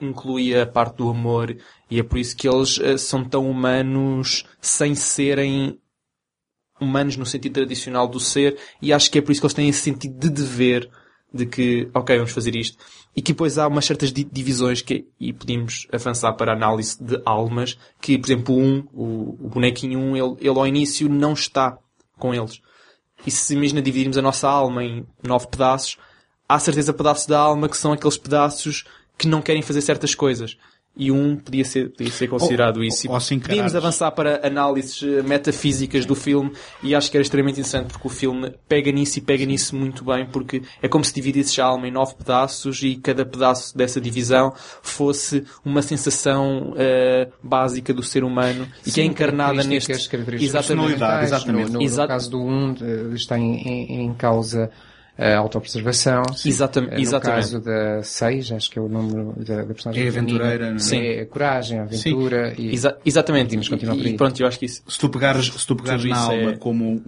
inclui 0.00 0.58
a 0.58 0.66
parte 0.66 0.96
do 0.96 1.08
amor, 1.08 1.56
e 1.90 1.98
é 1.98 2.02
por 2.02 2.18
isso 2.18 2.36
que 2.36 2.48
eles 2.48 2.78
uh, 2.78 2.98
são 2.98 3.24
tão 3.24 3.50
humanos 3.50 4.44
sem 4.60 4.94
serem 4.94 5.78
humanos 6.80 7.16
no 7.16 7.24
sentido 7.24 7.54
tradicional 7.54 8.08
do 8.08 8.18
ser, 8.18 8.58
e 8.80 8.92
acho 8.92 9.10
que 9.10 9.18
é 9.18 9.22
por 9.22 9.32
isso 9.32 9.40
que 9.40 9.46
eles 9.46 9.54
têm 9.54 9.68
esse 9.68 9.82
sentido 9.82 10.18
de 10.18 10.30
dever, 10.30 10.90
de 11.32 11.46
que, 11.46 11.88
ok, 11.94 12.16
vamos 12.16 12.32
fazer 12.32 12.54
isto 12.54 12.76
e 13.14 13.20
que 13.20 13.32
depois 13.32 13.58
há 13.58 13.68
umas 13.68 13.84
certas 13.84 14.12
divisões 14.12 14.80
que, 14.80 15.06
e 15.20 15.32
podemos 15.32 15.86
avançar 15.92 16.32
para 16.32 16.52
a 16.52 16.56
análise 16.56 17.02
de 17.02 17.20
almas, 17.24 17.78
que, 18.00 18.18
por 18.18 18.26
exemplo, 18.26 18.56
um, 18.56 18.86
o, 18.92 19.36
o 19.38 19.48
bonequinho 19.48 19.98
1, 19.98 20.02
um, 20.02 20.16
ele, 20.16 20.36
ele 20.40 20.58
ao 20.58 20.66
início 20.66 21.08
não 21.08 21.34
está 21.34 21.78
com 22.18 22.34
eles. 22.34 22.60
E 23.26 23.30
se 23.30 23.54
imagina 23.54 23.82
dividirmos 23.82 24.16
a 24.16 24.22
nossa 24.22 24.48
alma 24.48 24.82
em 24.82 25.06
nove 25.22 25.46
pedaços, 25.48 25.98
há 26.48 26.58
certeza 26.58 26.92
pedaços 26.92 27.26
da 27.26 27.38
alma 27.38 27.68
que 27.68 27.76
são 27.76 27.92
aqueles 27.92 28.16
pedaços 28.16 28.84
que 29.18 29.28
não 29.28 29.42
querem 29.42 29.62
fazer 29.62 29.82
certas 29.82 30.14
coisas. 30.14 30.56
E 30.94 31.10
um 31.10 31.36
podia 31.36 31.64
ser, 31.64 31.88
podia 31.90 32.12
ser 32.12 32.28
considerado 32.28 32.76
Ou- 32.76 32.84
isso. 32.84 33.08
Ou 33.08 33.16
encarares- 33.16 33.40
podíamos 33.40 33.74
avançar 33.74 34.10
para 34.10 34.46
análises 34.46 35.02
eh, 35.02 35.22
metafísicas 35.22 36.04
do 36.04 36.14
filme 36.14 36.52
e 36.82 36.94
acho 36.94 37.10
que 37.10 37.16
era 37.16 37.22
extremamente 37.22 37.60
interessante 37.60 37.92
porque 37.92 38.06
o 38.06 38.10
filme 38.10 38.52
pega 38.68 38.92
nisso 38.92 39.18
e 39.18 39.22
pega 39.22 39.44
nisso 39.46 39.74
muito 39.74 40.04
bem 40.04 40.26
porque 40.26 40.60
é 40.82 40.88
como 40.88 41.02
se 41.04 41.14
dividisse 41.14 41.60
a 41.62 41.64
alma 41.64 41.88
em 41.88 41.90
nove 41.90 42.14
pedaços 42.14 42.82
e 42.82 42.96
cada 42.96 43.24
pedaço 43.24 43.76
dessa 43.76 43.98
divisão 44.00 44.52
fosse 44.82 45.44
uma 45.64 45.80
sensação 45.80 46.74
eh, 46.76 47.28
básica 47.42 47.94
do 47.94 48.02
ser 48.02 48.22
humano 48.22 48.68
e 48.86 48.90
que 48.90 49.00
é 49.00 49.04
Sim, 49.04 49.10
encarnada 49.10 49.64
neste... 49.64 49.92
Exatamente. 49.92 50.94
exatamente. 51.24 51.72
No, 51.72 51.80
no- 51.80 51.88
no 51.90 52.06
caso 52.08 52.30
do 52.30 52.42
1 52.42 52.74
eh, 52.80 53.14
está 53.14 53.38
em, 53.38 53.54
em, 53.66 54.04
em 54.04 54.14
causa 54.14 54.70
a 55.18 55.36
autopreservação. 55.36 56.22
Exatam- 56.44 56.84
Eh, 56.84 56.94
No 56.94 57.00
exatamente. 57.00 57.40
caso 57.42 57.60
da 57.60 58.02
6, 58.02 58.50
acho 58.52 58.70
que 58.70 58.78
é 58.78 58.82
o 58.82 58.88
número 58.88 59.34
da, 59.44 59.56
da 59.62 59.74
personagem 59.74 60.04
É 60.04 60.08
aventureira, 60.08 60.68
não 60.70 60.76
é? 60.76 60.78
Sim. 60.78 60.98
É 61.00 61.20
a 61.20 61.26
coragem, 61.26 61.78
a 61.78 61.82
aventura 61.82 62.54
e 62.58 62.72
Exa- 62.72 62.96
exatamente. 63.04 63.44
podemos 63.46 63.68
continuar 63.68 63.94
por 63.96 64.04
E, 64.04 64.08
aí. 64.08 64.14
e 64.14 64.16
pronto, 64.16 64.40
eu 64.40 64.46
acho 64.46 64.58
que 64.58 64.64
isso... 64.64 64.82
Se 64.88 64.98
tu 64.98 65.08
pegares, 65.10 65.46
se 65.46 65.66
tu 65.66 65.76
pegares 65.76 66.02
na 66.04 66.10
isso 66.16 66.30
alma 66.30 66.50
é- 66.52 66.56
como 66.56 66.84
um, 66.84 67.02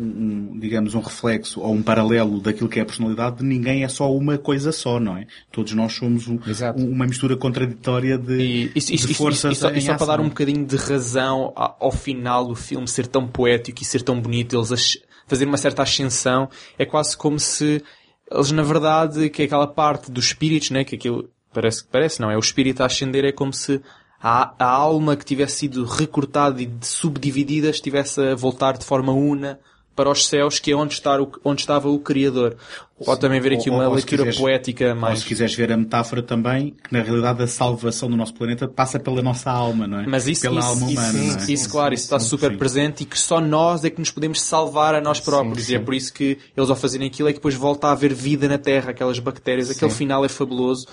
um, 0.55 0.59
digamos, 0.61 0.95
um 0.95 1.01
reflexo 1.01 1.61
ou 1.61 1.73
um 1.73 1.83
paralelo 1.83 2.41
daquilo 2.41 2.69
que 2.69 2.79
é 2.79 2.83
a 2.83 2.85
personalidade, 2.85 3.39
de 3.39 3.45
ninguém 3.45 3.85
é 3.85 3.89
só 3.89 4.15
uma 4.15 4.37
coisa 4.37 4.71
só, 4.71 5.01
não 5.01 5.17
é? 5.17 5.27
Todos 5.51 5.73
nós 5.73 5.95
somos 5.95 6.29
um- 6.29 6.39
um- 6.77 6.91
uma 6.91 7.07
mistura 7.07 7.37
contraditória 7.37 8.19
de, 8.19 8.35
E 8.35 8.65
isso, 8.77 8.93
isso, 8.95 9.07
de 9.07 9.13
isso, 9.13 9.15
forças 9.23 9.53
isso, 9.57 9.67
isso, 9.67 9.77
em 9.77 9.81
só 9.81 9.97
para 9.97 10.07
dar 10.09 10.21
um 10.21 10.29
bocadinho 10.29 10.65
de 10.67 10.77
razão 10.77 11.53
a- 11.57 11.75
ao 11.81 11.91
final 11.91 12.47
do 12.47 12.55
filme 12.55 12.87
ser 12.87 13.07
tão 13.07 13.27
poético 13.27 13.83
e 13.83 13.85
ser 13.85 14.03
tão 14.03 14.21
bonito, 14.21 14.55
eles 14.57 14.71
ach- 14.73 14.99
fazer 15.27 15.47
uma 15.47 15.57
certa 15.57 15.83
ascensão, 15.83 16.49
é 16.79 16.85
quase 16.85 17.17
como 17.17 17.39
se 17.39 17.83
eles 18.31 18.51
na 18.53 18.63
verdade, 18.63 19.29
que 19.31 19.43
é 19.43 19.45
aquela 19.45 19.67
parte 19.67 20.11
dos 20.11 20.27
espíritos, 20.27 20.71
né, 20.71 20.85
que 20.85 20.97
aquilo 20.97 21.29
parece 21.53 21.85
que 21.85 21.91
parece, 21.91 22.21
não 22.21 22.31
é? 22.31 22.37
O 22.37 22.41
espírito 22.41 22.83
a 22.83 22.87
ascender 22.87 23.25
é 23.25 23.33
como 23.33 23.53
se 23.53 23.81
a, 24.21 24.55
a 24.59 24.69
alma 24.69 25.17
que 25.17 25.25
tivesse 25.25 25.57
sido 25.59 25.85
recortada 25.85 26.61
e 26.61 26.71
subdividida 26.81 27.69
estivesse 27.69 28.21
a 28.21 28.35
voltar 28.35 28.77
de 28.77 28.85
forma 28.85 29.13
una 29.13 29.59
para 29.95 30.11
os 30.11 30.27
céus, 30.27 30.59
que 30.59 30.73
é 30.73 30.77
onde, 30.77 30.95
está 30.95 31.21
o, 31.21 31.31
onde 31.45 31.61
estava 31.61 31.89
o 31.89 31.99
Criador. 31.99 32.57
Pode 33.05 33.21
também 33.21 33.39
haver 33.41 33.53
aqui 33.55 33.69
Ou- 33.69 33.77
uma 33.77 33.85
ou- 33.85 33.91
ou 33.91 33.95
leitura 33.97 34.19
quiseres- 34.23 34.39
poética 34.41 34.89
Ou 34.91 34.95
mais... 34.97 35.19
se 35.21 35.25
quiseres 35.27 35.55
ver 35.55 35.71
a 35.73 35.77
metáfora 35.77 36.23
também, 36.23 36.71
que 36.83 36.93
na 36.93 37.03
realidade 37.03 37.43
a 37.43 37.47
salvação 37.47 38.09
do 38.09 38.17
nosso 38.17 38.33
planeta 38.35 38.69
passa 38.69 38.99
pela 39.01 39.21
nossa 39.21 39.51
alma, 39.51 39.87
não 39.87 40.01
é? 40.01 40.07
Mas 40.07 40.27
isso, 40.29 40.43
pela 40.43 40.61
isso, 40.61 40.69
alma 40.69 40.91
isso, 40.93 41.01
humana, 41.01 41.19
isso, 41.25 41.51
é? 41.51 41.53
isso, 41.55 41.71
claro, 41.71 41.95
isso 41.95 42.05
está 42.05 42.19
super 42.21 42.53
Sim. 42.53 42.57
presente 42.57 43.03
e 43.03 43.07
que 43.07 43.19
só 43.19 43.41
nós 43.41 43.85
é 43.85 43.91
que 43.91 43.99
nos 43.99 44.11
podemos 44.13 44.41
salvar 44.41 44.95
a 44.95 45.01
nós 45.01 45.19
próprios. 45.21 45.69
E 45.69 45.75
é 45.75 45.79
por 45.79 45.93
isso 45.95 46.13
que 46.15 46.39
eles 46.57 46.71
ao 46.71 46.77
fazerem 46.77 47.09
aquilo 47.09 47.29
é 47.29 47.33
que 47.33 47.39
depois 47.39 47.55
volta 47.55 47.89
a 47.89 47.93
haver 47.93 48.15
vida 48.15 48.49
na 48.49 48.59
Terra, 48.59 48.91
aquelas 48.91 49.19
bactérias. 49.19 49.71
Aquele 49.71 49.91
Sim. 49.91 49.97
final 49.99 50.25
é 50.25 50.29
fabuloso. 50.29 50.87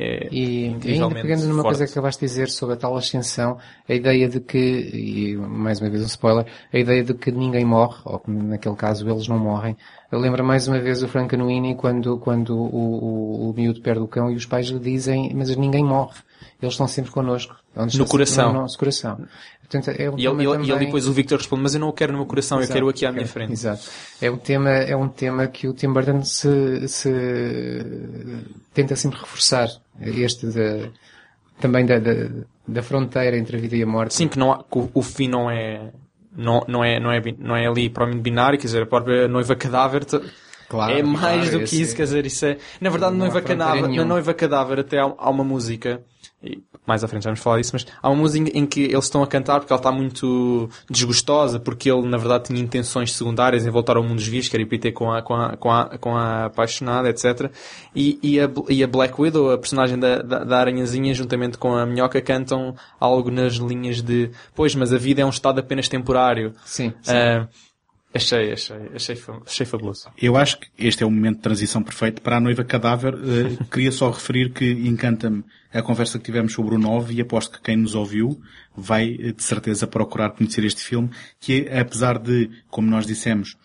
É 0.00 0.28
E 0.30 0.76
ainda 0.84 1.08
pegando 1.12 1.42
numa 1.48 1.62
forte. 1.62 1.76
coisa 1.78 1.84
que 1.86 1.90
acabaste 1.90 2.20
de 2.20 2.26
dizer 2.28 2.48
sobre 2.50 2.76
a 2.76 2.78
tal 2.78 2.96
ascensão, 2.96 3.58
a 3.88 3.92
ideia 3.92 4.28
de 4.28 4.38
que, 4.38 4.56
e 4.58 5.36
mais 5.36 5.80
uma 5.80 5.90
vez 5.90 6.04
um 6.04 6.06
spoiler, 6.06 6.46
a 6.72 6.78
ideia 6.78 7.02
de 7.02 7.14
que 7.14 7.32
ninguém 7.32 7.64
morre, 7.64 7.96
ou 8.04 8.20
que 8.20 8.30
naquele 8.30 8.76
caso 8.76 9.08
eles 9.10 9.26
não 9.26 9.40
morrem, 9.40 9.76
lembra 10.12 10.44
mais 10.44 10.68
uma 10.68 10.78
vez 10.78 11.02
o 11.02 11.08
Frankenweenie 11.08 11.74
quando, 11.74 12.16
quando 12.18 12.50
o, 12.56 13.48
o, 13.48 13.50
o 13.50 13.54
miúdo 13.56 13.80
perde 13.80 14.00
o 14.00 14.06
cão 14.06 14.30
e 14.30 14.36
os 14.36 14.46
pais 14.46 14.68
lhe 14.68 14.78
dizem, 14.78 15.32
mas 15.34 15.54
ninguém 15.56 15.84
morre. 15.84 16.14
Eles 16.62 16.74
estão 16.74 16.86
sempre 16.86 17.10
connosco. 17.10 17.56
No 17.96 18.06
coração. 18.06 18.52
No 18.52 18.60
nosso 18.60 18.78
coração. 18.78 19.20
Portanto, 19.60 19.90
é 19.96 20.10
um 20.10 20.18
E, 20.18 20.26
ele, 20.26 20.36
tema 20.36 20.42
e 20.42 20.46
ele- 20.46 20.66
também- 20.72 20.86
depois 20.86 21.06
o 21.06 21.12
Victor 21.12 21.38
responde, 21.38 21.62
mas 21.62 21.74
eu 21.74 21.80
não 21.80 21.88
o 21.88 21.92
quero 21.92 22.12
no 22.12 22.18
meu 22.18 22.26
coração, 22.26 22.58
eu 22.58 22.62
Exato, 22.62 22.72
quero 22.74 22.88
aqui 22.88 23.04
à 23.04 23.10
minha 23.12 23.22
ok, 23.24 23.32
frente. 23.32 23.52
Exato. 23.52 23.82
É 24.20 24.30
um 24.30 24.36
tema, 24.38 24.70
é 24.70 24.96
um 24.96 25.08
tema 25.08 25.46
que 25.46 25.68
o 25.68 25.72
Tim 25.74 25.92
Burton 25.92 26.22
se, 26.24 26.88
se 26.88 27.10
tenta 28.74 28.96
sempre 28.96 29.18
reforçar. 29.20 29.68
Este 30.00 30.46
da, 30.46 30.88
também 31.60 31.84
da, 31.86 31.98
da, 31.98 32.12
da 32.66 32.82
fronteira 32.82 33.36
entre 33.36 33.56
a 33.56 33.60
vida 33.60 33.76
e 33.76 33.82
a 33.82 33.86
morte. 33.86 34.14
Sim, 34.14 34.28
que, 34.28 34.38
não 34.38 34.52
há, 34.52 34.58
que 34.62 34.78
o, 34.78 34.90
o 34.94 35.02
fim 35.02 35.28
não 35.28 35.50
é, 35.50 35.92
não, 36.36 36.64
não 36.68 36.84
é, 36.84 37.00
não 37.00 37.10
é, 37.10 37.20
não 37.38 37.56
é 37.56 37.66
ali 37.66 37.90
provavelmente 37.90 38.22
binário, 38.22 38.58
quer 38.58 38.66
dizer, 38.66 38.82
a 38.82 38.86
própria 38.86 39.26
noiva 39.28 39.56
cadáver 39.56 40.04
te- 40.04 40.20
Claro, 40.68 40.92
é 40.92 41.02
mais 41.02 41.48
claro, 41.48 41.58
do 41.60 41.64
que 41.64 41.80
isso, 41.80 41.94
é- 41.94 41.96
quer 41.96 42.02
dizer, 42.02 42.26
isso 42.26 42.44
é, 42.44 42.58
na 42.80 42.90
verdade, 42.90 43.16
noiva 43.16 43.40
cadáver, 43.40 43.88
na 43.88 44.04
noiva 44.04 44.34
cadáver 44.34 44.80
até 44.80 44.98
há, 44.98 45.04
há 45.16 45.30
uma 45.30 45.42
música, 45.42 46.02
e 46.42 46.62
mais 46.88 47.04
à 47.04 47.08
frente 47.08 47.24
já 47.24 47.30
vamos 47.30 47.40
falar 47.40 47.58
disso, 47.58 47.72
mas 47.74 47.86
há 48.02 48.08
uma 48.08 48.22
música 48.22 48.50
em 48.56 48.64
que 48.64 48.84
eles 48.84 49.04
estão 49.04 49.22
a 49.22 49.26
cantar 49.26 49.60
porque 49.60 49.72
ela 49.72 49.78
está 49.78 49.92
muito 49.92 50.70
desgostosa, 50.90 51.60
porque 51.60 51.90
ele, 51.90 52.08
na 52.08 52.16
verdade, 52.16 52.44
tinha 52.44 52.58
intenções 52.58 53.12
secundárias 53.12 53.66
em 53.66 53.70
voltar 53.70 53.98
ao 53.98 54.02
mundo 54.02 54.16
dos 54.16 54.26
vivos, 54.26 54.48
quer 54.48 54.60
ir 54.60 54.78
ter 54.78 54.92
com 54.92 55.12
a, 55.12 55.20
com 55.20 55.34
a, 55.34 55.56
com 55.56 55.70
a, 55.70 55.98
com 55.98 56.16
a 56.16 56.46
apaixonada, 56.46 57.10
etc. 57.10 57.50
E, 57.94 58.18
e, 58.22 58.40
a, 58.40 58.50
e 58.70 58.82
a 58.82 58.86
Black 58.86 59.20
Widow, 59.20 59.52
a 59.52 59.58
personagem 59.58 59.98
da, 59.98 60.22
da, 60.22 60.44
da 60.44 60.58
aranhazinha, 60.58 61.12
juntamente 61.12 61.58
com 61.58 61.76
a 61.76 61.84
minhoca, 61.84 62.20
cantam 62.22 62.74
algo 62.98 63.30
nas 63.30 63.54
linhas 63.54 64.00
de, 64.00 64.30
pois, 64.54 64.74
mas 64.74 64.92
a 64.92 64.98
vida 64.98 65.20
é 65.20 65.26
um 65.26 65.30
estado 65.30 65.60
apenas 65.60 65.88
temporário. 65.88 66.54
Sim, 66.64 66.94
sim. 67.02 67.12
Ah, 67.12 67.46
achei, 68.14 68.52
achei, 68.52 68.76
achei, 68.94 69.18
achei 69.46 69.66
fabuloso. 69.66 70.08
Eu 70.20 70.36
acho 70.36 70.58
que 70.58 70.68
este 70.78 71.02
é 71.02 71.06
o 71.06 71.10
momento 71.10 71.36
de 71.36 71.42
transição 71.42 71.82
perfeito 71.82 72.22
para 72.22 72.38
a 72.38 72.40
noiva 72.40 72.64
cadáver. 72.64 73.14
Eh, 73.14 73.64
queria 73.70 73.92
só 73.92 74.10
referir 74.10 74.52
que 74.52 74.70
encanta-me 74.70 75.44
a 75.72 75.82
conversa 75.82 76.18
que 76.18 76.24
tivemos 76.24 76.52
sobre 76.52 76.74
o 76.74 76.78
9 76.78 77.14
e 77.14 77.20
aposto 77.20 77.52
que 77.52 77.62
quem 77.62 77.76
nos 77.76 77.94
ouviu 77.94 78.40
vai 78.76 79.16
eh, 79.18 79.32
de 79.32 79.42
certeza 79.42 79.86
procurar 79.86 80.30
conhecer 80.30 80.64
este 80.64 80.82
filme, 80.82 81.10
que 81.40 81.68
apesar 81.68 82.18
de, 82.18 82.50
como 82.68 82.88
nós 82.90 83.06
dissemos, 83.06 83.56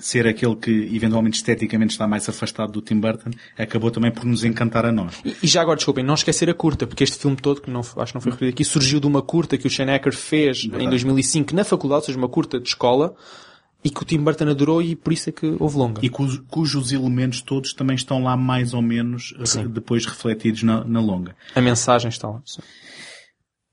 ser 0.00 0.26
aquele 0.26 0.56
que 0.56 0.70
eventualmente 0.94 1.36
esteticamente 1.36 1.92
está 1.92 2.06
mais 2.06 2.28
afastado 2.28 2.72
do 2.72 2.82
Tim 2.82 2.98
Burton, 3.00 3.30
acabou 3.56 3.90
também 3.90 4.10
por 4.10 4.24
nos 4.24 4.44
encantar 4.44 4.84
a 4.84 4.92
nós. 4.92 5.20
E, 5.24 5.36
e 5.42 5.46
já 5.46 5.62
agora, 5.62 5.76
desculpem, 5.76 6.04
não 6.04 6.14
esquecer 6.14 6.50
a 6.50 6.54
curta, 6.54 6.86
porque 6.86 7.04
este 7.04 7.18
filme 7.18 7.36
todo, 7.36 7.60
que 7.60 7.70
não, 7.70 7.80
acho 7.80 7.94
que 7.94 8.14
não 8.14 8.20
foi 8.20 8.32
referido 8.32 8.54
aqui, 8.54 8.64
surgiu 8.64 9.00
de 9.00 9.06
uma 9.06 9.22
curta 9.22 9.56
que 9.56 9.66
o 9.66 9.70
Shane 9.70 9.92
Acker 9.92 10.14
fez 10.14 10.64
em 10.64 10.88
2005 10.88 11.54
na 11.54 11.64
faculdade, 11.64 12.00
ou 12.00 12.06
seja, 12.06 12.18
uma 12.18 12.28
curta 12.28 12.60
de 12.60 12.68
escola, 12.68 13.14
e 13.84 13.90
que 13.90 14.02
o 14.02 14.04
Tim 14.04 14.18
Burton 14.18 14.48
adorou 14.48 14.82
e 14.82 14.96
por 14.96 15.12
isso 15.12 15.28
é 15.28 15.32
que 15.32 15.56
houve 15.60 15.76
longa. 15.76 16.00
E 16.04 16.08
cujo- 16.08 16.42
cujos 16.48 16.92
elementos 16.92 17.40
todos 17.40 17.72
também 17.72 17.94
estão 17.94 18.22
lá 18.22 18.36
mais 18.36 18.74
ou 18.74 18.82
menos 18.82 19.34
eh, 19.38 19.46
Sim. 19.46 19.68
depois 19.68 20.04
refletidos 20.06 20.62
na, 20.62 20.82
na 20.84 21.00
longa. 21.00 21.36
A 21.54 21.60
mensagem 21.60 22.08
está 22.08 22.28
lá. 22.28 22.40
sim. 22.44 22.60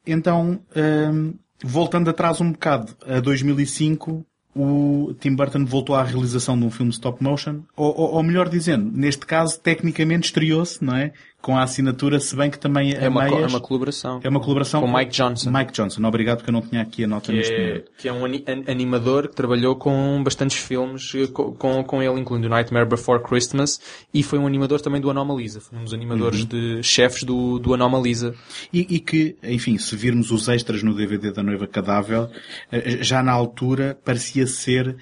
Então, 0.06 0.60
hum, 0.76 1.34
voltando 1.64 2.10
atrás 2.10 2.42
um 2.42 2.52
bocado, 2.52 2.94
a 3.08 3.20
2005, 3.20 4.26
o 4.56 5.16
Tim 5.20 5.34
Burton 5.36 5.66
voltou 5.66 5.96
à 5.96 6.04
realização 6.04 6.60
de 6.60 6.66
um 6.66 6.70
filme 6.70 6.92
stop 6.92 7.24
motion, 7.24 7.62
ou, 7.76 7.88
ou- 7.98 8.14
ou 8.16 8.24
melhor 8.24 8.50
dizendo, 8.50 8.92
neste 8.92 9.26
caso, 9.26 9.60
tecnicamente 9.60 10.28
estreou-se, 10.28 10.84
não 10.84 10.96
é? 10.96 11.14
Com 11.44 11.58
a 11.58 11.64
assinatura, 11.64 12.22
se 12.22 12.34
bem 12.38 12.50
que 12.50 12.58
também 12.58 12.94
É 12.94 13.10
uma, 13.10 13.20
co- 13.28 13.28
é 13.28 13.36
meias- 13.36 13.52
uma 13.52 13.60
colaboração. 13.60 14.22
é 14.24 14.30
uma 14.30 14.40
colaboração 14.40 14.80
Com 14.80 14.88
Mike 14.98 15.12
Johnson. 15.12 15.52
Mike 15.52 15.74
Johnson, 15.74 16.06
obrigado 16.06 16.38
porque 16.38 16.50
eu 16.50 16.54
não 16.54 16.62
tinha 16.62 16.82
aqui 16.82 17.04
a 17.04 17.08
nota 17.08 17.32
que 17.34 17.38
neste 17.38 17.54
é, 17.54 17.68
momento. 17.68 17.92
que 17.98 18.08
é 18.08 18.14
um 18.14 18.24
ani- 18.24 18.46
an- 18.48 18.64
animador 18.72 19.28
que 19.28 19.36
trabalhou 19.36 19.76
com 19.76 20.24
bastantes 20.24 20.56
filmes 20.58 21.12
eh, 21.14 21.28
co- 21.28 21.52
com, 21.52 21.84
com 21.84 22.02
ele, 22.02 22.18
incluindo 22.18 22.48
Nightmare 22.48 22.88
Before 22.88 23.22
Christmas, 23.22 23.78
e 24.14 24.24
foi 24.24 24.40
um 24.40 24.48
animador 24.48 24.80
também 24.80 25.02
do 25.02 25.10
Anomalisa. 25.10 25.60
Foi 25.60 25.78
um 25.78 25.84
dos 25.84 25.94
animadores 25.94 26.40
Uhum. 26.44 26.46
de 26.48 26.82
chefes 26.82 27.24
do, 27.24 27.60
do 27.60 27.74
Anomalisa. 27.74 28.34
E, 28.72 28.88
e 28.96 29.00
que, 29.02 29.36
enfim, 29.44 29.78
se 29.78 29.98
virmos 29.98 30.32
os 30.32 30.48
extras 30.48 30.82
no 30.82 30.96
DVD 30.96 31.30
da 31.34 31.44
Noiva 31.44 31.68
Cadáver, 31.68 32.30
eh, 32.72 33.00
já 33.04 33.22
na 33.22 33.34
altura 33.34 34.00
parecia 34.06 34.48
ser 34.48 34.96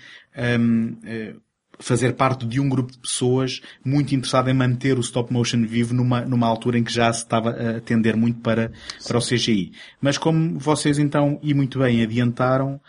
hum, 0.60 0.98
eh, 1.06 1.36
fazer 1.84 2.14
parte 2.14 2.46
de 2.46 2.60
um 2.60 2.70
grupo 2.70 2.92
de 2.92 2.98
pessoas 3.00 3.62
muito 3.84 4.14
interessado 4.16 4.50
em 4.50 4.54
manter 4.54 4.98
o 4.98 5.02
stop 5.02 5.32
motion 5.34 5.66
vivo 5.66 5.94
numa, 5.94 6.22
numa 6.22 6.48
altura 6.48 6.78
em 6.78 6.84
que 6.84 6.94
já 6.94 7.12
se 7.12 7.24
estava 7.24 7.50
a 7.50 7.82
tender 7.82 8.16
muito 8.16 8.40
para, 8.40 8.72
para 9.08 9.18
o 9.18 9.22
CGI. 9.22 9.72
Mas 10.00 10.18
como 10.18 10.58
vocês 10.60 10.98
então, 11.00 11.40
e 11.42 11.54
muito 11.54 11.80
bem, 11.80 12.02
adiantaram, 12.04 12.80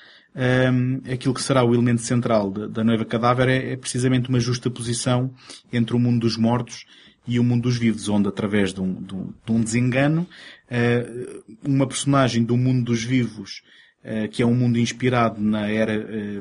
hum, 0.72 1.00
aquilo 1.10 1.34
que 1.34 1.42
será 1.42 1.64
o 1.64 1.74
elemento 1.74 2.02
central 2.02 2.50
da, 2.50 2.66
da 2.66 2.84
Noiva 2.84 3.04
Cadáver 3.04 3.48
é, 3.48 3.72
é 3.72 3.76
precisamente 3.76 4.28
uma 4.28 4.40
justa 4.40 4.70
posição 4.70 5.30
entre 5.72 5.96
o 5.96 5.98
mundo 5.98 6.20
dos 6.20 6.36
mortos 6.36 6.84
e 7.26 7.38
o 7.38 7.44
mundo 7.44 7.62
dos 7.62 7.76
vivos, 7.76 8.08
onde 8.08 8.28
através 8.28 8.74
de 8.74 8.80
um, 8.80 8.94
de 8.94 9.14
um- 9.14 9.32
de 9.46 9.52
um 9.52 9.60
desengano, 9.60 10.26
eh, 10.68 11.06
uma 11.64 11.86
personagem 11.86 12.42
do 12.42 12.56
mundo 12.56 12.84
dos 12.86 13.04
vivos, 13.04 13.62
eh, 14.02 14.26
que 14.26 14.42
é 14.42 14.46
um 14.46 14.54
mundo 14.54 14.76
inspirado 14.76 15.40
na 15.40 15.68
era 15.70 15.92
eh, 15.94 16.40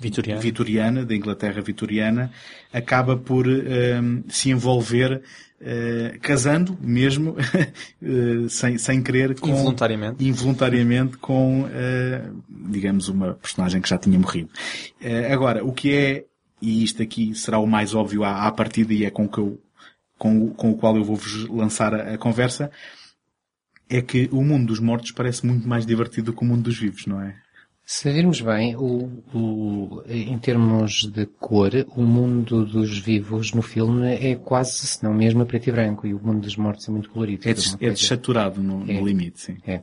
Vitoriana. 0.00 0.40
vitoriana, 0.40 1.04
da 1.04 1.14
Inglaterra 1.14 1.60
vitoriana, 1.60 2.30
acaba 2.72 3.16
por 3.16 3.46
eh, 3.48 4.00
se 4.28 4.50
envolver 4.50 5.22
eh, 5.60 6.18
casando 6.22 6.76
mesmo, 6.80 7.36
eh, 8.02 8.48
sem, 8.48 8.78
sem 8.78 9.02
querer, 9.02 9.34
com, 9.40 9.48
Involuntariamente. 9.48 10.24
involuntariamente 10.24 11.16
com, 11.16 11.68
eh, 11.72 12.30
digamos, 12.48 13.08
uma 13.08 13.34
personagem 13.34 13.80
que 13.80 13.88
já 13.88 13.98
tinha 13.98 14.18
morrido. 14.18 14.50
Agora, 15.32 15.64
o 15.64 15.72
que 15.72 15.92
é, 15.92 16.24
e 16.62 16.82
isto 16.84 17.02
aqui 17.02 17.34
será 17.34 17.58
o 17.58 17.66
mais 17.66 17.94
óbvio 17.94 18.22
à, 18.24 18.46
à 18.46 18.52
partida 18.52 18.92
e 18.94 19.04
é 19.04 19.10
com, 19.10 19.26
que 19.28 19.38
eu, 19.38 19.60
com, 20.16 20.44
o- 20.46 20.50
com 20.54 20.70
o 20.70 20.76
qual 20.76 20.96
eu 20.96 21.04
vou-vos 21.04 21.48
lançar 21.48 21.92
a, 21.94 22.14
a 22.14 22.18
conversa, 22.18 22.70
é 23.90 24.02
que 24.02 24.28
o 24.30 24.42
mundo 24.44 24.66
dos 24.66 24.80
mortos 24.80 25.10
parece 25.12 25.46
muito 25.46 25.66
mais 25.66 25.86
divertido 25.86 26.30
do 26.30 26.36
que 26.36 26.42
o 26.44 26.46
mundo 26.46 26.62
dos 26.64 26.78
vivos, 26.78 27.06
não 27.06 27.20
é? 27.22 27.34
Se 27.90 28.12
virmos 28.12 28.42
bem, 28.42 28.76
o, 28.76 29.08
o, 29.32 30.02
em 30.06 30.38
termos 30.38 31.10
de 31.10 31.24
cor, 31.24 31.70
o 31.96 32.02
mundo 32.02 32.66
dos 32.66 32.98
vivos 32.98 33.54
no 33.54 33.62
filme 33.62 34.14
é 34.14 34.36
quase, 34.36 34.86
se 34.86 35.02
não 35.02 35.14
mesmo, 35.14 35.40
a 35.40 35.46
preto 35.46 35.70
e 35.70 35.72
branco, 35.72 36.06
e 36.06 36.12
o 36.12 36.20
mundo 36.22 36.42
dos 36.42 36.54
mortos 36.54 36.86
é 36.86 36.92
muito 36.92 37.08
colorido. 37.08 37.48
É, 37.48 37.54
des, 37.54 37.78
é 37.80 37.88
desaturado 37.88 38.62
no, 38.62 38.80
no 38.84 38.92
É. 38.92 39.00
limite, 39.00 39.40
sim. 39.40 39.56
É. 39.66 39.80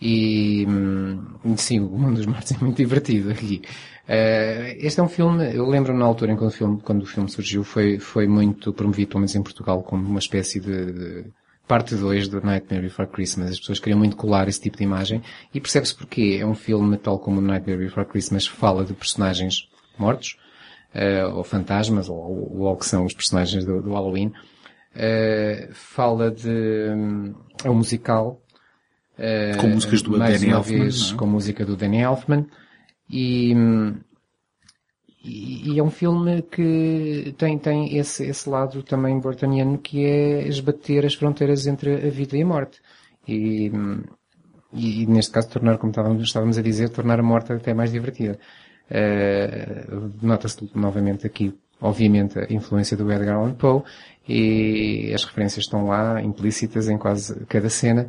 E, 0.00 0.64
hum, 0.68 1.56
sim, 1.56 1.80
o 1.80 1.88
mundo 1.98 2.14
dos 2.18 2.26
mortos 2.26 2.52
é 2.52 2.58
muito 2.64 2.76
divertido 2.76 3.32
aqui. 3.32 3.60
Eh, 4.06 4.76
este 4.78 5.00
é 5.00 5.02
um 5.02 5.08
filme, 5.08 5.52
eu 5.52 5.66
lembro 5.68 5.92
na 5.98 6.04
altura 6.04 6.30
em 6.30 6.36
que 6.36 6.44
o 6.44 6.50
filme, 6.50 6.80
quando 6.80 7.02
o 7.02 7.06
filme 7.06 7.28
surgiu, 7.28 7.64
foi, 7.64 7.98
foi 7.98 8.28
muito 8.28 8.72
promovido, 8.72 9.08
pelo 9.08 9.18
menos 9.22 9.34
em 9.34 9.42
Portugal, 9.42 9.82
como 9.82 10.08
uma 10.08 10.20
espécie 10.20 10.60
de, 10.60 10.92
de 10.92 11.24
parte 11.68 11.94
2 11.94 12.28
do 12.28 12.40
Nightmare 12.40 12.82
Before 12.82 13.08
Christmas. 13.08 13.50
As 13.50 13.60
pessoas 13.60 13.78
queriam 13.78 13.98
muito 13.98 14.16
colar 14.16 14.48
esse 14.48 14.60
tipo 14.60 14.78
de 14.78 14.82
imagem 14.82 15.22
e 15.54 15.60
percebe-se 15.60 15.94
porquê. 15.94 16.38
É 16.40 16.46
um 16.46 16.54
filme, 16.54 16.96
tal 16.96 17.18
como 17.18 17.38
o 17.38 17.42
Nightmare 17.42 17.84
Before 17.84 18.06
Christmas, 18.06 18.46
fala 18.46 18.84
de 18.84 18.94
personagens 18.94 19.68
mortos, 19.98 20.38
eh, 20.94 21.24
ou 21.26 21.44
fantasmas, 21.44 22.08
ou, 22.08 22.58
ou, 22.58 22.76
que 22.76 22.86
são 22.86 23.04
os 23.04 23.12
personagens 23.12 23.64
do, 23.64 23.82
do 23.82 23.92
Halloween. 23.92 24.32
Eh, 24.94 25.68
fala 25.72 26.30
de, 26.30 26.48
hum, 26.48 27.34
é 27.62 27.70
um 27.70 27.74
musical, 27.74 28.40
eh, 29.18 29.56
Com 29.58 29.68
músicas 29.68 30.00
do 30.00 30.18
Danny 30.18 30.50
Elfman, 30.50 30.80
vez, 30.80 31.12
é? 31.12 31.16
com 31.16 31.26
música 31.26 31.64
do 31.64 31.76
Danny 31.76 32.00
Elfman. 32.00 32.46
E, 33.10 33.54
hum, 33.54 33.96
e, 35.28 35.78
é 35.78 35.82
um 35.82 35.90
filme 35.90 36.42
que 36.42 37.34
tem, 37.36 37.58
tem 37.58 37.96
esse, 37.98 38.24
esse 38.24 38.48
lado 38.48 38.82
também 38.82 39.18
burtoniano 39.20 39.78
que 39.78 40.04
é 40.04 40.48
esbater 40.48 41.04
as 41.04 41.14
fronteiras 41.14 41.66
entre 41.66 42.06
a 42.06 42.10
vida 42.10 42.36
e 42.36 42.42
a 42.42 42.46
morte. 42.46 42.80
E, 43.26 43.70
e, 44.72 45.02
e 45.02 45.06
neste 45.06 45.32
caso 45.32 45.50
tornar, 45.50 45.78
como 45.78 45.90
estávamos, 45.90 46.22
estávamos 46.22 46.58
a 46.58 46.62
dizer, 46.62 46.88
tornar 46.90 47.20
a 47.20 47.22
morte 47.22 47.52
até 47.52 47.74
mais 47.74 47.92
divertida. 47.92 48.38
Eh, 48.90 49.86
Nota-se 50.22 50.70
novamente 50.74 51.26
aqui, 51.26 51.54
obviamente, 51.80 52.38
a 52.38 52.52
influência 52.52 52.96
do 52.96 53.10
Edgar 53.12 53.36
Allan 53.36 53.54
Poe 53.54 53.82
e 54.28 55.12
as 55.14 55.24
referências 55.24 55.64
estão 55.64 55.86
lá, 55.86 56.22
implícitas 56.22 56.88
em 56.88 56.98
quase 56.98 57.44
cada 57.46 57.68
cena. 57.68 58.08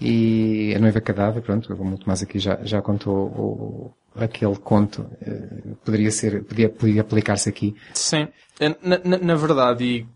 E 0.00 0.74
a 0.76 0.78
noiva 0.78 1.00
cadáver, 1.00 1.42
pronto, 1.42 1.74
como 1.76 1.94
o 1.94 1.98
Tomás 1.98 2.22
aqui 2.22 2.38
já, 2.38 2.58
já 2.62 2.82
contou 2.82 3.28
o, 3.28 3.92
aquele 4.16 4.56
conto, 4.56 5.06
eh, 5.20 5.74
poderia 5.84 6.10
ser, 6.10 6.44
podia, 6.44 6.68
podia 6.68 7.00
aplicar-se 7.00 7.48
aqui. 7.48 7.74
Sim. 7.94 8.28
É, 8.58 8.68
Na, 8.82 8.98
na, 9.04 9.18
na 9.18 9.34
verdade, 9.34 9.84
e 9.84 10.08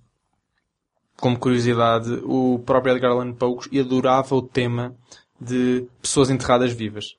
como 1.20 1.38
curiosidade, 1.38 2.10
o 2.24 2.58
próprio 2.64 2.94
Edgar 2.94 3.12
Allan 3.12 3.32
Poe 3.32 3.78
adorava 3.78 4.34
o 4.34 4.42
tema 4.42 4.94
de 5.40 5.86
pessoas 6.00 6.30
enterradas 6.30 6.72
vivas. 6.72 7.16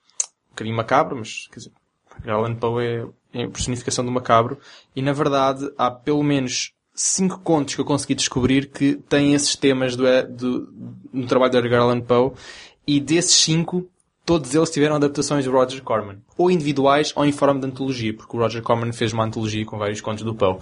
Um 0.48 0.50
bocadinho 0.52 0.76
macabro, 0.76 1.18
mas 1.18 1.48
quer 1.48 1.60
dizer, 1.60 1.72
Edgar 2.20 2.36
Allan 2.36 2.56
Poe 2.56 2.84
é, 2.84 3.06
é 3.34 3.44
a 3.44 3.50
personificação 3.50 4.04
do 4.04 4.12
macabro 4.12 4.58
e 4.96 5.02
na 5.02 5.14
verdade 5.14 5.72
há 5.78 5.90
pelo 5.90 6.24
menos 6.24 6.74
cinco 6.94 7.40
contos 7.40 7.76
que 7.76 7.82
eu 7.82 7.86
consegui 7.86 8.16
descobrir 8.16 8.70
que 8.70 8.96
têm 8.96 9.34
esses 9.34 9.56
temas 9.56 9.96
do, 9.96 10.04
do, 10.28 10.74
no 11.14 11.28
trabalho 11.28 11.52
do 11.52 11.58
Edgar 11.60 11.82
Allan 11.82 12.02
Poe 12.02 12.34
e 12.86 13.00
desses 13.00 13.34
cinco 13.34 13.88
todos 14.32 14.56
eles 14.56 14.70
tiveram 14.70 14.96
adaptações 14.96 15.44
de 15.44 15.50
Roger 15.50 15.84
Corman. 15.84 16.16
Ou 16.38 16.50
individuais 16.50 17.12
ou 17.18 17.26
em 17.26 17.34
forma 17.34 17.60
de 17.60 17.66
antologia, 17.66 18.14
porque 18.14 18.38
o 18.38 18.40
Roger 18.40 18.62
Corman 18.62 18.94
fez 18.94 19.12
uma 19.12 19.26
antologia 19.26 19.66
com 19.66 19.78
vários 19.78 20.00
contos 20.00 20.24
do 20.24 20.34
Poe. 20.34 20.56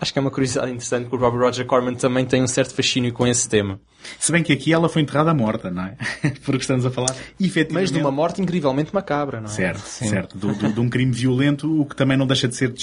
Acho 0.00 0.12
que 0.12 0.18
é 0.18 0.22
uma 0.22 0.30
curiosidade 0.30 0.72
interessante, 0.72 1.02
porque 1.02 1.14
o 1.14 1.18
próprio 1.20 1.40
Roger 1.40 1.64
Corman 1.66 1.94
também 1.94 2.24
tem 2.24 2.42
um 2.42 2.48
certo 2.48 2.74
fascínio 2.74 3.12
com 3.12 3.24
esse 3.24 3.48
tema. 3.48 3.78
Se 4.18 4.32
bem 4.32 4.42
que 4.42 4.52
aqui 4.52 4.72
ela 4.72 4.88
foi 4.88 5.02
enterrada 5.02 5.32
morta, 5.34 5.70
não 5.70 5.84
é? 5.84 5.96
Porque 6.44 6.62
estamos 6.62 6.84
a 6.86 6.90
falar, 6.90 7.14
efetivamente... 7.40 7.72
Mas 7.72 7.92
de 7.92 7.98
uma 7.98 8.10
morte 8.10 8.40
incrivelmente 8.40 8.94
macabra, 8.94 9.40
não 9.40 9.46
é? 9.46 9.52
Certo, 9.52 9.80
certo. 9.80 10.38
Do, 10.38 10.54
do, 10.54 10.72
de 10.72 10.80
um 10.80 10.88
crime 10.88 11.12
violento, 11.12 11.80
o 11.80 11.84
que 11.84 11.96
também 11.96 12.16
não 12.16 12.26
deixa 12.26 12.48
de 12.48 12.56
ser, 12.56 12.74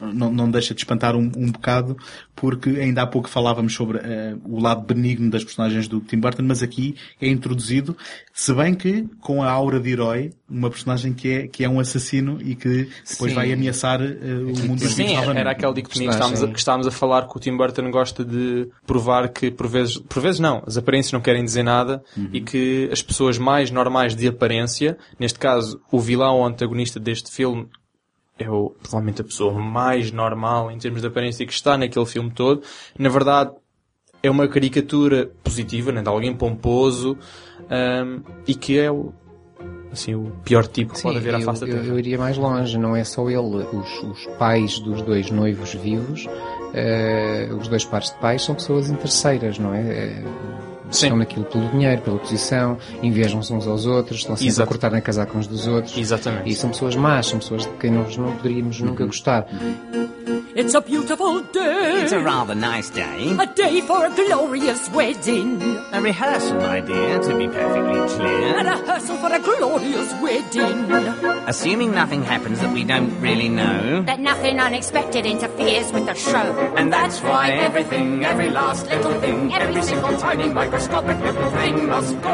não, 0.00 0.32
não 0.32 0.50
deixa 0.50 0.74
de 0.74 0.80
espantar 0.80 1.14
um, 1.16 1.30
um 1.36 1.50
bocado, 1.50 1.96
porque 2.34 2.70
ainda 2.70 3.02
há 3.02 3.06
pouco 3.06 3.28
falávamos 3.28 3.74
sobre 3.74 3.98
uh, 3.98 4.40
o 4.44 4.60
lado 4.60 4.82
benigno 4.82 5.30
das 5.30 5.44
personagens 5.44 5.88
do 5.88 6.00
Tim 6.00 6.18
Burton, 6.18 6.42
mas 6.42 6.62
aqui 6.62 6.96
é 7.20 7.28
introduzido, 7.28 7.96
se 8.32 8.52
bem 8.52 8.74
que 8.74 9.06
com 9.20 9.42
a 9.42 9.50
aura 9.50 9.78
de 9.78 9.90
herói, 9.90 10.32
uma 10.48 10.68
personagem 10.68 11.12
que 11.12 11.32
é, 11.32 11.48
que 11.48 11.64
é 11.64 11.68
um 11.68 11.80
assassino 11.80 12.38
e 12.42 12.54
que 12.54 12.88
depois 13.08 13.30
Sim. 13.30 13.34
vai 13.34 13.52
ameaçar 13.52 14.00
uh, 14.00 14.04
o 14.04 14.66
mundo 14.66 14.80
dos 14.80 14.92
Sim, 14.92 15.14
novamente. 15.14 15.38
era 15.38 15.50
aquela 15.52 15.72
dicotomia 15.72 16.08
que 16.08 16.14
estávamos, 16.14 16.42
a, 16.42 16.48
que 16.48 16.58
estávamos 16.58 16.86
a 16.86 16.90
falar 16.90 17.28
que 17.28 17.36
o 17.36 17.40
Tim 17.40 17.56
Burton 17.56 17.90
gosta 17.90 18.24
de 18.24 18.68
provar 18.86 19.28
que 19.28 19.50
por 19.50 19.68
vezes, 19.68 19.98
por 19.98 20.20
vezes 20.20 20.40
não, 20.40 20.63
as 20.66 20.76
aparências 20.76 21.12
não 21.12 21.20
querem 21.20 21.44
dizer 21.44 21.62
nada 21.62 22.02
Uhum. 22.16 22.30
e 22.32 22.40
que 22.40 22.88
as 22.92 23.02
pessoas 23.02 23.38
mais 23.38 23.70
normais 23.70 24.14
de 24.14 24.26
aparência, 24.28 24.96
neste 25.18 25.38
caso 25.38 25.80
o 25.90 26.00
vilão 26.00 26.38
ou 26.38 26.46
antagonista 26.46 26.98
deste 26.98 27.30
filme 27.30 27.68
é 28.38 28.48
o, 28.50 28.70
provavelmente 28.82 29.20
a 29.20 29.24
pessoa 29.24 29.52
mais 29.52 30.10
normal 30.10 30.70
em 30.70 30.78
termos 30.78 31.00
de 31.00 31.06
aparência 31.06 31.46
que 31.46 31.52
está 31.52 31.78
naquele 31.78 32.06
filme 32.06 32.30
todo, 32.30 32.62
na 32.98 33.08
verdade 33.08 33.52
é 34.22 34.30
uma 34.30 34.48
caricatura 34.48 35.30
positiva, 35.42 35.92
né, 35.92 36.00
de 36.02 36.08
alguém 36.08 36.34
pomposo 36.34 37.16
um, 37.70 38.22
e 38.46 38.54
que 38.54 38.78
é 38.78 38.90
o, 38.90 39.12
assim, 39.92 40.14
o 40.14 40.32
pior 40.44 40.66
tipo 40.66 40.92
que 40.92 40.98
Sim, 40.98 41.08
pode 41.08 41.18
haver 41.18 41.34
à 41.34 41.38
eu, 41.40 41.44
face 41.44 41.60
da 41.60 41.66
eu, 41.66 41.74
Terra. 41.76 41.86
eu 41.86 41.98
iria 41.98 42.18
mais 42.18 42.36
longe, 42.36 42.76
não 42.78 42.96
é 42.96 43.04
só 43.04 43.28
ele, 43.28 43.38
os, 43.38 44.02
os 44.02 44.26
pais 44.38 44.78
dos 44.80 45.00
dois 45.02 45.30
noivos 45.30 45.74
vivos, 45.74 46.28
eh, 46.74 47.48
os 47.58 47.68
dois 47.68 47.84
pares 47.84 48.10
de 48.10 48.16
pais 48.18 48.42
são 48.42 48.54
pessoas 48.54 48.90
interesseiras, 48.90 49.58
não 49.58 49.72
é? 49.72 50.22
Eh, 50.94 51.04
Estão 51.06 51.16
naquilo 51.16 51.44
pelo 51.46 51.68
dinheiro, 51.70 52.00
pela 52.02 52.18
posição, 52.18 52.78
invejam-se 53.02 53.52
uns 53.52 53.66
aos 53.66 53.84
outros, 53.86 54.20
estão 54.20 54.36
sempre 54.36 54.48
Exato. 54.48 54.62
a 54.62 54.66
cortar 54.66 54.90
na 54.90 55.00
casaca 55.00 55.36
uns 55.36 55.46
dos 55.46 55.66
outros. 55.66 55.96
Exatamente. 55.98 56.50
E 56.50 56.54
são 56.54 56.70
pessoas 56.70 56.94
más, 56.96 57.26
são 57.26 57.38
pessoas 57.38 57.62
de 57.64 57.70
quem 57.80 57.90
nós 57.90 58.16
não 58.16 58.32
poderíamos 58.36 58.80
nunca 58.80 59.04
gostar. 59.04 59.46
It's 60.56 60.72
a 60.76 60.80
beautiful 60.80 61.42
day. 61.52 62.02
It's 62.04 62.12
a 62.12 62.20
rather 62.20 62.54
nice 62.54 62.88
day. 62.88 63.34
A 63.40 63.44
day 63.44 63.82
for 63.82 64.04
a 64.06 64.08
glorious 64.10 64.88
wedding. 64.94 65.58
A 65.90 65.98
rehearsal, 66.00 66.60
my 66.60 66.80
dear, 66.80 67.18
to 67.18 67.36
be 67.36 67.48
perfectly 67.48 67.98
A 67.98 68.06
clear. 68.06 68.54
rehearsal 68.62 69.16
for 69.16 69.32
a 69.34 69.38
glorious 69.40 70.14
wedding. 70.22 70.92
Assuming 71.48 71.90
nothing 71.92 72.22
happens 72.22 72.60
that 72.60 72.72
we 72.72 72.84
don't 72.84 73.10
really 73.20 73.48
know. 73.48 74.02
That 74.06 74.20
nothing 74.20 74.60
unexpected 74.60 75.26
interferes 75.26 75.92
with 75.92 76.06
the 76.06 76.14
show. 76.14 76.54
And 76.76 76.92
that's 76.92 77.20
why 77.20 77.50
everything, 77.50 78.24
every 78.24 78.50
last 78.50 78.86
little 78.88 79.18
thing, 79.20 79.52
every 79.52 79.82
single 79.82 80.16
tiny 80.18 80.50
little 80.90 81.50
thing 81.50 81.86
must 81.88 82.20
go. 82.20 82.28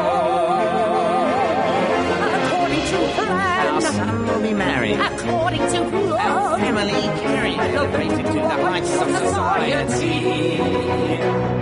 According 2.37 2.83
to 2.91 2.97
plan. 3.15 3.73
Our 3.73 3.81
son 3.81 4.27
will 4.27 4.41
be 4.41 4.53
married. 4.53 4.99
According 4.99 5.59
to 5.73 5.81
Our 6.15 6.57
family 6.59 6.91
carried, 7.21 7.59
elevated 7.59 8.25
to 8.25 8.33
the 8.33 8.57
heights 8.65 8.95
of 9.01 9.07
society. 9.17 10.57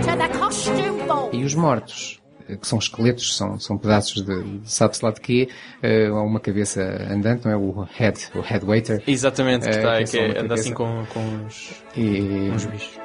To 0.02 0.16
the 0.16 0.28
costume 0.38 1.06
ball. 1.06 1.30
E 1.32 1.44
os 1.44 1.54
mortos, 1.54 2.20
eh, 2.48 2.56
que 2.56 2.66
são 2.66 2.78
esqueletos, 2.78 3.36
são, 3.36 3.58
são 3.58 3.78
pedaços 3.78 4.22
de, 4.24 4.60
sabe-se 4.64 5.04
lá 5.04 5.10
de 5.12 5.20
quê, 5.20 5.48
eh, 5.82 6.06
há 6.08 6.22
uma 6.22 6.40
cabeça 6.40 6.82
andante, 7.10 7.44
não 7.46 7.52
é? 7.52 7.56
O 7.56 7.86
head, 7.96 8.18
o 8.34 8.40
head 8.40 8.64
waiter. 8.66 9.02
Exatamente, 9.06 9.68
que, 9.68 9.76
Eh, 9.76 9.82
tá, 9.82 10.00
é 10.00 10.04
que, 10.04 10.18
uma 10.18 10.40
anda 10.40 10.54
assim 10.54 10.74
com, 10.74 11.04
com 11.12 11.46
os, 11.46 11.82
E 11.96 12.48
com 12.50 12.56
os 12.56 12.64
bichos. 12.66 12.98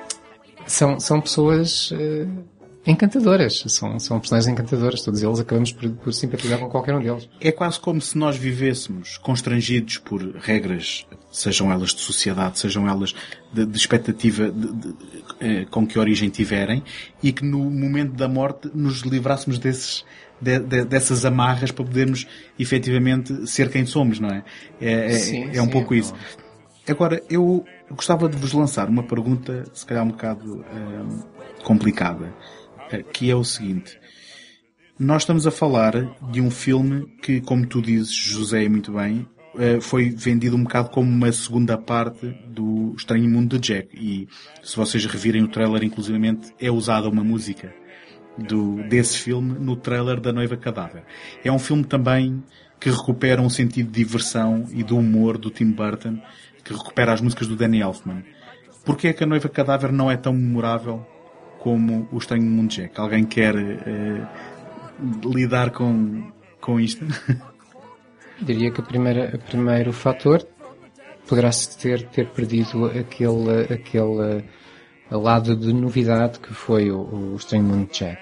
são, 0.65 0.99
são 0.99 1.21
pessoas 1.21 1.91
eh, 1.93 2.25
encantadoras, 2.85 3.63
são, 3.67 3.99
são 3.99 4.19
personagens 4.19 4.51
encantadoras, 4.53 5.01
todos 5.01 5.21
eles 5.23 5.39
acabamos 5.39 5.71
por, 5.71 5.89
por 5.89 6.13
simpatizar 6.13 6.59
com 6.59 6.69
qualquer 6.69 6.93
um 6.95 7.01
deles. 7.01 7.27
É 7.41 7.51
quase 7.51 7.79
como 7.79 7.99
se 7.99 8.17
nós 8.17 8.37
vivêssemos 8.37 9.17
constrangidos 9.17 9.97
por 9.97 10.21
regras, 10.37 11.05
sejam 11.31 11.71
elas 11.71 11.93
de 11.95 12.01
sociedade, 12.01 12.59
sejam 12.59 12.87
elas 12.87 13.13
de, 13.51 13.65
de 13.65 13.77
expectativa 13.77 14.51
de- 14.51 14.73
de- 14.73 14.95
eh, 15.39 15.65
com 15.71 15.85
que 15.87 15.97
origem 15.97 16.29
tiverem, 16.29 16.83
e 17.23 17.31
que 17.31 17.43
no 17.43 17.59
momento 17.69 18.13
da 18.13 18.27
morte 18.27 18.69
nos 18.73 19.01
livrássemos 19.01 19.57
desses, 19.57 20.05
de- 20.39 20.59
de- 20.59 20.85
dessas 20.85 21.25
amarras 21.25 21.71
para 21.71 21.83
podermos 21.85 22.27
efetivamente 22.59 23.47
ser 23.47 23.69
quem 23.71 23.85
somos, 23.85 24.19
não 24.19 24.29
é? 24.29 24.43
É, 24.79 24.91
é- 25.07 25.09
Sim, 25.17 25.49
é 25.53 25.61
um 25.61 25.65
sim, 25.65 25.71
pouco 25.71 25.93
é 25.93 25.97
isso. 25.97 26.13
Agora, 26.87 27.19
eu 27.27 27.65
gostava 27.89 28.29
de 28.29 28.37
vos 28.37 28.53
lançar 28.53 28.87
uma 28.89 29.01
pergunta, 29.01 29.63
se 29.73 29.83
calhar 29.85 30.03
um 30.03 30.09
bocado 30.09 30.63
eh, 30.71 31.63
complicada, 31.63 32.31
que 33.13 33.29
é 33.29 33.35
o 33.35 33.43
seguinte. 33.43 33.97
Nós 34.97 35.23
estamos 35.23 35.45
a 35.45 35.51
falar 35.51 35.93
de 36.31 36.39
um 36.39 36.49
filme 36.49 37.05
que, 37.21 37.41
como 37.41 37.67
tu 37.67 37.81
dizes, 37.81 38.13
José, 38.13 38.69
muito 38.69 38.93
bem, 38.93 39.27
eh, 39.57 39.79
foi 39.81 40.09
vendido 40.09 40.55
um 40.55 40.63
bocado 40.63 40.89
como 40.89 41.09
uma 41.09 41.31
segunda 41.31 41.77
parte 41.77 42.27
do 42.47 42.93
Estranho 42.97 43.29
Mundo 43.29 43.59
de 43.59 43.67
Jack. 43.67 43.89
E 43.93 44.27
se 44.63 44.75
vocês 44.75 45.05
revirem 45.05 45.43
o 45.43 45.47
trailer, 45.47 45.83
inclusivamente, 45.83 46.53
é 46.59 46.71
usada 46.71 47.09
uma 47.09 47.23
música 47.23 47.73
do, 48.37 48.83
desse 48.87 49.17
filme 49.17 49.57
no 49.59 49.75
trailer 49.75 50.19
da 50.19 50.31
Noiva 50.31 50.57
Cadáver. 50.57 51.03
É 51.43 51.51
um 51.51 51.59
filme 51.59 51.83
também 51.83 52.43
que 52.79 52.89
recupera 52.89 53.41
um 53.41 53.49
sentido 53.49 53.91
de 53.91 54.03
diversão 54.03 54.65
e 54.71 54.83
do 54.83 54.97
humor 54.97 55.37
do 55.37 55.49
Tim 55.49 55.71
Burton, 55.71 56.21
que 56.63 56.73
recupera 56.73 57.13
as 57.13 57.21
músicas 57.21 57.47
do 57.47 57.55
Danny 57.55 57.81
Elfman. 57.81 58.23
Porquê 58.83 59.09
é 59.09 59.13
que 59.13 59.23
a 59.23 59.27
Noiva 59.27 59.49
Cadáver 59.49 59.91
não 59.91 60.11
é 60.11 60.17
tão 60.17 60.33
memorável 60.33 61.05
como 61.65 62.07
o 62.11 62.17
Estranho 62.19 62.43
Mundo 62.43 62.69
Jack? 62.69 63.01
Alguém 63.01 63.25
quer 63.25 63.55
eh, 63.55 64.21
lidar 65.25 65.71
com, 65.71 66.31
com 66.61 66.79
isto? 66.79 67.03
Diria 68.39 68.69
que 68.69 68.81
o 68.81 68.83
primeiro 68.83 69.91
fator 69.91 70.45
poderá-se 71.27 71.75
ter, 71.79 72.03
ter 72.09 72.27
perdido 72.27 72.85
aquele, 72.85 73.73
aquele 73.73 74.43
lado 75.09 75.55
de 75.55 75.73
novidade 75.73 76.37
que 76.37 76.53
foi 76.53 76.91
o, 76.91 76.99
o 76.99 77.35
Estranho 77.35 77.63
Mundo 77.63 77.89
Jack. 77.91 78.21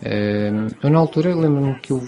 Uh, 0.00 0.74
eu 0.82 0.88
na 0.88 0.98
altura 0.98 1.34
lembro-me 1.34 1.78
que 1.78 1.92
eu 1.92 2.02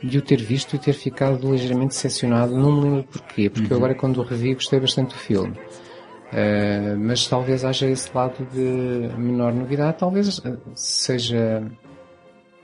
de 0.00 0.18
o 0.18 0.22
ter 0.22 0.40
visto 0.40 0.76
e 0.76 0.78
ter 0.78 0.92
ficado 0.92 1.50
ligeiramente 1.50 1.88
decepcionado, 1.88 2.56
não 2.56 2.72
me 2.76 2.82
lembro 2.82 3.04
porquê, 3.04 3.50
porque 3.50 3.72
uhum. 3.72 3.78
agora 3.78 3.94
quando 3.96 4.18
o 4.18 4.22
revi 4.22 4.54
gostei 4.54 4.78
bastante 4.78 5.08
do 5.08 5.18
filme. 5.18 5.58
Uh, 6.34 6.98
mas 6.98 7.28
talvez 7.28 7.64
haja 7.64 7.86
esse 7.86 8.10
lado 8.12 8.44
de 8.52 9.08
menor 9.16 9.54
novidade, 9.54 9.98
talvez 9.98 10.40
seja, 10.74 11.62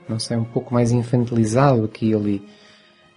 não 0.09 0.19
sei, 0.19 0.35
um 0.35 0.43
pouco 0.43 0.73
mais 0.73 0.91
infantilizado 0.91 1.85
aqui 1.85 2.09
e 2.09 2.13
ali. 2.13 2.45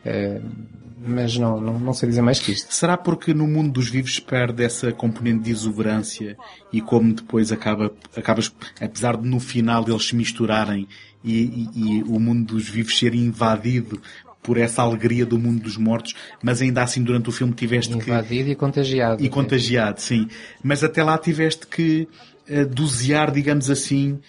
Uh, 0.06 0.84
mas 1.06 1.36
não, 1.36 1.60
não, 1.60 1.78
não 1.78 1.92
sei 1.92 2.08
dizer 2.08 2.22
mais 2.22 2.38
que 2.38 2.52
isto. 2.52 2.72
Será 2.72 2.96
porque 2.96 3.34
no 3.34 3.48
mundo 3.48 3.72
dos 3.72 3.88
vivos 3.90 4.20
perde 4.20 4.62
essa 4.62 4.92
componente 4.92 5.42
de 5.44 5.50
exuberância 5.50 6.36
e 6.72 6.80
como 6.80 7.12
depois 7.12 7.50
acaba, 7.50 7.92
acabas, 8.16 8.54
apesar 8.80 9.16
de 9.16 9.28
no 9.28 9.40
final 9.40 9.84
eles 9.86 10.06
se 10.06 10.16
misturarem 10.16 10.86
e, 11.22 11.68
e, 11.74 11.98
e 11.98 12.02
o 12.04 12.20
mundo 12.20 12.54
dos 12.54 12.68
vivos 12.68 12.98
ser 12.98 13.14
invadido 13.14 14.00
por 14.44 14.58
essa 14.58 14.82
alegria 14.82 15.24
do 15.24 15.38
mundo 15.38 15.62
dos 15.62 15.78
mortos, 15.78 16.14
mas 16.42 16.60
ainda 16.60 16.82
assim 16.82 17.02
durante 17.02 17.30
o 17.30 17.32
filme 17.32 17.54
tiveste 17.54 17.94
Invadido 17.94 18.04
que... 18.04 18.10
Invadido 18.10 18.50
e 18.50 18.54
contagiado. 18.54 19.24
E 19.24 19.28
contagiado, 19.30 20.00
sim. 20.02 20.28
Mas 20.62 20.84
até 20.84 21.02
lá 21.02 21.16
tiveste 21.16 21.66
que 21.66 22.06
uh, 22.48 22.66
dosear, 22.66 23.32
digamos 23.32 23.70
assim, 23.70 24.20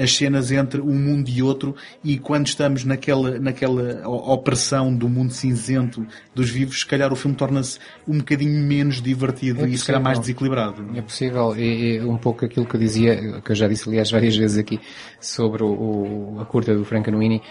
as 0.00 0.14
cenas 0.14 0.52
entre 0.52 0.80
um 0.80 0.94
mundo 0.94 1.28
e 1.28 1.42
outro 1.42 1.74
e 2.04 2.18
quando 2.18 2.46
estamos 2.46 2.84
naquela, 2.84 3.38
naquela 3.38 4.08
opressão 4.08 4.94
do 4.94 5.08
mundo 5.08 5.32
cinzento 5.32 6.06
dos 6.34 6.48
vivos, 6.48 6.80
se 6.80 6.86
calhar 6.86 7.12
o 7.12 7.16
filme 7.16 7.36
torna-se 7.36 7.78
um 8.06 8.18
bocadinho 8.18 8.62
menos 8.62 9.02
divertido 9.02 9.64
é 9.64 9.68
e 9.68 9.76
se 9.76 9.84
calhar 9.84 10.02
mais 10.02 10.18
desequilibrado. 10.18 10.84
É 10.94 11.02
possível. 11.02 11.56
E, 11.56 11.96
e, 11.96 12.00
um 12.00 12.16
pouco 12.16 12.44
aquilo 12.44 12.66
que 12.66 12.76
eu 12.76 12.80
dizia, 12.80 13.40
que 13.40 13.50
eu 13.50 13.56
já 13.56 13.66
disse 13.66 13.88
aliás 13.88 14.10
várias 14.10 14.36
vezes 14.36 14.58
aqui, 14.58 14.80
sobre 15.20 15.62
o, 15.62 16.36
o 16.36 16.40
a 16.40 16.44
curta 16.44 16.74
do 16.74 16.84
Frankenweenie, 16.84 17.42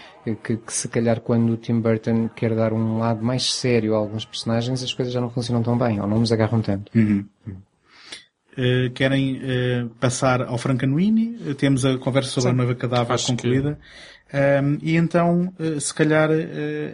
que, 0.43 0.57
que 0.57 0.73
se 0.73 0.87
calhar 0.87 1.19
quando 1.19 1.53
o 1.53 1.57
Tim 1.57 1.79
Burton 1.79 2.29
quer 2.29 2.55
dar 2.55 2.71
um 2.71 2.97
lado 2.97 3.23
mais 3.23 3.53
sério 3.53 3.95
a 3.95 3.97
alguns 3.97 4.25
personagens, 4.25 4.81
as 4.81 4.93
coisas 4.93 5.13
já 5.13 5.19
não 5.19 5.29
funcionam 5.29 5.61
tão 5.61 5.77
bem, 5.77 5.99
ou 5.99 6.07
não 6.07 6.19
nos 6.19 6.31
agarram 6.31 6.61
tanto. 6.61 6.91
Uhum. 6.95 7.25
Uh, 8.57 8.89
querem 8.91 9.35
uh, 9.35 9.89
passar 9.99 10.41
ao 10.41 10.57
Frankenweenie, 10.57 11.35
uh, 11.45 11.53
temos 11.55 11.83
a 11.83 11.97
conversa 11.97 12.29
sobre 12.29 12.51
Sim. 12.51 12.53
a 12.53 12.57
noiva 12.57 12.73
cadáver 12.73 13.21
concluída. 13.21 13.77
Que... 14.31 14.37
Um, 14.37 14.77
e 14.81 14.95
então, 14.95 15.53
se 15.79 15.93
calhar, 15.93 16.29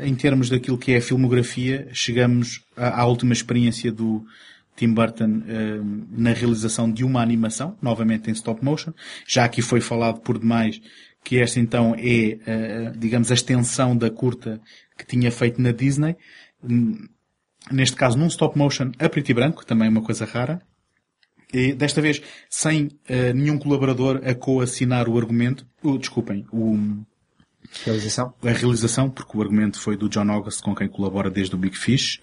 em 0.01 0.13
termos 0.15 0.49
daquilo 0.49 0.77
que 0.77 0.91
é 0.91 0.97
a 0.97 1.01
filmografia, 1.01 1.87
chegamos 1.93 2.61
à, 2.75 3.01
à 3.01 3.05
última 3.05 3.31
experiência 3.31 3.91
do 3.91 4.25
Tim 4.75 4.93
Burton 4.93 5.41
na 6.11 6.33
realização 6.33 6.91
de 6.91 7.05
uma 7.05 7.21
animação, 7.21 7.77
novamente 7.81 8.29
em 8.29 8.33
stop 8.33 8.63
motion. 8.63 8.91
Já 9.25 9.45
aqui 9.45 9.61
foi 9.61 9.79
falado 9.79 10.19
por 10.19 10.37
demais 10.37 10.81
que 11.23 11.39
esta 11.39 11.59
então 11.59 11.95
é, 11.97 12.91
digamos, 12.97 13.31
a 13.31 13.33
extensão 13.33 13.95
da 13.95 14.09
curta 14.09 14.59
que 14.97 15.05
tinha 15.05 15.31
feito 15.31 15.61
na 15.61 15.71
Disney. 15.71 16.17
Neste 17.71 17.95
caso, 17.95 18.17
num 18.17 18.27
stop 18.27 18.57
motion 18.57 18.91
a 18.99 19.07
preto 19.07 19.29
e 19.29 19.33
branco, 19.33 19.65
também 19.65 19.87
uma 19.87 20.01
coisa 20.01 20.25
rara. 20.25 20.61
E 21.53 21.73
desta 21.73 22.01
vez 22.01 22.21
sem 22.49 22.87
uh, 22.87 23.33
nenhum 23.33 23.57
colaborador 23.57 24.21
a 24.23 24.33
co-assinar 24.33 25.09
o 25.09 25.17
argumento, 25.17 25.65
uh, 25.83 25.97
desculpem, 25.97 26.45
o, 26.51 27.03
realização. 27.83 28.33
a 28.43 28.49
realização, 28.49 29.09
porque 29.09 29.37
o 29.37 29.41
argumento 29.41 29.79
foi 29.79 29.97
do 29.97 30.09
John 30.09 30.29
August 30.31 30.61
com 30.61 30.75
quem 30.75 30.87
colabora 30.87 31.29
desde 31.29 31.55
o 31.55 31.57
Big 31.57 31.77
Fish. 31.77 32.19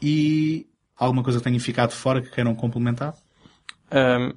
E 0.00 0.66
alguma 0.96 1.22
coisa 1.22 1.38
que 1.38 1.44
tenha 1.44 1.60
ficado 1.60 1.92
fora 1.92 2.20
que 2.20 2.30
queiram 2.30 2.54
complementar? 2.54 3.14
Um, 3.92 4.34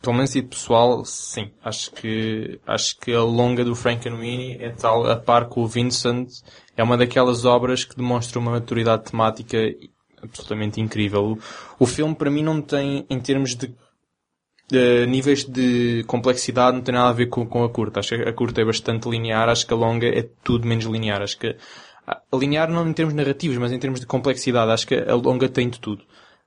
pelo 0.00 0.16
menos 0.16 0.34
e 0.36 0.42
pessoal, 0.42 1.04
sim. 1.04 1.50
Acho 1.64 1.90
que, 1.90 2.60
acho 2.66 2.96
que 2.98 3.12
a 3.12 3.22
longa 3.22 3.64
do 3.64 3.74
Frankenweenie 3.74 4.56
é 4.60 4.70
tal, 4.70 5.06
a 5.10 5.16
par 5.16 5.48
com 5.48 5.62
o 5.62 5.66
Vincent, 5.66 6.28
é 6.76 6.82
uma 6.82 6.96
daquelas 6.96 7.44
obras 7.44 7.84
que 7.84 7.96
demonstra 7.96 8.38
uma 8.38 8.52
maturidade 8.52 9.10
temática 9.10 9.58
absolutamente 10.22 10.80
incrível. 10.80 11.38
O, 11.78 11.84
o 11.84 11.86
filme 11.86 12.14
para 12.14 12.30
mim 12.30 12.42
não 12.42 12.60
tem, 12.60 13.06
em 13.08 13.20
termos 13.20 13.54
de 13.54 13.74
Uh, 14.72 15.06
níveis 15.06 15.44
de 15.44 16.02
complexidade 16.08 16.76
não 16.76 16.82
tem 16.82 16.92
nada 16.92 17.10
a 17.10 17.12
ver 17.12 17.26
com, 17.26 17.46
com 17.46 17.62
a 17.62 17.68
curta. 17.70 18.00
Acho 18.00 18.16
que 18.16 18.22
a 18.28 18.32
curta 18.32 18.60
é 18.60 18.64
bastante 18.64 19.08
linear, 19.08 19.48
acho 19.48 19.64
que 19.64 19.72
a 19.72 19.76
longa 19.76 20.08
é 20.08 20.28
tudo 20.42 20.66
menos 20.66 20.84
linear. 20.86 21.22
Acho 21.22 21.38
que 21.38 21.54
a 22.06 22.36
linear 22.36 22.68
não 22.68 22.88
em 22.88 22.92
termos 22.92 23.14
narrativos, 23.14 23.58
mas 23.58 23.70
em 23.70 23.78
termos 23.78 24.00
de 24.00 24.06
complexidade, 24.06 24.72
acho 24.72 24.86
que 24.86 24.96
a 24.96 25.14
longa 25.14 25.48
tem 25.48 25.68
de 25.68 25.78
tudo. 25.78 26.02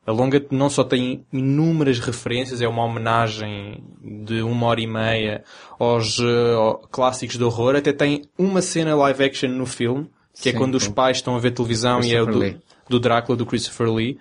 A 0.06 0.12
longa 0.12 0.44
não 0.50 0.70
só 0.70 0.84
tem 0.84 1.26
inúmeras 1.32 2.00
referências, 2.00 2.62
é 2.62 2.68
uma 2.68 2.84
homenagem 2.84 3.84
de 4.26 4.42
uma 4.42 4.68
hora 4.68 4.82
e 4.82 4.88
meia 4.88 5.44
aos 5.78 6.18
uh, 6.20 6.80
clássicos 6.90 7.38
de 7.38 7.44
horror, 7.44 7.76
até 7.76 7.94
tem 7.94 8.24
uma 8.38 8.62
cena 8.62 8.96
live 8.96 9.24
action 9.24 9.50
no 9.50 9.66
filme, 9.66 10.10
que 10.34 10.50
é 10.50 10.52
Sim, 10.52 10.58
é 10.58 10.60
quando 10.60 10.76
os 10.76 10.88
pais 10.88 11.18
estão 11.18 11.36
a 11.36 11.40
ver 11.40 11.52
televisão 11.52 12.02
e 12.02 12.14
é 12.14 12.22
o 12.22 12.26
do, 12.26 12.40
do 12.90 13.00
Drácula 13.00 13.38
do 13.38 13.46
Christopher 13.46 13.92
Lee. 13.94 14.18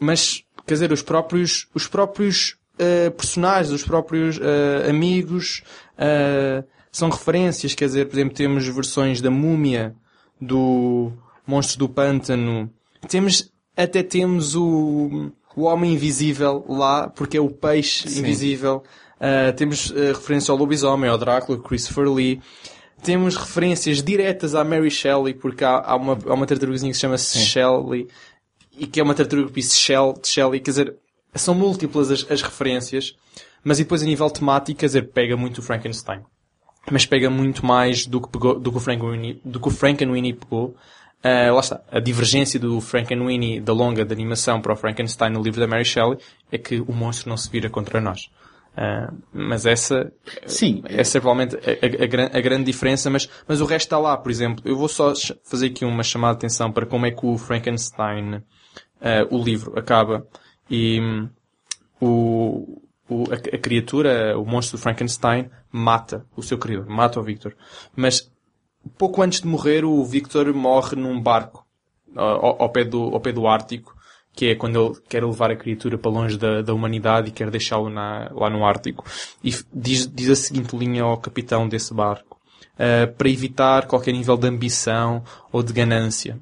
Mas, 0.00 0.42
quer 0.66 0.74
dizer, 0.74 0.92
os 0.92 1.02
próprios, 1.02 1.68
os 1.74 1.86
próprios 1.86 2.56
uh, 2.74 3.10
personagens, 3.12 3.72
os 3.72 3.84
próprios 3.84 4.38
uh, 4.38 4.88
amigos, 4.88 5.62
uh, 5.94 6.64
são 6.90 7.08
referências, 7.10 7.74
quer 7.74 7.86
dizer, 7.86 8.06
por 8.06 8.16
exemplo, 8.16 8.34
temos 8.34 8.66
versões 8.66 9.20
da 9.20 9.30
múmia, 9.30 9.94
do 10.40 11.12
monstro 11.46 11.78
do 11.78 11.88
pântano, 11.88 12.70
temos, 13.08 13.50
até 13.76 14.02
temos 14.02 14.56
o, 14.56 15.30
o 15.54 15.62
homem 15.62 15.94
invisível 15.94 16.64
lá, 16.68 17.08
porque 17.08 17.36
é 17.36 17.40
o 17.40 17.50
peixe 17.50 18.08
Sim. 18.08 18.20
invisível, 18.20 18.82
temos 19.56 19.90
referência 19.90 20.50
ao 20.50 20.56
lobisomem, 20.56 21.10
ao 21.10 21.18
Drácula, 21.18 21.58
Christopher 21.58 22.10
Lee, 22.10 22.40
temos 23.02 23.36
referências 23.36 24.02
diretas 24.02 24.54
à 24.54 24.62
Mary 24.62 24.90
Shelley, 24.90 25.34
porque 25.34 25.64
há, 25.64 25.78
há 25.78 25.96
uma, 25.96 26.18
há 26.26 26.34
uma 26.34 26.46
tartarugazinha 26.46 26.90
que 26.90 26.96
se 26.96 27.00
chama 27.00 27.18
Sim. 27.18 27.40
Shelley, 27.40 28.08
e 28.80 28.86
que 28.86 29.00
é 29.00 29.02
uma 29.02 29.14
tartaruga 29.14 29.52
que 29.52 29.62
Shell, 29.62 30.14
Shelley, 30.24 30.60
quer 30.60 30.70
dizer, 30.70 30.96
são 31.34 31.54
múltiplas 31.54 32.10
as, 32.10 32.26
as 32.30 32.42
referências, 32.42 33.14
mas 33.62 33.78
e 33.78 33.84
depois 33.84 34.02
a 34.02 34.06
nível 34.06 34.30
temático, 34.30 34.80
quer 34.80 34.86
dizer, 34.86 35.10
pega 35.12 35.36
muito 35.36 35.58
o 35.58 35.62
Frankenstein. 35.62 36.20
Mas 36.90 37.04
pega 37.04 37.28
muito 37.28 37.64
mais 37.64 38.06
do 38.06 38.20
que, 38.20 38.28
pegou, 38.28 38.58
do 38.58 38.70
que 38.70 38.78
o 38.78 38.80
Frankenweenie, 38.80 39.40
do 39.44 39.60
que 39.60 39.68
o 39.68 39.70
Frankenweenie 39.70 40.32
pegou. 40.32 40.74
Uh, 41.22 41.52
lá 41.52 41.60
está. 41.60 41.82
A 41.92 42.00
divergência 42.00 42.58
do 42.58 42.80
Frankenweenie 42.80 43.60
da 43.60 43.74
longa 43.74 44.02
de 44.02 44.12
animação 44.14 44.62
para 44.62 44.72
o 44.72 44.76
Frankenstein 44.76 45.30
no 45.30 45.42
livro 45.42 45.60
da 45.60 45.66
Mary 45.66 45.84
Shelley 45.84 46.18
é 46.50 46.56
que 46.56 46.80
o 46.80 46.92
monstro 46.92 47.28
não 47.28 47.36
se 47.36 47.50
vira 47.50 47.68
contra 47.68 48.00
nós. 48.00 48.30
Uh, 48.70 49.14
mas 49.32 49.66
essa, 49.66 50.12
Sim. 50.46 50.82
essa 50.86 51.18
é 51.18 51.20
provavelmente 51.20 51.56
a, 51.56 52.34
a, 52.34 52.38
a, 52.38 52.40
grande 52.40 52.64
diferença, 52.64 53.10
mas, 53.10 53.28
mas 53.46 53.60
o 53.60 53.64
resto 53.64 53.86
está 53.86 53.98
lá, 53.98 54.16
por 54.16 54.30
exemplo. 54.30 54.62
Eu 54.64 54.76
vou 54.76 54.88
só 54.88 55.12
fazer 55.44 55.66
aqui 55.66 55.84
uma 55.84 56.02
chamada 56.02 56.34
de 56.34 56.38
atenção 56.38 56.70
para 56.70 56.86
como 56.86 57.04
é 57.04 57.10
que 57.10 57.26
o 57.26 57.36
Frankenstein, 57.36 58.36
uh, 58.36 58.42
o 59.30 59.42
livro, 59.42 59.78
acaba. 59.78 60.26
E 60.70 61.00
um, 61.00 61.28
o, 62.00 62.82
o, 63.08 63.24
a, 63.30 63.34
a, 63.34 63.58
criatura, 63.58 64.38
o 64.38 64.46
monstro 64.46 64.78
do 64.78 64.82
Frankenstein, 64.82 65.50
mata 65.70 66.24
o 66.36 66.42
seu 66.42 66.56
criador, 66.56 66.88
mata 66.88 67.20
o 67.20 67.22
Victor. 67.22 67.54
Mas 67.94 68.30
pouco 68.96 69.20
antes 69.20 69.40
de 69.40 69.46
morrer, 69.48 69.84
o 69.84 70.02
Victor 70.04 70.52
morre 70.54 70.96
num 70.96 71.20
barco 71.20 71.66
ao, 72.16 72.62
ao, 72.62 72.70
pé, 72.70 72.84
do, 72.84 73.02
ao 73.02 73.20
pé 73.20 73.32
do 73.32 73.46
Ártico 73.46 73.94
que 74.34 74.46
é 74.46 74.54
quando 74.54 74.80
ele 74.80 75.00
quer 75.08 75.24
levar 75.24 75.50
a 75.50 75.56
criatura 75.56 75.98
para 75.98 76.10
longe 76.10 76.38
da, 76.38 76.62
da 76.62 76.72
humanidade 76.72 77.28
e 77.28 77.32
quer 77.32 77.50
deixá-lo 77.50 77.88
lá 77.88 78.50
no 78.50 78.64
Ártico. 78.64 79.04
E 79.42 79.54
diz, 79.72 80.06
diz 80.06 80.30
a 80.30 80.36
seguinte 80.36 80.76
linha 80.76 81.02
ao 81.02 81.18
capitão 81.18 81.68
desse 81.68 81.92
barco. 81.92 82.38
Uh, 82.74 83.12
para 83.12 83.28
evitar 83.28 83.86
qualquer 83.86 84.12
nível 84.12 84.38
de 84.38 84.48
ambição 84.48 85.22
ou 85.52 85.62
de 85.62 85.72
ganância. 85.72 86.38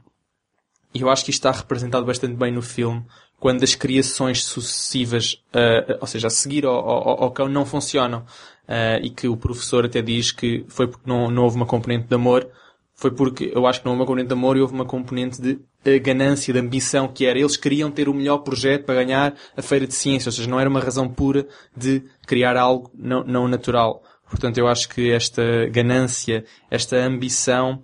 E 0.94 1.00
eu 1.00 1.10
acho 1.10 1.24
que 1.24 1.30
isto 1.30 1.40
está 1.40 1.50
representado 1.50 2.06
bastante 2.06 2.34
bem 2.34 2.52
no 2.52 2.62
filme, 2.62 3.04
quando 3.40 3.64
as 3.64 3.74
criações 3.74 4.44
sucessivas, 4.44 5.42
uh, 5.52 5.98
ou 6.00 6.06
seja, 6.06 6.28
a 6.28 6.30
seguir 6.30 6.64
ao, 6.64 6.76
ao, 6.76 7.24
ao 7.24 7.30
cão, 7.32 7.48
não 7.48 7.66
funcionam. 7.66 8.24
Uh, 8.68 9.02
e 9.02 9.10
que 9.10 9.26
o 9.26 9.36
professor 9.36 9.86
até 9.86 10.00
diz 10.00 10.30
que 10.30 10.64
foi 10.68 10.86
porque 10.86 11.08
não, 11.08 11.30
não 11.30 11.44
houve 11.44 11.56
uma 11.56 11.66
componente 11.66 12.06
de 12.06 12.14
amor, 12.14 12.48
foi 12.94 13.10
porque 13.10 13.50
eu 13.54 13.66
acho 13.66 13.80
que 13.80 13.86
não 13.86 13.92
houve 13.92 14.02
uma 14.02 14.06
componente 14.06 14.28
de 14.28 14.34
amor 14.34 14.56
e 14.56 14.60
houve 14.60 14.74
uma 14.74 14.84
componente 14.84 15.40
de 15.40 15.58
ganância, 15.98 16.52
de 16.52 16.58
ambição, 16.58 17.08
que 17.08 17.24
era 17.24 17.38
eles 17.38 17.56
queriam 17.56 17.90
ter 17.90 18.08
o 18.08 18.14
melhor 18.14 18.38
projeto 18.38 18.84
para 18.84 19.02
ganhar 19.02 19.34
a 19.56 19.62
feira 19.62 19.86
de 19.86 19.94
ciência, 19.94 20.28
ou 20.28 20.32
seja, 20.32 20.50
não 20.50 20.60
era 20.60 20.68
uma 20.68 20.80
razão 20.80 21.08
pura 21.08 21.46
de 21.76 22.02
criar 22.26 22.56
algo 22.56 22.90
não, 22.94 23.24
não 23.24 23.48
natural. 23.48 24.02
Portanto, 24.28 24.58
eu 24.58 24.66
acho 24.66 24.88
que 24.88 25.10
esta 25.10 25.42
ganância, 25.70 26.44
esta 26.70 26.96
ambição 26.96 27.82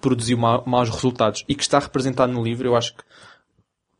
produziu 0.00 0.36
ma 0.36 0.62
maus 0.66 0.90
resultados 0.90 1.44
e 1.48 1.54
que 1.54 1.62
está 1.62 1.78
representado 1.78 2.32
no 2.32 2.44
livro, 2.44 2.68
eu 2.68 2.76
acho 2.76 2.94
que 2.94 3.02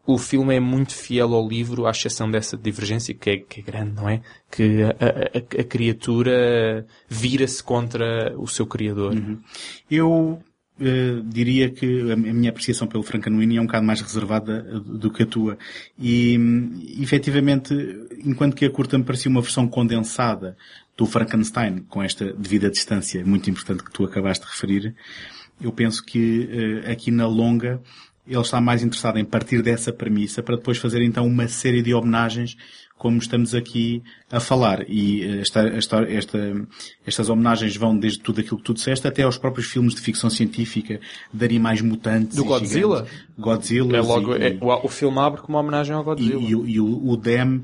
o 0.06 0.18
filme 0.18 0.54
é 0.54 0.60
muito 0.60 0.94
fiel 0.94 1.34
ao 1.34 1.48
livro, 1.48 1.86
à 1.86 1.90
exceção 1.90 2.30
dessa 2.30 2.58
divergência, 2.58 3.14
que 3.14 3.30
é, 3.30 3.36
que 3.38 3.60
é 3.60 3.62
grande, 3.62 3.94
não 3.94 4.08
é? 4.08 4.20
Que 4.50 4.82
a, 4.82 4.88
a, 4.88 5.60
a 5.60 5.64
criatura 5.64 6.86
vira-se 7.08 7.62
contra 7.62 8.34
o 8.36 8.46
seu 8.46 8.66
criador. 8.66 9.14
Uhum. 9.14 9.40
Eu 9.90 10.42
uh, 10.80 11.22
diria 11.22 11.70
que 11.70 12.12
a 12.12 12.16
minha 12.16 12.50
apreciação 12.50 12.86
pelo 12.86 13.02
Frankenweenie 13.02 13.58
é 13.58 13.60
um 13.60 13.66
bocado 13.66 13.86
mais 13.86 14.00
reservada 14.00 14.62
do 14.80 15.10
que 15.10 15.22
a 15.22 15.26
tua. 15.26 15.58
E, 15.98 16.38
efetivamente, 17.00 17.74
enquanto 18.24 18.54
que 18.54 18.64
a 18.64 18.70
curta 18.70 18.98
me 18.98 19.04
parecia 19.04 19.30
uma 19.30 19.40
versão 19.40 19.66
condensada 19.66 20.56
do 20.96 21.06
Frankenstein, 21.06 21.78
com 21.88 22.02
esta 22.02 22.32
devida 22.32 22.70
distância 22.70 23.24
muito 23.24 23.50
importante 23.50 23.82
que 23.82 23.92
tu 23.92 24.04
acabaste 24.04 24.44
de 24.44 24.50
referir, 24.50 24.94
eu 25.60 25.72
penso 25.72 26.04
que 26.04 26.82
uh, 26.86 26.90
aqui 26.90 27.10
na 27.10 27.26
longa 27.26 27.80
ele 28.26 28.40
está 28.40 28.60
mais 28.60 28.82
interessado 28.82 29.18
em 29.18 29.24
partir 29.24 29.62
dessa 29.62 29.92
premissa 29.92 30.42
para 30.42 30.56
depois 30.56 30.78
fazer 30.78 31.02
então 31.02 31.26
uma 31.26 31.46
série 31.46 31.82
de 31.82 31.92
homenagens 31.92 32.56
como 32.96 33.18
estamos 33.18 33.54
aqui 33.54 34.02
a 34.30 34.40
falar. 34.40 34.88
E 34.88 35.40
esta, 35.40 35.60
esta, 35.68 36.02
esta, 36.04 36.66
estas 37.06 37.28
homenagens 37.28 37.76
vão 37.76 37.96
desde 37.96 38.20
tudo 38.20 38.40
aquilo 38.40 38.56
que 38.58 38.64
tu 38.64 38.74
disseste 38.74 39.06
até 39.06 39.22
aos 39.22 39.36
próprios 39.36 39.66
filmes 39.66 39.94
de 39.94 40.00
ficção 40.00 40.30
científica 40.30 41.00
de 41.32 41.44
animais 41.44 41.80
mutantes. 41.80 42.36
Do 42.36 42.44
Godzilla? 42.44 42.98
Gigantes. 42.98 43.24
Godzilla. 43.38 43.96
É 43.96 44.00
logo, 44.00 44.36
e, 44.36 44.42
é, 44.42 44.58
o, 44.60 44.86
o 44.86 44.88
filme 44.88 45.18
abre 45.18 45.40
como 45.40 45.56
uma 45.56 45.60
homenagem 45.60 45.94
ao 45.94 46.04
Godzilla. 46.04 46.40
E, 46.40 46.46
e, 46.46 46.50
e 46.50 46.80
o, 46.80 47.08
o 47.08 47.16
Dem. 47.16 47.62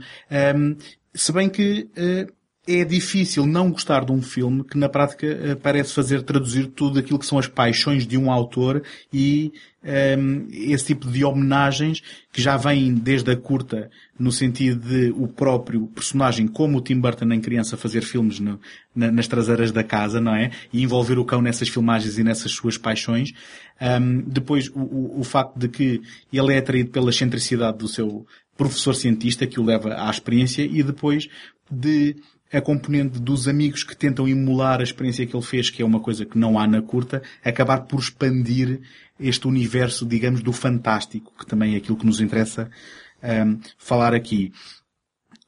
Um, 0.56 0.76
se 1.14 1.32
bem 1.32 1.48
que 1.48 1.88
uh, 1.96 2.32
é 2.68 2.84
difícil 2.84 3.46
não 3.46 3.70
gostar 3.70 4.04
de 4.04 4.12
um 4.12 4.22
filme 4.22 4.64
que 4.64 4.76
na 4.76 4.88
prática 4.88 5.26
uh, 5.26 5.56
parece 5.56 5.94
fazer 5.94 6.22
traduzir 6.22 6.68
tudo 6.68 6.98
aquilo 6.98 7.18
que 7.18 7.26
são 7.26 7.38
as 7.38 7.46
paixões 7.46 8.06
de 8.06 8.18
um 8.18 8.30
autor 8.30 8.82
e 9.12 9.52
um, 9.82 10.46
esse 10.50 10.86
tipo 10.86 11.10
de 11.10 11.24
homenagens 11.24 12.02
que 12.32 12.42
já 12.42 12.56
vêm 12.56 12.92
desde 12.92 13.30
a 13.30 13.36
curta 13.36 13.90
no 14.18 14.30
sentido 14.30 14.88
de 14.88 15.10
o 15.12 15.26
próprio 15.26 15.86
personagem, 15.88 16.46
como 16.46 16.78
o 16.78 16.80
Tim 16.80 17.00
Burton 17.00 17.32
em 17.32 17.40
criança, 17.40 17.76
fazer 17.76 18.02
filmes 18.02 18.38
no, 18.38 18.60
na, 18.94 19.10
nas 19.10 19.26
traseiras 19.26 19.72
da 19.72 19.82
casa, 19.82 20.20
não 20.20 20.34
é? 20.34 20.50
E 20.72 20.82
envolver 20.82 21.18
o 21.18 21.24
cão 21.24 21.40
nessas 21.40 21.68
filmagens 21.68 22.18
e 22.18 22.22
nessas 22.22 22.52
suas 22.52 22.76
paixões. 22.76 23.32
Um, 23.80 24.20
depois, 24.20 24.68
o, 24.68 24.80
o, 24.80 25.20
o 25.20 25.24
facto 25.24 25.58
de 25.58 25.68
que 25.68 26.02
ele 26.32 26.52
é 26.54 26.58
atraído 26.58 26.90
pela 26.90 27.10
excentricidade 27.10 27.78
do 27.78 27.88
seu 27.88 28.26
professor 28.56 28.94
cientista 28.94 29.46
que 29.46 29.58
o 29.58 29.64
leva 29.64 29.94
à 29.94 30.10
experiência 30.10 30.62
e 30.62 30.82
depois 30.82 31.28
de 31.70 32.16
a 32.52 32.60
componente 32.60 33.20
dos 33.20 33.46
amigos 33.46 33.84
que 33.84 33.96
tentam 33.96 34.28
emular 34.28 34.80
a 34.80 34.82
experiência 34.82 35.26
que 35.26 35.36
ele 35.36 35.44
fez, 35.44 35.70
que 35.70 35.82
é 35.82 35.84
uma 35.84 36.00
coisa 36.00 36.24
que 36.24 36.36
não 36.36 36.58
há 36.58 36.66
na 36.66 36.82
curta, 36.82 37.22
acabar 37.44 37.82
por 37.82 38.00
expandir 38.00 38.80
este 39.18 39.46
universo, 39.46 40.04
digamos, 40.04 40.42
do 40.42 40.52
fantástico, 40.52 41.32
que 41.38 41.46
também 41.46 41.74
é 41.74 41.76
aquilo 41.76 41.96
que 41.96 42.06
nos 42.06 42.20
interessa 42.20 42.70
um, 43.22 43.60
falar 43.78 44.14
aqui. 44.14 44.52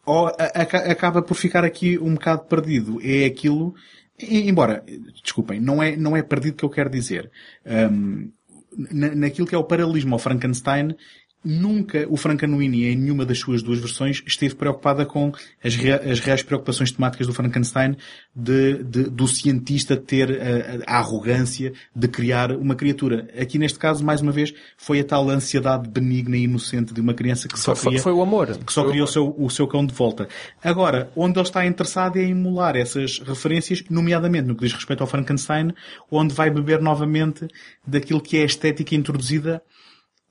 Ou, 0.05 0.29
a, 0.29 0.33
a, 0.33 0.63
acaba 0.63 1.23
por 1.23 1.35
ficar 1.35 1.65
aqui 1.65 1.99
um 1.99 2.15
bocado 2.15 2.45
perdido. 2.45 3.01
É 3.03 3.25
aquilo, 3.25 3.75
embora, 4.21 4.85
desculpem, 5.23 5.61
não 5.61 5.83
é, 5.83 5.97
não 5.97 6.17
é 6.17 6.23
perdido 6.23 6.57
que 6.57 6.65
eu 6.65 6.71
quero 6.71 6.91
dizer. 6.91 7.31
Um, 7.67 8.31
na, 8.91 9.15
naquilo 9.15 9.47
que 9.47 9.55
é 9.55 9.59
o 9.59 9.65
paralelismo 9.65 10.15
ao 10.15 10.19
Frankenstein, 10.19 10.95
nunca 11.45 12.07
o 12.09 12.17
Frankenweenie, 12.17 12.89
em 12.89 12.97
nenhuma 12.97 13.25
das 13.25 13.39
suas 13.39 13.63
duas 13.63 13.79
versões, 13.79 14.23
esteve 14.27 14.55
preocupada 14.55 15.05
com 15.05 15.33
as, 15.63 15.75
rea 15.75 15.97
as 15.97 16.21
reais 16.21 16.43
preocupações 16.43 16.93
temáticas 16.93 17.27
do 17.27 17.35
Frankenstein 17.35 17.97
de, 18.35 18.83
de, 18.83 19.05
do 19.05 19.27
cientista 19.27 19.97
ter 19.97 20.31
a, 20.31 20.93
a, 20.93 20.99
arrogância 20.99 21.73
de 21.95 22.09
criar 22.09 22.53
uma 22.53 22.75
criatura. 22.75 23.29
Aqui 23.39 23.59
neste 23.59 23.79
caso, 23.79 24.05
mais 24.05 24.21
uma 24.21 24.33
vez, 24.33 24.55
foi 24.77 25.01
a 25.01 25.05
tal 25.05 25.29
ansiedade 25.29 25.89
benigna 25.89 26.37
e 26.37 26.45
inocente 26.45 26.95
de 26.95 27.01
uma 27.01 27.15
criança 27.15 27.49
que 27.49 27.59
só 27.59 27.75
foi, 27.75 27.93
queria, 27.93 28.03
foi 28.03 28.13
o 28.13 28.23
amor. 28.23 28.57
Que 28.59 28.73
só 28.73 28.85
queria 28.85 29.05
o 29.05 29.07
seu, 29.07 29.35
o 29.37 29.51
seu 29.51 29.67
cão 29.67 29.85
de 29.85 29.93
volta. 29.93 30.29
Agora, 30.63 31.11
onde 31.17 31.39
ele 31.39 31.47
está 31.47 31.67
interessado 31.67 32.19
é 32.19 32.23
em 32.23 32.31
emular 32.31 32.77
essas 32.77 33.19
referências, 33.19 33.83
nomeadamente 33.91 34.49
no 34.49 34.55
que 34.55 34.65
diz 34.65 34.73
respeito 34.73 35.03
ao 35.03 35.07
Frankenstein, 35.07 35.73
onde 36.11 36.35
vai 36.35 36.51
beber 36.51 36.81
novamente 36.81 37.49
daquilo 37.87 38.21
que 38.21 38.37
é 38.37 38.43
a 38.43 38.47
estética 38.47 38.95
introduzida 38.95 39.63
eh, 39.63 39.63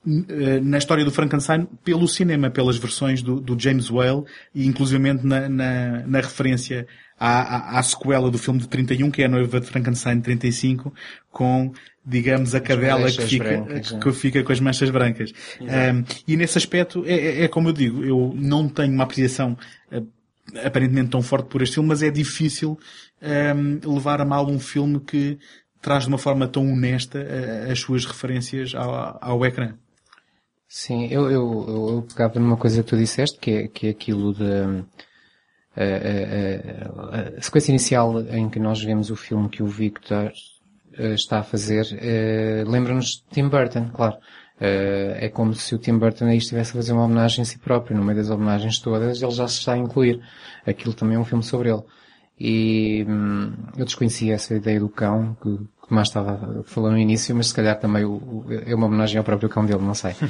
na 0.04 0.78
história 0.78 1.04
do 1.04 1.12
Frankenstein 1.12 1.66
pelo 1.84 2.08
cinema, 2.08 2.50
pelas 2.50 2.76
versões 2.76 3.22
do, 3.22 3.40
do 3.40 3.58
James 3.58 3.88
Whale 3.88 4.24
e 4.54 4.66
inclusivamente 4.66 5.24
na, 5.24 5.48
na, 5.48 6.06
na 6.06 6.20
referência 6.20 6.86
à, 7.18 7.76
à, 7.76 7.78
à, 7.78 7.82
sequela 7.82 8.28
do 8.28 8.36
filme 8.36 8.58
de 8.58 8.66
31, 8.66 9.10
que 9.10 9.22
é 9.22 9.26
a 9.26 9.28
noiva 9.28 9.60
de 9.60 9.66
Frankenstein 9.68 10.20
35, 10.20 10.92
com, 11.30 11.72
digamos, 12.04 12.52
a 12.52 12.60
cadela 12.60 13.08
que 13.08 13.22
fica, 13.22 13.44
brancas, 13.44 13.92
que 13.92 14.12
fica 14.12 14.42
com 14.42 14.52
as 14.52 14.58
manchas 14.58 14.90
brancas. 14.90 15.32
Um, 15.60 16.04
e 16.26 16.36
nesse 16.36 16.58
aspecto, 16.58 17.04
é, 17.06 17.12
é, 17.12 17.44
é, 17.44 17.48
como 17.48 17.68
eu 17.68 17.72
digo, 17.72 18.04
eu 18.04 18.32
não 18.34 18.68
tenho 18.68 18.92
uma 18.92 19.04
apreciação 19.04 19.56
uh, 19.92 20.04
aparentemente 20.64 21.10
tão 21.10 21.22
forte 21.22 21.46
por 21.46 21.62
este 21.62 21.74
filme, 21.74 21.88
mas 21.88 22.02
é 22.02 22.10
difícil 22.10 22.76
um, 23.22 23.94
levar 23.94 24.20
a 24.20 24.24
mal 24.24 24.48
um 24.48 24.58
filme 24.58 24.98
que 24.98 25.38
traz 25.80 26.04
de 26.04 26.08
uma 26.08 26.18
forma 26.18 26.48
tão 26.48 26.72
honesta 26.72 27.18
uh, 27.18 27.70
as 27.70 27.78
suas 27.78 28.04
referências 28.04 28.74
ao, 28.74 29.18
ao 29.20 29.46
ecrã. 29.46 29.74
Sim, 30.74 31.06
eu, 31.10 31.30
eu, 31.30 31.66
eu 31.68 32.06
pegava 32.08 32.40
numa 32.40 32.56
coisa 32.56 32.82
que 32.82 32.88
tu 32.88 32.96
disseste, 32.96 33.38
que 33.38 33.50
é, 33.50 33.68
que 33.68 33.88
é 33.88 33.90
aquilo 33.90 34.32
de, 34.32 34.42
a, 35.76 35.82
a, 35.82 37.18
a, 37.20 37.38
a, 37.38 37.42
sequência 37.42 37.72
inicial 37.72 38.18
em 38.22 38.48
que 38.48 38.58
nós 38.58 38.82
vemos 38.82 39.10
o 39.10 39.14
filme 39.14 39.50
que 39.50 39.62
o 39.62 39.66
Victor 39.66 40.32
uh, 40.98 41.12
está 41.12 41.40
a 41.40 41.42
fazer, 41.42 41.84
uh, 41.84 42.70
lembra-nos 42.70 43.16
de 43.16 43.24
Tim 43.30 43.48
Burton, 43.48 43.90
claro. 43.92 44.14
Uh, 44.14 45.12
é 45.16 45.28
como 45.28 45.52
se 45.54 45.74
o 45.74 45.78
Tim 45.78 45.98
Burton 45.98 46.24
aí 46.24 46.38
estivesse 46.38 46.70
a 46.70 46.76
fazer 46.76 46.94
uma 46.94 47.04
homenagem 47.04 47.42
a 47.42 47.44
si 47.44 47.58
próprio. 47.58 47.94
No 47.94 48.02
meio 48.02 48.16
das 48.16 48.30
homenagens 48.30 48.78
todas, 48.78 49.20
ele 49.20 49.32
já 49.32 49.46
se 49.48 49.58
está 49.58 49.74
a 49.74 49.78
incluir. 49.78 50.22
Aquilo 50.66 50.94
também 50.94 51.16
é 51.16 51.20
um 51.20 51.24
filme 51.24 51.44
sobre 51.44 51.68
ele. 51.68 51.82
E 52.40 53.04
hum, 53.06 53.52
eu 53.76 53.84
desconhecia 53.84 54.34
essa 54.34 54.54
ideia 54.54 54.80
do 54.80 54.88
cão, 54.88 55.36
que, 55.42 55.58
que 55.86 55.94
mais 55.94 56.08
estava 56.08 56.62
falando 56.64 56.94
no 56.94 56.98
início, 56.98 57.36
mas 57.36 57.48
se 57.48 57.54
calhar 57.54 57.78
também 57.78 58.04
o, 58.04 58.14
o, 58.14 58.46
é 58.66 58.74
uma 58.74 58.86
homenagem 58.86 59.18
ao 59.18 59.24
próprio 59.24 59.48
cão 59.48 59.66
dele, 59.66 59.82
não 59.82 59.94
sei. 59.94 60.16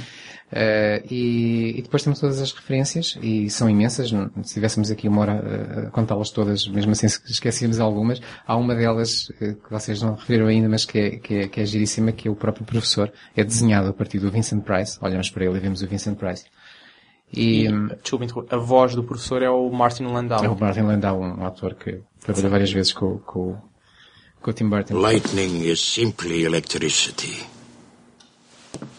Uh, 0.53 1.01
e, 1.11 1.79
e, 1.79 1.83
depois 1.83 2.03
temos 2.03 2.21
todas 2.21 2.39
as 2.39 2.53
referências, 2.53 3.19
e 3.23 3.49
são 3.49 3.71
imensas, 3.71 4.11
se 4.43 4.55
tivéssemos 4.55 4.91
aqui 4.91 5.09
uma 5.09 5.23
hora 5.23 5.87
a 5.87 5.91
contá-las 5.91 6.29
todas, 6.29 6.69
mesmo 6.69 6.93
assim 6.93 7.07
esquecíamos 7.07 7.81
algumas, 7.81 8.21
há 8.47 8.55
uma 8.55 8.75
delas 8.75 9.31
uh, 9.31 9.55
que 9.55 9.71
vocês 9.71 10.03
não 10.03 10.15
referiram 10.15 10.49
ainda, 10.49 10.69
mas 10.69 10.85
que 10.85 10.99
é, 10.99 11.11
que, 11.17 11.35
é, 11.37 11.49
que 11.49 11.59
é 11.59 11.65
giríssima, 11.65 12.13
que 12.13 12.29
é 12.29 12.31
o 12.31 12.37
próprio 12.37 12.67
professor, 12.67 13.11
é 13.35 13.43
desenhado 13.43 13.89
a 13.89 13.93
partir 13.95 14.19
do 14.19 14.31
Vincent 14.31 14.63
Price, 14.63 14.99
olhamos 15.01 15.31
para 15.31 15.47
ele 15.47 15.57
e 15.57 15.61
vemos 15.61 15.81
o 15.81 15.87
Vincent 15.87 16.19
Price. 16.19 16.45
E, 17.35 17.65
e 17.65 17.89
desculpa, 18.03 18.45
a 18.55 18.59
voz 18.59 18.95
do 18.95 19.03
professor 19.03 19.43
é 19.43 19.49
o 19.49 19.71
Martin 19.71 20.05
Landau. 20.05 20.45
É 20.45 20.49
o 20.51 20.59
Martin 20.59 20.83
Landau, 20.83 21.19
um 21.19 21.47
ator 21.47 21.75
que 21.75 21.99
trabalhou 22.21 22.51
várias 22.51 22.71
vezes 22.71 22.93
com, 22.93 23.17
com, 23.21 23.57
com 24.43 24.51
o 24.51 24.53
Tim 24.53 24.69
Burton. 24.69 24.99
Lightning 24.99 25.63
is 25.63 25.81
simply 25.81 26.45
electricity. 26.45 27.52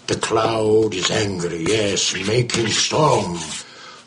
The 0.05 0.17
cloud 0.17 0.93
is 0.93 1.09
angry, 1.09 1.63
yes, 1.65 2.13
making 2.27 2.67
storm. 2.67 3.39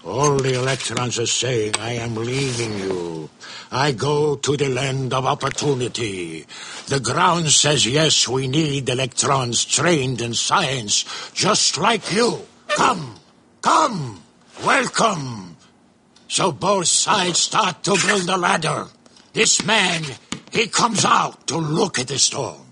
All 0.04 0.36
the 0.36 0.54
electrons 0.60 1.18
are 1.18 1.26
saying, 1.26 1.74
I 1.78 1.92
am 1.92 2.14
leaving 2.14 2.78
you. 2.78 3.30
I 3.72 3.92
go 3.92 4.36
to 4.36 4.56
the 4.56 4.68
land 4.68 5.14
of 5.14 5.24
opportunity. 5.24 6.46
The 6.86 7.00
ground 7.00 7.48
says, 7.48 7.86
yes, 7.86 8.28
we 8.28 8.46
need 8.46 8.88
electrons 8.88 9.64
trained 9.64 10.20
in 10.20 10.34
science, 10.34 11.32
just 11.32 11.78
like 11.78 12.12
you. 12.12 12.40
Come, 12.68 13.16
come, 13.62 14.22
welcome. 14.64 15.56
So 16.28 16.52
both 16.52 16.88
sides 16.88 17.38
start 17.38 17.82
to 17.84 17.96
build 18.06 18.28
a 18.28 18.36
ladder. 18.36 18.86
This 19.32 19.64
man, 19.64 20.04
he 20.52 20.66
comes 20.66 21.06
out 21.06 21.46
to 21.48 21.56
look 21.56 21.98
at 21.98 22.08
the 22.08 22.18
storm. 22.18 22.65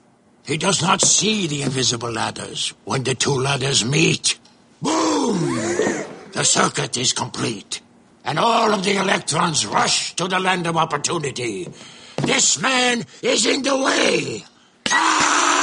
He 0.47 0.59
does 0.59 0.83
not 0.83 1.01
see 1.01 1.47
the 1.47 1.63
invisible 1.63 2.13
ladders. 2.13 2.75
When 2.85 3.03
the 3.03 3.15
two 3.15 3.41
ladders 3.41 3.85
meet, 3.85 4.39
boom! 4.83 5.39
The 6.33 6.45
circuit 6.45 6.97
is 6.97 7.13
complete. 7.13 7.81
And 8.25 8.39
all 8.39 8.73
of 8.73 8.85
the 8.85 8.97
electrons 8.97 9.67
rush 9.67 10.15
to 10.17 10.29
the 10.29 10.39
land 10.39 10.67
of 10.67 10.77
opportunity. 10.77 11.69
This 12.17 12.61
man 12.61 13.05
is 13.23 13.47
in 13.47 13.63
the 13.63 13.77
way! 13.77 14.45
Ah! 14.91 15.55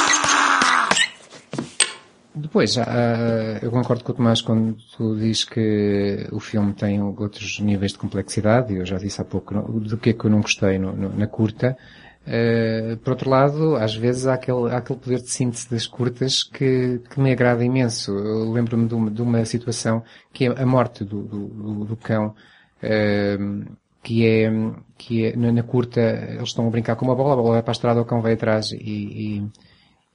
Depois, 2.33 2.77
uh, 2.77 3.59
eu 3.61 3.69
concordo 3.69 4.03
com 4.03 4.13
o 4.13 4.15
Tomás 4.15 4.41
quando 4.41 4.77
tu 4.95 5.15
dizes 5.15 5.43
que 5.43 6.27
o 6.31 6.39
filme 6.39 6.73
tem 6.73 7.01
outros 7.01 7.59
níveis 7.59 7.91
de 7.91 7.99
complexidade, 7.99 8.73
eu 8.73 8.85
já 8.85 8.97
disse 8.97 9.21
há 9.21 9.25
pouco 9.25 9.53
do 9.53 9.97
que 9.97 10.11
é 10.11 10.13
que 10.13 10.25
eu 10.25 10.31
não 10.31 10.39
gostei 10.39 10.79
no, 10.79 10.93
no, 10.93 11.09
na 11.15 11.27
curta, 11.27 11.77
Uh, 12.21 12.97
por 12.97 13.11
outro 13.11 13.29
lado, 13.29 13.75
às 13.75 13.95
vezes 13.95 14.27
há 14.27 14.35
aquele, 14.35 14.69
há 14.71 14.77
aquele 14.77 14.99
poder 14.99 15.21
de 15.21 15.29
síntese 15.29 15.69
das 15.69 15.87
curtas 15.87 16.43
que, 16.43 17.01
que 17.09 17.19
me 17.19 17.31
agrada 17.31 17.65
imenso. 17.65 18.13
Lembro-me 18.13 18.87
de 18.87 18.93
uma, 18.93 19.11
de 19.11 19.21
uma 19.21 19.45
situação 19.45 20.03
que 20.31 20.45
é 20.45 20.61
a 20.61 20.65
morte 20.65 21.03
do, 21.03 21.23
do, 21.23 21.85
do 21.85 21.95
cão, 21.97 22.35
uh, 22.83 23.75
que 24.03 24.25
é, 24.27 24.51
que 24.97 25.25
é, 25.25 25.35
na, 25.35 25.63
curta, 25.63 25.99
eles 25.99 26.49
estão 26.49 26.67
a 26.67 26.69
brincar 26.69 26.95
com 26.95 27.05
uma 27.05 27.15
bola, 27.15 27.33
a 27.33 27.37
bola 27.37 27.51
vai 27.53 27.63
para 27.63 27.71
a 27.71 27.73
estrada, 27.73 28.01
o 28.01 28.05
cão 28.05 28.21
vai 28.21 28.33
atrás 28.33 28.71
e, 28.71 29.49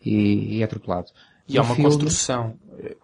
e, 0.05 0.57
e, 0.57 0.63
é 0.63 0.65
atropelado. 0.65 1.09
E 1.49 1.59
há 1.59 1.63
uma 1.63 1.75
filme... 1.75 1.91
construção. 1.91 2.55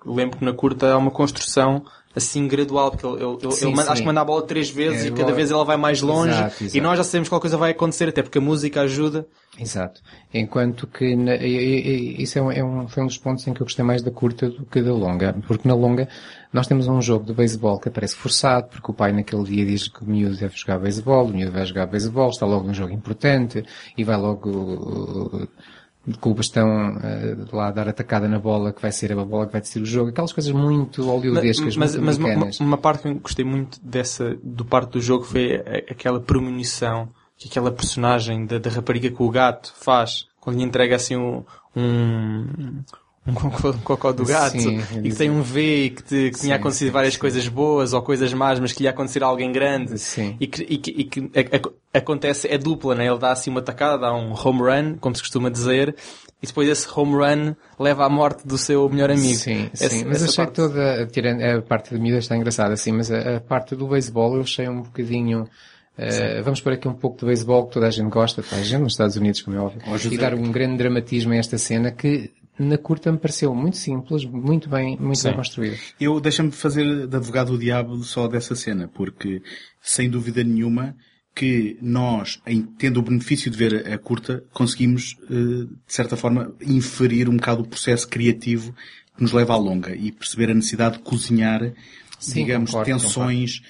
lembro 0.05 0.39
que 0.39 0.45
na 0.45 0.53
curta 0.53 0.93
há 0.93 0.99
uma 0.99 1.11
construção 1.11 1.85
assim 2.15 2.47
gradual, 2.47 2.91
porque 2.91 3.07
ele, 3.07 3.25
ele, 3.43 3.53
Sim, 3.53 3.67
ele 3.69 3.77
manda- 3.77 3.91
acho 3.93 4.01
que 4.03 4.07
manda 4.07 4.21
a 4.21 4.25
bola 4.25 4.43
três 4.43 4.69
vezes 4.71 5.05
É, 5.05 5.09
e 5.09 5.13
cada 5.13 5.33
vez 5.33 5.51
ela 5.51 5.65
vai 5.65 5.77
mais 5.77 6.03
longe 6.03 6.31
Exato, 6.35 6.63
e 6.63 6.67
exato. 6.67 6.83
nós 6.83 6.99
já 6.99 7.05
sabemos 7.05 7.29
alguma 7.29 7.41
coisa 7.41 7.57
vai 7.57 7.71
acontecer, 7.71 8.09
até 8.09 8.23
porque 8.23 8.39
a 8.39 8.41
música 8.41 8.83
ajuda. 8.83 9.27
Exato. 9.59 10.01
Enquanto 10.33 10.87
que 10.87 11.15
na- 11.17 11.37
e- 11.37 11.47
e- 11.47 12.17
e- 12.19 12.23
isso 12.23 12.39
é 12.39 12.43
um, 12.43 12.51
é 12.53 12.65
um- 12.65 12.89
foi 12.89 13.03
um 13.03 13.07
dos 13.07 13.19
pontos 13.19 13.47
em 13.47 13.53
que 13.53 13.61
eu 13.63 13.67
gostei 13.67 13.85
mais 13.85 14.03
da 14.03 14.11
curta 14.11 14.49
do 14.49 14.65
que 14.67 14.81
da 14.81 14.93
longa. 14.93 15.35
Porque 15.47 15.67
na 15.69 15.75
longa 15.75 16.09
nós 16.53 16.67
temos 16.67 16.87
um 16.89 17.01
jogo 17.03 17.25
de 17.27 17.33
beisebol 17.35 17.79
que 17.79 17.91
parece 17.91 18.15
forçado, 18.17 18.69
porque 18.69 18.91
o 18.91 18.95
pai 18.95 19.13
naquele 19.13 19.45
dia 19.45 19.65
diz 19.67 19.89
que 19.89 20.03
o 20.03 20.07
miúdo 20.07 20.37
deve 20.37 20.55
jogar 20.57 20.79
beisebol, 20.79 21.27
o 21.27 21.29
miúdo 21.29 21.53
vai 21.53 21.65
jogar 21.67 21.87
beisebol, 21.87 22.31
está 22.31 22.47
logo 22.47 22.67
num 22.67 22.75
jogo 22.75 22.93
importante 22.93 23.63
e 23.97 24.05
vai 24.05 24.17
logo 24.17 24.51
uh, 24.51 25.49
com 26.21 26.31
o 26.31 26.35
bastão 26.35 26.97
uh, 26.97 27.57
lá 27.57 27.71
dar 27.71 27.89
atacada 27.89 28.29
na 28.29 28.39
bola 28.39 28.73
que 28.73 28.83
vai 28.83 28.91
ser 28.91 29.13
a 29.13 29.25
bola 29.25 29.47
que 29.47 29.53
vai 29.53 29.61
decidir 29.61 29.83
o 29.83 29.87
jogo. 29.87 30.11
Aquelas 30.11 30.33
coisas 30.33 30.53
muito 30.53 31.05
hollywoodescas, 31.05 31.77
mas, 31.77 31.95
muito 31.95 32.07
mas 32.07 32.19
uma, 32.19 32.29
americanas. 32.29 32.61
uma 32.61 32.79
parte 32.79 33.03
que 33.03 33.09
eu 33.09 33.15
gostei 33.17 33.45
muito 33.45 33.79
dessa, 33.83 34.37
do 34.43 34.65
parte 34.65 34.93
do 34.93 35.01
jogo 35.01 35.25
foi 35.25 35.55
aquela 35.89 36.21
premonição 36.21 37.09
que 37.37 37.49
aquela 37.49 37.71
personagem 37.71 38.47
da, 38.47 38.59
da 38.59 38.71
rapariga 38.71 39.11
com 39.11 39.25
o 39.25 39.31
gato 39.31 39.73
faz 39.77 40.27
quando 40.41 40.57
lhe 40.59 40.65
entrega 40.65 40.97
assim 40.97 41.17
um, 41.17 41.45
um, 41.77 42.83
um 43.27 43.35
cocó, 43.35 43.73
cocó 43.85 44.13
do 44.13 44.25
gato 44.25 44.59
Sim, 44.59 44.81
e 45.05 45.11
que 45.11 45.15
tem 45.17 45.31
um 45.31 45.43
V 45.43 45.85
e 45.85 45.91
que, 45.91 46.03
te, 46.03 46.31
que 46.33 46.41
tinha 46.41 46.55
Sim, 46.57 46.61
acontecido 46.61 46.89
sim, 46.89 46.93
várias 46.93 47.15
sim. 47.15 47.21
coisas 47.21 47.47
boas 47.47 47.93
ou 47.93 48.03
coisas 48.03 48.33
más, 48.35 48.59
mas 48.59 48.73
que 48.73 48.81
lhe 48.83 48.87
ia 48.87 48.91
acontecer 48.91 49.23
a 49.23 49.27
alguém 49.27 49.53
grande 49.53 49.97
Sim. 49.99 50.37
e 50.41 50.47
que, 50.47 50.63
e 50.63 50.77
que, 50.79 50.91
e 50.91 51.05
que 51.05 51.21
a- 51.21 51.57
a- 51.95 51.99
acontece, 52.01 52.49
é 52.49 52.59
dupla, 52.59 52.95
né? 52.97 53.07
Ele 53.07 53.19
dá 53.19 53.31
assim 53.31 53.51
uma 53.51 53.63
tacada, 53.63 53.97
dá 53.99 54.13
um 54.15 54.33
home 54.35 54.61
run, 54.61 54.97
como 54.99 55.15
se 55.15 55.23
costuma 55.23 55.49
dizer, 55.51 55.95
e 56.43 56.47
depois 56.49 56.69
esse 56.69 56.89
home 56.93 57.15
run 57.15 57.55
leva 57.79 58.05
à 58.05 58.09
morte 58.09 58.45
do 58.45 58.59
seu 58.59 58.89
melhor 58.89 59.11
amigo. 59.11 59.37
Sim, 59.39 59.71
Essa- 59.73 59.89
sim. 59.91 60.05
Mas 60.05 60.23
achei 60.25 60.45
parte- 60.45 60.57
toda, 60.57 61.07
tirando 61.07 61.43
a 61.43 61.63
parte 61.63 61.95
da 61.95 62.01
miúda 62.01 62.19
está 62.19 62.37
engraçada, 62.37 62.77
sim, 62.77 62.91
mas 62.91 63.09
a, 63.13 63.37
a 63.37 63.41
parte 63.41 63.77
do 63.77 63.87
beisebol 63.87 64.35
eu 64.35 64.41
achei 64.43 64.69
um 64.69 64.83
bocadinho, 64.83 65.49
eh, 65.97 66.43
vamos 66.43 66.61
pôr 66.61 66.73
aqui 66.73 66.89
um 66.89 66.95
pouco 66.95 67.21
de 67.21 67.27
beisebol 67.27 67.67
que 67.69 67.75
toda 67.75 67.87
a 67.87 67.91
gente 67.91 68.09
gosta, 68.11 68.43
toda 68.43 68.61
a 68.61 68.65
gente 68.65 68.81
nos 68.81 68.95
Estados 68.95 69.15
Unidos, 69.15 69.43
como 69.43 69.57
é 69.57 69.61
óbvio, 69.61 69.81
José. 69.99 70.15
e 70.17 70.19
dar 70.19 70.35
um 70.35 70.51
grande 70.51 70.77
dramatismo 70.79 71.33
a 71.33 71.37
esta 71.37 71.57
cena 71.57 71.93
que 71.93 72.33
na 72.59 72.77
curta 72.77 73.11
me 73.11 73.19
pareceu 73.19 73.55
muito 73.55 73.77
simples, 73.77 74.25
muito 74.25 74.69
bem, 74.69 74.97
muito 74.99 75.19
Sim. 75.19 75.29
bem 75.29 75.37
construída. 75.37 75.77
Eu 75.99 76.21
deixa-me 76.21 76.51
fazer 76.51 77.07
de 77.07 77.17
advogado 77.17 77.53
do 77.53 77.59
diabo 77.59 78.03
só 78.05 78.29
dessa 78.29 78.55
cena, 78.55 78.89
porque 78.89 79.43
sem 79.81 80.09
dúvida 80.09 80.45
nenhuma 80.45 80.95
que 81.35 81.79
nós, 81.81 82.41
em, 82.47 82.63
tendo 82.63 83.01
o 83.01 83.03
benefício 83.03 83.51
de 83.51 83.57
ver 83.57 83.87
a, 83.87 83.95
a 83.95 83.99
curta, 83.99 84.45
conseguimos, 84.53 85.17
eh, 85.31 85.67
de 85.87 85.93
certa 85.93 86.17
forma, 86.17 86.55
inferir 86.61 87.29
um 87.29 87.37
bocado 87.37 87.63
o 87.63 87.67
processo 87.69 88.07
criativo 88.07 88.75
que 89.17 89.23
nos 89.23 89.33
leva 89.33 89.55
à 89.55 89.57
longa 89.57 89.95
e 89.95 90.13
perceber 90.13 90.51
a 90.51 90.55
necessidade 90.55 90.99
de 90.99 91.03
cozinhar, 91.03 91.73
Sim, 92.19 92.35
digamos, 92.45 92.71
concordo, 92.71 92.91
tensões, 92.91 93.63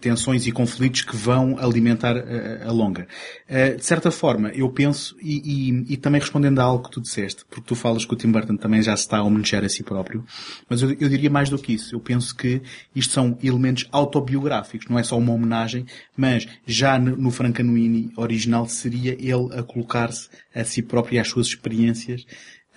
tensões 0.00 0.46
e 0.46 0.52
conflitos 0.52 1.02
que 1.02 1.16
vão 1.16 1.58
alimentar 1.58 2.16
a, 2.16 2.68
a 2.68 2.72
longa. 2.72 3.06
Eh, 3.48 3.74
de 3.74 3.84
certa 3.84 4.10
forma, 4.10 4.48
eu 4.50 4.68
penso, 4.70 5.16
e, 5.22 5.42
e- 5.88 5.94
e 5.94 5.96
também 5.96 6.20
respondendo 6.20 6.58
a 6.60 6.62
algo 6.64 6.84
que 6.84 6.90
tu 6.90 7.00
disseste, 7.00 7.44
porque 7.50 7.62
tu 7.66 7.74
falas 7.74 8.04
que 8.04 8.12
o 8.12 8.16
Tim 8.16 8.30
Burton 8.30 8.56
também 8.56 8.82
já 8.82 8.96
se 8.96 9.02
está 9.02 9.18
a 9.18 9.22
homenagear 9.22 9.64
a 9.64 9.68
si 9.68 9.82
próprio, 9.82 10.24
mas 10.68 10.82
eu, 10.82 10.90
eu 10.98 11.08
diria 11.08 11.30
mais 11.30 11.48
do 11.50 11.58
que 11.58 11.72
isso. 11.74 11.94
Eu 11.94 12.00
penso 12.00 12.34
que 12.34 12.62
isto 12.94 13.12
são 13.12 13.38
elementos 13.42 13.86
autobiográficos, 13.92 14.88
não 14.88 14.98
é 14.98 15.02
só 15.02 15.18
uma 15.18 15.32
homenagem, 15.32 15.84
mas 16.16 16.46
já 16.66 16.98
no, 16.98 17.16
no 17.16 17.30
Frankenweenie 17.30 18.10
original 18.16 18.68
seria 18.68 19.12
ele 19.12 19.52
a 19.58 19.62
colocar-se 19.62 20.28
a 20.54 20.64
si 20.64 20.82
próprio 20.82 21.16
e 21.16 21.18
às 21.18 21.28
suas 21.28 21.46
experiências 21.48 22.24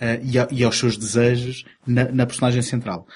eh, 0.00 0.20
e, 0.22 0.38
a- 0.38 0.48
e 0.50 0.62
aos 0.64 0.78
seus 0.78 0.96
desejos 0.96 1.64
na, 1.86 2.04
na 2.10 2.26
personagem 2.26 2.62
central. 2.62 3.06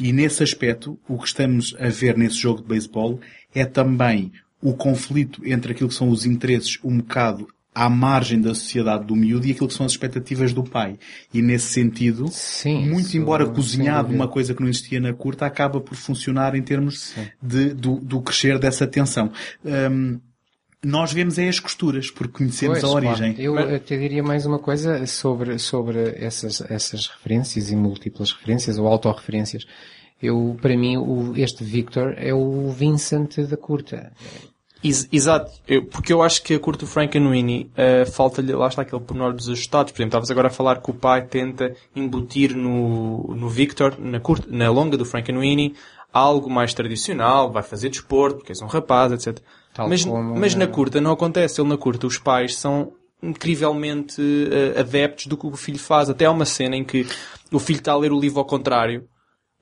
E 0.00 0.12
nesse 0.12 0.42
aspecto, 0.42 0.98
o 1.06 1.18
que 1.18 1.26
estamos 1.26 1.76
a 1.78 1.88
ver 1.88 2.16
nesse 2.16 2.36
jogo 2.36 2.62
de 2.62 2.68
beisebol 2.68 3.20
é 3.54 3.66
também 3.66 4.32
o 4.62 4.72
conflito 4.72 5.42
entre 5.44 5.72
aquilo 5.72 5.90
que 5.90 5.94
são 5.94 6.08
os 6.08 6.24
interesses 6.24 6.78
um 6.82 6.98
bocado 6.98 7.46
à 7.74 7.88
margem 7.88 8.40
da 8.40 8.54
sociedade 8.54 9.04
do 9.04 9.14
miúdo 9.14 9.46
e 9.46 9.52
aquilo 9.52 9.68
que 9.68 9.74
são 9.74 9.86
as 9.86 9.92
expectativas 9.92 10.52
do 10.52 10.64
pai. 10.64 10.98
E 11.32 11.40
nesse 11.40 11.66
sentido, 11.66 12.24
muito 12.64 13.00
isso, 13.00 13.16
embora 13.16 13.46
cozinhado 13.46 14.12
uma 14.12 14.26
coisa 14.26 14.54
que 14.54 14.60
não 14.60 14.68
existia 14.68 15.00
na 15.00 15.12
curta, 15.12 15.46
acaba 15.46 15.80
por 15.80 15.94
funcionar 15.94 16.54
em 16.54 16.62
termos 16.62 17.14
de, 17.40 17.72
do, 17.74 17.96
do 17.96 18.20
crescer 18.20 18.58
dessa 18.58 18.86
tensão. 18.86 19.30
Hum, 19.64 20.18
nós 20.84 21.12
vemos 21.12 21.38
é 21.38 21.48
as 21.48 21.60
costuras, 21.60 22.10
porque 22.10 22.38
conhecemos 22.38 22.80
Pois, 22.80 22.90
a 22.92 22.94
origem. 22.94 23.34
claro. 23.34 23.70
Eu 23.70 23.76
até 23.76 23.98
diria 23.98 24.22
mais 24.22 24.46
uma 24.46 24.58
coisa 24.58 25.06
sobre, 25.06 25.58
sobre 25.58 26.14
essas, 26.16 26.60
essas 26.70 27.06
referências 27.08 27.70
e 27.70 27.76
múltiplas 27.76 28.32
referências 28.32 28.78
ou 28.78 28.86
autorreferências. 28.86 29.64
Eu, 30.22 30.56
para 30.60 30.76
mim, 30.76 30.96
o, 30.96 31.32
este 31.36 31.64
Victor 31.64 32.14
é 32.16 32.32
o 32.32 32.70
Vincent 32.70 33.36
da 33.48 33.56
curta. 33.56 34.12
Ex- 34.82 35.06
Exato, 35.12 35.50
Eu- 35.68 35.84
porque 35.84 36.12
eu 36.12 36.22
acho 36.22 36.42
que 36.42 36.54
a 36.54 36.58
curta 36.58 36.86
do 36.86 36.90
Frankenweenie 36.90 37.70
uh, 37.76 38.10
falta-lhe, 38.10 38.52
lá 38.54 38.68
está 38.68 38.80
aquele 38.82 39.02
pormenor 39.02 39.34
dos 39.34 39.48
ajustados. 39.50 39.92
Por 39.92 39.98
exemplo, 39.98 40.08
estavas 40.10 40.30
agora 40.30 40.48
a 40.48 40.50
falar 40.50 40.80
que 40.80 40.90
o 40.90 40.94
pai 40.94 41.26
tenta 41.26 41.74
embutir 41.94 42.54
no, 42.56 43.34
no 43.34 43.48
Victor, 43.50 43.96
na, 43.98 44.18
curta, 44.20 44.46
na 44.50 44.70
longa 44.70 44.96
do 44.96 45.04
Frankenweenie, 45.04 45.74
algo 46.12 46.48
mais 46.50 46.72
tradicional, 46.72 47.50
vai 47.52 47.62
fazer 47.62 47.90
desporto, 47.90 48.38
porque 48.38 48.52
és 48.52 48.62
um 48.62 48.66
rapaz, 48.66 49.12
etc. 49.12 49.38
Tal 49.80 49.88
mas 49.88 50.04
como 50.04 50.36
mas 50.38 50.54
na- 50.54 50.66
curta 50.66 51.00
não 51.00 51.12
acontece. 51.12 51.60
Ele 51.60 51.68
na 51.70 51.76
curta, 51.78 52.06
os 52.06 52.18
pais 52.18 52.54
são 52.56 52.92
incrivelmente 53.22 54.20
uh, 54.20 54.78
adeptos 54.80 55.26
do 55.26 55.36
que 55.36 55.46
o 55.46 55.56
filho 55.56 55.78
faz. 55.78 56.10
Até 56.10 56.26
há 56.26 56.30
uma 56.30 56.44
cena 56.44 56.76
em 56.76 56.84
que 56.84 57.06
o 57.50 57.58
filho 57.58 57.78
está 57.78 57.92
a 57.92 57.96
ler 57.96 58.12
o 58.12 58.20
livro 58.20 58.38
ao 58.38 58.44
contrário 58.44 59.04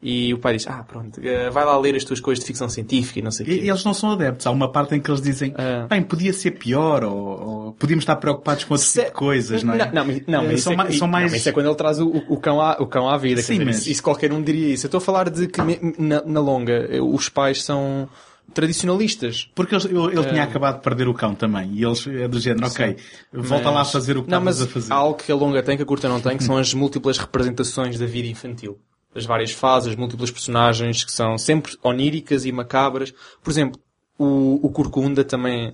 e 0.01 0.33
o 0.33 0.39
pai 0.39 0.55
diz, 0.57 0.67
ah 0.69 0.85
pronto, 0.87 1.19
uh, 1.21 1.51
vai 1.51 1.65
lá 1.65 1.77
ler 1.77 1.97
as 1.97 2.05
tuas 2.05 2.21
coisas 2.21 2.41
de 2.43 2.47
ficção 2.47 2.69
científica 2.69 3.19
e 3.19 3.23
não 3.23 3.33
sei 3.33 3.45
o 3.45 3.49
quê. 3.49 3.55
E 3.65 3.69
eles 3.69 3.85
não 3.85 3.93
são 3.95 4.13
adeptos. 4.13 4.47
Há 4.47 4.51
uma 4.53 4.71
parte 4.71 4.95
em 4.95 5.01
que 5.01 5.11
eles 5.11 5.21
dizem, 5.21 5.53
bem, 5.89 6.03
podia 6.03 6.33
ser 6.33 6.53
pior, 6.53 7.03
ou, 7.03 7.17
ou 7.17 7.73
podíamos 7.73 8.03
estar 8.03 8.15
preocupados 8.17 8.63
com 8.65 8.75
outro 8.75 8.89
tipo 8.89 9.05
de 9.07 9.11
coisas, 9.13 9.63
não 9.65 9.75
é? 9.75 9.79
Não, 9.79 9.93
não, 9.93 10.05
mas, 10.05 10.23
não, 10.27 10.45
mas 10.45 10.61
isso 10.61 10.73
é, 10.73 10.77
mais, 10.77 10.97
são 10.99 11.07
não, 11.09 11.13
mais... 11.13 11.33
mas 11.33 11.41
isso 11.41 11.49
é 11.49 11.53
quando 11.53 11.67
ele 11.67 11.75
traz 11.75 11.99
o, 11.99 12.09
o, 12.29 12.37
cão, 12.39 12.61
à, 12.61 12.77
o 12.81 12.87
cão 12.87 13.09
à 13.09 13.17
vida. 13.17 13.43
Sim, 13.43 13.55
dizer, 13.55 13.65
mas- 13.65 13.79
isso, 13.79 13.91
isso 13.91 14.03
qualquer 14.03 14.33
um 14.33 14.41
diria 14.41 14.73
isso. 14.73 14.87
Eu 14.87 14.89
estou 14.89 14.99
a 14.99 15.01
falar 15.01 15.31
de 15.31 15.49
que 15.49 15.61
na, 15.99 16.23
na 16.25 16.41
longa 16.41 16.87
eh, 16.91 17.01
os 17.01 17.29
pais 17.29 17.63
são 17.65 18.09
tradicionalistas. 18.55 19.51
Porque 19.55 19.75
ele, 19.75 19.85
ele- 19.89 20.25
tinha 20.25 20.41
Eh, 20.41 20.45
acabado 20.45 20.77
de 20.77 20.83
perder 20.83 21.09
o 21.09 21.15
cão 21.15 21.35
também. 21.35 21.73
E 21.73 21.85
eles 21.85 22.07
é 22.07 22.27
do 22.29 22.39
género, 22.41 22.67
ok, 22.67 22.97
volta 23.33 23.65
Mas- 23.67 23.75
lá 23.75 23.81
a 23.83 23.85
fazer 23.85 24.17
o 24.17 24.23
que 24.25 24.31
não, 24.31 24.39
estavas 24.39 24.59
mas 24.61 24.69
a 24.69 24.73
fazer. 24.73 24.93
há 24.93 24.97
algo 24.97 25.19
que 25.23 25.31
a 25.31 25.35
longa 25.35 25.63
tem 25.63 25.77
que 25.77 25.83
a 25.83 25.87
curta 25.87 26.09
não 26.09 26.21
tem, 26.21 26.37
que 26.37 26.45
são 26.45 26.57
as 26.57 26.73
múltiplas 26.75 27.19
representações 27.19 27.99
da 27.99 28.07
vida 28.07 28.29
infantil. 28.29 28.79
Das 29.15 29.25
várias 29.25 29.51
fases, 29.53 29.91
as 29.91 29.97
múltiplas 29.97 30.31
personagens 30.31 31.05
que 31.05 31.11
são 31.13 31.37
sempre 31.39 31.77
oníricas 31.83 32.45
e 32.45 32.53
macabras. 32.53 33.13
Por 33.43 33.51
exemplo, 33.51 33.81
o, 34.19 34.67
o 34.67 34.71
Corcunda 34.71 35.25
também 35.25 35.73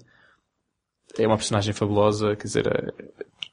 é 1.18 1.26
uma 1.26 1.36
personagem 1.36 1.72
fabulosa, 1.72 2.36
quer 2.36 2.44
dizer, 2.46 2.66
é- 2.66 3.04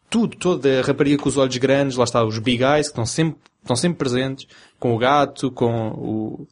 tudo, 0.09 0.35
toda 0.37 0.79
a 0.79 0.83
rapariga 0.83 1.21
com 1.23 1.29
os 1.29 1.37
olhos 1.37 1.55
grandes, 1.57 1.95
lá 1.95 2.03
está 2.03 2.23
os 2.23 2.37
big 2.37 2.61
eyes, 2.63 2.87
que 2.87 2.91
estão 2.91 3.05
sempre, 3.05 3.39
estão 3.61 3.75
sempre 3.77 3.97
presentes, 3.97 4.45
com 4.77 4.93
o 4.93 4.97
gato, 4.97 5.49
com 5.51 5.87
o... 5.91 6.47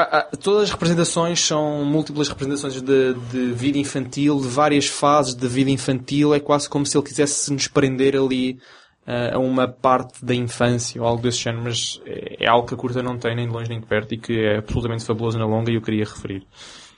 Ah, 0.00 0.18
ah, 0.18 0.36
todas 0.36 0.62
as 0.62 0.70
representações 0.70 1.40
são 1.40 1.84
múltiplas 1.84 2.28
representações 2.28 2.80
de, 2.80 3.14
de 3.14 3.52
vida 3.52 3.78
infantil, 3.78 4.40
de 4.40 4.46
várias 4.46 4.86
fases 4.86 5.34
de 5.34 5.48
vida 5.48 5.72
infantil, 5.72 6.32
é 6.32 6.38
quase 6.38 6.68
como 6.68 6.86
se 6.86 6.96
ele 6.96 7.04
quisesse 7.04 7.52
nos 7.52 7.66
prender 7.66 8.14
ali 8.14 8.60
ah, 9.04 9.34
a 9.34 9.38
uma 9.40 9.66
parte 9.66 10.24
da 10.24 10.32
infância 10.32 11.02
ou 11.02 11.08
algo 11.08 11.20
desse 11.20 11.38
género, 11.38 11.64
mas 11.64 12.00
é, 12.06 12.44
é 12.44 12.48
algo 12.48 12.68
que 12.68 12.74
a 12.74 12.76
curta 12.76 13.02
não 13.02 13.18
tem 13.18 13.34
nem 13.34 13.48
de 13.48 13.52
longe 13.52 13.68
nem 13.68 13.80
de 13.80 13.86
perto 13.86 14.14
e 14.14 14.18
que 14.18 14.38
é 14.38 14.58
absolutamente 14.58 15.04
fabuloso 15.04 15.36
na 15.36 15.46
longa 15.46 15.72
e 15.72 15.74
eu 15.74 15.82
queria 15.82 16.04
referir. 16.04 16.46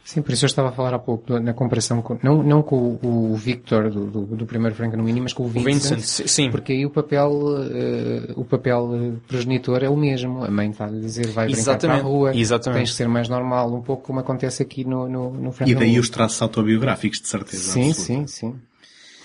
Sim, 0.05 0.23
por 0.23 0.33
isso 0.33 0.45
eu 0.45 0.49
estava 0.49 0.71
a 0.71 0.73
falar 0.73 0.93
há 0.95 0.99
pouco 0.99 1.25
do- 1.27 1.41
na 1.41 1.53
comparação 1.55 2.03
com, 2.03 2.19
não, 2.23 2.43
não 2.43 2.63
com 2.63 2.99
o, 3.01 3.33
o 3.33 3.37
Victor 3.37 3.91
do, 3.91 4.07
do, 4.07 4.21
do 4.37 4.47
primeiro 4.47 4.75
Frankenweenie, 4.75 5.21
mas 5.21 5.33
com 5.33 5.45
o 5.45 5.49
Vincent. 5.49 5.73
Vincent, 5.73 6.01
si- 6.01 6.27
sim. 6.29 6.51
Porque 6.51 6.73
aí 6.73 6.85
o 6.85 6.91
papel, 6.91 7.31
eh, 7.71 8.33
o 8.35 8.45
papel 8.45 8.91
eh, 8.95 9.13
progenitor 9.29 9.85
é 9.85 9.89
o 9.89 9.97
mesmo. 9.97 10.43
A 10.45 10.51
mãe 10.51 10.71
está 10.71 10.87
a 10.87 10.91
dizer 10.91 11.27
vai 11.29 11.47
brincar 11.47 11.63
para 11.65 11.73
a 11.73 11.77
Exatamente, 11.77 12.03
rua, 12.03 12.35
exatamente. 12.37 12.79
tens 12.81 12.91
que 12.91 12.97
ser 12.97 13.07
mais 13.09 13.29
normal, 13.29 13.73
um 13.73 13.83
pouco 13.83 14.03
como 14.03 14.19
acontece 14.19 14.63
aqui 14.63 14.85
no, 14.85 15.09
no, 15.09 15.31
no 15.31 15.51
E 15.51 15.53
Frankenweenie. 15.53 15.93
daí 15.95 16.01
os 16.01 16.11
traços 16.11 16.43
autobiográficos, 16.43 17.21
de 17.21 17.29
certeza. 17.29 17.73
Sim, 17.73 17.91
absoluta. 17.91 18.03
sim, 18.03 18.27
sim. 18.27 18.55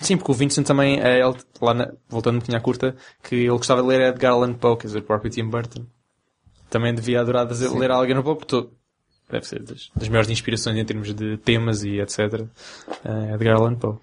Sim, 0.00 0.16
porque 0.18 0.30
o 0.30 0.34
Vincent 0.34 0.66
também, 0.66 1.00
é 1.00 1.20
ele, 1.26 1.34
lá 1.60 1.72
na- 1.74 1.90
voltando 2.08 2.34
um 2.34 2.38
bocadinho 2.38 2.58
à 2.58 2.60
curta, 2.60 2.94
que 3.24 3.34
ele 3.34 3.48
gostava 3.48 3.80
de 3.82 3.88
ler 3.88 4.02
Edgar 4.02 4.32
Allan 4.34 4.52
Poe, 4.52 4.76
quer 4.76 4.86
dizer, 4.88 4.98
o 4.98 5.02
próprio 5.02 5.30
Tim 5.30 5.48
Burton. 5.48 5.84
Também 6.68 6.94
devia 6.94 7.20
adorar 7.20 7.46
dizer- 7.46 7.70
ler 7.70 7.90
Allan 7.90 8.22
Poe, 8.22 8.36
porque 8.36 8.68
deve 9.30 9.46
ser 9.46 9.62
das, 9.62 9.90
das 9.94 10.08
maiores 10.08 10.30
inspirações 10.30 10.78
em 10.78 10.84
termos 10.84 11.12
de 11.12 11.36
temas 11.38 11.82
e 11.82 12.00
etc. 12.00 12.46
eh, 13.04 13.34
Edgar 13.34 13.56
Allan 13.56 13.74
Poe. 13.74 13.98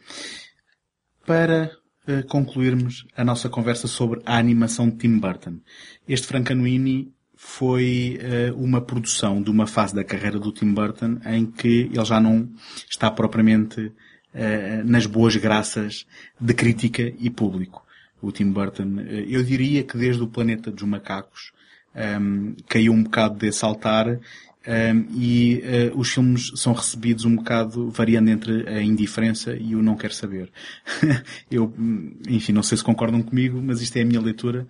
Para 1.26 1.72
eh, 2.08 2.24
concluirmos 2.24 3.06
a 3.16 3.24
nossa 3.24 3.50
conversa 3.50 3.88
sobre 3.88 4.22
a 4.26 4.38
animação 4.38 4.90
de 4.90 4.98
Tim 4.98 5.18
Burton. 5.18 5.60
Este 6.08 6.28
Frankenweenie 6.28 7.14
foi 7.36 8.20
eh, 8.22 8.52
uma 8.56 8.82
produção 8.82 9.42
de 9.42 9.50
uma 9.50 9.66
fase 9.66 9.96
da 9.96 10.04
carreira 10.04 10.40
do 10.40 10.52
Tim 10.52 10.74
Burton 10.74 11.20
em 11.26 11.46
que 11.46 11.90
ele 11.94 12.06
já 12.06 12.20
não 12.20 12.50
está 12.90 13.10
propriamente 13.10 13.92
nas 14.84 15.06
boas 15.06 15.36
graças 15.36 16.08
de 16.42 16.56
crítica 16.56 17.04
e 17.20 17.30
público. 17.30 17.86
O 18.20 18.32
Tim 18.32 18.52
Burton, 18.52 19.00
eu 19.28 19.44
diria 19.44 19.84
que 19.84 19.96
desde 19.96 20.24
o 20.24 20.28
Planeta 20.28 20.72
dos 20.72 20.82
Macacos 20.82 21.52
ehm, 21.94 22.56
caiu 22.68 22.94
um 22.94 23.04
bocado 23.04 23.36
desse 23.38 23.64
altar 23.64 24.20
Um, 24.66 25.20
e 25.20 25.62
uh, 25.92 26.00
os 26.00 26.10
filmes 26.10 26.52
são 26.56 26.72
recebidos 26.72 27.26
um 27.26 27.36
bocado 27.36 27.90
variando 27.90 28.30
entre 28.30 28.68
a 28.70 28.82
indiferença 28.82 29.54
e 29.54 29.76
o 29.76 29.82
não 29.82 29.98
quer 29.98 30.14
saber. 30.14 30.50
Eu, 31.52 31.74
enfim, 32.30 32.54
não 32.54 32.64
sei 32.64 32.78
se 32.78 32.84
concordam 32.84 33.22
comigo, 33.22 33.62
mas 33.62 33.82
isto 33.82 33.98
é 33.98 34.02
a 34.02 34.06
minha 34.06 34.22
leitura, 34.22 34.66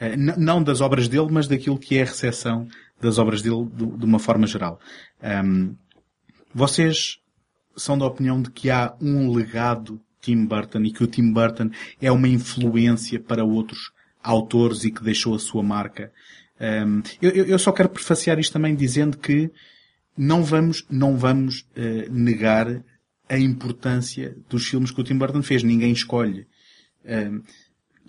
uh, 0.00 0.36
não 0.36 0.62
das 0.62 0.80
obras 0.80 1.06
dele, 1.06 1.28
mas 1.30 1.46
daquilo 1.46 1.78
que 1.78 1.96
é 1.96 2.02
a 2.02 2.06
recepção 2.06 2.66
das 3.00 3.18
obras 3.18 3.40
dele 3.40 3.68
de 3.70 4.04
uma 4.04 4.18
forma 4.18 4.46
geral. 4.46 4.80
Um, 5.22 5.76
vocês 6.52 7.18
são 7.76 7.96
da 7.96 8.06
opinião 8.06 8.42
de 8.42 8.50
que 8.50 8.70
há 8.70 8.94
um 9.00 9.30
legado 9.30 10.00
Tim 10.20 10.44
Burton 10.44 10.80
e 10.80 10.90
que 10.90 11.04
o 11.04 11.06
Tim 11.06 11.30
Burton 11.30 11.70
é 12.00 12.10
uma 12.10 12.26
influência 12.26 13.20
para 13.20 13.44
outros 13.44 13.92
autores 14.22 14.82
e 14.84 14.90
que 14.90 15.04
deixou 15.04 15.34
a 15.34 15.38
sua 15.38 15.62
marca 15.62 16.10
um, 16.60 17.02
eu, 17.20 17.30
eu, 17.46 17.58
só 17.58 17.70
quero 17.70 17.88
prefaciar 17.88 18.38
isto 18.38 18.52
também 18.52 18.74
dizendo 18.74 19.18
que 19.18 19.50
não 20.16 20.42
vamos, 20.42 20.84
não 20.88 21.16
vamos 21.16 21.66
uh, 21.76 22.10
negar 22.10 22.82
a 23.28 23.38
importância 23.38 24.36
dos 24.48 24.66
filmes 24.66 24.90
que 24.90 25.00
o 25.00 25.04
Tim 25.04 25.18
Burton 25.18 25.42
fez. 25.42 25.62
Ninguém 25.62 25.92
escolhe. 25.92 26.46
Um, 27.04 27.42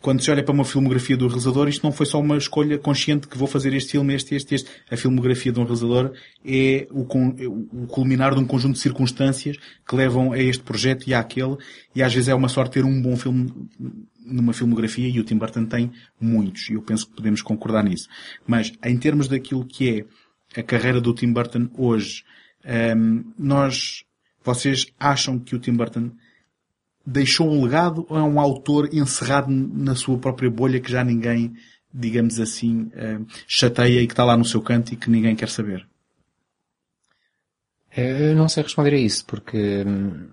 quando 0.02 0.22
se 0.22 0.30
olha 0.30 0.44
para 0.44 0.54
uma 0.54 0.66
filmografia 0.66 1.18
do 1.18 1.28
realizador, 1.28 1.68
isto 1.68 1.84
não 1.84 1.92
foi 1.92 2.06
só 2.06 2.20
uma 2.20 2.38
escolha 2.38 2.78
consciente 2.78 3.28
que 3.28 3.38
vou 3.38 3.48
fazer 3.48 3.74
este 3.74 3.92
filme, 3.92 4.14
este, 4.14 4.36
este, 4.36 4.56
este. 4.56 4.70
A 4.90 4.98
filmografia 4.98 5.52
de 5.52 5.60
um 5.60 5.64
realizador 5.64 6.14
é 6.46 6.88
o, 6.92 7.02
o 7.02 7.88
culminar 7.88 8.34
de 8.34 8.40
um 8.40 8.46
conjunto 8.46 8.74
de 8.74 8.80
circunstâncias 8.80 9.58
que 9.88 9.96
levam 9.96 10.34
a 10.34 10.40
este 10.40 10.64
projeto 10.64 11.08
e 11.08 11.14
àquele, 11.14 11.58
e 11.96 12.04
às 12.04 12.14
vezes 12.14 12.30
é 12.30 12.36
uma 12.36 12.50
sorte 12.50 12.74
ter 12.74 12.86
um 12.86 13.02
bom 13.02 13.16
filme 13.16 13.52
numa 14.26 14.54
filmografia 14.54 15.08
e 15.08 15.20
o 15.20 15.24
Tim 15.24 15.38
Burton 15.38 15.66
tem 15.66 15.92
muitos, 16.20 16.70
e 16.70 16.74
eu 16.74 16.82
penso 16.82 17.08
que 17.08 17.16
podemos 17.16 17.42
concordar 17.42 17.84
nisso. 17.84 18.08
Mas, 18.46 18.74
em 18.84 18.98
termos 18.98 19.28
daquilo 19.28 19.66
que 19.66 20.06
é 20.56 20.60
a 20.60 20.64
carreira 20.64 21.00
do 21.00 21.14
Tim 21.14 21.32
Burton 21.32 21.70
hoje, 21.78 22.24
um, 22.96 23.24
nós, 23.38 24.04
vocês 24.44 24.88
acham 25.00 25.40
que 25.40 25.56
o 25.56 25.60
Tim 25.60 25.74
Burton 25.74 26.12
deixou 27.08 27.50
um 27.50 27.64
legado 27.64 28.06
ou 28.10 28.18
é 28.18 28.22
um 28.22 28.38
autor 28.38 28.94
encerrado 28.94 29.50
na 29.50 29.96
sua 29.96 30.18
própria 30.18 30.52
bolha 30.52 30.82
que 30.82 30.92
já 30.92 31.06
ninguém, 31.06 31.56
digamos 31.94 32.38
assim, 32.38 32.92
um, 32.94 33.26
chateia 33.48 34.02
e 34.02 34.08
que 34.08 34.12
está 34.12 34.26
lá 34.26 34.36
no 34.36 34.44
seu 34.44 34.62
canto 34.62 34.94
e 34.94 34.98
que 34.98 35.10
ninguém 35.10 35.34
quer 35.34 35.48
saber? 35.48 35.88
Eu 37.96 38.36
não 38.36 38.50
sei 38.50 38.62
responder 38.62 38.94
a 38.94 39.00
isso, 39.00 39.26
porque 39.26 39.84
hum, 39.88 40.28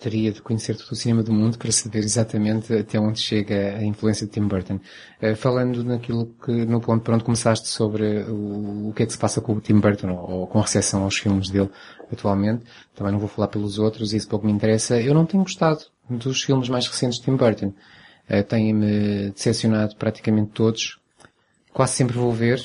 teria 0.00 0.30
de 0.30 0.42
conhecer 0.42 0.76
todo 0.76 0.92
o 0.92 0.94
cinema 0.94 1.22
do 1.22 1.32
mundo 1.32 1.56
para 1.56 1.72
saber 1.72 2.00
exatamente 2.00 2.72
até 2.72 3.00
onde 3.00 3.18
chega 3.18 3.76
a 3.76 3.84
influência 3.84 4.26
de 4.26 4.32
Tim 4.32 4.46
Burton. 4.46 4.78
Uh, 5.22 5.34
falando 5.34 5.82
naquilo 5.82 6.34
que, 6.44 6.52
no 6.52 6.80
ponto 6.80 7.02
por 7.02 7.14
onde 7.14 7.24
começaste 7.24 7.68
sobre 7.68 8.24
o, 8.24 8.88
o 8.88 8.92
que 8.94 9.02
é 9.02 9.06
que 9.06 9.12
se 9.12 9.18
passa 9.18 9.40
com 9.40 9.54
o 9.54 9.60
Tim 9.60 9.80
Burton 9.80 10.10
ou, 10.10 10.46
com 10.46 10.58
a 10.58 10.62
recepção 10.62 11.02
aos 11.02 11.16
filmes 11.16 11.48
dele 11.48 11.70
atualmente, 12.12 12.64
também 12.94 13.12
não 13.12 13.18
vou 13.18 13.28
falar 13.28 13.48
pelos 13.48 13.78
outros, 13.78 14.12
isso 14.12 14.28
pouco 14.28 14.46
me 14.46 14.52
interessa. 14.52 15.00
Eu 15.00 15.14
não 15.14 15.24
tenho 15.24 15.42
gostado 15.42 15.80
dos 16.08 16.42
filmes 16.42 16.68
mais 16.68 16.86
recentes 16.86 17.18
de 17.18 17.24
Tim 17.24 17.36
Burton. 17.36 17.72
Uh, 18.28 18.42
Têm-me 18.46 19.30
decepcionado 19.30 19.96
praticamente 19.96 20.50
todos. 20.52 20.98
Quase 21.72 21.94
sempre 21.94 22.16
vou 22.16 22.32
ver, 22.32 22.60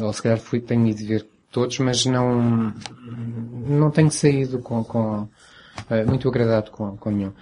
ou 0.00 0.12
se 0.12 0.22
calhar 0.22 0.38
fui, 0.38 0.60
tenho 0.60 0.86
ido 0.86 1.06
ver 1.06 1.26
todos, 1.50 1.78
mas 1.78 2.04
não, 2.04 2.74
não 3.68 3.90
tenho 3.90 4.10
saído 4.10 4.58
com, 4.58 4.82
com 4.82 5.28
muito 6.06 6.28
agradado 6.28 6.70
com, 6.70 6.96
com 6.96 7.10
nenhum. 7.10 7.32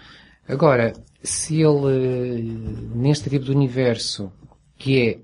Agora, 0.49 0.93
se 1.23 1.63
ele, 1.63 2.43
neste 2.95 3.31
tipo 3.31 3.45
de 3.45 3.53
universo, 3.53 4.33
que 4.77 5.01
é, 5.01 5.19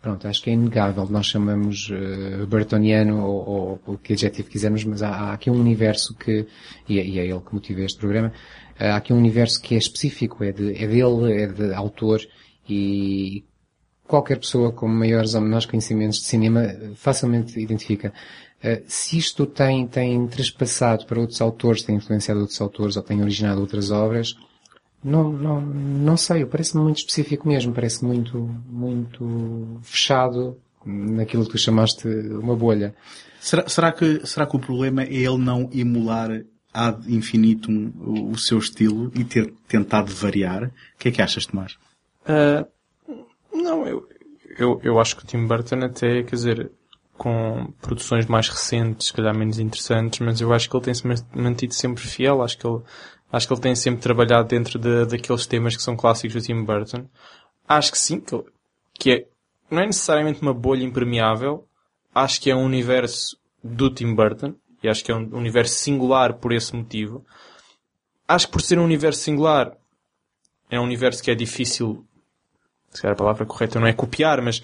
pronto, 0.00 0.26
acho 0.28 0.42
que 0.42 0.50
é 0.50 0.52
inegável, 0.52 1.06
nós 1.06 1.26
chamamos 1.26 1.90
uh, 1.90 2.46
Burtoniano 2.46 3.24
ou, 3.24 3.48
ou, 3.48 3.80
o 3.94 3.98
que 3.98 4.12
adjetivo 4.12 4.48
quisermos, 4.48 4.84
mas 4.84 5.02
há, 5.02 5.08
há 5.08 5.32
aqui 5.32 5.50
um 5.50 5.58
universo 5.58 6.14
que, 6.14 6.46
e 6.88 6.98
é, 6.98 7.04
e 7.04 7.18
é 7.18 7.26
ele 7.26 7.40
que 7.40 7.52
motiva 7.52 7.80
este 7.80 7.98
programa, 7.98 8.28
uh, 8.28 8.84
há 8.84 8.96
aqui 8.96 9.12
um 9.12 9.18
universo 9.18 9.60
que 9.60 9.74
é 9.74 9.78
específico, 9.78 10.44
é, 10.44 10.52
de, 10.52 10.76
é 10.76 10.86
dele, 10.86 11.32
é 11.32 11.46
de 11.48 11.74
autor, 11.74 12.20
e 12.68 13.44
qualquer 14.06 14.38
pessoa 14.38 14.72
com 14.72 14.86
maiores 14.86 15.34
ou 15.34 15.40
menores 15.40 15.66
conhecimentos 15.66 16.18
de 16.18 16.26
cinema 16.26 16.62
facilmente 16.94 17.58
identifica. 17.58 18.12
Eh, 18.62 18.82
se 18.86 19.18
isto 19.18 19.44
tem, 19.44 19.86
tem 19.86 20.26
trespassado 20.28 21.04
para 21.06 21.20
outros 21.20 21.40
autores, 21.40 21.82
tem 21.82 21.96
influenciado 21.96 22.40
outros 22.40 22.60
autores 22.60 22.96
ou 22.96 23.02
tem 23.02 23.20
originado 23.20 23.60
outras 23.60 23.90
obras, 23.90 24.36
não, 25.04 25.32
não, 25.32 25.60
não 25.60 26.16
sei, 26.16 26.46
parece-me 26.46 26.82
muito 26.82 26.98
específico 26.98 27.48
mesmo, 27.48 27.72
parece 27.72 28.04
muito, 28.04 28.38
muito 28.68 29.80
fechado 29.82 30.56
naquilo 30.84 31.44
que 31.44 31.52
tu 31.52 31.58
chamaste 31.58 32.06
uma 32.06 32.54
bolha. 32.54 32.94
Será, 33.40 33.68
será, 33.68 33.92
que, 33.92 34.24
será 34.24 34.46
que 34.46 34.54
o 34.54 34.60
problema 34.60 35.02
é 35.02 35.12
ele 35.12 35.38
não 35.38 35.68
emular 35.72 36.44
ad 36.72 37.12
infinitum 37.12 37.92
o, 37.98 38.30
o 38.30 38.38
seu 38.38 38.58
estilo 38.58 39.10
e 39.16 39.24
ter 39.24 39.52
tentado 39.66 40.12
variar? 40.12 40.66
O 40.66 40.98
que 40.98 41.08
é 41.08 41.12
que 41.12 41.20
achas, 41.20 41.46
Tomás? 41.46 41.76
Uh, 42.24 42.64
não, 43.52 43.86
eu, 43.86 44.08
eu, 44.56 44.80
eu 44.84 45.00
acho 45.00 45.16
que 45.16 45.24
o 45.24 45.26
Tim 45.26 45.46
Burton 45.48 45.80
até, 45.82 46.22
quer 46.22 46.36
dizer, 46.36 46.70
com 47.22 47.72
produções 47.80 48.26
mais 48.26 48.48
recentes, 48.48 49.06
se 49.06 49.12
calhar 49.12 49.32
menos 49.32 49.60
interessantes, 49.60 50.18
mas 50.18 50.40
eu 50.40 50.52
acho 50.52 50.68
que 50.68 50.76
ele 50.76 50.82
tem-se 50.82 51.04
mantido 51.32 51.72
sempre 51.72 52.02
fiel, 52.02 52.42
acho 52.42 52.58
que 52.58 52.66
ele, 52.66 52.82
acho 53.30 53.46
que 53.46 53.54
ele 53.54 53.60
tem 53.60 53.76
sempre 53.76 54.00
trabalhado 54.00 54.48
dentro 54.48 54.76
de, 54.76 55.06
daqueles 55.06 55.46
temas 55.46 55.76
que 55.76 55.82
são 55.84 55.96
clássicos 55.96 56.34
do 56.34 56.44
Tim 56.44 56.64
Burton. 56.64 57.06
Acho 57.68 57.92
que 57.92 57.98
sim, 57.98 58.18
que, 58.18 58.44
que 58.94 59.12
é, 59.12 59.26
não 59.70 59.82
é 59.82 59.86
necessariamente 59.86 60.42
uma 60.42 60.52
bolha 60.52 60.82
impermeável, 60.82 61.64
acho 62.12 62.40
que 62.40 62.50
é 62.50 62.56
um 62.56 62.64
universo 62.64 63.38
do 63.62 63.88
Tim 63.88 64.16
Burton, 64.16 64.56
e 64.82 64.88
acho 64.88 65.04
que 65.04 65.12
é 65.12 65.14
um 65.14 65.36
universo 65.36 65.76
singular 65.76 66.34
por 66.34 66.50
esse 66.50 66.74
motivo. 66.74 67.24
Acho 68.26 68.46
que 68.46 68.52
por 68.52 68.62
ser 68.62 68.80
um 68.80 68.84
universo 68.84 69.20
singular, 69.20 69.70
é 70.68 70.80
um 70.80 70.82
universo 70.82 71.22
que 71.22 71.30
é 71.30 71.36
difícil, 71.36 72.04
se 72.90 73.00
calhar 73.00 73.14
a 73.14 73.18
palavra 73.18 73.46
correta 73.46 73.78
não 73.78 73.86
é 73.86 73.92
copiar, 73.92 74.42
mas 74.42 74.60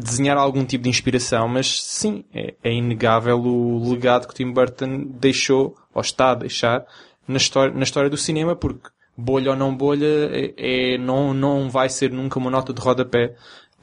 desenhar 0.00 0.36
algum 0.36 0.64
tipo 0.64 0.84
de 0.84 0.90
inspiração, 0.90 1.46
mas 1.48 1.82
sim, 1.82 2.24
é, 2.34 2.54
é, 2.62 2.72
inegável 2.72 3.38
o 3.38 3.90
legado 3.90 4.26
que 4.26 4.34
Tim 4.34 4.52
Burton 4.52 5.04
deixou, 5.06 5.76
ou 5.94 6.00
está 6.00 6.30
a 6.30 6.34
deixar, 6.34 6.84
na 7.26 7.36
história, 7.36 7.74
na 7.74 7.82
história 7.82 8.10
do 8.10 8.16
cinema, 8.16 8.56
porque 8.56 8.88
bolha 9.16 9.50
ou 9.50 9.56
não 9.56 9.74
bolha, 9.74 10.06
é, 10.32 10.94
é 10.94 10.98
não, 10.98 11.34
não 11.34 11.70
vai 11.70 11.88
ser 11.88 12.10
nunca 12.10 12.38
uma 12.38 12.50
nota 12.50 12.72
de 12.72 12.80
rodapé 12.80 13.34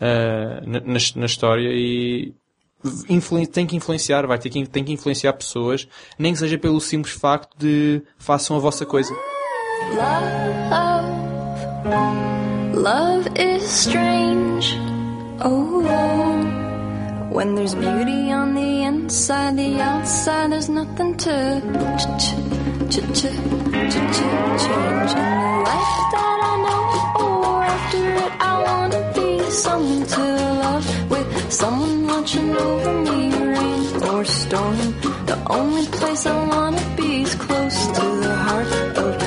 uh, 0.01 0.67
na, 0.67 0.81
na, 1.15 1.25
história 1.25 1.69
e 1.71 2.33
tem 3.51 3.65
que 3.65 3.75
influenciar, 3.75 4.25
vai 4.25 4.37
ter 4.37 4.49
que, 4.49 4.65
tem 4.65 4.83
que 4.83 4.91
influenciar 4.91 5.33
pessoas, 5.33 5.87
nem 6.17 6.33
que 6.33 6.39
seja 6.39 6.57
pelo 6.57 6.79
simples 6.79 7.13
facto 7.13 7.55
de 7.57 8.01
façam 8.17 8.55
a 8.55 8.59
vossa 8.59 8.85
coisa. 8.85 9.13
Love, 9.93 10.87
love 12.75 13.29
is 13.37 13.63
strange. 13.63 14.86
Oh, 15.39 17.29
when 17.31 17.53
there's 17.53 17.75
beauty 17.75 18.31
on 18.31 18.55
the 18.55 18.83
inside, 18.83 19.55
the 19.55 19.79
outside, 19.79 20.51
there's 20.51 20.67
nothing 20.67 21.15
to 21.15 21.61
ch 21.99 22.05
ch 22.17 22.33
ch 22.89 22.97
ch 23.13 23.27
change. 24.17 24.63
And 25.13 25.37
the 25.43 25.51
life 25.69 25.97
that 26.13 26.39
I 26.41 26.53
know, 26.65 27.23
or 27.23 27.63
after 27.63 28.13
it, 28.15 28.31
I 28.39 28.63
wanna 28.67 29.01
be 29.13 29.49
someone 29.51 30.07
to 30.07 30.21
love 30.63 31.11
with 31.11 31.53
someone 31.53 32.07
watching 32.07 32.55
over 32.57 32.93
me, 33.03 33.29
rain 33.31 34.03
or 34.05 34.25
storm. 34.25 34.77
The 35.27 35.37
only 35.51 35.85
place 35.85 36.25
I 36.25 36.47
wanna 36.47 36.81
be 36.97 37.21
is 37.21 37.35
close 37.35 37.85
to 37.85 38.05
the 38.25 38.35
heart 38.35 38.97
of 38.97 39.26